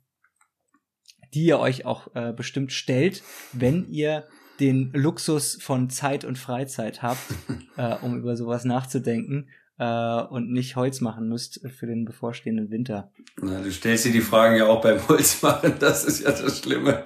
die 1.33 1.45
ihr 1.45 1.59
euch 1.59 1.85
auch 1.85 2.13
äh, 2.15 2.33
bestimmt 2.33 2.71
stellt, 2.71 3.23
wenn 3.53 3.87
ihr 3.89 4.25
den 4.59 4.91
Luxus 4.93 5.57
von 5.61 5.89
Zeit 5.89 6.25
und 6.25 6.37
Freizeit 6.37 7.01
habt, 7.01 7.21
äh, 7.77 7.95
um 8.01 8.17
über 8.17 8.35
sowas 8.35 8.65
nachzudenken 8.65 9.47
äh, 9.77 10.21
und 10.23 10.51
nicht 10.51 10.75
Holz 10.75 10.99
machen 10.99 11.29
müsst 11.29 11.61
für 11.77 11.87
den 11.87 12.03
bevorstehenden 12.03 12.69
Winter. 12.69 13.11
Na, 13.41 13.61
du 13.61 13.71
stellst 13.71 14.05
dir 14.05 14.11
die 14.11 14.21
Fragen 14.21 14.57
ja 14.57 14.67
auch 14.67 14.81
beim 14.81 14.99
Holz 15.07 15.41
machen, 15.41 15.75
das 15.79 16.03
ist 16.03 16.21
ja 16.21 16.31
das 16.31 16.59
Schlimme. 16.59 17.03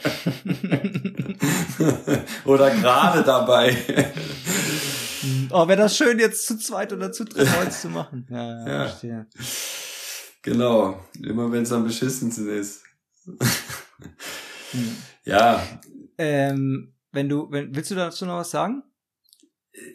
oder 2.45 2.71
gerade 2.71 3.23
dabei. 3.23 3.77
oh, 5.51 5.67
wäre 5.67 5.77
das 5.77 5.95
schön, 5.95 6.17
jetzt 6.17 6.47
zu 6.47 6.57
zweit 6.57 6.91
oder 6.91 7.11
zu 7.11 7.25
dritt 7.25 7.55
Holz 7.55 7.81
zu 7.81 7.89
machen. 7.89 8.25
Ja, 8.31 8.67
ja. 8.67 8.87
verstehe. 8.87 9.27
Genau, 10.41 10.99
immer 11.21 11.51
wenn 11.51 11.63
es 11.63 11.71
am 11.71 11.85
beschissensten 11.85 12.49
ist. 12.49 12.83
Hm. 14.71 14.95
Ja. 15.25 15.61
Ähm, 16.17 16.93
wenn 17.11 17.29
du, 17.29 17.49
wenn, 17.51 17.75
willst 17.75 17.91
du 17.91 17.95
dazu 17.95 18.25
noch 18.25 18.37
was 18.37 18.51
sagen? 18.51 18.83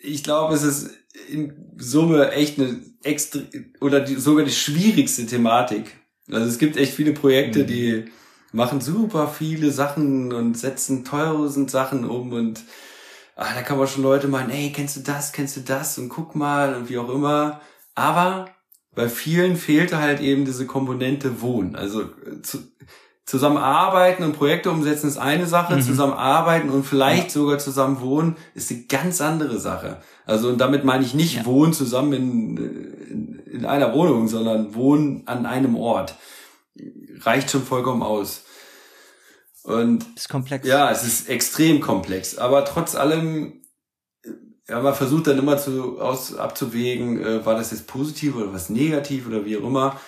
Ich 0.03 0.25
glaube, 0.25 0.55
es 0.55 0.62
ist 0.62 0.91
in 1.29 1.73
Summe 1.77 2.33
echt 2.33 2.59
eine 2.59 2.81
extra 3.03 3.41
oder 3.81 4.01
die, 4.01 4.16
sogar 4.16 4.45
die 4.45 4.53
schwierigste 4.53 5.27
Thematik. 5.27 5.97
Also 6.31 6.47
es 6.47 6.59
gibt 6.59 6.77
echt 6.77 6.95
viele 6.95 7.12
Projekte, 7.12 7.61
mhm. 7.61 7.66
die 7.66 8.05
machen 8.53 8.81
super 8.81 9.29
viele 9.29 9.70
Sachen 9.70 10.33
und 10.33 10.57
setzen 10.57 11.05
tausend 11.05 11.70
Sachen 11.70 12.05
um 12.05 12.33
und 12.33 12.65
ah, 13.37 13.55
da 13.55 13.62
kann 13.62 13.79
man 13.79 13.87
schon 13.87 14.03
Leute 14.03 14.29
meinen, 14.29 14.51
ey, 14.51 14.73
kennst 14.73 14.97
du 14.97 15.01
das, 15.01 15.33
kennst 15.33 15.57
du 15.57 15.61
das 15.61 15.99
und 15.99 16.09
guck 16.09 16.35
mal 16.35 16.75
und 16.75 16.89
wie 16.89 16.99
auch 16.99 17.09
immer. 17.09 17.61
Aber 17.95 18.51
bei 18.95 19.09
vielen 19.09 19.57
fehlte 19.57 19.99
halt 19.99 20.20
eben 20.20 20.45
diese 20.45 20.66
Komponente 20.66 21.41
Wohnen. 21.41 21.77
Also 21.77 22.03
äh, 22.03 22.43
zu, 22.43 22.59
zusammenarbeiten 23.28 24.24
und 24.24 24.32
Projekte 24.32 24.70
umsetzen 24.70 25.06
ist 25.06 25.18
eine 25.18 25.46
Sache, 25.46 25.76
mhm. 25.76 25.82
zusammenarbeiten 25.82 26.70
und 26.70 26.84
vielleicht 26.84 27.24
ja. 27.24 27.30
sogar 27.30 27.59
zusammen 27.59 28.00
wohnen 28.00 28.36
ist 28.55 28.70
eine 28.70 28.84
ganz 28.84 29.20
andere 29.20 29.60
Sache. 29.60 29.98
Also 30.24 30.48
und 30.48 30.59
damit 30.59 30.84
meine 30.84 31.05
ich 31.05 31.12
nicht 31.12 31.36
ja. 31.36 31.44
wohnen 31.44 31.74
zusammen 31.74 32.14
in, 32.14 32.56
in, 32.56 33.38
in 33.52 33.64
einer 33.66 33.92
Wohnung, 33.92 34.28
sondern 34.28 34.74
wohnen 34.74 35.24
an 35.26 35.44
einem 35.44 35.76
Ort. 35.76 36.14
Reicht 37.20 37.50
schon 37.50 37.62
vollkommen 37.64 38.02
aus. 38.02 38.44
Und 39.62 40.06
ist 40.16 40.30
komplex. 40.30 40.66
Ja, 40.66 40.90
es 40.90 41.05
ist 41.05 41.28
extrem 41.28 41.82
komplex. 41.82 42.38
Aber 42.38 42.64
trotz 42.64 42.94
allem, 42.94 43.60
ja, 44.66 44.80
man 44.80 44.94
versucht 44.94 45.26
dann 45.26 45.38
immer 45.38 45.59
zu 45.59 46.00
aus 46.00 46.34
abzuwägen, 46.34 47.22
äh, 47.22 47.44
war 47.44 47.56
das 47.56 47.72
jetzt 47.72 47.86
positiv 47.88 48.36
oder 48.36 48.55
was 48.55 48.70
negativ 48.70 49.26
oder 49.26 49.44
wie 49.44 49.59
auch 49.59 49.64
immer. 49.64 50.00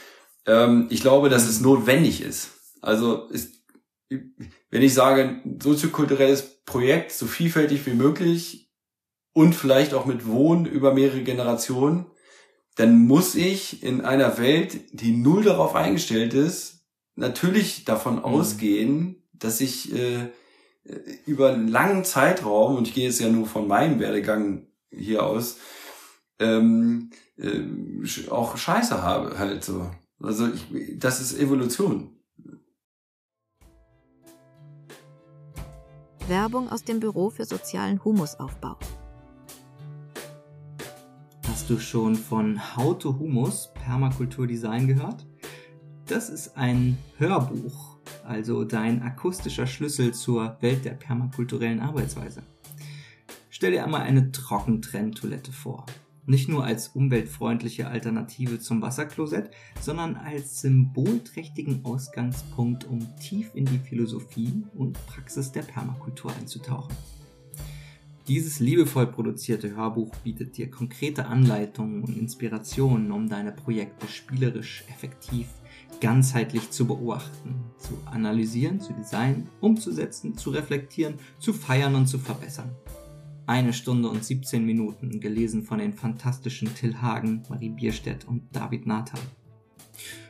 Ähm, 0.46 0.86
ich 0.88 1.02
glaube, 1.02 1.28
dass 1.28 1.46
es 1.46 1.60
notwendig 1.60 2.22
ist 2.22 2.52
also 2.80 3.26
ist, 3.28 3.54
wenn 4.08 4.82
ich 4.82 4.94
sage, 4.94 5.22
ein 5.22 5.60
soziokulturelles 5.62 6.62
Projekt, 6.64 7.12
so 7.12 7.26
vielfältig 7.26 7.86
wie 7.86 7.94
möglich 7.94 8.70
und 9.32 9.54
vielleicht 9.54 9.94
auch 9.94 10.06
mit 10.06 10.26
Wohnen 10.26 10.66
über 10.66 10.94
mehrere 10.94 11.22
Generationen, 11.22 12.06
dann 12.76 13.06
muss 13.06 13.34
ich 13.34 13.82
in 13.82 14.00
einer 14.00 14.38
Welt, 14.38 14.80
die 14.92 15.12
null 15.12 15.44
darauf 15.44 15.74
eingestellt 15.74 16.34
ist, 16.34 16.84
natürlich 17.14 17.84
davon 17.84 18.16
mhm. 18.16 18.24
ausgehen, 18.24 19.22
dass 19.32 19.60
ich 19.60 19.92
äh, 19.94 20.30
über 21.26 21.52
einen 21.52 21.68
langen 21.68 22.04
Zeitraum, 22.04 22.76
und 22.76 22.88
ich 22.88 22.94
gehe 22.94 23.06
jetzt 23.06 23.20
ja 23.20 23.28
nur 23.28 23.46
von 23.46 23.68
meinem 23.68 24.00
Werdegang 24.00 24.66
hier 24.90 25.24
aus, 25.24 25.58
ähm, 26.38 27.10
äh, 27.36 27.60
auch 28.30 28.56
Scheiße 28.56 29.02
habe 29.02 29.38
halt 29.38 29.64
so. 29.64 29.90
Also 30.22 30.48
ich, 30.48 30.98
das 30.98 31.20
ist 31.20 31.38
Evolution. 31.38 32.19
Werbung 36.30 36.70
aus 36.70 36.84
dem 36.84 37.00
Büro 37.00 37.28
für 37.28 37.44
sozialen 37.44 38.02
Humusaufbau. 38.04 38.78
Hast 41.48 41.68
du 41.68 41.78
schon 41.78 42.14
von 42.14 42.76
How 42.76 42.96
to 42.96 43.18
Humus 43.18 43.72
Permakulturdesign 43.74 44.86
gehört? 44.86 45.26
Das 46.06 46.30
ist 46.30 46.56
ein 46.56 46.98
Hörbuch, 47.18 47.98
also 48.24 48.64
dein 48.64 49.02
akustischer 49.02 49.66
Schlüssel 49.66 50.14
zur 50.14 50.56
Welt 50.60 50.84
der 50.84 50.92
permakulturellen 50.92 51.80
Arbeitsweise. 51.80 52.44
Stell 53.48 53.72
dir 53.72 53.84
einmal 53.84 54.02
eine 54.02 54.30
Trockentrenntoilette 54.30 55.50
vor. 55.50 55.84
Nicht 56.30 56.48
nur 56.48 56.62
als 56.62 56.86
umweltfreundliche 56.86 57.88
Alternative 57.88 58.60
zum 58.60 58.82
Wasserklosett, 58.82 59.50
sondern 59.80 60.14
als 60.14 60.60
symbolträchtigen 60.60 61.84
Ausgangspunkt, 61.84 62.84
um 62.84 63.00
tief 63.16 63.50
in 63.54 63.64
die 63.64 63.80
Philosophie 63.80 64.62
und 64.76 64.96
Praxis 65.06 65.50
der 65.50 65.62
Permakultur 65.62 66.32
einzutauchen. 66.38 66.94
Dieses 68.28 68.60
liebevoll 68.60 69.08
produzierte 69.08 69.74
Hörbuch 69.74 70.14
bietet 70.22 70.56
dir 70.56 70.70
konkrete 70.70 71.26
Anleitungen 71.26 72.04
und 72.04 72.16
Inspirationen, 72.16 73.10
um 73.10 73.28
deine 73.28 73.50
Projekte 73.50 74.06
spielerisch, 74.06 74.84
effektiv, 74.88 75.48
ganzheitlich 76.00 76.70
zu 76.70 76.86
beobachten, 76.86 77.56
zu 77.76 77.98
analysieren, 78.06 78.78
zu 78.78 78.92
designen, 78.92 79.48
umzusetzen, 79.60 80.38
zu 80.38 80.50
reflektieren, 80.50 81.14
zu 81.40 81.52
feiern 81.52 81.96
und 81.96 82.06
zu 82.06 82.20
verbessern. 82.20 82.70
Eine 83.50 83.72
Stunde 83.72 84.08
und 84.08 84.24
17 84.24 84.64
Minuten, 84.64 85.18
gelesen 85.18 85.64
von 85.64 85.80
den 85.80 85.92
fantastischen 85.92 86.72
Till 86.76 87.02
Hagen, 87.02 87.42
Marie 87.48 87.70
Bierstedt 87.70 88.24
und 88.24 88.44
David 88.54 88.86
Nathan. 88.86 89.18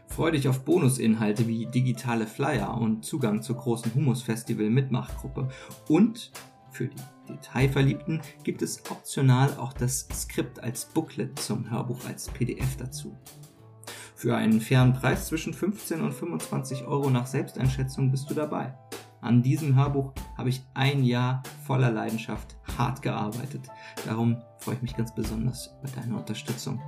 Freu 0.06 0.30
dich 0.30 0.48
auf 0.48 0.64
Bonusinhalte 0.64 1.46
wie 1.46 1.66
digitale 1.66 2.26
Flyer 2.26 2.80
und 2.80 3.04
Zugang 3.04 3.42
zur 3.42 3.56
großen 3.56 3.94
Humus-Festival 3.94 4.70
Mitmachgruppe. 4.70 5.50
Und 5.86 6.32
für 6.70 6.86
die 6.86 7.02
Detailverliebten 7.28 8.22
gibt 8.42 8.62
es 8.62 8.90
optional 8.90 9.54
auch 9.58 9.74
das 9.74 10.08
Skript 10.14 10.62
als 10.62 10.86
Booklet 10.86 11.38
zum 11.38 11.70
Hörbuch 11.70 12.06
als 12.06 12.28
PDF 12.28 12.78
dazu. 12.78 13.14
Für 14.16 14.34
einen 14.34 14.62
fairen 14.62 14.94
Preis 14.94 15.26
zwischen 15.26 15.52
15 15.52 16.00
und 16.00 16.14
25 16.14 16.86
Euro 16.86 17.10
nach 17.10 17.26
Selbsteinschätzung 17.26 18.10
bist 18.10 18.30
du 18.30 18.34
dabei. 18.34 18.78
An 19.20 19.42
diesem 19.42 19.74
Hörbuch 19.74 20.12
habe 20.36 20.48
ich 20.48 20.62
ein 20.74 21.04
Jahr 21.04 21.42
voller 21.66 21.90
Leidenschaft 21.90 22.56
hart 22.78 23.02
gearbeitet. 23.02 23.68
Darum 24.06 24.42
freue 24.58 24.76
ich 24.76 24.82
mich 24.82 24.96
ganz 24.96 25.14
besonders 25.14 25.74
über 25.82 25.90
deine 26.00 26.16
Unterstützung. 26.16 26.80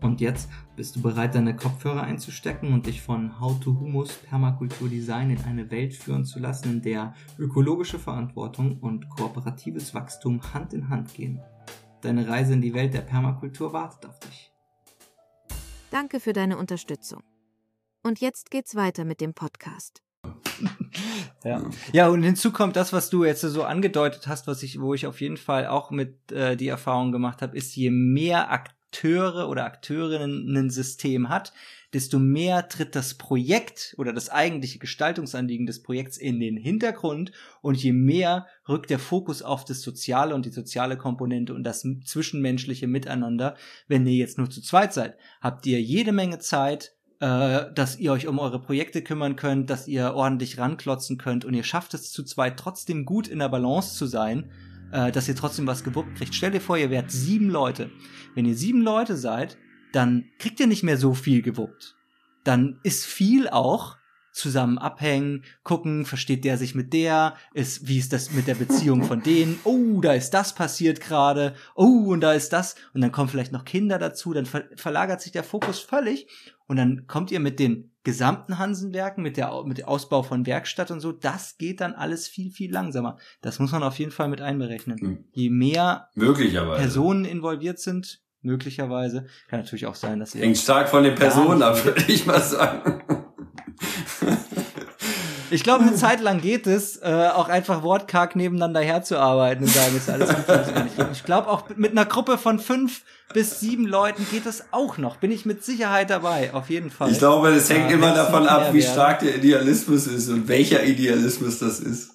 Und 0.00 0.20
jetzt 0.20 0.50
bist 0.76 0.96
du 0.96 1.02
bereit, 1.02 1.34
deine 1.34 1.56
Kopfhörer 1.56 2.02
einzustecken 2.02 2.74
und 2.74 2.86
dich 2.86 3.00
von 3.00 3.40
How 3.40 3.58
to 3.58 3.78
Humus 3.78 4.12
Permakultur 4.12 4.88
Design 4.88 5.30
in 5.30 5.42
eine 5.44 5.70
Welt 5.70 5.94
führen 5.94 6.26
zu 6.26 6.38
lassen, 6.38 6.70
in 6.70 6.82
der 6.82 7.14
ökologische 7.38 7.98
Verantwortung 7.98 8.78
und 8.80 9.08
kooperatives 9.08 9.94
Wachstum 9.94 10.40
Hand 10.52 10.74
in 10.74 10.90
Hand 10.90 11.14
gehen. 11.14 11.40
Deine 12.02 12.28
Reise 12.28 12.52
in 12.52 12.60
die 12.60 12.74
Welt 12.74 12.92
der 12.92 13.00
Permakultur 13.00 13.72
wartet 13.72 14.04
auf 14.04 14.20
dich. 14.20 14.52
Danke 15.90 16.20
für 16.20 16.34
deine 16.34 16.58
Unterstützung. 16.58 17.22
Und 18.02 18.20
jetzt 18.20 18.50
geht's 18.50 18.74
weiter 18.74 19.06
mit 19.06 19.22
dem 19.22 19.32
Podcast. 19.32 20.03
Ja. 21.44 21.62
ja, 21.92 22.08
und 22.08 22.22
hinzu 22.22 22.52
kommt 22.52 22.76
das, 22.76 22.92
was 22.92 23.10
du 23.10 23.24
jetzt 23.24 23.42
so 23.42 23.64
angedeutet 23.64 24.26
hast, 24.26 24.46
was 24.46 24.62
ich, 24.62 24.80
wo 24.80 24.94
ich 24.94 25.06
auf 25.06 25.20
jeden 25.20 25.36
Fall 25.36 25.66
auch 25.66 25.90
mit 25.90 26.32
äh, 26.32 26.56
die 26.56 26.68
Erfahrung 26.68 27.12
gemacht 27.12 27.42
habe, 27.42 27.56
ist, 27.56 27.74
je 27.76 27.90
mehr 27.90 28.50
Akteure 28.50 29.48
oder 29.48 29.64
Akteurinnen 29.64 30.56
ein 30.56 30.70
System 30.70 31.28
hat, 31.28 31.52
desto 31.94 32.18
mehr 32.18 32.68
tritt 32.68 32.96
das 32.96 33.14
Projekt 33.14 33.94
oder 33.98 34.12
das 34.12 34.28
eigentliche 34.28 34.80
Gestaltungsanliegen 34.80 35.64
des 35.64 35.82
Projekts 35.82 36.16
in 36.16 36.40
den 36.40 36.56
Hintergrund 36.56 37.30
und 37.62 37.80
je 37.80 37.92
mehr 37.92 38.48
rückt 38.68 38.90
der 38.90 38.98
Fokus 38.98 39.42
auf 39.42 39.64
das 39.64 39.80
Soziale 39.80 40.34
und 40.34 40.44
die 40.44 40.50
soziale 40.50 40.98
Komponente 40.98 41.54
und 41.54 41.62
das 41.62 41.86
zwischenmenschliche 42.04 42.88
Miteinander. 42.88 43.56
Wenn 43.86 44.06
ihr 44.06 44.14
jetzt 44.16 44.38
nur 44.38 44.50
zu 44.50 44.60
zweit 44.60 44.92
seid, 44.92 45.16
habt 45.40 45.66
ihr 45.66 45.80
jede 45.80 46.12
Menge 46.12 46.40
Zeit, 46.40 46.93
äh, 47.20 47.72
dass 47.74 47.98
ihr 47.98 48.12
euch 48.12 48.26
um 48.26 48.38
eure 48.38 48.60
Projekte 48.60 49.02
kümmern 49.02 49.36
könnt, 49.36 49.70
dass 49.70 49.88
ihr 49.88 50.14
ordentlich 50.14 50.58
ranklotzen 50.58 51.18
könnt 51.18 51.44
und 51.44 51.54
ihr 51.54 51.64
schafft 51.64 51.94
es 51.94 52.12
zu 52.12 52.22
zweit 52.22 52.58
trotzdem 52.58 53.04
gut 53.04 53.28
in 53.28 53.38
der 53.38 53.48
Balance 53.48 53.96
zu 53.96 54.06
sein, 54.06 54.50
äh, 54.92 55.12
dass 55.12 55.28
ihr 55.28 55.36
trotzdem 55.36 55.66
was 55.66 55.84
gewuppt 55.84 56.16
kriegt. 56.16 56.34
Stell 56.34 56.50
dir 56.50 56.60
vor, 56.60 56.76
ihr 56.76 56.90
wärt 56.90 57.10
sieben 57.10 57.50
Leute. 57.50 57.90
Wenn 58.34 58.46
ihr 58.46 58.56
sieben 58.56 58.82
Leute 58.82 59.16
seid, 59.16 59.58
dann 59.92 60.24
kriegt 60.38 60.60
ihr 60.60 60.66
nicht 60.66 60.82
mehr 60.82 60.98
so 60.98 61.14
viel 61.14 61.42
gewuppt. 61.42 61.94
Dann 62.42 62.80
ist 62.82 63.06
viel 63.06 63.48
auch 63.48 63.96
zusammen 64.34 64.78
abhängen, 64.78 65.44
gucken, 65.62 66.04
versteht 66.04 66.44
der 66.44 66.58
sich 66.58 66.74
mit 66.74 66.92
der, 66.92 67.36
ist, 67.54 67.86
wie 67.86 67.98
ist 67.98 68.12
das 68.12 68.32
mit 68.32 68.48
der 68.48 68.56
Beziehung 68.56 69.04
von 69.04 69.22
denen, 69.22 69.60
oh, 69.62 70.00
da 70.00 70.12
ist 70.12 70.30
das 70.30 70.54
passiert 70.54 71.00
gerade, 71.00 71.54
oh, 71.76 72.06
und 72.08 72.20
da 72.20 72.32
ist 72.32 72.52
das, 72.52 72.74
und 72.92 73.00
dann 73.00 73.12
kommen 73.12 73.28
vielleicht 73.28 73.52
noch 73.52 73.64
Kinder 73.64 73.98
dazu, 73.98 74.32
dann 74.32 74.44
ver 74.44 74.64
verlagert 74.74 75.20
sich 75.20 75.30
der 75.30 75.44
Fokus 75.44 75.78
völlig 75.78 76.26
Und 76.66 76.76
dann 76.76 77.06
kommt 77.06 77.30
ihr 77.30 77.40
mit 77.40 77.58
den 77.58 77.90
gesamten 78.04 78.58
Hansenwerken, 78.58 79.22
mit 79.22 79.36
der 79.36 79.64
mit 79.64 79.78
dem 79.78 79.86
Ausbau 79.86 80.22
von 80.22 80.46
Werkstatt 80.46 80.90
und 80.90 81.00
so, 81.00 81.12
das 81.12 81.56
geht 81.56 81.80
dann 81.80 81.94
alles 81.94 82.28
viel, 82.28 82.50
viel 82.50 82.70
langsamer. 82.70 83.18
Das 83.40 83.58
muss 83.58 83.72
man 83.72 83.82
auf 83.82 83.98
jeden 83.98 84.12
Fall 84.12 84.28
mit 84.28 84.40
einberechnen. 84.40 84.98
Hm. 84.98 85.24
Je 85.32 85.50
mehr 85.50 86.08
Möglicherweise. 86.14 86.80
Personen 86.80 87.24
involviert 87.24 87.78
sind, 87.78 88.22
möglicherweise, 88.42 89.26
kann 89.48 89.60
natürlich 89.60 89.86
auch 89.86 89.94
sein, 89.94 90.20
dass 90.20 90.34
ihr 90.34 90.42
Hängt 90.42 90.58
stark 90.58 90.88
von 90.88 91.02
den 91.02 91.14
Personen 91.14 91.62
ab, 91.62 91.82
würde 91.84 92.04
ich 92.08 92.26
mal 92.26 92.42
sagen. 92.42 93.23
Ich 95.54 95.62
glaube, 95.62 95.84
eine 95.84 95.94
Zeit 95.94 96.20
lang 96.20 96.40
geht 96.40 96.66
es, 96.66 96.96
äh, 96.96 97.28
auch 97.34 97.48
einfach 97.48 97.82
wortkarg 97.82 98.34
nebeneinander 98.34 98.80
herzuarbeiten 98.80 99.64
und 99.64 99.70
sagen, 99.70 99.96
ist 99.96 100.10
alles 100.10 100.28
gut. 100.34 100.48
alles 100.48 100.74
gar 100.74 100.84
nicht. 100.84 100.94
Ich 101.12 101.22
glaube, 101.24 101.48
auch 101.48 101.68
mit 101.76 101.92
einer 101.92 102.04
Gruppe 102.06 102.38
von 102.38 102.58
fünf 102.58 103.02
bis 103.32 103.60
sieben 103.60 103.86
Leuten 103.86 104.26
geht 104.30 104.46
das 104.46 104.64
auch 104.72 104.98
noch. 104.98 105.16
Bin 105.16 105.30
ich 105.30 105.46
mit 105.46 105.64
Sicherheit 105.64 106.10
dabei, 106.10 106.52
auf 106.52 106.70
jeden 106.70 106.90
Fall. 106.90 107.10
Ich 107.10 107.18
glaube, 107.18 107.50
es 107.50 107.70
hängt 107.70 107.90
Ja, 107.90 107.96
immer 107.96 108.12
davon 108.14 108.46
ab, 108.48 108.72
wie 108.72 108.82
stark 108.82 109.20
der 109.20 109.36
Idealismus 109.36 110.06
ist 110.08 110.28
und 110.28 110.48
welcher 110.48 110.82
Idealismus 110.84 111.58
das 111.60 111.78
ist. 111.80 112.10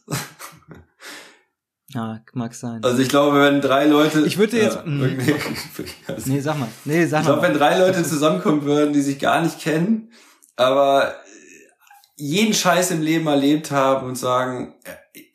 Ja, 1.91 2.19
mag 2.33 2.53
sein. 2.53 2.83
Also 2.83 2.99
ich 3.01 3.09
glaube, 3.09 3.41
wenn 3.41 3.61
drei 3.61 3.85
Leute... 3.85 4.21
Ich 4.25 4.37
würde 4.37 4.57
jetzt- 4.57 4.75
Ja, 4.75 4.83
Mhm. 4.85 5.17
okay. 5.19 5.35
Also 6.07 6.29
Nee, 6.31 6.39
sag 6.41 6.59
mal. 6.59 6.67
Nee, 6.85 7.05
sag 7.07 7.21
Ich 7.21 7.25
glaube, 7.25 7.41
mal. 7.41 7.49
wenn 7.49 7.57
drei 7.57 7.79
Leute 7.79 8.03
zusammenkommen 8.03 8.63
würden, 8.63 8.93
die 8.93 9.01
sich 9.01 9.17
gar 9.17 9.41
nicht 9.41 9.59
kennen, 9.59 10.11
aber 10.55 11.15
jeden 12.19 12.53
Scheiß 12.53 12.91
im 12.91 13.01
Leben 13.01 13.27
erlebt 13.27 13.71
haben 13.71 14.05
und 14.05 14.15
sagen, 14.15 14.75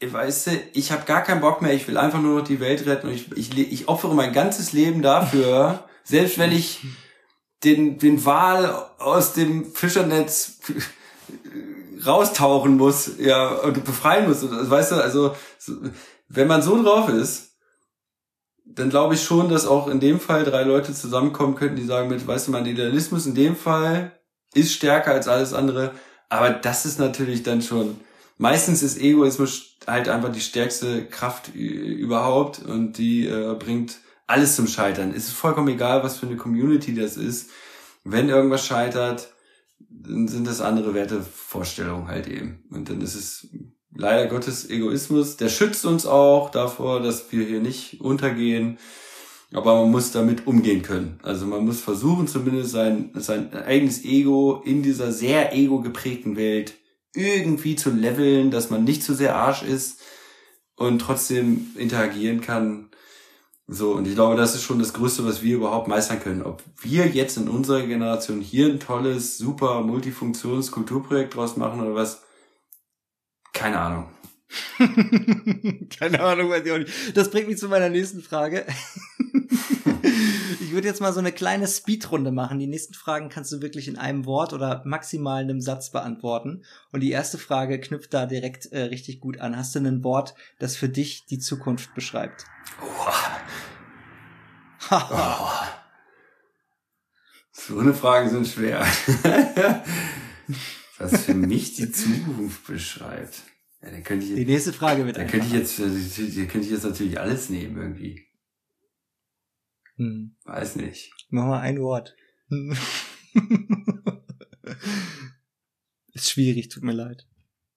äh, 0.01 0.13
weißt 0.13 0.47
du, 0.47 0.51
ich 0.75 0.93
habe 0.93 1.07
gar 1.07 1.23
keinen 1.23 1.41
Bock 1.41 1.63
mehr, 1.63 1.73
ich 1.73 1.89
will 1.89 1.97
einfach 1.97 2.21
nur 2.21 2.41
noch 2.41 2.47
die 2.47 2.61
Welt 2.61 2.87
retten 2.87 3.09
und 3.09 3.15
ich, 3.15 3.33
ich, 3.37 3.59
ich 3.59 3.89
opfere 3.89 4.15
mein 4.15 4.35
ganzes 4.35 4.73
Leben 4.73 5.01
dafür, 5.01 5.85
selbst 6.05 6.39
wenn 6.39 6.53
ich 6.53 6.81
den, 7.65 7.99
den 7.99 8.25
Wal 8.27 8.67
aus 8.99 9.33
dem 9.33 9.73
Fischernetz 9.73 10.61
raustauchen 12.07 12.77
muss, 12.77 13.13
ja, 13.19 13.49
und 13.49 13.83
befreien 13.83 14.29
muss, 14.29 14.43
und, 14.43 14.71
weißt 14.71 14.93
du, 14.93 14.97
also, 14.97 15.35
so, 15.59 15.73
wenn 16.29 16.49
man 16.49 16.61
so 16.61 16.83
drauf 16.83 17.09
ist, 17.09 17.53
dann 18.67 18.91
glaube 18.91 19.15
ich 19.15 19.23
schon, 19.23 19.49
dass 19.49 19.67
auch 19.67 19.89
in 19.89 20.01
dem 20.01 20.21
Fall 20.21 20.45
drei 20.45 20.65
Leute 20.65 20.93
zusammenkommen 20.93 21.55
könnten, 21.55 21.77
die 21.77 21.87
sagen 21.87 22.09
mit, 22.09 22.27
weißt 22.27 22.49
du, 22.49 22.53
mein 22.53 22.67
Idealismus 22.67 23.25
in 23.25 23.35
dem 23.35 23.57
Fall 23.57 24.19
ist 24.53 24.75
stärker 24.75 25.13
als 25.13 25.29
alles 25.29 25.55
andere, 25.55 25.93
aber 26.35 26.51
das 26.51 26.85
ist 26.85 26.99
natürlich 26.99 27.45
dann 27.45 27.63
schon, 27.63 28.01
meistens 28.39 28.83
ist 28.83 28.99
Egoismus 28.99 29.77
halt 29.87 30.09
einfach 30.09 30.33
die 30.33 30.41
stärkste 30.41 31.07
Kraft 31.07 31.55
überhaupt 31.55 32.59
und 32.59 32.99
die 32.99 33.29
äh, 33.29 33.55
bringt 33.57 33.99
alles 34.27 34.57
zum 34.57 34.67
Scheitern. 34.67 35.11
Es 35.11 35.29
ist 35.29 35.35
vollkommen 35.35 35.69
egal, 35.69 36.03
was 36.03 36.19
für 36.19 36.27
eine 36.27 36.37
Community 36.37 36.93
das 36.93 37.17
ist. 37.17 37.51
Wenn 38.03 38.29
irgendwas 38.29 38.67
scheitert, 38.67 39.29
dann 39.79 40.27
sind 40.27 40.49
das 40.49 40.61
andere 40.61 40.93
Wertevorstellungen 40.93 42.09
halt 42.09 42.27
eben. 42.27 42.65
Und 42.71 42.91
dann 42.91 43.01
ist 43.01 43.15
es 43.15 43.49
leider 43.95 44.27
Gottes 44.27 44.69
Egoismus. 44.69 45.37
Der 45.37 45.49
schützt 45.49 45.85
uns 45.85 46.05
auch 46.05 46.51
davor, 46.51 47.01
dass 47.01 47.31
wir 47.31 47.47
hier 47.47 47.61
nicht 47.61 48.01
untergehen. 48.01 48.79
Aber 49.55 49.83
man 49.83 49.93
muss 49.93 50.11
damit 50.11 50.49
umgehen 50.49 50.83
können. 50.83 51.21
Also 51.23 51.47
man 51.47 51.65
muss 51.65 51.81
versuchen, 51.81 52.27
zumindest 52.27 52.73
sein, 52.73 53.11
sein 53.15 53.55
eigenes 53.55 54.05
Ego 54.05 54.61
in 54.65 54.83
dieser 54.83 55.13
sehr 55.13 55.55
ego 55.55 55.81
geprägten 55.81 56.37
Welt 56.37 56.75
irgendwie 57.15 57.77
zu 57.77 57.91
leveln, 57.91 58.51
dass 58.51 58.71
man 58.71 58.83
nicht 58.83 59.05
zu 59.05 59.15
sehr 59.15 59.37
Arsch 59.37 59.63
ist 59.63 60.01
und 60.75 60.99
trotzdem 60.99 61.69
interagieren 61.77 62.41
kann. 62.41 62.91
So, 63.69 63.93
und 63.93 64.09
ich 64.09 64.15
glaube, 64.15 64.37
das 64.37 64.57
ist 64.57 64.65
schon 64.65 64.81
das 64.81 64.93
Größte, 64.93 65.25
was 65.25 65.43
wir 65.43 65.55
überhaupt 65.55 65.87
meistern 65.87 66.21
können. 66.21 66.43
Ob 66.43 66.63
wir 66.83 67.07
jetzt 67.07 67.37
in 67.37 67.49
unserer 67.49 67.87
Generation 67.87 68.41
hier 68.41 68.67
ein 68.67 68.81
tolles, 68.81 69.39
super 69.39 69.83
Multifunktions-Kulturprojekt 69.83 71.37
draus 71.37 71.57
machen 71.57 71.81
oder 71.81 71.95
was, 71.95 72.23
keine 73.53 73.79
Ahnung. 73.79 74.14
Keine 75.99 76.21
Ahnung, 76.21 76.51
weiß 76.51 76.65
ich 76.65 76.73
auch 76.73 76.79
nicht. 76.79 77.17
Das 77.17 77.31
bringt 77.31 77.49
mich 77.49 77.59
zu 77.59 77.69
meiner 77.69 77.89
nächsten 77.89 78.23
Frage. 78.23 78.65
ich 80.61 80.73
würde 80.73 80.89
jetzt 80.89 81.01
mal 81.01 81.13
so 81.13 81.21
eine 81.21 81.33
kleine 81.33 81.67
Speedrunde 81.67 82.33
machen. 82.33 82.59
Die 82.59 82.67
nächsten 82.67 82.95
Fragen 82.95 83.29
kannst 83.29 83.53
du 83.53 83.63
wirklich 83.63 83.89
in 83.89 83.99
einem 83.99 84.27
Wort 84.27 84.53
oder 84.53 84.83
maximal 84.85 85.43
einem 85.43 85.61
Satz 85.61 85.91
beantworten. 85.91 86.65
Und 86.93 87.01
die 87.01 87.11
erste 87.11 87.39
Frage 87.39 87.81
knüpft 87.81 88.15
da 88.15 88.27
direkt 88.27 88.67
äh, 88.67 88.83
richtig 88.83 89.21
gut 89.21 89.41
an. 89.41 89.57
Hast 89.57 89.75
du 89.75 89.81
ein 89.81 90.05
Wort, 90.05 90.35
das 90.59 90.77
für 90.77 90.89
dich 90.89 91.27
die 91.27 91.39
Zukunft 91.39 91.95
beschreibt? 91.95 92.45
Oh. 92.83 93.13
So 97.57 97.79
eine 97.79 97.95
Fragen 97.95 98.29
sind 98.29 98.49
schwer. 98.49 98.85
was 100.99 101.25
für 101.25 101.35
mich 101.35 101.75
die 101.75 101.91
Zukunft 101.91 102.67
beschreibt. 102.67 103.43
Ja, 103.85 103.91
dann 103.91 104.03
könnte 104.03 104.25
ich 104.25 104.35
Die 104.35 104.47
nächste 104.47 104.73
Frage 104.73 105.05
wird 105.05 105.19
dann 105.19 105.27
könnte 105.27 105.47
ich 105.47 105.53
jetzt, 105.53 105.79
da 105.79 105.85
könnte 105.85 106.61
ich 106.61 106.71
jetzt 106.71 106.85
natürlich 106.85 107.21
alles 107.21 107.51
nehmen 107.51 107.77
irgendwie. 107.77 108.27
Hm. 109.97 110.37
Weiß 110.45 110.77
nicht. 110.77 111.13
Mach 111.29 111.45
mal 111.47 111.61
ein 111.61 111.81
Wort. 111.81 112.17
Ist 116.13 116.31
schwierig, 116.31 116.69
tut 116.71 116.83
mir 116.83 116.93
leid. 116.93 117.27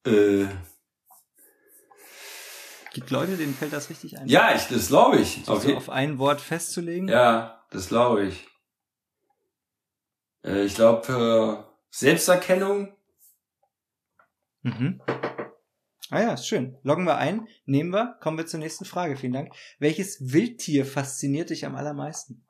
Äh, 0.05 0.45
Gibt 2.93 3.09
Leute, 3.11 3.35
denen 3.35 3.53
fällt 3.53 3.73
das 3.73 3.89
richtig 3.89 4.17
ein? 4.17 4.27
ja, 4.27 4.55
ich, 4.55 4.63
das 4.63 4.87
glaube 4.87 5.19
ich. 5.19 5.41
Auf, 5.41 5.57
Auf 5.57 5.63
so 5.63 5.75
auf 5.75 5.89
ein 5.89 6.19
Wort 6.19 6.39
festzulegen? 6.39 7.09
Ja, 7.09 7.65
das 7.69 7.89
glaube 7.89 8.27
ich. 8.27 8.47
Äh, 10.43 10.63
ich 10.63 10.75
glaube, 10.75 11.11
äh, 11.11 11.63
Selbsterkennung. 11.89 12.95
Mhm. 14.61 15.01
Ah 16.09 16.21
ja, 16.21 16.33
ist 16.33 16.47
schön. 16.47 16.77
Loggen 16.83 17.03
wir 17.03 17.17
ein, 17.17 17.47
nehmen 17.65 17.91
wir, 17.91 18.17
kommen 18.21 18.37
wir 18.37 18.45
zur 18.45 18.59
nächsten 18.59 18.85
Frage. 18.85 19.17
Vielen 19.17 19.33
Dank. 19.33 19.51
Welches 19.79 20.31
Wildtier 20.31 20.85
fasziniert 20.85 21.49
dich 21.49 21.65
am 21.65 21.75
allermeisten? 21.75 22.45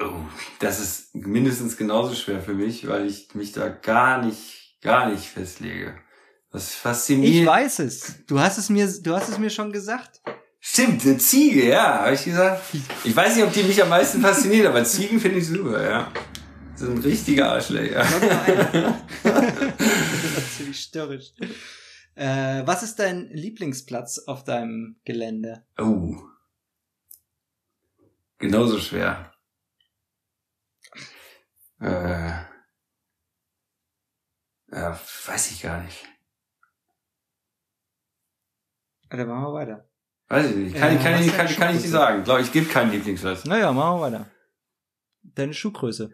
Oh, 0.00 0.20
das 0.58 0.80
ist 0.80 1.14
mindestens 1.14 1.76
genauso 1.76 2.14
schwer 2.14 2.42
für 2.42 2.52
mich, 2.52 2.86
weil 2.88 3.06
ich 3.06 3.34
mich 3.34 3.52
da 3.52 3.68
gar 3.68 4.22
nicht, 4.22 4.78
gar 4.82 5.10
nicht 5.10 5.24
festlege. 5.24 5.94
Ich 6.52 6.62
fasziniert. 6.62 7.46
weiß 7.46 7.80
es. 7.80 8.26
Du 8.26 8.38
hast 8.38 8.58
es 8.58 8.68
mir, 8.68 8.86
du 9.02 9.14
hast 9.14 9.28
es 9.28 9.38
mir 9.38 9.50
schon 9.50 9.72
gesagt. 9.72 10.20
Stimmt, 10.60 11.04
eine 11.04 11.18
Ziege, 11.18 11.68
ja, 11.68 12.00
habe 12.00 12.14
ich 12.14 12.24
gesagt. 12.24 12.62
Ich 13.02 13.14
weiß 13.14 13.34
nicht, 13.36 13.44
ob 13.44 13.52
die 13.52 13.64
mich 13.64 13.82
am 13.82 13.88
meisten 13.88 14.20
fasziniert, 14.20 14.66
aber 14.66 14.84
Ziegen 14.84 15.20
finde 15.20 15.38
ich 15.38 15.46
super, 15.46 15.82
ja. 15.82 16.12
Ein 16.80 16.98
richtiger. 16.98 17.56
Loggen 17.56 18.28
wir 18.28 18.42
ein. 18.42 18.94
das 19.22 20.38
ist 20.38 20.56
ziemlich 20.56 20.80
störrisch. 20.80 21.32
Äh, 22.16 22.66
was 22.66 22.82
ist 22.82 22.98
dein 22.98 23.28
Lieblingsplatz 23.30 24.18
auf 24.26 24.44
deinem 24.44 25.00
Gelände? 25.04 25.66
Oh. 25.78 26.16
Genauso 28.38 28.78
schwer. 28.78 29.32
Äh. 31.80 32.30
Ja, 34.70 35.00
weiß 35.26 35.50
ich 35.52 35.62
gar 35.62 35.82
nicht. 35.82 36.04
Dann 39.10 39.28
machen 39.28 39.42
wir 39.44 39.52
weiter. 39.54 39.88
Weiß 40.28 40.50
ich 40.50 40.56
nicht. 40.56 40.76
Kann, 40.76 40.90
Äh, 40.90 40.96
ich, 40.96 41.02
kann, 41.02 41.22
ich, 41.22 41.28
kann, 41.28 41.46
deine 41.46 41.56
kann 41.56 41.76
ich 41.76 41.82
nicht 41.82 41.90
sagen. 41.90 42.24
Glaube 42.24 42.40
ich, 42.42 42.50
gibt 42.52 42.70
keinen 42.70 42.90
Lieblingsplatz. 42.90 43.44
Naja, 43.44 43.72
machen 43.72 43.98
wir 43.98 44.02
weiter. 44.02 44.30
Deine 45.22 45.54
Schuhgröße. 45.54 46.10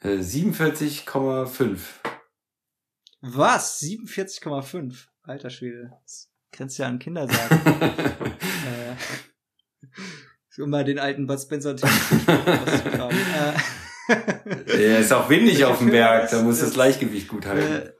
Äh, 0.00 0.18
47,5. 0.18 1.78
Was? 3.20 3.80
47,5? 3.80 5.06
Alter 5.24 5.50
Schwede. 5.50 5.90
Das 6.02 6.28
grenzt 6.52 6.78
ja 6.78 6.86
an 6.86 6.98
Kindersagen. 6.98 7.58
äh, 10.58 10.62
um 10.62 10.70
mal 10.70 10.84
den 10.84 10.98
alten 10.98 11.26
Bud 11.26 11.40
Spencer 11.40 11.74
auszugraben. 11.74 13.16
äh, 14.68 14.90
Ja, 14.90 14.98
ist 14.98 15.12
auch 15.12 15.28
windig 15.28 15.64
auf 15.64 15.78
dem 15.78 15.90
Berg, 15.90 16.30
da 16.30 16.42
muss 16.42 16.58
Das- 16.58 16.66
das 16.68 16.74
Gleichgewicht 16.74 17.28
gut 17.28 17.46
halten. 17.46 17.72
äh, 17.86 17.92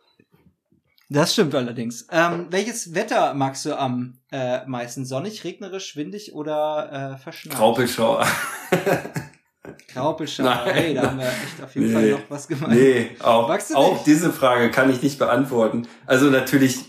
das 1.10 1.32
stimmt 1.34 1.55
allerdings. 1.55 2.06
Ähm, 2.10 2.46
welches 2.51 2.94
Wetter 2.94 3.34
magst 3.34 3.64
du 3.66 3.78
am 3.78 4.18
äh, 4.32 4.64
meisten? 4.66 5.05
Sonnig, 5.05 5.44
regnerisch, 5.44 5.96
windig 5.96 6.32
oder 6.34 7.14
äh, 7.14 7.18
verschneit? 7.22 7.56
Graupelschauer. 7.56 8.26
Graupelschauer. 9.92 10.46
Nein. 10.46 10.74
Hey, 10.74 10.94
da 10.94 11.02
haben 11.10 11.18
wir 11.18 11.26
echt 11.26 11.62
auf 11.62 11.74
jeden 11.74 11.88
Nee. 11.88 11.92
Fall 11.92 12.10
noch 12.10 12.30
was 12.30 12.48
gemacht. 12.48 12.70
Nee, 12.72 13.10
auch, 13.20 13.48
auch 13.74 14.05
diese 14.05 14.32
Frage 14.32 14.70
kann 14.70 14.90
ich 14.90 15.02
nicht 15.02 15.18
beantworten. 15.18 15.86
Also 16.06 16.30
natürlich, 16.30 16.86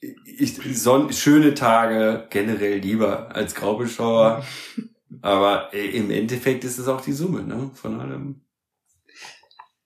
ich, 0.00 0.56
Son 0.80 1.12
schöne 1.12 1.54
Tage 1.54 2.26
generell 2.30 2.78
lieber 2.78 3.34
als 3.34 3.54
Graupelschauer. 3.54 4.44
Aber 5.22 5.72
äh, 5.72 5.86
im 5.96 6.10
Endeffekt 6.10 6.64
ist 6.64 6.78
es 6.78 6.88
auch 6.88 7.00
die 7.00 7.12
Summe, 7.12 7.42
ne? 7.42 7.70
Von 7.74 8.00
allem. 8.00 8.42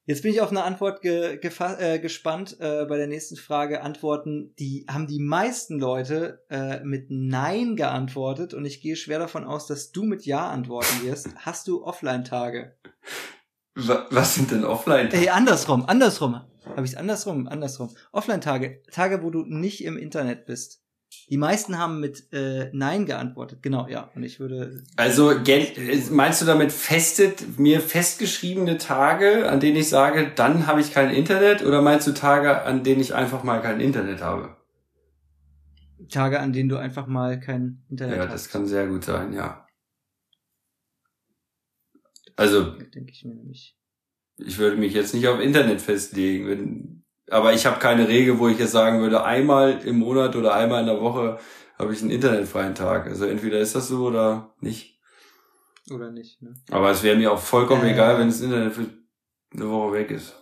Jetzt 0.06 0.22
bin 0.22 0.32
ich 0.32 0.40
auf 0.40 0.50
eine 0.50 0.64
Antwort 0.64 1.02
ge 1.02 1.38
äh, 1.38 1.98
gespannt. 2.00 2.56
Äh, 2.58 2.84
bei 2.86 2.96
der 2.96 3.06
nächsten 3.06 3.36
Frage 3.36 3.82
Antworten, 3.82 4.54
die 4.58 4.84
haben 4.90 5.06
die 5.06 5.20
meisten 5.20 5.78
Leute 5.78 6.42
äh, 6.50 6.80
mit 6.82 7.06
Nein 7.10 7.76
geantwortet 7.76 8.52
und 8.52 8.64
ich 8.64 8.80
gehe 8.80 8.96
schwer 8.96 9.20
davon 9.20 9.44
aus, 9.44 9.68
dass 9.68 9.92
du 9.92 10.02
mit 10.02 10.26
Ja 10.26 10.48
antworten 10.50 11.04
wirst. 11.04 11.28
Hast 11.36 11.68
du 11.68 11.84
Offline-Tage? 11.84 12.76
Wa- 13.76 14.06
Was 14.10 14.34
sind 14.34 14.50
denn 14.50 14.64
offline? 14.64 15.10
Ey, 15.12 15.28
andersrum, 15.28 15.84
andersrum. 15.86 16.40
Habe 16.64 16.84
ich 16.84 16.92
es 16.92 16.96
andersrum, 16.96 17.46
andersrum. 17.48 17.90
Offline-Tage, 18.12 18.82
Tage, 18.90 19.22
wo 19.22 19.30
du 19.30 19.44
nicht 19.44 19.84
im 19.84 19.96
Internet 19.96 20.46
bist. 20.46 20.82
Die 21.28 21.36
meisten 21.36 21.78
haben 21.78 21.98
mit 21.98 22.32
äh, 22.32 22.70
Nein 22.72 23.04
geantwortet. 23.04 23.62
Genau, 23.62 23.88
ja. 23.88 24.10
Und 24.14 24.22
ich 24.22 24.38
würde. 24.38 24.84
Also 24.96 25.32
äh, 25.32 26.02
meinst 26.10 26.40
du 26.40 26.46
damit 26.46 26.70
festet 26.70 27.58
mir 27.58 27.80
festgeschriebene 27.80 28.78
Tage, 28.78 29.48
an 29.48 29.58
denen 29.58 29.76
ich 29.76 29.88
sage, 29.88 30.30
dann 30.36 30.66
habe 30.68 30.80
ich 30.80 30.92
kein 30.92 31.10
Internet, 31.10 31.64
oder 31.64 31.82
meinst 31.82 32.06
du 32.06 32.12
Tage, 32.12 32.62
an 32.62 32.84
denen 32.84 33.00
ich 33.00 33.14
einfach 33.14 33.42
mal 33.42 33.60
kein 33.60 33.80
Internet 33.80 34.20
habe? 34.22 34.56
Tage, 36.08 36.40
an 36.40 36.52
denen 36.52 36.68
du 36.68 36.76
einfach 36.76 37.06
mal 37.06 37.40
kein 37.40 37.82
Internet 37.88 38.16
Ja, 38.16 38.24
hast. 38.24 38.32
das 38.32 38.48
kann 38.48 38.66
sehr 38.66 38.86
gut 38.86 39.04
sein, 39.04 39.32
ja. 39.32 39.66
Also 42.36 42.70
Denke 42.78 43.10
ich 43.12 43.24
mir 43.24 43.34
nämlich. 43.34 43.76
Ich 44.44 44.58
würde 44.58 44.76
mich 44.76 44.92
jetzt 44.94 45.14
nicht 45.14 45.26
auf 45.28 45.40
Internet 45.40 45.80
festlegen, 45.80 46.46
wenn, 46.48 47.04
aber 47.30 47.52
ich 47.52 47.66
habe 47.66 47.78
keine 47.78 48.08
Regel, 48.08 48.38
wo 48.38 48.48
ich 48.48 48.58
jetzt 48.58 48.72
sagen 48.72 49.00
würde, 49.00 49.24
einmal 49.24 49.80
im 49.84 49.98
Monat 49.98 50.36
oder 50.36 50.54
einmal 50.54 50.80
in 50.80 50.86
der 50.86 51.00
Woche 51.00 51.38
habe 51.78 51.92
ich 51.94 52.02
einen 52.02 52.10
internetfreien 52.10 52.74
Tag. 52.74 53.06
Also 53.06 53.24
entweder 53.26 53.58
ist 53.58 53.74
das 53.74 53.88
so 53.88 54.06
oder 54.06 54.54
nicht. 54.60 54.98
Oder 55.90 56.10
nicht, 56.10 56.40
ne? 56.42 56.54
Aber 56.70 56.90
es 56.90 57.02
wäre 57.02 57.16
mir 57.16 57.32
auch 57.32 57.38
vollkommen 57.40 57.84
Äh. 57.86 57.92
egal, 57.92 58.18
wenn 58.18 58.28
das 58.28 58.40
Internet 58.40 58.74
für 58.74 58.86
eine 59.54 59.68
Woche 59.70 59.92
weg 59.94 60.10
ist. 60.10 60.34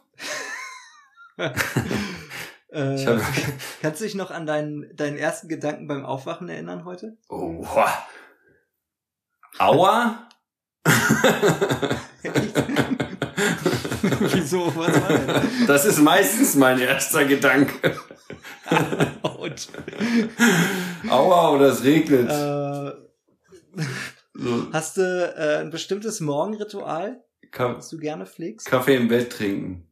Äh, 1.37 1.51
Ich 2.71 3.07
hab- 3.07 3.21
kannst 3.81 4.01
du 4.01 4.05
dich 4.05 4.15
noch 4.15 4.31
an 4.31 4.45
deinen, 4.45 4.95
deinen 4.95 5.17
ersten 5.17 5.49
Gedanken 5.49 5.87
beim 5.89 6.05
Aufwachen 6.05 6.49
erinnern 6.51 6.85
heute? 6.85 7.17
Oha. 7.31 7.89
Aua? 9.59 10.29
Wieso? 14.33 14.73
Was 14.77 15.01
war 15.01 15.09
denn? 15.19 15.67
Das 15.67 15.85
ist 15.85 15.99
meistens 15.99 16.55
mein 16.55 16.79
erster 16.79 17.25
Gedanke. 17.25 17.97
Autsch. 19.23 19.69
Aua 21.09 21.51
oder 21.53 21.67
es 21.69 21.83
regnet. 21.83 22.29
äh, 22.31 22.93
hast 24.73 24.97
du 24.97 25.03
äh, 25.37 25.61
ein 25.61 25.71
bestimmtes 25.71 26.21
Morgenritual, 26.21 27.23
Ka 27.51 27.75
das 27.75 27.89
du 27.89 27.99
gerne 27.99 28.27
pflegst? 28.27 28.67
Kaffee 28.67 28.97
im 28.97 29.09
Bett 29.09 29.33
trinken. 29.33 29.91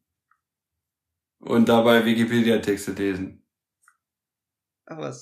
Und 1.38 1.68
dabei 1.68 2.04
Wikipedia-Texte 2.04 2.92
lesen. 2.92 3.42
Ach 4.86 4.98
was. 4.98 5.20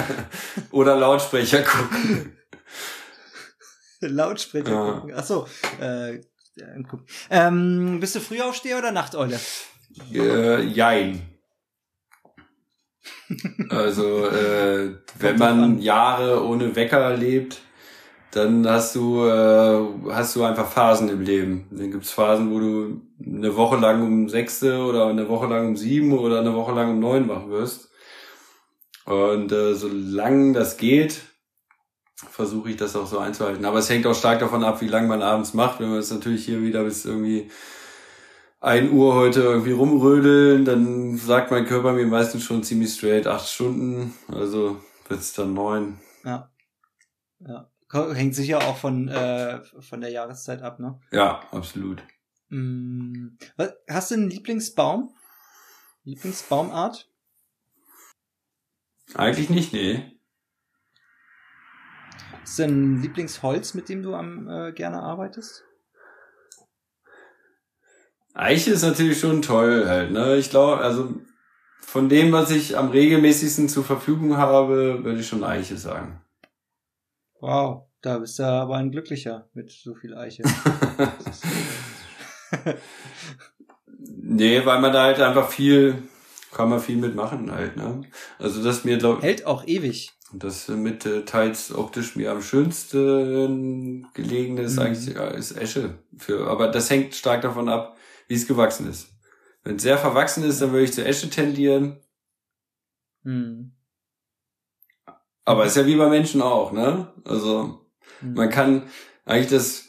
oder 0.72 0.96
Lautsprecher 0.96 1.62
gucken. 1.62 2.36
Lautsprecher 4.00 4.70
Ja. 4.70 4.92
gucken. 4.92 5.12
Ach 5.14 5.24
so. 5.24 5.46
Äh, 5.80 6.20
ähm, 7.30 8.00
bist 8.00 8.14
du 8.14 8.20
Frühaufsteher 8.20 8.78
oder 8.78 8.92
Nachteule? 8.92 9.38
Äh, 10.12 10.62
jein. 10.64 11.22
Also, 13.68 14.26
äh, 14.26 14.96
wenn 15.18 15.38
man 15.38 15.78
Jahre 15.78 16.44
ohne 16.44 16.74
Wecker 16.74 17.16
lebt, 17.16 17.60
dann 18.32 18.68
hast 18.68 18.94
du, 18.94 19.24
äh, 19.24 20.12
hast 20.12 20.36
du 20.36 20.44
einfach 20.44 20.70
Phasen 20.70 21.08
im 21.08 21.20
Leben. 21.20 21.66
Dann 21.70 21.90
gibt's 21.90 22.12
Phasen, 22.12 22.50
wo 22.50 22.60
du 22.60 23.00
eine 23.24 23.56
Woche 23.56 23.76
lang 23.76 24.02
um 24.02 24.28
sechste 24.28 24.78
oder 24.78 25.06
eine 25.06 25.28
Woche 25.28 25.46
lang 25.46 25.68
um 25.68 25.76
sieben 25.76 26.12
oder 26.12 26.40
eine 26.40 26.54
Woche 26.54 26.72
lang 26.72 26.90
um 26.90 27.00
neun 27.00 27.28
wach 27.28 27.48
wirst. 27.48 27.90
Und 29.04 29.50
äh, 29.50 29.74
solange 29.74 30.52
das 30.52 30.76
geht, 30.76 31.22
versuche 32.28 32.70
ich 32.70 32.76
das 32.76 32.96
auch 32.96 33.06
so 33.06 33.18
einzuhalten. 33.18 33.64
Aber 33.64 33.78
es 33.78 33.88
hängt 33.88 34.06
auch 34.06 34.14
stark 34.14 34.40
davon 34.40 34.64
ab, 34.64 34.80
wie 34.80 34.88
lange 34.88 35.08
man 35.08 35.22
abends 35.22 35.54
macht. 35.54 35.80
Wenn 35.80 35.90
wir 35.90 35.96
jetzt 35.96 36.12
natürlich 36.12 36.44
hier 36.44 36.62
wieder 36.62 36.84
bis 36.84 37.04
irgendwie 37.04 37.50
1 38.60 38.92
Uhr 38.92 39.14
heute 39.14 39.40
irgendwie 39.40 39.72
rumrödeln, 39.72 40.64
dann 40.64 41.16
sagt 41.16 41.50
mein 41.50 41.66
Körper 41.66 41.92
mir 41.92 42.06
meistens 42.06 42.44
schon 42.44 42.62
ziemlich 42.62 42.92
straight 42.92 43.26
acht 43.26 43.48
Stunden. 43.48 44.14
Also 44.28 44.80
wird's 45.08 45.32
dann 45.32 45.54
neun. 45.54 45.98
Ja. 46.24 46.50
Ja. 47.40 47.70
Hängt 47.92 48.36
sicher 48.36 48.58
auch 48.58 48.76
von, 48.76 49.08
äh, 49.08 49.62
von 49.80 50.00
der 50.00 50.10
Jahreszeit 50.10 50.62
ab, 50.62 50.78
ne? 50.78 51.00
Ja, 51.10 51.40
absolut. 51.50 52.02
Mm, 52.48 53.30
hast 53.88 54.10
du 54.10 54.14
einen 54.14 54.30
Lieblingsbaum? 54.30 55.12
Lieblingsbaumart? 56.04 57.10
Eigentlich 59.14 59.50
nicht, 59.50 59.72
nee. 59.72 60.19
Hast 62.42 62.58
du 62.58 62.64
ein 62.64 63.02
Lieblingsholz, 63.02 63.74
mit 63.74 63.88
dem 63.88 64.02
du 64.02 64.14
am 64.14 64.48
äh, 64.48 64.72
gerne 64.72 65.02
arbeitest? 65.02 65.64
Eiche 68.34 68.70
ist 68.70 68.82
natürlich 68.82 69.18
schon 69.18 69.42
toll 69.42 69.86
halt, 69.86 70.12
ne? 70.12 70.36
Ich 70.36 70.50
glaube, 70.50 70.78
also 70.78 71.14
von 71.80 72.08
dem, 72.08 72.32
was 72.32 72.50
ich 72.50 72.78
am 72.78 72.90
regelmäßigsten 72.90 73.68
zur 73.68 73.84
Verfügung 73.84 74.36
habe, 74.36 75.02
würde 75.04 75.20
ich 75.20 75.28
schon 75.28 75.42
Eiche 75.42 75.76
sagen. 75.76 76.20
Wow, 77.40 77.88
da 78.00 78.18
bist 78.18 78.38
du 78.38 78.44
aber 78.44 78.76
ein 78.76 78.90
Glücklicher 78.90 79.48
mit 79.54 79.70
so 79.70 79.94
viel 79.94 80.14
Eiche. 80.14 80.44
Nee, 84.32 84.64
weil 84.64 84.80
man 84.80 84.92
da 84.92 85.04
halt 85.04 85.20
einfach 85.20 85.50
viel, 85.50 86.02
kann 86.52 86.70
man 86.70 86.80
viel 86.80 86.96
mitmachen 86.96 87.50
halt, 87.50 87.76
ne? 87.76 88.02
Also 88.38 88.62
das 88.62 88.84
mir, 88.84 88.96
glaub, 88.96 89.22
Hält 89.22 89.44
auch 89.44 89.66
ewig. 89.66 90.12
Das 90.32 90.68
mit 90.68 91.06
äh, 91.06 91.24
teils 91.24 91.74
optisch 91.74 92.16
mir 92.16 92.30
am 92.30 92.42
schönsten 92.42 94.06
gelegene 94.14 94.62
ist 94.62 94.76
Mhm. 94.76 94.82
eigentlich 94.82 95.14
ja, 95.14 95.28
ist 95.28 95.56
Esche. 95.56 95.98
Für, 96.16 96.46
aber 96.48 96.68
das 96.68 96.90
hängt 96.90 97.14
stark 97.14 97.42
davon 97.42 97.68
ab, 97.68 97.96
wie 98.28 98.34
es 98.34 98.46
gewachsen 98.46 98.88
ist. 98.88 99.08
Wenn 99.64 99.76
es 99.76 99.82
sehr 99.82 99.98
verwachsen 99.98 100.44
ist, 100.44 100.62
dann 100.62 100.72
würde 100.72 100.84
ich 100.84 100.92
zu 100.92 101.04
Esche 101.04 101.30
tendieren. 101.30 101.98
Hm. 103.24 103.72
Aber 105.44 105.66
ist 105.66 105.76
ja 105.76 105.86
wie 105.86 105.96
bei 105.96 106.08
Menschen 106.08 106.42
auch, 106.42 106.72
ne? 106.72 107.12
Also 107.24 107.86
Hm. 108.20 108.34
man 108.34 108.50
kann 108.50 108.82
eigentlich 109.24 109.50
das 109.50 109.86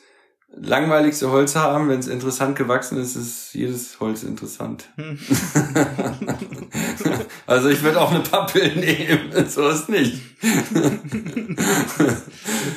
langweiligste 0.53 1.31
Holz 1.31 1.55
haben, 1.55 1.87
wenn 1.87 1.99
es 1.99 2.07
interessant 2.07 2.57
gewachsen 2.57 2.97
ist, 2.97 3.15
ist 3.15 3.53
jedes 3.53 3.99
Holz 3.99 4.23
interessant. 4.23 4.89
Also 7.51 7.67
ich 7.67 7.83
würde 7.83 7.99
auch 7.99 8.11
eine 8.11 8.23
Pappel 8.23 8.73
nehmen, 8.77 9.49
so 9.49 9.67
ist 9.67 9.89
nicht. 9.89 10.39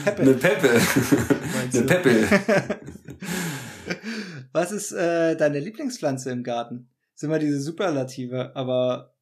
Peppe. 0.05 0.23
Eine 0.23 0.35
Peppe. 0.35 0.81
Eine? 1.73 1.83
Peppe. 1.83 2.81
Was 4.53 4.73
ist 4.73 4.91
äh, 4.91 5.37
deine 5.37 5.61
Lieblingspflanze 5.61 6.33
im 6.33 6.43
Garten? 6.43 6.91
Ist 7.15 7.23
immer 7.23 7.39
diese 7.39 7.61
Superlative, 7.61 8.51
aber 8.57 9.15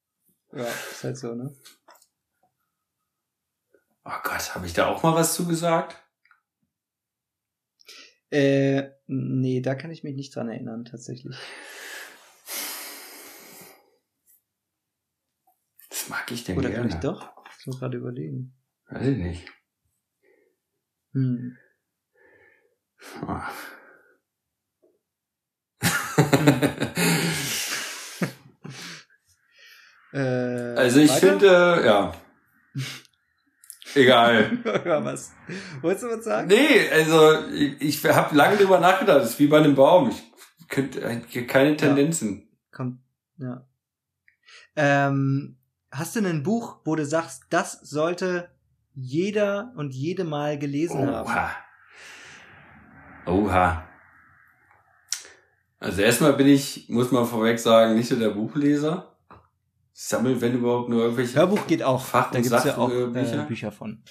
ja, 0.55 0.65
ist 0.91 1.05
halt 1.05 1.19
so, 1.19 1.35
ne? 1.35 1.55
Oh 4.07 4.21
Gott, 4.25 4.55
habe 4.55 4.65
ich 4.65 4.73
da 4.73 4.87
auch 4.87 5.03
mal 5.03 5.15
was 5.15 5.35
zugesagt? 5.35 5.99
Äh, 8.31 8.85
nee, 9.07 9.61
da 9.61 9.75
kann 9.75 9.91
ich 9.91 10.03
mich 10.03 10.17
nicht 10.17 10.35
dran 10.35 10.49
erinnern, 10.49 10.87
tatsächlich. 10.87 11.37
Mag 16.13 16.31
ich 16.31 16.45
denn 16.45 16.59
Oder 16.59 16.69
gerne. 16.69 16.91
vielleicht 16.91 17.05
doch? 17.05 17.33
Ich 17.59 17.67
muss 17.67 17.81
gerade 17.81 17.97
überlegen. 17.97 18.55
Weiß 18.89 19.07
ich 19.07 19.17
nicht. 19.17 19.49
Hm. 21.13 21.57
Äh, 30.15 30.75
also 30.77 31.01
ich 31.01 31.09
weiter? 31.09 31.27
finde, 31.27 31.83
ja. 31.87 32.15
Egal. 33.95 34.59
Oder 34.65 35.03
was? 35.03 35.33
Wolltest 35.81 36.05
du 36.05 36.11
was 36.11 36.23
sagen? 36.23 36.49
Nee, 36.49 36.87
also 36.91 37.47
ich, 37.49 37.81
ich 37.81 38.05
habe 38.05 38.37
lange 38.37 38.59
drüber 38.59 38.79
nachgedacht. 38.79 39.23
Das 39.23 39.31
ist 39.31 39.39
wie 39.39 39.47
bei 39.47 39.57
einem 39.57 39.75
Baum. 39.75 40.11
Ich 40.11 40.69
könnte 40.69 41.07
eigentlich 41.07 41.49
keine 41.49 41.79
Tendenzen. 41.79 42.47
Kommt, 42.73 43.01
ja. 43.39 43.67
Ähm, 44.77 45.57
hast 45.93 46.17
du 46.17 46.21
ein 46.27 46.43
Buch, 46.43 46.79
wo 46.85 46.97
du 46.97 47.07
sagst, 47.07 47.45
das 47.51 47.73
sollte 47.83 48.51
jeder 48.95 49.73
und 49.77 49.95
jede 49.95 50.25
mal 50.25 50.59
gelesen 50.59 51.07
haben? 51.07 51.29
Oha. 51.31 51.51
Oha. 53.27 53.89
Also 55.79 56.03
erstmal 56.03 56.33
bin 56.35 56.47
ich, 56.49 56.89
muss 56.89 57.11
man 57.11 57.27
vorweg 57.27 57.59
sagen, 57.59 57.95
nicht 57.95 58.09
so 58.09 58.17
der 58.17 58.31
Buchleser. 58.31 59.17
Ich 59.95 60.05
sammel, 60.05 60.41
wenn 60.41 60.55
überhaupt, 60.55 60.89
nur 60.89 61.03
irgendwelche. 61.03 61.35
Hörbuch 61.37 61.67
geht 61.67 61.83
auch. 61.83 62.03
Fach- 62.05 62.31
da 62.31 62.41
gibt's 62.41 62.65
ja 62.65 62.77
auch 62.77 62.89
Sachbücher. 62.91 63.43
äh, 63.43 63.47
Bücher 63.47 63.73
von. 63.73 64.03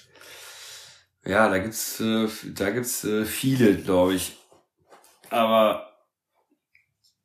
Ja, 1.24 1.48
da 1.48 1.58
gibt's, 1.58 2.00
äh, 2.00 2.28
da 2.54 2.70
gibt's 2.70 3.04
äh, 3.04 3.24
viele, 3.24 3.76
glaube 3.76 4.14
ich. 4.14 4.36
Aber 5.30 5.88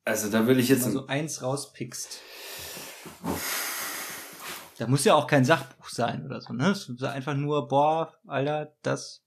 also 0.05 0.29
da 0.31 0.47
will 0.47 0.59
ich 0.59 0.69
jetzt 0.69 0.85
Wenn 0.85 0.93
du 0.93 0.99
so 0.99 1.07
eins 1.07 1.41
rauspickst. 1.41 2.21
Da 4.77 4.87
muss 4.87 5.05
ja 5.05 5.15
auch 5.15 5.27
kein 5.27 5.45
Sachbuch 5.45 5.89
sein 5.89 6.25
oder 6.25 6.41
so, 6.41 6.53
ne? 6.53 6.71
Es 6.71 6.87
ist 6.87 7.03
einfach 7.03 7.33
nur, 7.33 7.67
boah, 7.67 8.13
Alter, 8.27 8.75
das, 8.83 9.23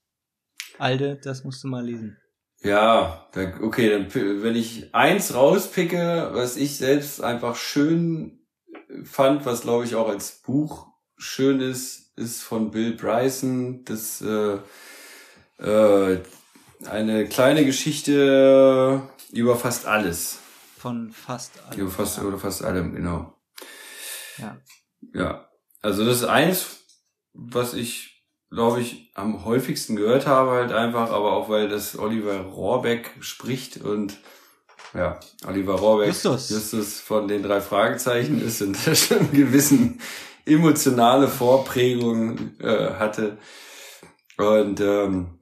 Alter, 0.78 1.16
das 1.16 1.44
musst 1.44 1.64
du 1.64 1.68
mal 1.68 1.85
lesen. 1.85 2.16
Ja, 2.62 3.27
da, 3.32 3.52
okay, 3.62 3.89
dann 3.89 4.43
wenn 4.43 4.55
ich 4.55 4.94
eins 4.94 5.35
rauspicke, 5.35 6.31
was 6.32 6.56
ich 6.56 6.77
selbst 6.77 7.22
einfach 7.22 7.56
schön 7.56 8.47
fand, 9.05 9.47
was 9.47 9.62
glaube 9.62 9.85
ich 9.85 9.94
auch 9.94 10.09
als 10.09 10.43
Buch 10.43 10.89
schön 11.16 11.60
ist, 11.60 12.12
ist 12.16 12.43
von 12.43 12.70
Bill 12.70 12.93
Bryson, 12.93 13.85
das 13.85 14.20
äh, 14.20 14.59
äh, 15.59 16.20
eine 16.86 17.27
kleine 17.27 17.64
Geschichte 17.64 19.02
über 19.32 19.56
fast 19.56 19.86
alles. 19.86 20.39
Von 20.77 21.10
fast 21.10 21.62
allem. 21.64 21.81
Über 21.81 21.90
fast, 21.90 22.18
oder 22.20 22.39
fast 22.39 22.62
allem, 22.64 22.94
genau. 22.94 23.35
Ja. 24.39 24.59
Ja. 25.14 25.48
Also 25.82 26.05
das 26.05 26.18
ist 26.18 26.24
eins, 26.24 26.81
was 27.32 27.74
ich, 27.74 28.24
glaube 28.51 28.81
ich, 28.81 29.12
am 29.14 29.44
häufigsten 29.44 29.97
gehört 29.97 30.27
habe, 30.27 30.52
halt 30.52 30.72
einfach, 30.72 31.10
aber 31.10 31.32
auch 31.32 31.48
weil 31.48 31.68
das 31.68 31.98
Oliver 31.98 32.40
Rohrbeck 32.40 33.12
spricht 33.20 33.78
und 33.78 34.18
ja, 34.94 35.20
Oliver 35.47 35.74
Rohrbeck, 35.74 36.09
Justus. 36.09 36.51
Justus 36.51 37.01
von 37.01 37.28
den 37.28 37.43
drei 37.43 37.60
Fragezeichen 37.60 38.40
ist 38.44 38.60
und 38.62 38.77
schon 38.97 39.18
einen 39.18 39.32
gewissen 39.32 40.01
emotionale 40.44 41.28
Vorprägung 41.28 42.59
äh, 42.59 42.94
hatte. 42.94 43.39
Und 44.36 44.81
ähm, 44.81 45.39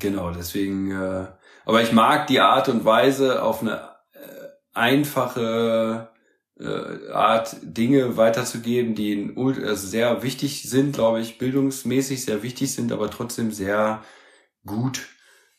genau, 0.00 0.30
deswegen, 0.30 0.90
äh, 0.90 1.26
aber 1.64 1.82
ich 1.82 1.92
mag 1.92 2.26
die 2.26 2.40
Art 2.40 2.68
und 2.68 2.84
Weise 2.84 3.42
auf 3.42 3.62
eine 3.62 3.90
äh, 4.12 4.48
einfache 4.72 6.10
äh, 6.58 7.10
Art, 7.10 7.56
Dinge 7.62 8.16
weiterzugeben, 8.16 8.94
die 8.94 9.34
also 9.36 9.86
sehr 9.86 10.22
wichtig 10.22 10.68
sind, 10.68 10.94
glaube 10.94 11.20
ich, 11.20 11.38
bildungsmäßig 11.38 12.24
sehr 12.24 12.42
wichtig 12.42 12.72
sind, 12.72 12.92
aber 12.92 13.10
trotzdem 13.10 13.52
sehr 13.52 14.02
gut 14.64 15.08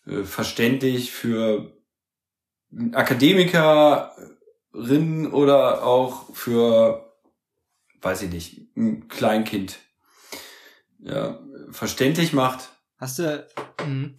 äh, 0.06 0.24
verständlich 0.24 1.12
für 1.12 1.74
Akademikerinnen 2.94 5.32
oder 5.32 5.84
auch 5.84 6.34
für, 6.34 7.14
weiß 8.02 8.24
ich 8.24 8.32
nicht, 8.32 8.76
ein 8.76 9.08
Kleinkind. 9.08 9.80
Ja, 11.00 11.40
verständlich 11.72 12.34
macht. 12.34 12.70
Hast 12.98 13.20
du, 13.20 13.48
mhm. 13.86 14.16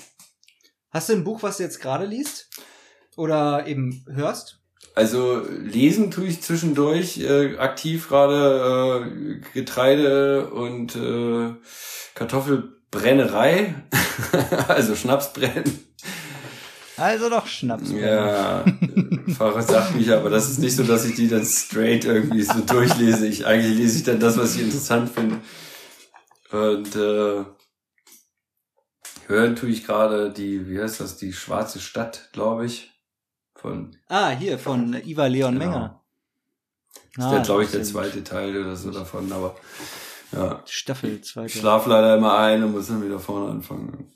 hast 0.90 1.08
du 1.08 1.14
ein 1.14 1.24
Buch, 1.24 1.42
was 1.42 1.56
du 1.56 1.62
jetzt 1.62 1.80
gerade 1.80 2.04
liest? 2.06 2.50
Oder 3.16 3.66
eben 3.66 4.04
hörst? 4.08 4.62
Also 4.96 5.42
lesen 5.50 6.10
tue 6.10 6.24
ich 6.24 6.40
zwischendurch 6.40 7.18
äh, 7.18 7.58
aktiv 7.58 8.08
gerade 8.08 9.04
äh, 9.04 9.40
Getreide 9.52 10.48
und 10.48 10.96
äh, 10.96 11.54
Kartoffelbrennerei, 12.14 13.74
also 14.68 14.96
Schnapsbrennen. 14.96 15.86
Also 16.96 17.28
doch 17.28 17.46
Schnaps. 17.46 17.90
Ja, 17.90 18.64
Fahrer 19.36 19.60
Sachbücher, 19.60 20.16
aber 20.16 20.30
das 20.30 20.50
ist 20.50 20.60
nicht 20.60 20.74
so, 20.74 20.82
dass 20.82 21.04
ich 21.04 21.14
die 21.14 21.28
dann 21.28 21.44
straight 21.44 22.06
irgendwie 22.06 22.42
so 22.42 22.60
durchlese. 22.60 23.26
Ich 23.26 23.44
eigentlich 23.44 23.76
lese 23.76 23.98
ich 23.98 24.04
dann 24.04 24.18
das, 24.18 24.38
was 24.38 24.56
ich 24.56 24.62
interessant 24.62 25.10
finde. 25.10 25.36
Und 26.52 26.96
äh, 26.96 27.44
hören 29.26 29.56
tue 29.56 29.68
ich 29.68 29.84
gerade 29.84 30.32
die, 30.32 30.70
wie 30.70 30.80
heißt 30.80 31.00
das, 31.00 31.18
die 31.18 31.34
schwarze 31.34 31.80
Stadt, 31.80 32.30
glaube 32.32 32.64
ich, 32.64 32.95
von 33.56 33.96
Ah, 34.08 34.30
hier, 34.30 34.58
von 34.58 34.94
Iva 35.04 35.26
Leon 35.26 35.58
Genau. 35.58 35.64
Menger. 35.72 36.02
Das 37.16 37.24
Ah, 37.24 37.28
ist 37.28 37.34
der, 37.34 37.42
glaube 37.42 37.64
ich, 37.64 37.70
der 37.70 37.82
zweite 37.82 38.22
Teil 38.24 38.56
oder 38.56 38.76
so 38.76 38.90
davon, 38.90 39.32
aber 39.32 39.56
ja. 40.32 40.62
Staffel, 40.66 41.20
zweite. 41.22 41.46
Ich 41.46 41.54
schlaf 41.60 41.86
leider 41.86 42.16
immer 42.16 42.36
ein 42.36 42.62
und 42.62 42.72
muss 42.72 42.88
dann 42.88 43.02
wieder 43.04 43.18
vorne 43.18 43.50
anfangen. 43.50 44.12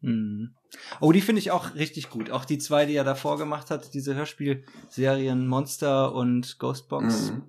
Mhm. 0.00 0.54
Oh, 1.00 1.12
die 1.12 1.20
finde 1.20 1.40
ich 1.40 1.50
auch 1.50 1.74
richtig 1.74 2.08
gut. 2.10 2.30
Auch 2.30 2.44
die 2.44 2.58
zwei, 2.58 2.86
die 2.86 2.94
er 2.94 3.04
davor 3.04 3.36
gemacht 3.38 3.70
hat, 3.70 3.92
diese 3.94 4.14
Hörspielserien 4.14 5.46
Monster 5.46 6.14
und 6.14 6.58
Ghostbox. 6.58 7.30
Mhm. 7.32 7.42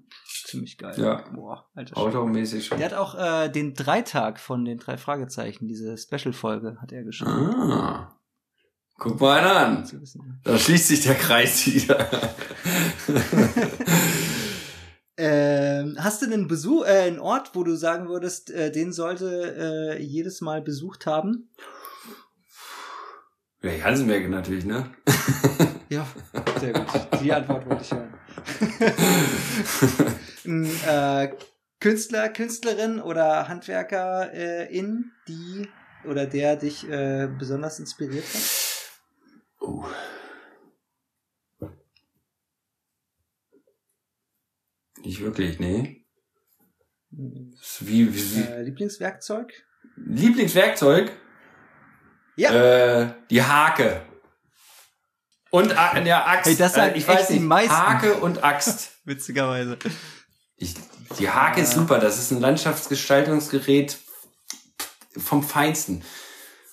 Ziemlich 0.45 0.77
geil. 0.77 0.93
Ja. 0.99 1.23
Boah, 1.34 1.65
alter. 1.73 1.97
Automäßig 1.97 2.68
schon. 2.68 2.77
Der 2.77 2.91
hat 2.91 2.97
auch 2.97 3.15
äh, 3.15 3.49
den 3.49 3.73
Dreitag 3.73 4.39
von 4.39 4.65
den 4.65 4.77
drei 4.77 4.97
Fragezeichen, 4.97 5.68
diese 5.68 5.97
Special-Folge, 5.97 6.77
hat 6.81 6.91
er 6.91 7.03
geschrieben. 7.03 7.31
Ah. 7.72 8.14
Guck 9.03 9.19
mal 9.19 9.39
einer 9.39 9.55
an. 9.57 9.89
Da 10.45 10.57
schließt 10.57 10.88
sich 10.88 11.01
der 11.01 11.15
Kreis 11.15 11.67
wieder. 11.67 12.07
Ähm, 15.17 15.97
hast 15.99 16.21
du 16.21 16.25
einen 16.25 16.47
Besuch, 16.47 16.85
äh, 16.85 17.01
einen 17.01 17.19
Ort, 17.19 17.51
wo 17.53 17.63
du 17.63 17.75
sagen 17.75 18.07
würdest, 18.07 18.49
äh, 18.49 18.71
den 18.71 18.93
sollte 18.93 19.97
äh, 19.99 20.01
jedes 20.01 20.39
Mal 20.39 20.61
besucht 20.61 21.05
haben? 21.05 21.49
ja, 23.61 23.71
Hansenberg 23.84 24.27
natürlich, 24.30 24.65
ne? 24.65 24.89
Ja, 25.89 26.07
sehr 26.59 26.73
gut. 26.73 26.88
Die 27.21 27.31
Antwort 27.31 27.69
wollte 27.69 27.84
ich 27.84 27.91
hören. 27.91 28.13
Ein 30.45 30.65
äh, 30.88 31.35
Künstler, 31.80 32.30
Künstlerin 32.30 32.99
oder 32.99 33.49
Handwerker 33.49 34.34
äh, 34.34 34.75
in, 34.75 35.11
die 35.27 35.67
oder 36.09 36.25
der 36.25 36.55
dich 36.55 36.89
äh, 36.89 37.27
besonders 37.38 37.80
inspiriert 37.80 38.25
hat? 38.34 38.73
Oh. 39.65 39.85
Nicht 45.02 45.22
wirklich, 45.22 45.60
nee. 45.60 46.06
Wie, 47.10 48.14
wie, 48.14 48.35
wie. 48.35 48.41
Äh, 48.41 48.61
Lieblingswerkzeug? 48.64 49.53
Lieblingswerkzeug? 49.95 51.11
Ja. 52.35 53.02
Äh, 53.02 53.14
die 53.30 53.44
Hake. 53.44 54.06
Und 55.52 55.77
A- 55.77 55.99
der 55.99 56.27
Axt. 56.27 56.48
Hey, 56.48 56.56
das 56.56 56.76
äh, 56.77 56.94
ich 56.98 57.07
weiß 57.07 57.27
die 57.27 57.34
nicht. 57.34 57.44
meisten. 57.44 57.72
Hake 57.76 58.15
und 58.15 58.44
Axt. 58.44 58.98
Witzigerweise. 59.06 59.77
Ich, 60.57 60.76
die 61.19 61.30
Hake 61.30 61.61
ist 61.61 61.73
super. 61.73 61.99
Das 61.99 62.18
ist 62.18 62.31
ein 62.31 62.40
Landschaftsgestaltungsgerät 62.40 63.99
vom 65.18 65.44
Feinsten. 65.44 66.03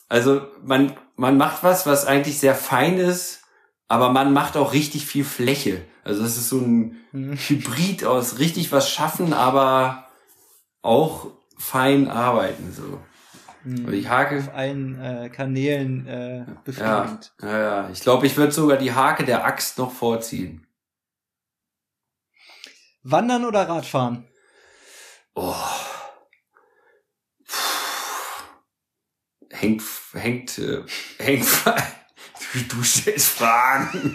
Also 0.08 0.46
man, 0.62 0.96
man 1.20 1.36
macht 1.36 1.62
was, 1.62 1.84
was 1.86 2.06
eigentlich 2.06 2.38
sehr 2.38 2.54
fein 2.54 2.98
ist, 2.98 3.42
aber 3.88 4.10
man 4.10 4.32
macht 4.32 4.56
auch 4.56 4.72
richtig 4.72 5.04
viel 5.06 5.24
Fläche. 5.24 5.82
Also 6.02 6.24
es 6.24 6.36
ist 6.38 6.48
so 6.48 6.58
ein 6.60 6.96
Hm. 7.12 7.36
Hybrid 7.36 8.04
aus 8.04 8.38
richtig 8.38 8.72
was 8.72 8.90
schaffen, 8.90 9.32
aber 9.34 10.06
auch 10.80 11.26
fein 11.58 12.08
arbeiten. 12.08 12.72
So. 12.72 13.00
Und 13.64 13.90
die 13.92 14.08
Hake, 14.08 14.38
Auf 14.38 14.54
allen 14.54 14.98
äh, 14.98 15.28
Kanälen 15.28 16.06
äh, 16.06 16.38
ja, 16.38 16.44
befriedigend. 16.64 17.32
ja, 17.42 17.58
ja. 17.58 17.90
Ich 17.90 18.00
glaube, 18.00 18.26
ich 18.26 18.36
würde 18.38 18.52
sogar 18.52 18.78
die 18.78 18.94
Hake 18.94 19.24
der 19.24 19.44
Axt 19.44 19.76
noch 19.76 19.92
vorziehen. 19.92 20.66
Wandern 23.02 23.44
oder 23.44 23.68
Radfahren? 23.68 24.26
Oh. 25.34 25.54
Hängt, 29.50 29.82
hängt, 30.12 30.58
äh, 30.58 30.82
hängt, 31.18 31.44
du, 32.52 32.76
du 32.76 32.82
stellst 32.82 33.28
Fragen. 33.28 34.14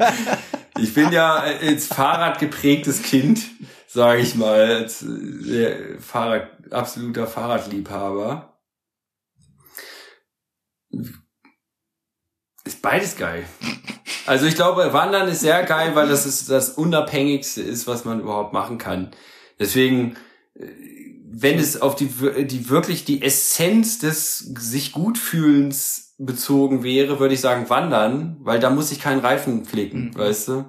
Ich 0.80 0.94
bin 0.94 1.12
ja 1.12 1.36
als 1.36 1.88
Fahrrad 1.88 2.40
geprägtes 2.40 3.04
Kind, 3.04 3.42
sage 3.88 4.22
ich 4.22 4.36
mal, 4.36 4.60
als 4.62 5.04
äh, 5.04 6.00
Fahrrad, 6.00 6.72
absoluter 6.72 7.28
Fahrradliebhaber. 7.28 8.58
Ist 12.64 12.82
beides 12.82 13.16
geil. 13.16 13.46
Also 14.26 14.48
ich 14.48 14.56
glaube, 14.56 14.92
Wandern 14.92 15.28
ist 15.28 15.42
sehr 15.42 15.64
geil, 15.64 15.96
weil 15.96 16.10
das 16.10 16.26
ist 16.26 16.50
das 16.50 16.72
Unabhängigste 16.72 17.62
ist, 17.62 17.86
was 17.86 18.06
man 18.06 18.22
überhaupt 18.22 18.54
machen 18.54 18.78
kann. 18.78 19.12
Deswegen, 19.60 20.18
äh, 20.56 20.66
wenn 21.38 21.60
es 21.60 21.82
auf 21.82 21.96
die, 21.96 22.08
die 22.46 22.70
wirklich 22.70 23.04
die 23.06 23.22
Essenz 23.22 24.00
des 24.00 24.40
sich 24.40 24.92
gut 24.92 25.18
fühlens 25.18 26.14
bezogen 26.18 26.84
wäre, 26.84 27.20
würde 27.20 27.34
ich 27.34 27.42
sagen 27.42 27.70
Wandern, 27.70 28.38
weil 28.40 28.60
da 28.60 28.70
muss 28.70 28.92
ich 28.92 29.00
keinen 29.02 29.20
Reifen 29.20 29.66
flicken, 29.66 30.10
Mhm. 30.10 30.16
weißt 30.16 30.48
du? 30.48 30.66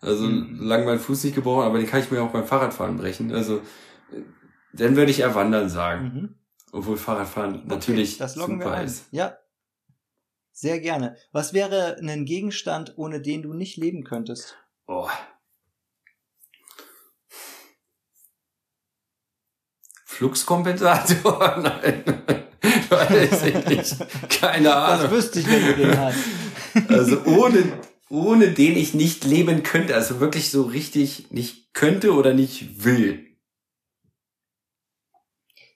Also 0.00 0.24
Mhm. 0.26 0.58
lang 0.60 0.84
mein 0.84 0.98
Fuß 0.98 1.24
nicht 1.24 1.34
gebrochen, 1.34 1.64
aber 1.64 1.78
den 1.78 1.86
kann 1.86 2.00
ich 2.00 2.10
mir 2.10 2.22
auch 2.22 2.30
beim 2.32 2.46
Fahrradfahren 2.46 2.96
brechen. 2.96 3.32
Also 3.32 3.56
äh, 4.12 4.22
dann 4.72 4.96
würde 4.96 5.10
ich 5.10 5.20
eher 5.20 5.34
Wandern 5.34 5.68
sagen, 5.68 6.04
Mhm. 6.04 6.34
obwohl 6.72 6.96
Fahrradfahren 6.96 7.62
natürlich 7.66 8.10
Okay, 8.14 8.18
das 8.18 8.36
loggen 8.36 8.58
super 8.58 8.70
wir 8.72 8.76
ein. 8.78 8.86
ist. 8.86 9.04
Ja. 9.12 9.36
Sehr 10.52 10.80
gerne. 10.80 11.16
Was 11.32 11.52
wäre 11.52 11.96
ein 12.00 12.24
Gegenstand, 12.24 12.94
ohne 12.96 13.20
den 13.20 13.42
du 13.42 13.52
nicht 13.52 13.76
leben 13.76 14.04
könntest? 14.04 14.56
Oh. 14.86 15.08
Fluxkompensator? 20.16 21.56
Nein. 21.62 22.02
Weiß 22.88 23.44
ich 23.46 23.66
nicht. 23.66 23.96
Keine 24.40 24.64
Das 24.68 25.00
Ahnung. 25.00 25.10
wüsste 25.12 25.40
ich, 25.40 25.46
wenn 25.50 25.66
du 25.66 25.74
den 25.76 25.98
hast. 25.98 26.18
Also 26.88 27.24
ohne, 27.24 27.62
ohne 28.10 28.50
den 28.50 28.76
ich 28.76 28.92
nicht 28.92 29.24
leben 29.24 29.62
könnte. 29.62 29.94
Also 29.94 30.20
wirklich 30.20 30.50
so 30.50 30.62
richtig 30.62 31.30
nicht 31.30 31.72
könnte 31.72 32.12
oder 32.12 32.34
nicht 32.34 32.84
will. 32.84 33.24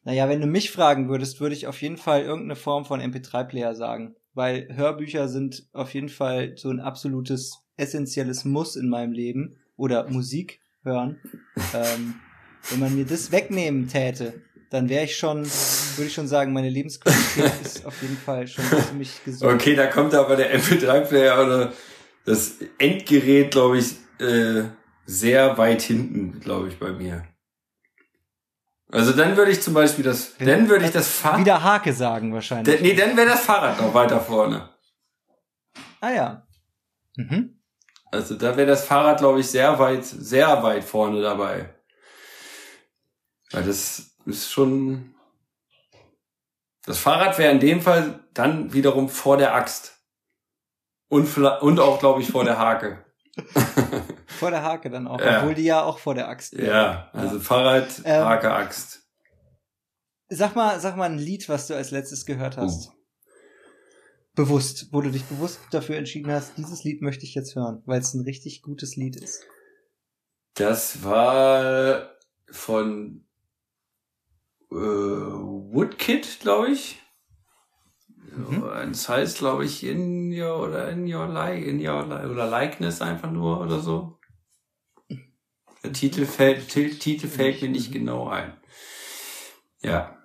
Naja, 0.05 0.29
wenn 0.29 0.41
du 0.41 0.47
mich 0.47 0.71
fragen 0.71 1.09
würdest, 1.09 1.41
würde 1.41 1.55
ich 1.55 1.67
auf 1.67 1.81
jeden 1.83 1.97
Fall 1.97 2.23
irgendeine 2.23 2.57
Form 2.57 2.85
von 2.85 3.01
MP3-Player 3.01 3.75
sagen. 3.75 4.15
weil 4.35 4.69
Hörbücher 4.75 5.29
sind 5.29 5.69
auf 5.73 5.93
jeden 5.95 6.09
Fall 6.09 6.55
so 6.57 6.71
ein 6.71 6.81
absolutes 6.81 7.59
essentielles 7.77 8.45
Muss 8.45 8.77
in 8.77 8.89
meinem 8.89 9.13
Leben 9.13 9.57
oder 9.77 10.09
Musik 10.09 10.61
hören. 10.83 11.19
ähm, 11.75 12.15
wenn 12.69 12.81
man 12.81 12.95
mir 12.95 13.05
das 13.07 13.33
wegnehmen 13.33 13.89
täte, 13.89 14.43
dann 14.71 14.89
wäre 14.89 15.05
ich 15.05 15.17
schon, 15.17 15.45
würde 15.45 16.07
ich 16.07 16.15
schon 16.15 16.29
sagen, 16.29 16.53
meine 16.53 16.69
Lebensqualität 16.69 17.53
ist 17.65 17.85
auf 17.85 18.01
jeden 18.03 18.17
Fall 18.17 18.47
schon 18.47 18.65
ziemlich 18.89 19.25
gesund. 19.25 19.53
Okay, 19.53 19.75
da 19.75 19.87
kommt 19.87 20.15
aber 20.15 20.37
der 20.37 20.57
MP3-Player 20.59 21.45
oder 21.45 21.73
das 22.25 22.55
Endgerät, 22.79 23.51
glaube 23.51 23.79
ich, 23.79 23.97
äh, 24.21 24.65
sehr 25.07 25.59
weit 25.59 25.83
hinten, 25.83 26.39
glaube 26.41 26.69
ich, 26.69 26.79
bei 26.79 26.93
mir. 26.93 27.25
Also 28.93 29.13
dann 29.13 29.37
würde 29.37 29.53
ich 29.53 29.61
zum 29.63 29.75
Beispiel 29.75 30.05
das, 30.05 30.37
dann 30.39 30.69
würde 30.69 30.85
ich 30.85 30.91
das 30.91 31.09
Fahrrad, 31.09 31.41
Wieder 31.41 31.63
Hake 31.63 31.93
sagen 31.93 32.33
wahrscheinlich. 32.33 32.81
nee, 32.81 32.95
dann 32.95 33.17
wäre 33.17 33.29
das 33.29 33.41
Fahrrad 33.41 33.81
noch 33.81 33.95
weiter 33.95 34.21
vorne. 34.21 34.69
ah 36.01 36.11
ja. 36.11 36.47
Mhm. 37.17 37.61
Also 38.13 38.35
da 38.35 38.57
wäre 38.57 38.67
das 38.67 38.85
Fahrrad, 38.85 39.19
glaube 39.19 39.41
ich, 39.41 39.47
sehr 39.47 39.79
weit, 39.79 40.05
sehr 40.05 40.63
weit 40.63 40.83
vorne 40.83 41.23
dabei. 41.23 41.75
Weil 43.51 43.65
das 43.65 44.17
ist 44.27 44.51
schon. 44.51 45.15
Das 46.85 46.99
Fahrrad 46.99 47.39
wäre 47.39 47.53
in 47.53 47.61
dem 47.61 47.81
Fall 47.81 48.25
dann 48.33 48.73
wiederum 48.73 49.09
vor 49.09 49.37
der 49.37 49.55
Axt. 49.55 49.99
Und, 51.09 51.37
und 51.37 51.81
auch, 51.81 51.99
glaube 51.99 52.23
ich, 52.23 52.31
vor 52.31 52.45
der 52.45 52.59
Hake. 52.59 53.05
Vor 54.27 54.51
der 54.51 54.63
Hake 54.63 54.91
dann 54.91 55.07
auch, 55.07 55.21
Ja. 55.21 55.41
obwohl 55.41 55.55
die 55.55 55.65
ja 55.65 55.83
auch 55.83 55.99
vor 55.99 56.15
der 56.15 56.29
Axt 56.29 56.57
wäre. 56.57 56.69
Ja, 56.71 57.11
also 57.13 57.39
Fahrrad, 57.41 57.89
Ähm, 58.05 58.25
Hake, 58.25 58.51
Axt. 58.53 59.03
Sag 60.29 60.55
mal, 60.57 60.81
sag 60.81 60.97
mal 60.97 61.11
ein 61.11 61.19
Lied, 61.19 61.49
was 61.49 61.67
du 61.67 61.75
als 61.75 61.91
letztes 61.91 62.25
gehört 62.27 62.57
hast. 62.57 62.89
Oh. 62.89 62.93
Bewusst, 64.35 64.89
wo 64.93 65.01
du 65.01 65.11
dich 65.11 65.25
bewusst 65.25 65.61
dafür 65.73 65.97
entschieden 65.97 66.33
hast, 66.33 66.57
dieses 66.57 66.85
Lied 66.85 67.03
möchte 67.03 67.25
ich 67.25 67.35
jetzt 67.35 67.55
hören, 67.55 67.83
weil 67.87 68.01
es 68.01 68.15
ein 68.15 68.23
richtig 68.25 68.63
gutes 68.63 68.97
Lied 68.97 69.17
ist. 69.17 69.45
Das 70.55 71.03
war 71.05 72.11
von 72.51 73.27
äh, 74.71 74.75
Woodkid, 74.75 76.41
glaube 76.41 76.71
ich. 76.71 77.01
Mhm. 78.33 78.63
Das 78.91 79.09
heißt, 79.09 79.39
glaube 79.39 79.65
ich, 79.65 79.85
in 79.85 80.33
your 80.33 80.69
oder 80.69 80.89
in 80.91 81.13
your 81.13 81.27
like, 81.27 81.65
in 81.65 81.85
your 81.87 82.07
li 82.07 82.31
oder 82.31 82.49
likeness 82.49 83.01
einfach 83.01 83.31
nur 83.31 83.61
oder 83.61 83.81
so. 83.81 84.19
Der 85.83 85.93
Titel 85.93 86.27
fällt, 86.27 86.69
Titel 86.69 87.27
fällt 87.27 87.63
mir 87.63 87.71
nicht 87.71 87.91
genau 87.91 88.29
ein. 88.29 88.57
Ja. 89.83 90.17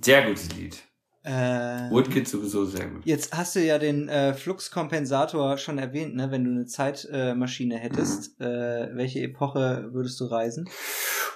Sehr 0.00 0.26
gutes 0.26 0.54
Lied. 0.54 0.82
Äh, 1.24 1.90
Woodkid 1.90 2.28
sowieso 2.28 2.64
sehr 2.64 2.86
gut. 2.86 3.04
Jetzt 3.04 3.36
hast 3.36 3.56
du 3.56 3.60
ja 3.60 3.78
den 3.78 4.08
äh, 4.08 4.32
Fluxkompensator 4.32 5.58
schon 5.58 5.78
erwähnt, 5.78 6.14
ne? 6.14 6.30
Wenn 6.30 6.44
du 6.44 6.52
eine 6.52 6.66
Zeitmaschine 6.66 7.74
äh, 7.74 7.78
hättest, 7.78 8.38
Mhm. 8.38 8.46
äh, 8.46 8.90
welche 8.94 9.20
Epoche 9.22 9.88
würdest 9.92 10.20
du 10.20 10.26
reisen? 10.26 10.68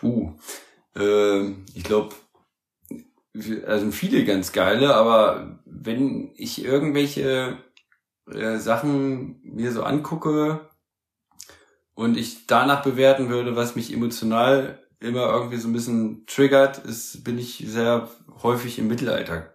Uh, 0.02 0.34
ähm, 0.96 1.64
ich 1.74 1.84
glaube, 1.84 2.14
also 3.66 3.90
viele 3.90 4.24
ganz 4.24 4.52
geile, 4.52 4.94
aber 4.94 5.60
wenn 5.64 6.32
ich 6.34 6.64
irgendwelche 6.64 7.58
äh, 8.30 8.58
Sachen 8.58 9.40
mir 9.42 9.72
so 9.72 9.82
angucke 9.82 10.68
und 11.94 12.16
ich 12.16 12.46
danach 12.46 12.82
bewerten 12.82 13.28
würde, 13.28 13.56
was 13.56 13.76
mich 13.76 13.92
emotional 13.92 14.82
immer 15.00 15.32
irgendwie 15.32 15.56
so 15.56 15.68
ein 15.68 15.72
bisschen 15.72 16.26
triggert, 16.26 16.78
ist, 16.78 17.24
bin 17.24 17.38
ich 17.38 17.64
sehr 17.66 18.08
häufig 18.42 18.78
im 18.78 18.88
Mittelalter. 18.88 19.54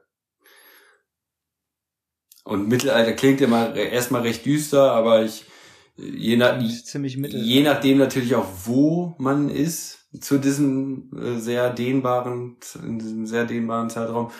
Und 2.43 2.67
Mittelalter 2.67 3.13
klingt 3.13 3.41
immer 3.41 3.75
erstmal 3.75 4.21
recht 4.21 4.45
düster, 4.45 4.91
aber 4.91 5.23
ich, 5.23 5.45
je 5.95 6.37
nach. 6.37 6.61
Je 7.33 7.63
nachdem 7.63 7.97
natürlich 7.97 8.35
auch, 8.35 8.47
wo 8.65 9.15
man 9.17 9.49
ist, 9.49 10.04
zu 10.21 10.37
diesem 10.37 11.11
äh, 11.17 11.39
sehr 11.39 11.69
dehnbaren, 11.69 12.57
in 12.83 12.99
diesem 12.99 13.25
sehr 13.25 13.45
dehnbaren 13.45 13.89
Zeitraum. 13.89 14.31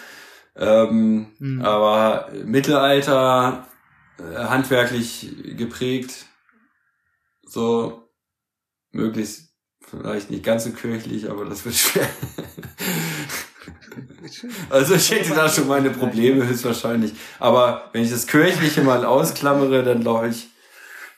Ähm, 0.55 1.27
Mhm. 1.39 1.61
Aber 1.61 2.29
Mittelalter, 2.45 3.67
äh, 4.17 4.35
handwerklich 4.45 5.29
geprägt, 5.57 6.25
so 7.43 8.09
möglichst 8.91 9.53
vielleicht 9.81 10.31
nicht 10.31 10.43
ganz 10.43 10.63
so 10.63 10.71
kirchlich, 10.71 11.29
aber 11.29 11.45
das 11.45 11.65
wird 11.65 11.75
schwer. 11.75 12.07
Also 14.69 14.95
ich 14.95 15.11
hätte 15.11 15.33
da 15.33 15.47
schon 15.47 15.67
meine 15.67 15.89
Probleme 15.89 16.45
höchstwahrscheinlich. 16.45 17.13
Aber 17.39 17.89
wenn 17.93 18.03
ich 18.03 18.11
das 18.11 18.27
Kirchliche 18.27 18.81
mal 18.81 19.05
ausklammere, 19.05 19.83
dann 19.83 20.01
glaube 20.01 20.29
ich, 20.29 20.49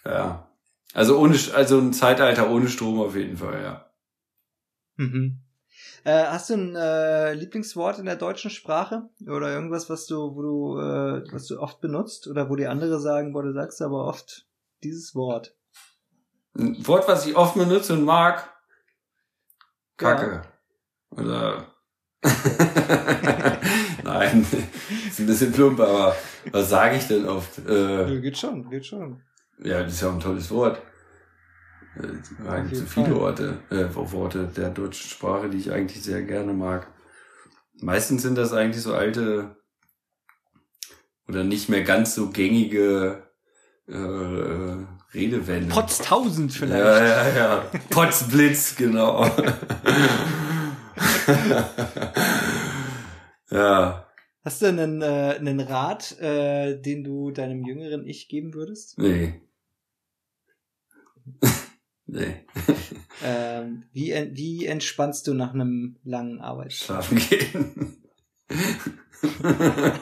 ja. 0.06 0.48
Also 0.94 1.18
ohne, 1.18 1.38
also 1.54 1.80
ein 1.80 1.94
Zeitalter 1.94 2.50
ohne 2.50 2.70
Strom 2.70 3.00
auf 3.00 3.16
jeden 3.16 3.38
Fall, 3.38 3.62
ja. 3.64 3.87
Mhm. 4.98 5.40
Äh, 6.04 6.26
hast 6.26 6.50
du 6.50 6.56
ein 6.56 6.76
äh, 6.76 7.34
Lieblingswort 7.34 8.00
in 8.00 8.06
der 8.06 8.16
deutschen 8.16 8.50
Sprache 8.50 9.10
oder 9.28 9.54
irgendwas, 9.54 9.90
was 9.90 10.06
du, 10.08 10.36
wo 10.36 10.42
du, 10.42 10.80
äh, 10.80 11.32
was 11.32 11.48
du 11.48 11.60
oft 11.60 11.82
benutzt 11.82 12.28
oder 12.28 12.50
wo 12.50 12.56
die 12.56 12.68
andere 12.68 13.00
sagen, 13.00 13.34
boah, 13.34 13.44
du 13.44 13.54
sagst 13.54 13.82
aber 13.82 14.06
oft 14.06 14.48
dieses 14.84 15.16
Wort. 15.16 15.56
Ein 16.58 16.86
Wort, 16.88 17.08
was 17.08 17.28
ich 17.28 17.36
oft 17.36 17.56
benutze 17.56 17.94
und 17.94 18.04
mag, 18.04 18.50
Kacke. 19.98 20.44
Oder 21.12 21.68
Nein, 24.04 24.46
ist 25.08 25.20
ein 25.20 25.26
bisschen 25.26 25.52
plump, 25.52 25.80
aber 25.80 26.16
was 26.52 26.70
sage 26.70 26.98
ich 26.98 27.08
denn 27.08 27.28
oft? 27.28 27.60
Äh, 27.68 28.20
geht 28.22 28.38
schon, 28.38 28.70
geht 28.70 28.86
schon. 28.86 29.22
Ja, 29.64 29.84
das 29.84 29.94
ist 29.94 30.02
ja 30.02 30.10
auch 30.10 30.14
ein 30.14 30.20
tolles 30.20 30.50
Wort. 30.52 30.82
Äh, 31.98 32.08
so 32.24 32.72
jeden 32.72 32.88
viele 32.88 33.06
Fall. 33.08 33.16
Worte, 33.16 33.60
äh, 33.70 33.86
Worte 33.94 34.48
der 34.56 34.70
deutschen 34.70 35.10
Sprache, 35.10 35.50
die 35.50 35.58
ich 35.58 35.72
eigentlich 35.72 36.04
sehr 36.04 36.22
gerne 36.24 36.54
mag. 36.54 36.88
Meistens 37.82 38.22
sind 38.24 38.38
das 38.38 38.54
eigentlich 38.54 38.82
so 38.84 38.94
alte 38.94 39.58
oder 41.28 41.44
nicht 41.44 41.70
mehr 41.70 41.84
ganz 41.84 42.16
so 42.16 42.30
gängige 42.30 43.24
äh, 43.88 43.94
äh, 43.94 44.86
Redewendungen. 45.14 45.70
Potztausend 45.70 46.52
vielleicht. 46.54 46.84
Ja, 46.84 47.06
ja, 47.06 47.36
ja. 47.36 47.64
Potzblitz, 47.90 48.76
genau. 48.76 49.26
ja, 53.52 54.08
Hast 54.48 54.62
du 54.62 54.68
einen, 54.68 55.02
äh, 55.02 55.36
einen 55.38 55.60
Rat, 55.60 56.18
äh, 56.22 56.80
den 56.82 57.04
du 57.04 57.32
deinem 57.32 57.66
jüngeren 57.66 58.08
Ich 58.08 58.30
geben 58.30 58.54
würdest? 58.54 58.98
nee. 58.98 59.42
Nee. 62.08 62.46
Ähm, 63.24 63.86
wie, 63.94 64.14
wie 64.34 64.68
entspannst 64.68 65.26
du 65.26 65.34
nach 65.34 65.52
einem 65.52 65.98
langen 66.04 66.40
Arbeitstag? 66.40 67.04
Schlafen 67.04 67.18
gehen. 67.18 67.98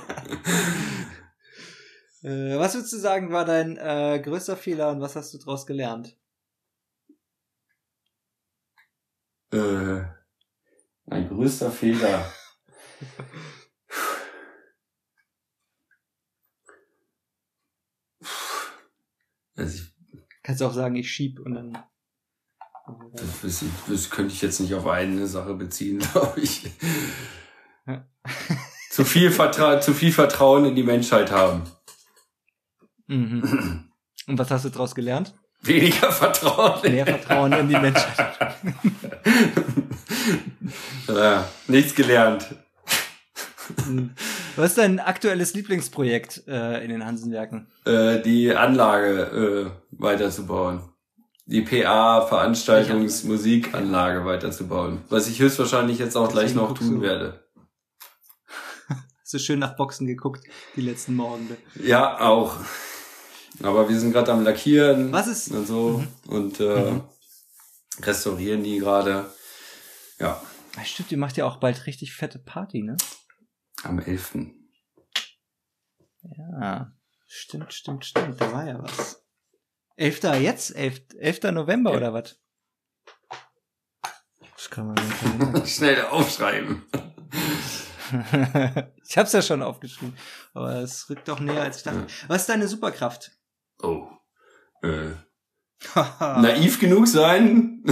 Äh, 2.23 2.57
was 2.57 2.73
würdest 2.73 2.91
du 2.91 2.97
sagen, 2.97 3.31
war 3.31 3.45
dein 3.45 3.77
äh, 3.77 4.19
größter 4.19 4.57
Fehler 4.57 4.89
und 4.89 4.99
was 4.99 5.15
hast 5.15 5.35
du 5.35 5.37
daraus 5.37 5.67
gelernt? 5.67 6.17
äh, 9.51 10.01
mein 11.05 11.27
größter 11.29 11.71
Fehler. 11.71 12.31
Also 19.57 19.83
ich, 19.83 19.95
Kannst 20.43 20.59
du 20.59 20.65
auch 20.65 20.73
sagen, 20.73 20.97
ich 20.97 21.09
schieb 21.09 21.39
und 21.39 21.53
dann. 21.53 21.77
Das, 23.41 23.63
das, 23.87 24.09
könnte 24.09 24.33
ich 24.33 24.41
jetzt 24.41 24.59
nicht 24.59 24.73
auf 24.73 24.87
eine 24.87 25.27
Sache 25.27 25.53
beziehen, 25.53 25.99
glaube 26.11 26.39
ich. 26.39 26.69
Ja. 27.87 28.05
zu, 28.91 29.05
viel 29.05 29.31
Vertra 29.31 29.81
zu 29.81 29.93
viel 29.93 30.11
Vertrauen 30.11 30.65
in 30.65 30.75
die 30.75 30.83
Menschheit 30.83 31.31
haben. 31.31 31.63
Mhm. 33.07 33.89
Und 34.27 34.39
was 34.39 34.49
hast 34.49 34.65
du 34.65 34.69
daraus 34.69 34.95
gelernt? 34.95 35.35
Weniger 35.61 36.11
Vertrauen. 36.11 36.81
Mehr 36.91 37.05
Vertrauen 37.05 37.53
in 37.53 37.69
die 37.69 37.77
Menschheit. 37.77 38.37
ja, 41.07 41.47
nichts 41.67 41.95
gelernt. 41.95 42.55
Was 44.55 44.71
ist 44.71 44.77
dein 44.77 44.99
aktuelles 44.99 45.53
Lieblingsprojekt 45.53 46.43
äh, 46.47 46.83
in 46.83 46.89
den 46.89 47.05
Hansenwerken? 47.05 47.67
Äh, 47.85 48.21
die 48.21 48.53
Anlage 48.53 49.71
äh, 49.71 49.99
weiterzubauen. 49.99 50.83
Die 51.47 51.61
PA, 51.61 52.25
Veranstaltungs-, 52.27 53.25
Musikanlage 53.25 54.25
weiterzubauen. 54.25 55.03
Was 55.09 55.27
ich 55.27 55.39
höchstwahrscheinlich 55.39 55.99
jetzt 55.99 56.15
auch 56.17 56.29
gleich 56.29 56.45
Deswegen 56.53 56.59
noch 56.61 56.67
guckst 56.69 56.83
tun 56.83 56.95
du. 56.95 57.01
werde. 57.01 57.45
Hast 59.21 59.33
du 59.33 59.39
schön 59.39 59.59
nach 59.59 59.75
Boxen 59.75 60.07
geguckt, 60.07 60.43
die 60.75 60.81
letzten 60.81 61.13
Morgen. 61.15 61.55
Ja, 61.75 62.19
auch. 62.19 62.55
Aber 63.63 63.87
wir 63.87 63.99
sind 63.99 64.11
gerade 64.11 64.31
am 64.33 64.43
Lackieren 64.43 65.11
Was 65.11 65.27
ist- 65.27 65.51
und 65.51 65.65
so 65.67 66.03
und 66.27 66.59
äh, 66.59 66.91
Mhm. 66.91 67.03
restaurieren 68.01 68.63
die 68.63 68.79
gerade. 68.79 69.29
Ja, 70.19 70.41
Stimmt, 70.83 71.11
ihr 71.13 71.17
macht 71.17 71.37
ja 71.37 71.45
auch 71.45 71.57
bald 71.57 71.85
richtig 71.85 72.13
fette 72.13 72.37
Party, 72.39 72.81
ne? 72.81 72.97
am 73.83 73.99
11. 73.99 74.35
Ja, 76.23 76.91
stimmt, 77.27 77.71
stimmt, 77.73 78.03
stimmt. 78.05 78.41
Da 78.41 78.51
war 78.51 78.67
ja 78.67 78.81
was. 78.81 79.24
11. 79.97 80.23
jetzt? 80.41 80.75
11. 80.75 81.01
11. 81.17 81.51
November 81.51 81.91
Ja. 81.91 81.97
oder 81.97 82.13
was? 82.13 82.39
Das 84.55 84.69
kann 84.69 84.87
man 84.87 85.53
nicht 85.53 85.69
Schnell 85.75 86.01
aufschreiben. 86.05 86.85
ich 89.07 89.17
hab's 89.17 89.33
ja 89.33 89.41
schon 89.41 89.61
aufgeschrieben. 89.61 90.15
Aber 90.53 90.75
es 90.75 91.09
rückt 91.09 91.27
doch 91.27 91.39
näher, 91.39 91.63
als 91.63 91.77
ich 91.77 91.83
dachte. 91.83 92.07
Was 92.27 92.41
ist 92.41 92.49
deine 92.49 92.67
Superkraft? 92.67 93.31
Oh. 93.81 94.07
Äh, 94.81 95.11
naiv 96.19 96.79
genug 96.79 97.07
sein? 97.07 97.83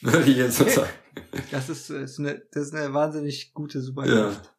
Würde 0.00 0.30
ich 0.30 0.36
jetzt 0.36 0.58
so 0.58 0.68
sagen. 0.68 0.90
Das 1.50 1.68
ist, 1.68 1.90
ist, 1.90 2.18
eine, 2.18 2.40
das 2.52 2.68
ist 2.68 2.74
eine 2.74 2.92
wahnsinnig 2.94 3.52
gute 3.54 3.78
Ja. 3.78 3.84
Superkraft. 3.84 4.54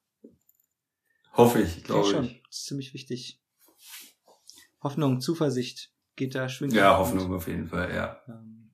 Hoffe 1.33 1.61
ich, 1.61 1.83
Glaube 1.83 2.01
glaube 2.01 2.15
schon. 2.15 2.25
ich. 2.25 2.43
Das 2.47 2.57
ist 2.59 2.65
ziemlich 2.65 2.93
wichtig. 2.93 3.41
Hoffnung, 4.85 5.19
Zuversicht 5.19 5.91
geht 6.15 6.35
da 6.35 6.47
schwingt. 6.47 6.73
Ja, 6.73 6.99
Hoffnung 6.99 7.33
auf 7.33 7.47
jeden 7.47 7.67
Fall, 7.67 7.91
ja. 7.91 8.21
Ähm, 8.27 8.71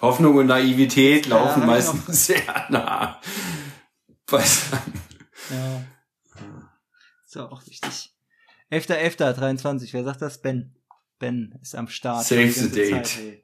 Hoffnung 0.00 0.36
und 0.36 0.46
Naivität 0.46 1.26
Ja, 1.26 1.38
laufen 1.38 1.62
ich 1.62 1.66
meistens 1.66 2.26
sehr 2.26 2.66
nah 2.70 3.20
beisammen. 4.26 5.02
Ja. 5.50 5.82
Ist 7.24 7.34
ja 7.34 7.50
auch 7.50 7.66
wichtig. 7.66 8.14
11.11.23, 8.70 9.92
wer 9.92 10.04
sagt 10.04 10.22
das? 10.22 10.40
Ben. 10.40 10.76
Ben 11.18 11.58
ist 11.60 11.74
am 11.74 11.88
Start. 11.88 12.24
Save 12.24 12.52
the 12.52 12.70
date. 12.70 13.06
Zeit, 13.06 13.42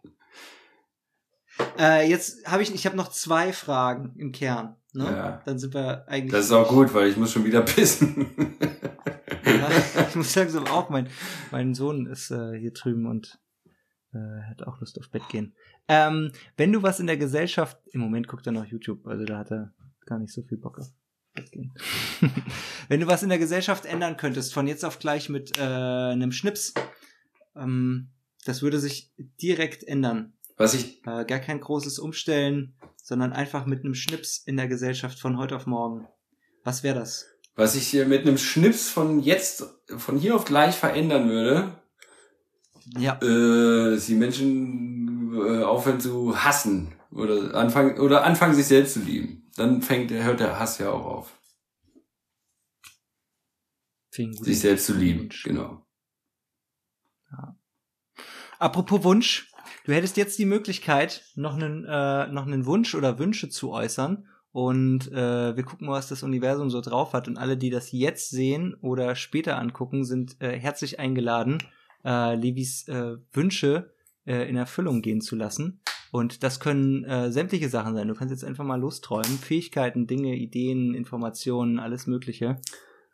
äh, 1.76 2.08
jetzt 2.08 2.46
habe 2.46 2.62
ich, 2.62 2.72
ich 2.72 2.86
habe 2.86 2.96
noch 2.96 3.10
zwei 3.10 3.52
Fragen 3.52 4.14
im 4.16 4.30
Kern. 4.30 4.76
Ne? 4.92 5.06
Ja. 5.06 5.42
Dann 5.44 5.58
sind 5.58 5.74
wir 5.74 6.06
eigentlich. 6.06 6.30
Das 6.30 6.44
ist 6.44 6.52
auch 6.52 6.68
gut, 6.68 6.94
weil 6.94 7.08
ich 7.08 7.16
muss 7.16 7.32
schon 7.32 7.44
wieder 7.44 7.62
pissen. 7.62 8.30
Ich 10.08 10.14
muss 10.14 10.34
langsam 10.34 10.66
auch, 10.66 10.90
mein, 10.90 11.08
mein 11.50 11.74
Sohn 11.74 12.06
ist 12.06 12.30
äh, 12.30 12.58
hier 12.58 12.72
drüben 12.72 13.06
und 13.06 13.38
äh, 14.12 14.42
hat 14.48 14.62
auch 14.62 14.80
Lust 14.80 14.98
auf 14.98 15.10
Bett 15.10 15.28
gehen. 15.28 15.54
Ähm, 15.88 16.32
wenn 16.56 16.72
du 16.72 16.82
was 16.82 17.00
in 17.00 17.06
der 17.06 17.16
Gesellschaft, 17.16 17.78
im 17.92 18.00
Moment 18.00 18.28
guckt 18.28 18.46
er 18.46 18.52
noch 18.52 18.66
YouTube, 18.66 19.06
also 19.06 19.24
da 19.24 19.38
hat 19.38 19.50
er 19.50 19.72
gar 20.06 20.18
nicht 20.18 20.32
so 20.32 20.42
viel 20.42 20.58
Bock 20.58 20.78
auf 20.78 20.88
Bett 21.34 21.50
gehen. 21.50 21.72
wenn 22.88 23.00
du 23.00 23.06
was 23.06 23.22
in 23.22 23.28
der 23.28 23.38
Gesellschaft 23.38 23.86
ändern 23.86 24.16
könntest, 24.16 24.52
von 24.52 24.66
jetzt 24.66 24.84
auf 24.84 24.98
gleich 24.98 25.28
mit 25.28 25.58
äh, 25.58 25.62
einem 25.62 26.32
Schnips, 26.32 26.74
ähm, 27.56 28.10
das 28.44 28.62
würde 28.62 28.78
sich 28.78 29.12
direkt 29.40 29.84
ändern. 29.84 30.34
Was 30.56 30.74
ich, 30.74 31.04
Äh, 31.06 31.24
gar 31.24 31.40
kein 31.40 31.60
großes 31.60 31.98
Umstellen, 31.98 32.74
sondern 32.96 33.32
einfach 33.32 33.66
mit 33.66 33.84
einem 33.84 33.94
Schnips 33.94 34.38
in 34.38 34.56
der 34.56 34.68
Gesellschaft 34.68 35.18
von 35.18 35.38
heute 35.38 35.56
auf 35.56 35.66
morgen. 35.66 36.06
Was 36.64 36.82
wäre 36.82 36.98
das? 36.98 37.26
Was 37.54 37.74
ich 37.74 37.86
hier 37.86 38.06
mit 38.06 38.22
einem 38.22 38.38
Schnips 38.38 38.88
von 38.88 39.20
jetzt, 39.20 39.64
von 39.96 40.18
hier 40.18 40.34
auf 40.34 40.44
gleich 40.44 40.74
verändern 40.76 41.28
würde, 41.28 41.82
Ja. 42.98 43.16
äh, 43.22 43.94
dass 43.94 44.06
die 44.06 44.14
Menschen 44.14 45.34
äh, 45.34 45.62
aufhören 45.62 46.00
zu 46.00 46.42
hassen 46.42 46.94
oder 47.10 47.54
anfangen 47.54 47.98
oder 48.00 48.24
anfangen 48.24 48.54
sich 48.54 48.66
selbst 48.66 48.94
zu 48.94 49.00
lieben. 49.00 49.50
Dann 49.56 49.82
fängt 49.82 50.10
hört 50.10 50.40
der 50.40 50.58
Hass 50.58 50.78
ja 50.78 50.90
auch 50.90 51.04
auf. 51.04 51.38
Sich 54.14 54.60
selbst 54.60 54.86
zu 54.86 54.94
lieben, 54.94 55.20
Wunsch. 55.24 55.42
genau. 55.44 55.86
Apropos 58.58 59.02
Wunsch, 59.02 59.50
du 59.84 59.92
hättest 59.92 60.16
jetzt 60.16 60.38
die 60.38 60.44
Möglichkeit, 60.44 61.24
noch 61.34 61.54
einen, 61.54 61.84
äh, 61.84 62.28
noch 62.28 62.46
einen 62.46 62.66
Wunsch 62.66 62.94
oder 62.94 63.18
Wünsche 63.18 63.48
zu 63.48 63.72
äußern. 63.72 64.28
Und 64.52 65.10
äh, 65.10 65.56
wir 65.56 65.62
gucken 65.64 65.86
mal, 65.86 65.94
was 65.94 66.08
das 66.08 66.22
Universum 66.22 66.68
so 66.70 66.80
drauf 66.80 67.14
hat. 67.14 67.26
Und 67.26 67.38
alle, 67.38 67.56
die 67.56 67.70
das 67.70 67.90
jetzt 67.90 68.30
sehen 68.30 68.74
oder 68.82 69.14
später 69.14 69.58
angucken, 69.58 70.04
sind 70.04 70.36
äh, 70.40 70.58
herzlich 70.58 71.00
eingeladen, 71.00 71.58
äh, 72.04 72.34
Levis 72.34 72.86
äh, 72.88 73.16
Wünsche 73.32 73.94
äh, 74.26 74.48
in 74.48 74.56
Erfüllung 74.56 75.00
gehen 75.00 75.22
zu 75.22 75.36
lassen. 75.36 75.80
Und 76.10 76.42
das 76.42 76.60
können 76.60 77.04
äh, 77.04 77.32
sämtliche 77.32 77.70
Sachen 77.70 77.94
sein. 77.94 78.08
Du 78.08 78.14
kannst 78.14 78.30
jetzt 78.30 78.44
einfach 78.44 78.64
mal 78.64 78.78
losträumen. 78.78 79.38
Fähigkeiten, 79.38 80.06
Dinge, 80.06 80.36
Ideen, 80.36 80.94
Informationen, 80.94 81.78
alles 81.78 82.06
Mögliche. 82.06 82.60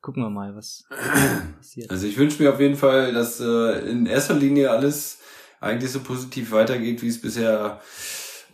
Gucken 0.02 0.24
wir 0.24 0.30
mal, 0.30 0.56
was 0.56 0.84
passiert. 1.56 1.90
Also 1.90 2.08
ich 2.08 2.18
wünsche 2.18 2.42
mir 2.42 2.52
auf 2.52 2.60
jeden 2.60 2.76
Fall, 2.76 3.12
dass 3.12 3.38
äh, 3.38 3.88
in 3.88 4.06
erster 4.06 4.34
Linie 4.34 4.70
alles 4.70 5.20
eigentlich 5.60 5.92
so 5.92 6.00
positiv 6.00 6.50
weitergeht, 6.50 7.02
wie 7.02 7.08
es 7.08 7.20
bisher 7.20 7.80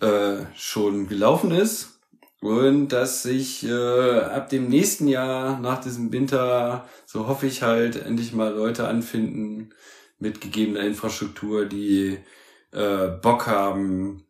äh, 0.00 0.36
schon 0.54 1.06
gelaufen 1.06 1.50
ist. 1.50 1.93
Und 2.44 2.88
dass 2.88 3.22
sich 3.22 3.64
äh, 3.64 4.20
ab 4.20 4.50
dem 4.50 4.68
nächsten 4.68 5.08
Jahr, 5.08 5.58
nach 5.60 5.80
diesem 5.80 6.12
Winter, 6.12 6.86
so 7.06 7.26
hoffe 7.26 7.46
ich 7.46 7.62
halt, 7.62 7.96
endlich 7.96 8.34
mal 8.34 8.52
Leute 8.52 8.86
anfinden 8.86 9.70
mit 10.18 10.42
gegebener 10.42 10.80
Infrastruktur, 10.80 11.64
die 11.64 12.18
äh, 12.70 13.06
Bock 13.22 13.46
haben, 13.46 14.26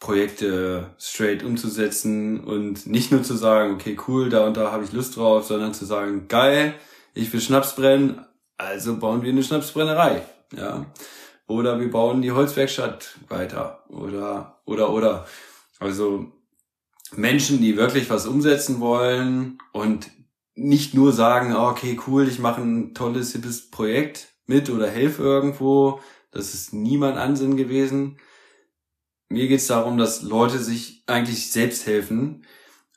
Projekte 0.00 0.90
straight 0.98 1.44
umzusetzen 1.44 2.42
und 2.42 2.88
nicht 2.88 3.12
nur 3.12 3.22
zu 3.22 3.36
sagen, 3.36 3.74
okay, 3.74 3.96
cool, 4.08 4.28
da 4.28 4.44
und 4.44 4.56
da 4.56 4.72
habe 4.72 4.82
ich 4.82 4.90
Lust 4.90 5.16
drauf, 5.16 5.46
sondern 5.46 5.72
zu 5.72 5.84
sagen, 5.84 6.26
geil, 6.26 6.74
ich 7.14 7.32
will 7.32 7.40
Schnaps 7.40 7.76
brennen, 7.76 8.26
also 8.58 8.96
bauen 8.96 9.22
wir 9.22 9.30
eine 9.30 9.44
Schnapsbrennerei, 9.44 10.22
ja. 10.56 10.84
Oder 11.46 11.78
wir 11.78 11.92
bauen 11.92 12.22
die 12.22 12.32
Holzwerkstatt 12.32 13.18
weiter, 13.28 13.84
oder, 13.88 14.60
oder, 14.64 14.90
oder. 14.90 15.28
Also, 15.78 16.41
Menschen, 17.16 17.60
die 17.60 17.76
wirklich 17.76 18.10
was 18.10 18.26
umsetzen 18.26 18.80
wollen 18.80 19.58
und 19.72 20.10
nicht 20.54 20.94
nur 20.94 21.12
sagen, 21.12 21.52
ah, 21.52 21.70
okay, 21.70 21.98
cool, 22.06 22.28
ich 22.28 22.38
mache 22.38 22.60
ein 22.60 22.94
tolles, 22.94 23.32
hippes 23.32 23.70
Projekt 23.70 24.28
mit 24.46 24.70
oder 24.70 24.88
helfe 24.88 25.22
irgendwo. 25.22 26.00
Das 26.30 26.54
ist 26.54 26.72
niemand 26.72 27.16
Ansinn 27.16 27.56
gewesen. 27.56 28.18
Mir 29.28 29.48
geht's 29.48 29.66
darum, 29.66 29.96
dass 29.96 30.22
Leute 30.22 30.58
sich 30.58 31.04
eigentlich 31.06 31.50
selbst 31.50 31.86
helfen 31.86 32.44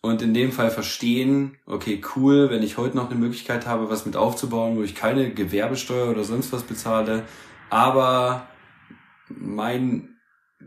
und 0.01 0.21
in 0.21 0.33
dem 0.33 0.51
Fall 0.51 0.69
verstehen, 0.69 1.57
okay, 1.65 2.01
cool, 2.15 2.49
wenn 2.49 2.61
ich 2.61 2.77
heute 2.77 2.97
noch 2.97 3.09
eine 3.09 3.19
Möglichkeit 3.19 3.65
habe, 3.65 3.89
was 3.89 4.05
mit 4.05 4.15
aufzubauen, 4.15 4.77
wo 4.77 4.83
ich 4.83 4.95
keine 4.95 5.33
Gewerbesteuer 5.33 6.09
oder 6.11 6.23
sonst 6.23 6.51
was 6.51 6.63
bezahle, 6.63 7.23
aber 7.69 8.47
mein 9.29 10.14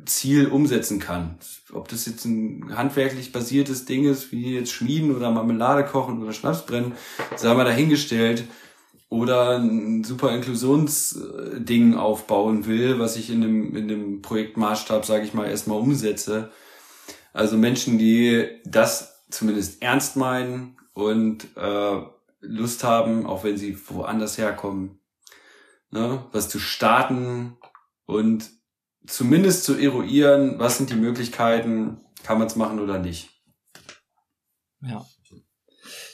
Ziel 0.04 0.46
umsetzen 0.46 0.98
kann. 0.98 1.38
Ob 1.72 1.88
das 1.88 2.06
jetzt 2.06 2.24
ein 2.24 2.76
handwerklich 2.76 3.32
basiertes 3.32 3.84
Ding 3.84 4.04
ist, 4.04 4.32
wie 4.32 4.54
jetzt 4.54 4.72
Schmieden 4.72 5.14
oder 5.14 5.30
Marmelade 5.30 5.84
kochen 5.84 6.22
oder 6.22 6.32
Schnaps 6.32 6.66
brennen, 6.66 6.92
sei 7.36 7.54
mal 7.54 7.64
dahingestellt. 7.64 8.44
Oder 9.10 9.58
ein 9.58 10.04
super 10.04 10.34
Inklusionsding 10.34 11.94
aufbauen 11.94 12.66
will, 12.66 12.98
was 12.98 13.16
ich 13.16 13.30
in 13.30 13.40
dem, 13.40 13.74
in 13.74 13.88
dem 13.88 14.20
Projektmaßstab, 14.20 15.06
sage 15.06 15.24
ich 15.24 15.32
mal, 15.32 15.48
erstmal 15.48 15.80
umsetze. 15.80 16.50
Also 17.32 17.56
Menschen, 17.56 17.96
die 17.96 18.46
das 18.66 19.24
zumindest 19.30 19.80
ernst 19.82 20.16
meinen 20.16 20.76
und 20.92 21.46
äh, 21.56 22.02
Lust 22.40 22.84
haben, 22.84 23.24
auch 23.24 23.44
wenn 23.44 23.56
sie 23.56 23.78
woanders 23.88 24.36
herkommen, 24.36 25.00
ne, 25.90 26.26
was 26.32 26.50
zu 26.50 26.58
starten 26.58 27.56
und 28.04 28.50
zumindest 29.08 29.64
zu 29.64 29.76
eruieren, 29.78 30.58
was 30.58 30.78
sind 30.78 30.90
die 30.90 30.94
Möglichkeiten, 30.96 32.00
kann 32.24 32.38
man 32.38 32.46
es 32.46 32.56
machen 32.56 32.78
oder 32.80 32.98
nicht. 32.98 33.30
Ja. 34.82 35.04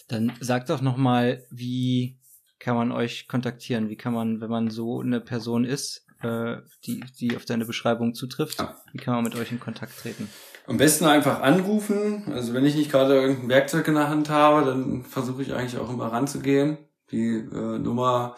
Dann 0.08 0.32
sagt 0.40 0.70
doch 0.70 0.80
noch 0.80 0.96
mal, 0.96 1.44
wie 1.50 2.18
kann 2.58 2.76
man 2.76 2.92
euch 2.92 3.26
kontaktieren? 3.28 3.88
Wie 3.88 3.96
kann 3.96 4.14
man, 4.14 4.40
wenn 4.40 4.50
man 4.50 4.70
so 4.70 5.00
eine 5.00 5.20
Person 5.20 5.64
ist, 5.64 6.06
äh, 6.22 6.56
die, 6.84 7.00
die 7.20 7.36
auf 7.36 7.44
deine 7.44 7.64
Beschreibung 7.66 8.14
zutrifft, 8.14 8.58
Ja. 8.58 8.76
wie 8.92 8.98
kann 8.98 9.14
man 9.14 9.24
mit 9.24 9.34
euch 9.34 9.50
in 9.52 9.60
Kontakt 9.60 9.98
treten? 9.98 10.28
Am 10.66 10.78
besten 10.78 11.04
einfach 11.04 11.42
anrufen. 11.42 12.32
Also 12.32 12.54
wenn 12.54 12.64
ich 12.64 12.74
nicht 12.74 12.90
gerade 12.90 13.14
irgendein 13.14 13.48
Werkzeug 13.50 13.86
in 13.88 13.94
der 13.94 14.08
Hand 14.08 14.30
habe, 14.30 14.64
dann 14.64 15.04
versuche 15.04 15.42
ich 15.42 15.52
eigentlich 15.52 15.78
auch 15.78 15.90
immer 15.90 16.10
ranzugehen. 16.12 16.78
Die 17.10 17.34
äh, 17.36 17.78
Nummer 17.78 18.34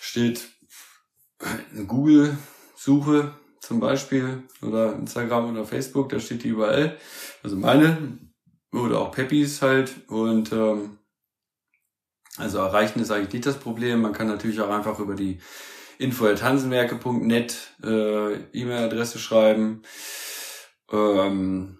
steht 0.00 0.48
in 1.74 1.88
Google-Suche 1.88 3.34
zum 3.66 3.80
Beispiel 3.80 4.44
oder 4.62 4.94
Instagram 4.94 5.50
oder 5.50 5.64
Facebook, 5.64 6.08
da 6.10 6.20
steht 6.20 6.44
die 6.44 6.48
überall. 6.48 6.96
Also 7.42 7.56
meine 7.56 8.18
oder 8.72 9.00
auch 9.00 9.10
Peppis 9.10 9.60
halt. 9.60 10.08
Und 10.08 10.52
ähm, 10.52 10.98
also 12.36 12.58
erreichen 12.58 13.00
ist 13.00 13.10
eigentlich 13.10 13.32
nicht 13.32 13.46
das 13.46 13.58
Problem. 13.58 14.02
Man 14.02 14.12
kann 14.12 14.28
natürlich 14.28 14.60
auch 14.60 14.70
einfach 14.70 15.00
über 15.00 15.14
die 15.16 15.40
info.hansenwerke.net 15.98 17.56
äh, 17.82 18.34
E-Mail-Adresse 18.52 19.18
schreiben. 19.18 19.82
Ähm, 20.92 21.78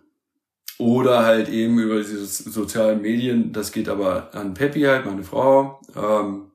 oder 0.78 1.24
halt 1.24 1.48
eben 1.48 1.78
über 1.78 1.98
diese 1.98 2.26
so- 2.26 2.50
sozialen 2.50 3.00
Medien. 3.00 3.52
Das 3.52 3.70
geht 3.70 3.88
aber 3.88 4.34
an 4.34 4.54
Peppi 4.54 4.80
halt, 4.82 5.06
meine 5.06 5.22
Frau, 5.22 5.80
ähm, 5.94 6.50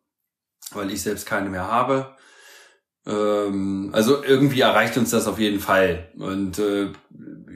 weil 0.72 0.92
ich 0.92 1.02
selbst 1.02 1.26
keine 1.26 1.50
mehr 1.50 1.68
habe. 1.68 2.18
Ähm, 3.06 3.90
also 3.94 4.24
irgendwie 4.24 4.62
erreicht 4.62 4.98
uns 4.98 5.12
das 5.12 5.28
auf 5.28 5.40
jeden 5.40 5.60
Fall. 5.60 6.12
Und 6.18 6.60
äh, 6.60 6.92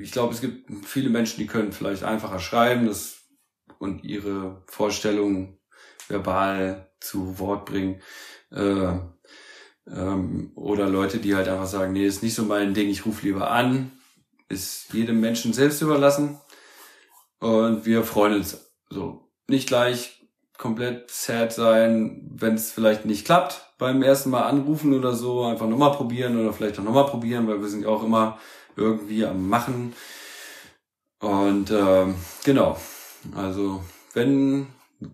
ich 0.01 0.11
glaube, 0.11 0.33
es 0.33 0.41
gibt 0.41 0.85
viele 0.85 1.09
Menschen, 1.09 1.39
die 1.39 1.47
können 1.47 1.71
vielleicht 1.71 2.03
einfacher 2.03 2.39
schreiben 2.39 2.87
das, 2.87 3.17
und 3.79 4.03
ihre 4.03 4.63
Vorstellungen 4.67 5.59
verbal 6.07 6.89
zu 6.99 7.39
Wort 7.39 7.65
bringen. 7.65 8.01
Äh, 8.51 8.97
ähm, 9.87 10.51
oder 10.55 10.89
Leute, 10.89 11.19
die 11.19 11.35
halt 11.35 11.47
einfach 11.47 11.67
sagen, 11.67 11.93
nee, 11.93 12.05
ist 12.05 12.23
nicht 12.23 12.35
so 12.35 12.43
mein 12.43 12.73
Ding, 12.73 12.89
ich 12.89 13.05
rufe 13.05 13.25
lieber 13.25 13.51
an. 13.51 13.91
Ist 14.49 14.93
jedem 14.93 15.19
Menschen 15.19 15.53
selbst 15.53 15.81
überlassen. 15.81 16.39
Und 17.39 17.85
wir 17.85 18.03
freuen 18.03 18.35
uns 18.35 18.71
so. 18.89 19.31
Nicht 19.47 19.67
gleich 19.67 20.24
komplett 20.57 21.11
sad 21.11 21.53
sein, 21.53 22.29
wenn 22.35 22.55
es 22.55 22.71
vielleicht 22.71 23.05
nicht 23.05 23.25
klappt 23.25 23.61
beim 23.77 24.01
ersten 24.01 24.29
Mal 24.29 24.43
anrufen 24.43 24.93
oder 24.93 25.13
so. 25.13 25.43
Einfach 25.43 25.67
nochmal 25.67 25.91
probieren 25.91 26.39
oder 26.39 26.53
vielleicht 26.53 26.79
auch 26.79 26.83
nochmal 26.83 27.05
probieren, 27.05 27.47
weil 27.47 27.61
wir 27.61 27.67
sind 27.67 27.85
auch 27.85 28.03
immer 28.03 28.39
irgendwie 28.75 29.25
am 29.25 29.49
Machen. 29.49 29.93
Und 31.19 31.71
äh, 31.71 32.05
genau, 32.43 32.77
also 33.35 33.83
wenn 34.13 34.67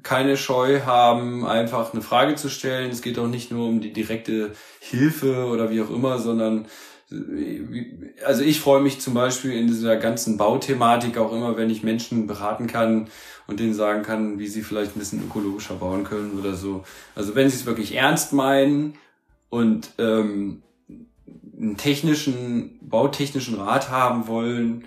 keine 0.04 0.38
Scheu 0.38 0.82
haben, 0.82 1.46
einfach 1.46 1.94
eine 1.94 2.02
Frage 2.02 2.36
zu 2.36 2.50
stellen. 2.50 2.92
Es 2.92 3.02
geht 3.02 3.18
auch 3.20 3.28
nicht 3.28 3.52
nur 3.52 3.68
um 3.68 3.82
die 3.82 3.94
direkte 3.94 4.52
Hilfe 4.80 5.46
oder 5.48 5.72
wie 5.72 5.82
auch 5.82 5.90
immer, 5.90 6.20
sondern 6.20 6.68
also 8.26 8.42
ich 8.42 8.62
freue 8.62 8.82
mich 8.82 9.02
zum 9.02 9.14
Beispiel 9.14 9.52
in 9.52 9.68
dieser 9.68 9.98
ganzen 9.98 10.38
Bauthematik 10.38 11.18
auch 11.18 11.34
immer, 11.34 11.58
wenn 11.58 11.70
ich 11.70 11.84
Menschen 11.84 12.26
beraten 12.26 12.68
kann 12.68 13.10
und 13.48 13.60
denen 13.60 13.74
sagen 13.74 14.04
kann, 14.04 14.40
wie 14.40 14.48
sie 14.48 14.62
vielleicht 14.62 14.96
ein 14.96 15.00
bisschen 15.00 15.24
ökologischer 15.24 15.76
bauen 15.76 16.04
können 16.04 16.40
oder 16.40 16.56
so. 16.56 16.84
Also 17.16 17.36
wenn 17.36 17.50
sie 17.50 17.58
es 17.58 17.66
wirklich 17.66 17.96
ernst 17.96 18.34
meinen 18.34 18.94
und 19.50 19.92
ähm, 19.98 20.64
einen 21.58 21.78
technischen, 21.78 22.80
bautechnischen 22.82 23.56
Rat 23.56 23.90
haben 23.90 24.28
wollen, 24.28 24.86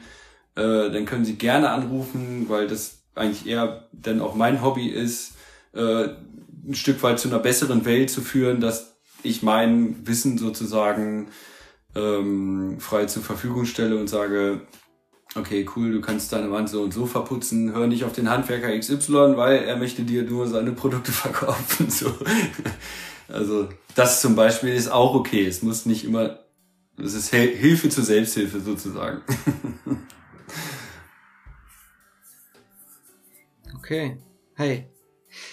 äh, 0.56 0.90
dann 0.90 1.04
können 1.04 1.24
sie 1.24 1.36
gerne 1.36 1.70
anrufen, 1.70 2.46
weil 2.48 2.66
das 2.66 3.02
eigentlich 3.14 3.46
eher 3.46 3.88
dann 3.92 4.20
auch 4.20 4.34
mein 4.34 4.62
Hobby 4.62 4.88
ist, 4.88 5.34
äh, 5.72 6.08
ein 6.66 6.74
Stück 6.74 7.02
weit 7.02 7.18
zu 7.18 7.28
einer 7.28 7.38
besseren 7.38 7.84
Welt 7.84 8.10
zu 8.10 8.20
führen, 8.20 8.60
dass 8.60 8.96
ich 9.22 9.42
mein 9.42 10.06
Wissen 10.06 10.38
sozusagen 10.38 11.28
ähm, 11.94 12.76
frei 12.80 13.06
zur 13.06 13.22
Verfügung 13.22 13.64
stelle 13.66 13.96
und 13.96 14.08
sage, 14.08 14.62
okay, 15.34 15.66
cool, 15.74 15.92
du 15.92 16.00
kannst 16.00 16.32
deine 16.32 16.50
Wand 16.50 16.68
so 16.68 16.82
und 16.82 16.92
so 16.92 17.06
verputzen, 17.06 17.72
hör 17.72 17.86
nicht 17.86 18.04
auf 18.04 18.12
den 18.12 18.30
Handwerker 18.30 18.76
XY, 18.78 19.36
weil 19.36 19.64
er 19.64 19.76
möchte 19.76 20.02
dir 20.02 20.22
nur 20.22 20.46
seine 20.46 20.72
Produkte 20.72 21.12
verkaufen. 21.12 21.90
So. 21.90 22.12
Also 23.28 23.68
das 23.94 24.20
zum 24.20 24.36
Beispiel 24.36 24.74
ist 24.74 24.88
auch 24.88 25.14
okay. 25.14 25.46
Es 25.46 25.62
muss 25.62 25.86
nicht 25.86 26.04
immer, 26.04 26.40
es 26.96 27.14
ist 27.14 27.30
Hilfe 27.30 27.88
zur 27.88 28.04
Selbsthilfe 28.04 28.60
sozusagen. 28.60 29.22
Okay. 33.84 34.16
Hey. 34.54 34.88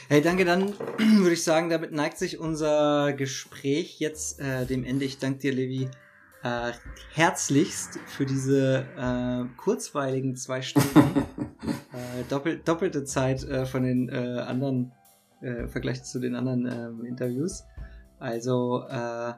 Hey, 0.07 0.21
danke. 0.21 0.45
Dann 0.45 0.69
würde 0.97 1.33
ich 1.33 1.43
sagen, 1.43 1.69
damit 1.69 1.91
neigt 1.91 2.17
sich 2.17 2.39
unser 2.39 3.11
Gespräch 3.11 3.99
jetzt 3.99 4.39
äh, 4.39 4.65
dem 4.65 4.85
Ende. 4.85 5.03
Ich 5.03 5.17
danke 5.17 5.39
dir, 5.39 5.51
Levi, 5.51 5.89
äh, 6.43 6.71
herzlichst 7.13 7.99
für 8.07 8.25
diese 8.25 8.85
äh, 8.97 9.45
kurzweiligen 9.57 10.35
zwei 10.35 10.61
Stunden. 10.61 10.99
äh, 11.93 12.23
doppel, 12.29 12.61
doppelte 12.63 13.03
Zeit 13.03 13.43
äh, 13.43 13.65
von 13.65 13.83
den 13.83 14.09
äh, 14.09 14.39
anderen, 14.39 14.91
äh, 15.41 15.61
im 15.61 15.69
Vergleich 15.69 16.03
zu 16.03 16.19
den 16.19 16.35
anderen 16.35 16.65
äh, 16.65 17.07
Interviews. 17.07 17.63
Also 18.19 18.83
äh, 18.87 19.33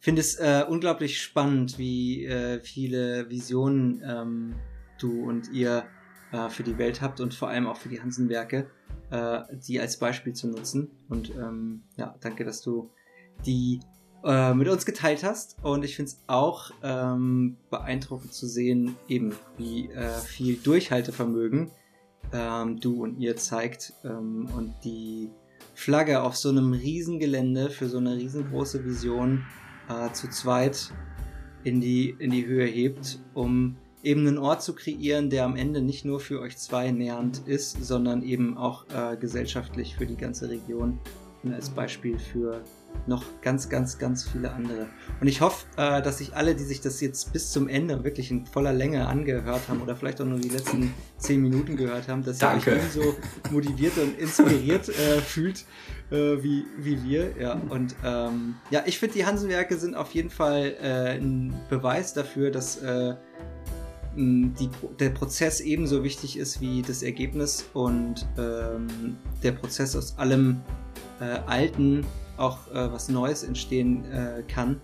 finde 0.00 0.20
es 0.20 0.36
äh, 0.36 0.64
unglaublich 0.68 1.22
spannend, 1.22 1.78
wie 1.78 2.24
äh, 2.24 2.60
viele 2.60 3.28
Visionen 3.30 4.02
ähm, 4.04 4.54
du 4.98 5.24
und 5.24 5.50
ihr 5.52 5.84
äh, 6.32 6.48
für 6.48 6.62
die 6.62 6.78
Welt 6.78 7.00
habt 7.00 7.20
und 7.20 7.34
vor 7.34 7.48
allem 7.48 7.66
auch 7.66 7.76
für 7.76 7.88
die 7.88 8.00
Hansenwerke, 8.00 8.70
äh, 9.10 9.40
die 9.52 9.80
als 9.80 9.98
Beispiel 9.98 10.32
zu 10.32 10.48
nutzen. 10.48 10.90
Und 11.08 11.30
ähm, 11.30 11.82
ja, 11.96 12.14
danke, 12.20 12.44
dass 12.44 12.62
du 12.62 12.90
die 13.46 13.80
äh, 14.24 14.54
mit 14.54 14.68
uns 14.68 14.86
geteilt 14.86 15.24
hast. 15.24 15.56
Und 15.62 15.84
ich 15.84 15.96
finde 15.96 16.10
es 16.10 16.22
auch 16.26 16.70
ähm, 16.82 17.56
beeindruckend 17.70 18.32
zu 18.32 18.46
sehen, 18.46 18.96
eben 19.08 19.34
wie 19.56 19.88
äh, 19.90 20.18
viel 20.20 20.56
Durchhaltevermögen 20.56 21.70
ähm, 22.32 22.80
du 22.80 23.02
und 23.02 23.18
ihr 23.18 23.36
zeigt 23.36 23.92
ähm, 24.04 24.48
und 24.56 24.74
die 24.84 25.30
Flagge 25.74 26.22
auf 26.22 26.36
so 26.36 26.48
einem 26.48 26.72
Riesengelände 26.72 27.70
für 27.70 27.88
so 27.88 27.98
eine 27.98 28.16
riesengroße 28.16 28.84
Vision 28.84 29.44
äh, 29.88 30.12
zu 30.12 30.28
zweit 30.28 30.92
in 31.64 31.80
die, 31.80 32.14
in 32.18 32.30
die 32.30 32.46
Höhe 32.46 32.66
hebt, 32.66 33.20
um 33.34 33.76
eben 34.02 34.26
einen 34.26 34.38
Ort 34.38 34.62
zu 34.62 34.74
kreieren, 34.74 35.30
der 35.30 35.44
am 35.44 35.56
Ende 35.56 35.80
nicht 35.80 36.04
nur 36.04 36.20
für 36.20 36.40
euch 36.40 36.58
zwei 36.58 36.90
nähernd 36.90 37.42
ist, 37.46 37.84
sondern 37.84 38.22
eben 38.22 38.56
auch 38.56 38.84
äh, 38.90 39.16
gesellschaftlich 39.16 39.96
für 39.96 40.06
die 40.06 40.16
ganze 40.16 40.50
Region 40.50 40.98
und 41.42 41.54
als 41.54 41.70
Beispiel 41.70 42.18
für 42.18 42.62
noch 43.06 43.24
ganz, 43.40 43.68
ganz, 43.68 43.98
ganz 43.98 44.28
viele 44.28 44.52
andere. 44.52 44.86
Und 45.20 45.26
ich 45.26 45.40
hoffe, 45.40 45.66
äh, 45.76 46.02
dass 46.02 46.18
sich 46.18 46.34
alle, 46.34 46.54
die 46.54 46.64
sich 46.64 46.80
das 46.80 47.00
jetzt 47.00 47.32
bis 47.32 47.50
zum 47.50 47.68
Ende 47.68 48.04
wirklich 48.04 48.30
in 48.30 48.46
voller 48.46 48.72
Länge 48.72 49.06
angehört 49.06 49.62
haben 49.68 49.82
oder 49.82 49.96
vielleicht 49.96 50.20
auch 50.20 50.26
nur 50.26 50.38
die 50.38 50.48
letzten 50.48 50.94
zehn 51.18 51.40
Minuten 51.40 51.76
gehört 51.76 52.08
haben, 52.08 52.24
dass 52.24 52.38
Danke. 52.38 52.70
ihr 52.70 52.76
euch 52.76 52.92
so 52.92 53.14
motiviert 53.50 53.98
und 53.98 54.18
inspiriert 54.18 54.88
äh, 54.88 55.20
fühlt 55.20 55.64
äh, 56.10 56.42
wie, 56.42 56.64
wie 56.78 57.02
wir. 57.02 57.34
Ja, 57.38 57.60
und 57.68 57.94
ähm, 58.04 58.54
ja, 58.70 58.82
ich 58.86 58.98
finde, 58.98 59.14
die 59.14 59.26
Hansenwerke 59.26 59.76
sind 59.76 59.94
auf 59.96 60.12
jeden 60.12 60.30
Fall 60.30 60.76
äh, 60.80 61.18
ein 61.18 61.54
Beweis 61.68 62.14
dafür, 62.14 62.50
dass 62.50 62.76
äh, 62.78 63.14
die, 64.14 64.68
der 65.00 65.10
Prozess 65.10 65.60
ebenso 65.60 66.04
wichtig 66.04 66.38
ist 66.38 66.60
wie 66.60 66.82
das 66.82 67.02
Ergebnis 67.02 67.64
und 67.72 68.26
ähm, 68.36 69.16
der 69.42 69.52
Prozess 69.52 69.96
aus 69.96 70.18
allem 70.18 70.60
äh, 71.20 71.24
Alten 71.46 72.04
auch 72.36 72.58
äh, 72.72 72.92
was 72.92 73.08
Neues 73.08 73.42
entstehen 73.42 74.04
äh, 74.10 74.42
kann. 74.48 74.80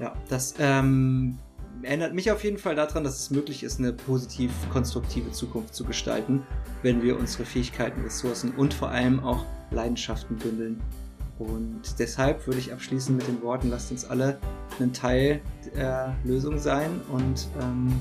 Ja, 0.00 0.14
das 0.28 0.54
ähm, 0.58 1.38
erinnert 1.82 2.14
mich 2.14 2.30
auf 2.30 2.42
jeden 2.44 2.58
Fall 2.58 2.74
daran, 2.74 3.04
dass 3.04 3.18
es 3.18 3.30
möglich 3.30 3.62
ist, 3.62 3.78
eine 3.78 3.92
positiv 3.92 4.50
konstruktive 4.72 5.30
Zukunft 5.30 5.74
zu 5.74 5.84
gestalten, 5.84 6.42
wenn 6.82 7.02
wir 7.02 7.18
unsere 7.18 7.44
Fähigkeiten, 7.44 8.02
Ressourcen 8.02 8.52
und 8.56 8.74
vor 8.74 8.88
allem 8.88 9.20
auch 9.20 9.44
Leidenschaften 9.70 10.36
bündeln. 10.36 10.80
Und 11.38 11.82
deshalb 12.00 12.46
würde 12.46 12.58
ich 12.58 12.72
abschließen 12.72 13.16
mit 13.16 13.28
den 13.28 13.40
Worten, 13.42 13.70
lasst 13.70 13.92
uns 13.92 14.04
alle 14.04 14.38
ein 14.80 14.92
Teil 14.92 15.40
der 15.76 16.16
Lösung 16.24 16.58
sein 16.58 17.00
und 17.12 17.46
ähm, 17.60 18.00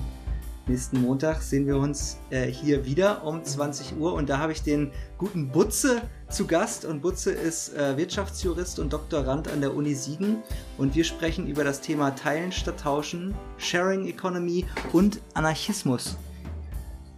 Nächsten 0.67 1.01
Montag 1.01 1.41
sehen 1.41 1.65
wir 1.65 1.77
uns 1.77 2.17
äh, 2.29 2.45
hier 2.45 2.85
wieder 2.85 3.23
um 3.23 3.41
20 3.41 3.97
Uhr 3.97 4.13
und 4.13 4.27
da 4.29 4.37
habe 4.39 4.51
ich 4.51 4.63
den 4.63 4.91
guten 5.17 5.47
Butze 5.47 6.01
zu 6.29 6.45
Gast 6.45 6.83
und 6.83 7.01
Butze 7.01 7.31
ist 7.31 7.73
äh, 7.73 7.95
Wirtschaftsjurist 7.95 8.79
und 8.79 8.91
Doktorand 8.91 9.47
an 9.47 9.61
der 9.61 9.73
Uni 9.73 9.95
Siegen 9.95 10.43
und 10.77 10.93
wir 10.93 11.05
sprechen 11.05 11.47
über 11.47 11.63
das 11.63 11.79
Thema 11.79 12.11
Teilen 12.11 12.51
statt 12.51 12.81
Tauschen, 12.81 13.33
Sharing 13.57 14.07
Economy 14.07 14.65
und 14.91 15.21
Anarchismus. 15.35 16.17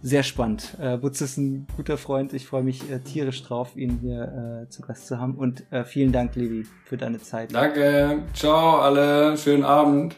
Sehr 0.02 0.22
spannend. 0.22 0.76
Äh, 0.80 0.96
Butze 0.96 1.24
ist 1.24 1.36
ein 1.36 1.66
guter 1.76 1.98
Freund. 1.98 2.32
Ich 2.32 2.46
freue 2.46 2.62
mich 2.62 2.88
äh, 2.88 3.00
tierisch 3.00 3.42
drauf, 3.42 3.76
ihn 3.76 3.98
hier 4.00 4.62
äh, 4.62 4.70
zu 4.70 4.80
Gast 4.80 5.08
zu 5.08 5.18
haben. 5.18 5.34
Und 5.34 5.64
äh, 5.72 5.84
vielen 5.84 6.10
Dank, 6.10 6.36
Levi, 6.36 6.66
für 6.86 6.96
deine 6.96 7.18
Zeit. 7.20 7.52
Danke. 7.52 8.22
Ciao 8.32 8.78
alle. 8.78 9.36
Schönen 9.36 9.64
Abend. 9.64 10.16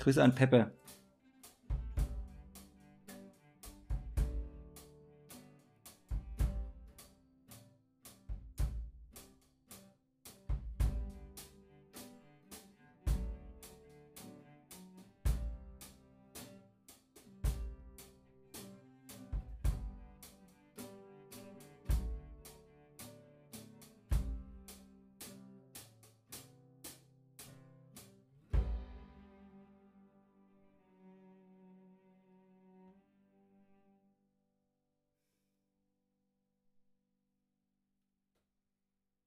Grüße 0.00 0.22
an 0.22 0.34
Peppe. 0.34 0.72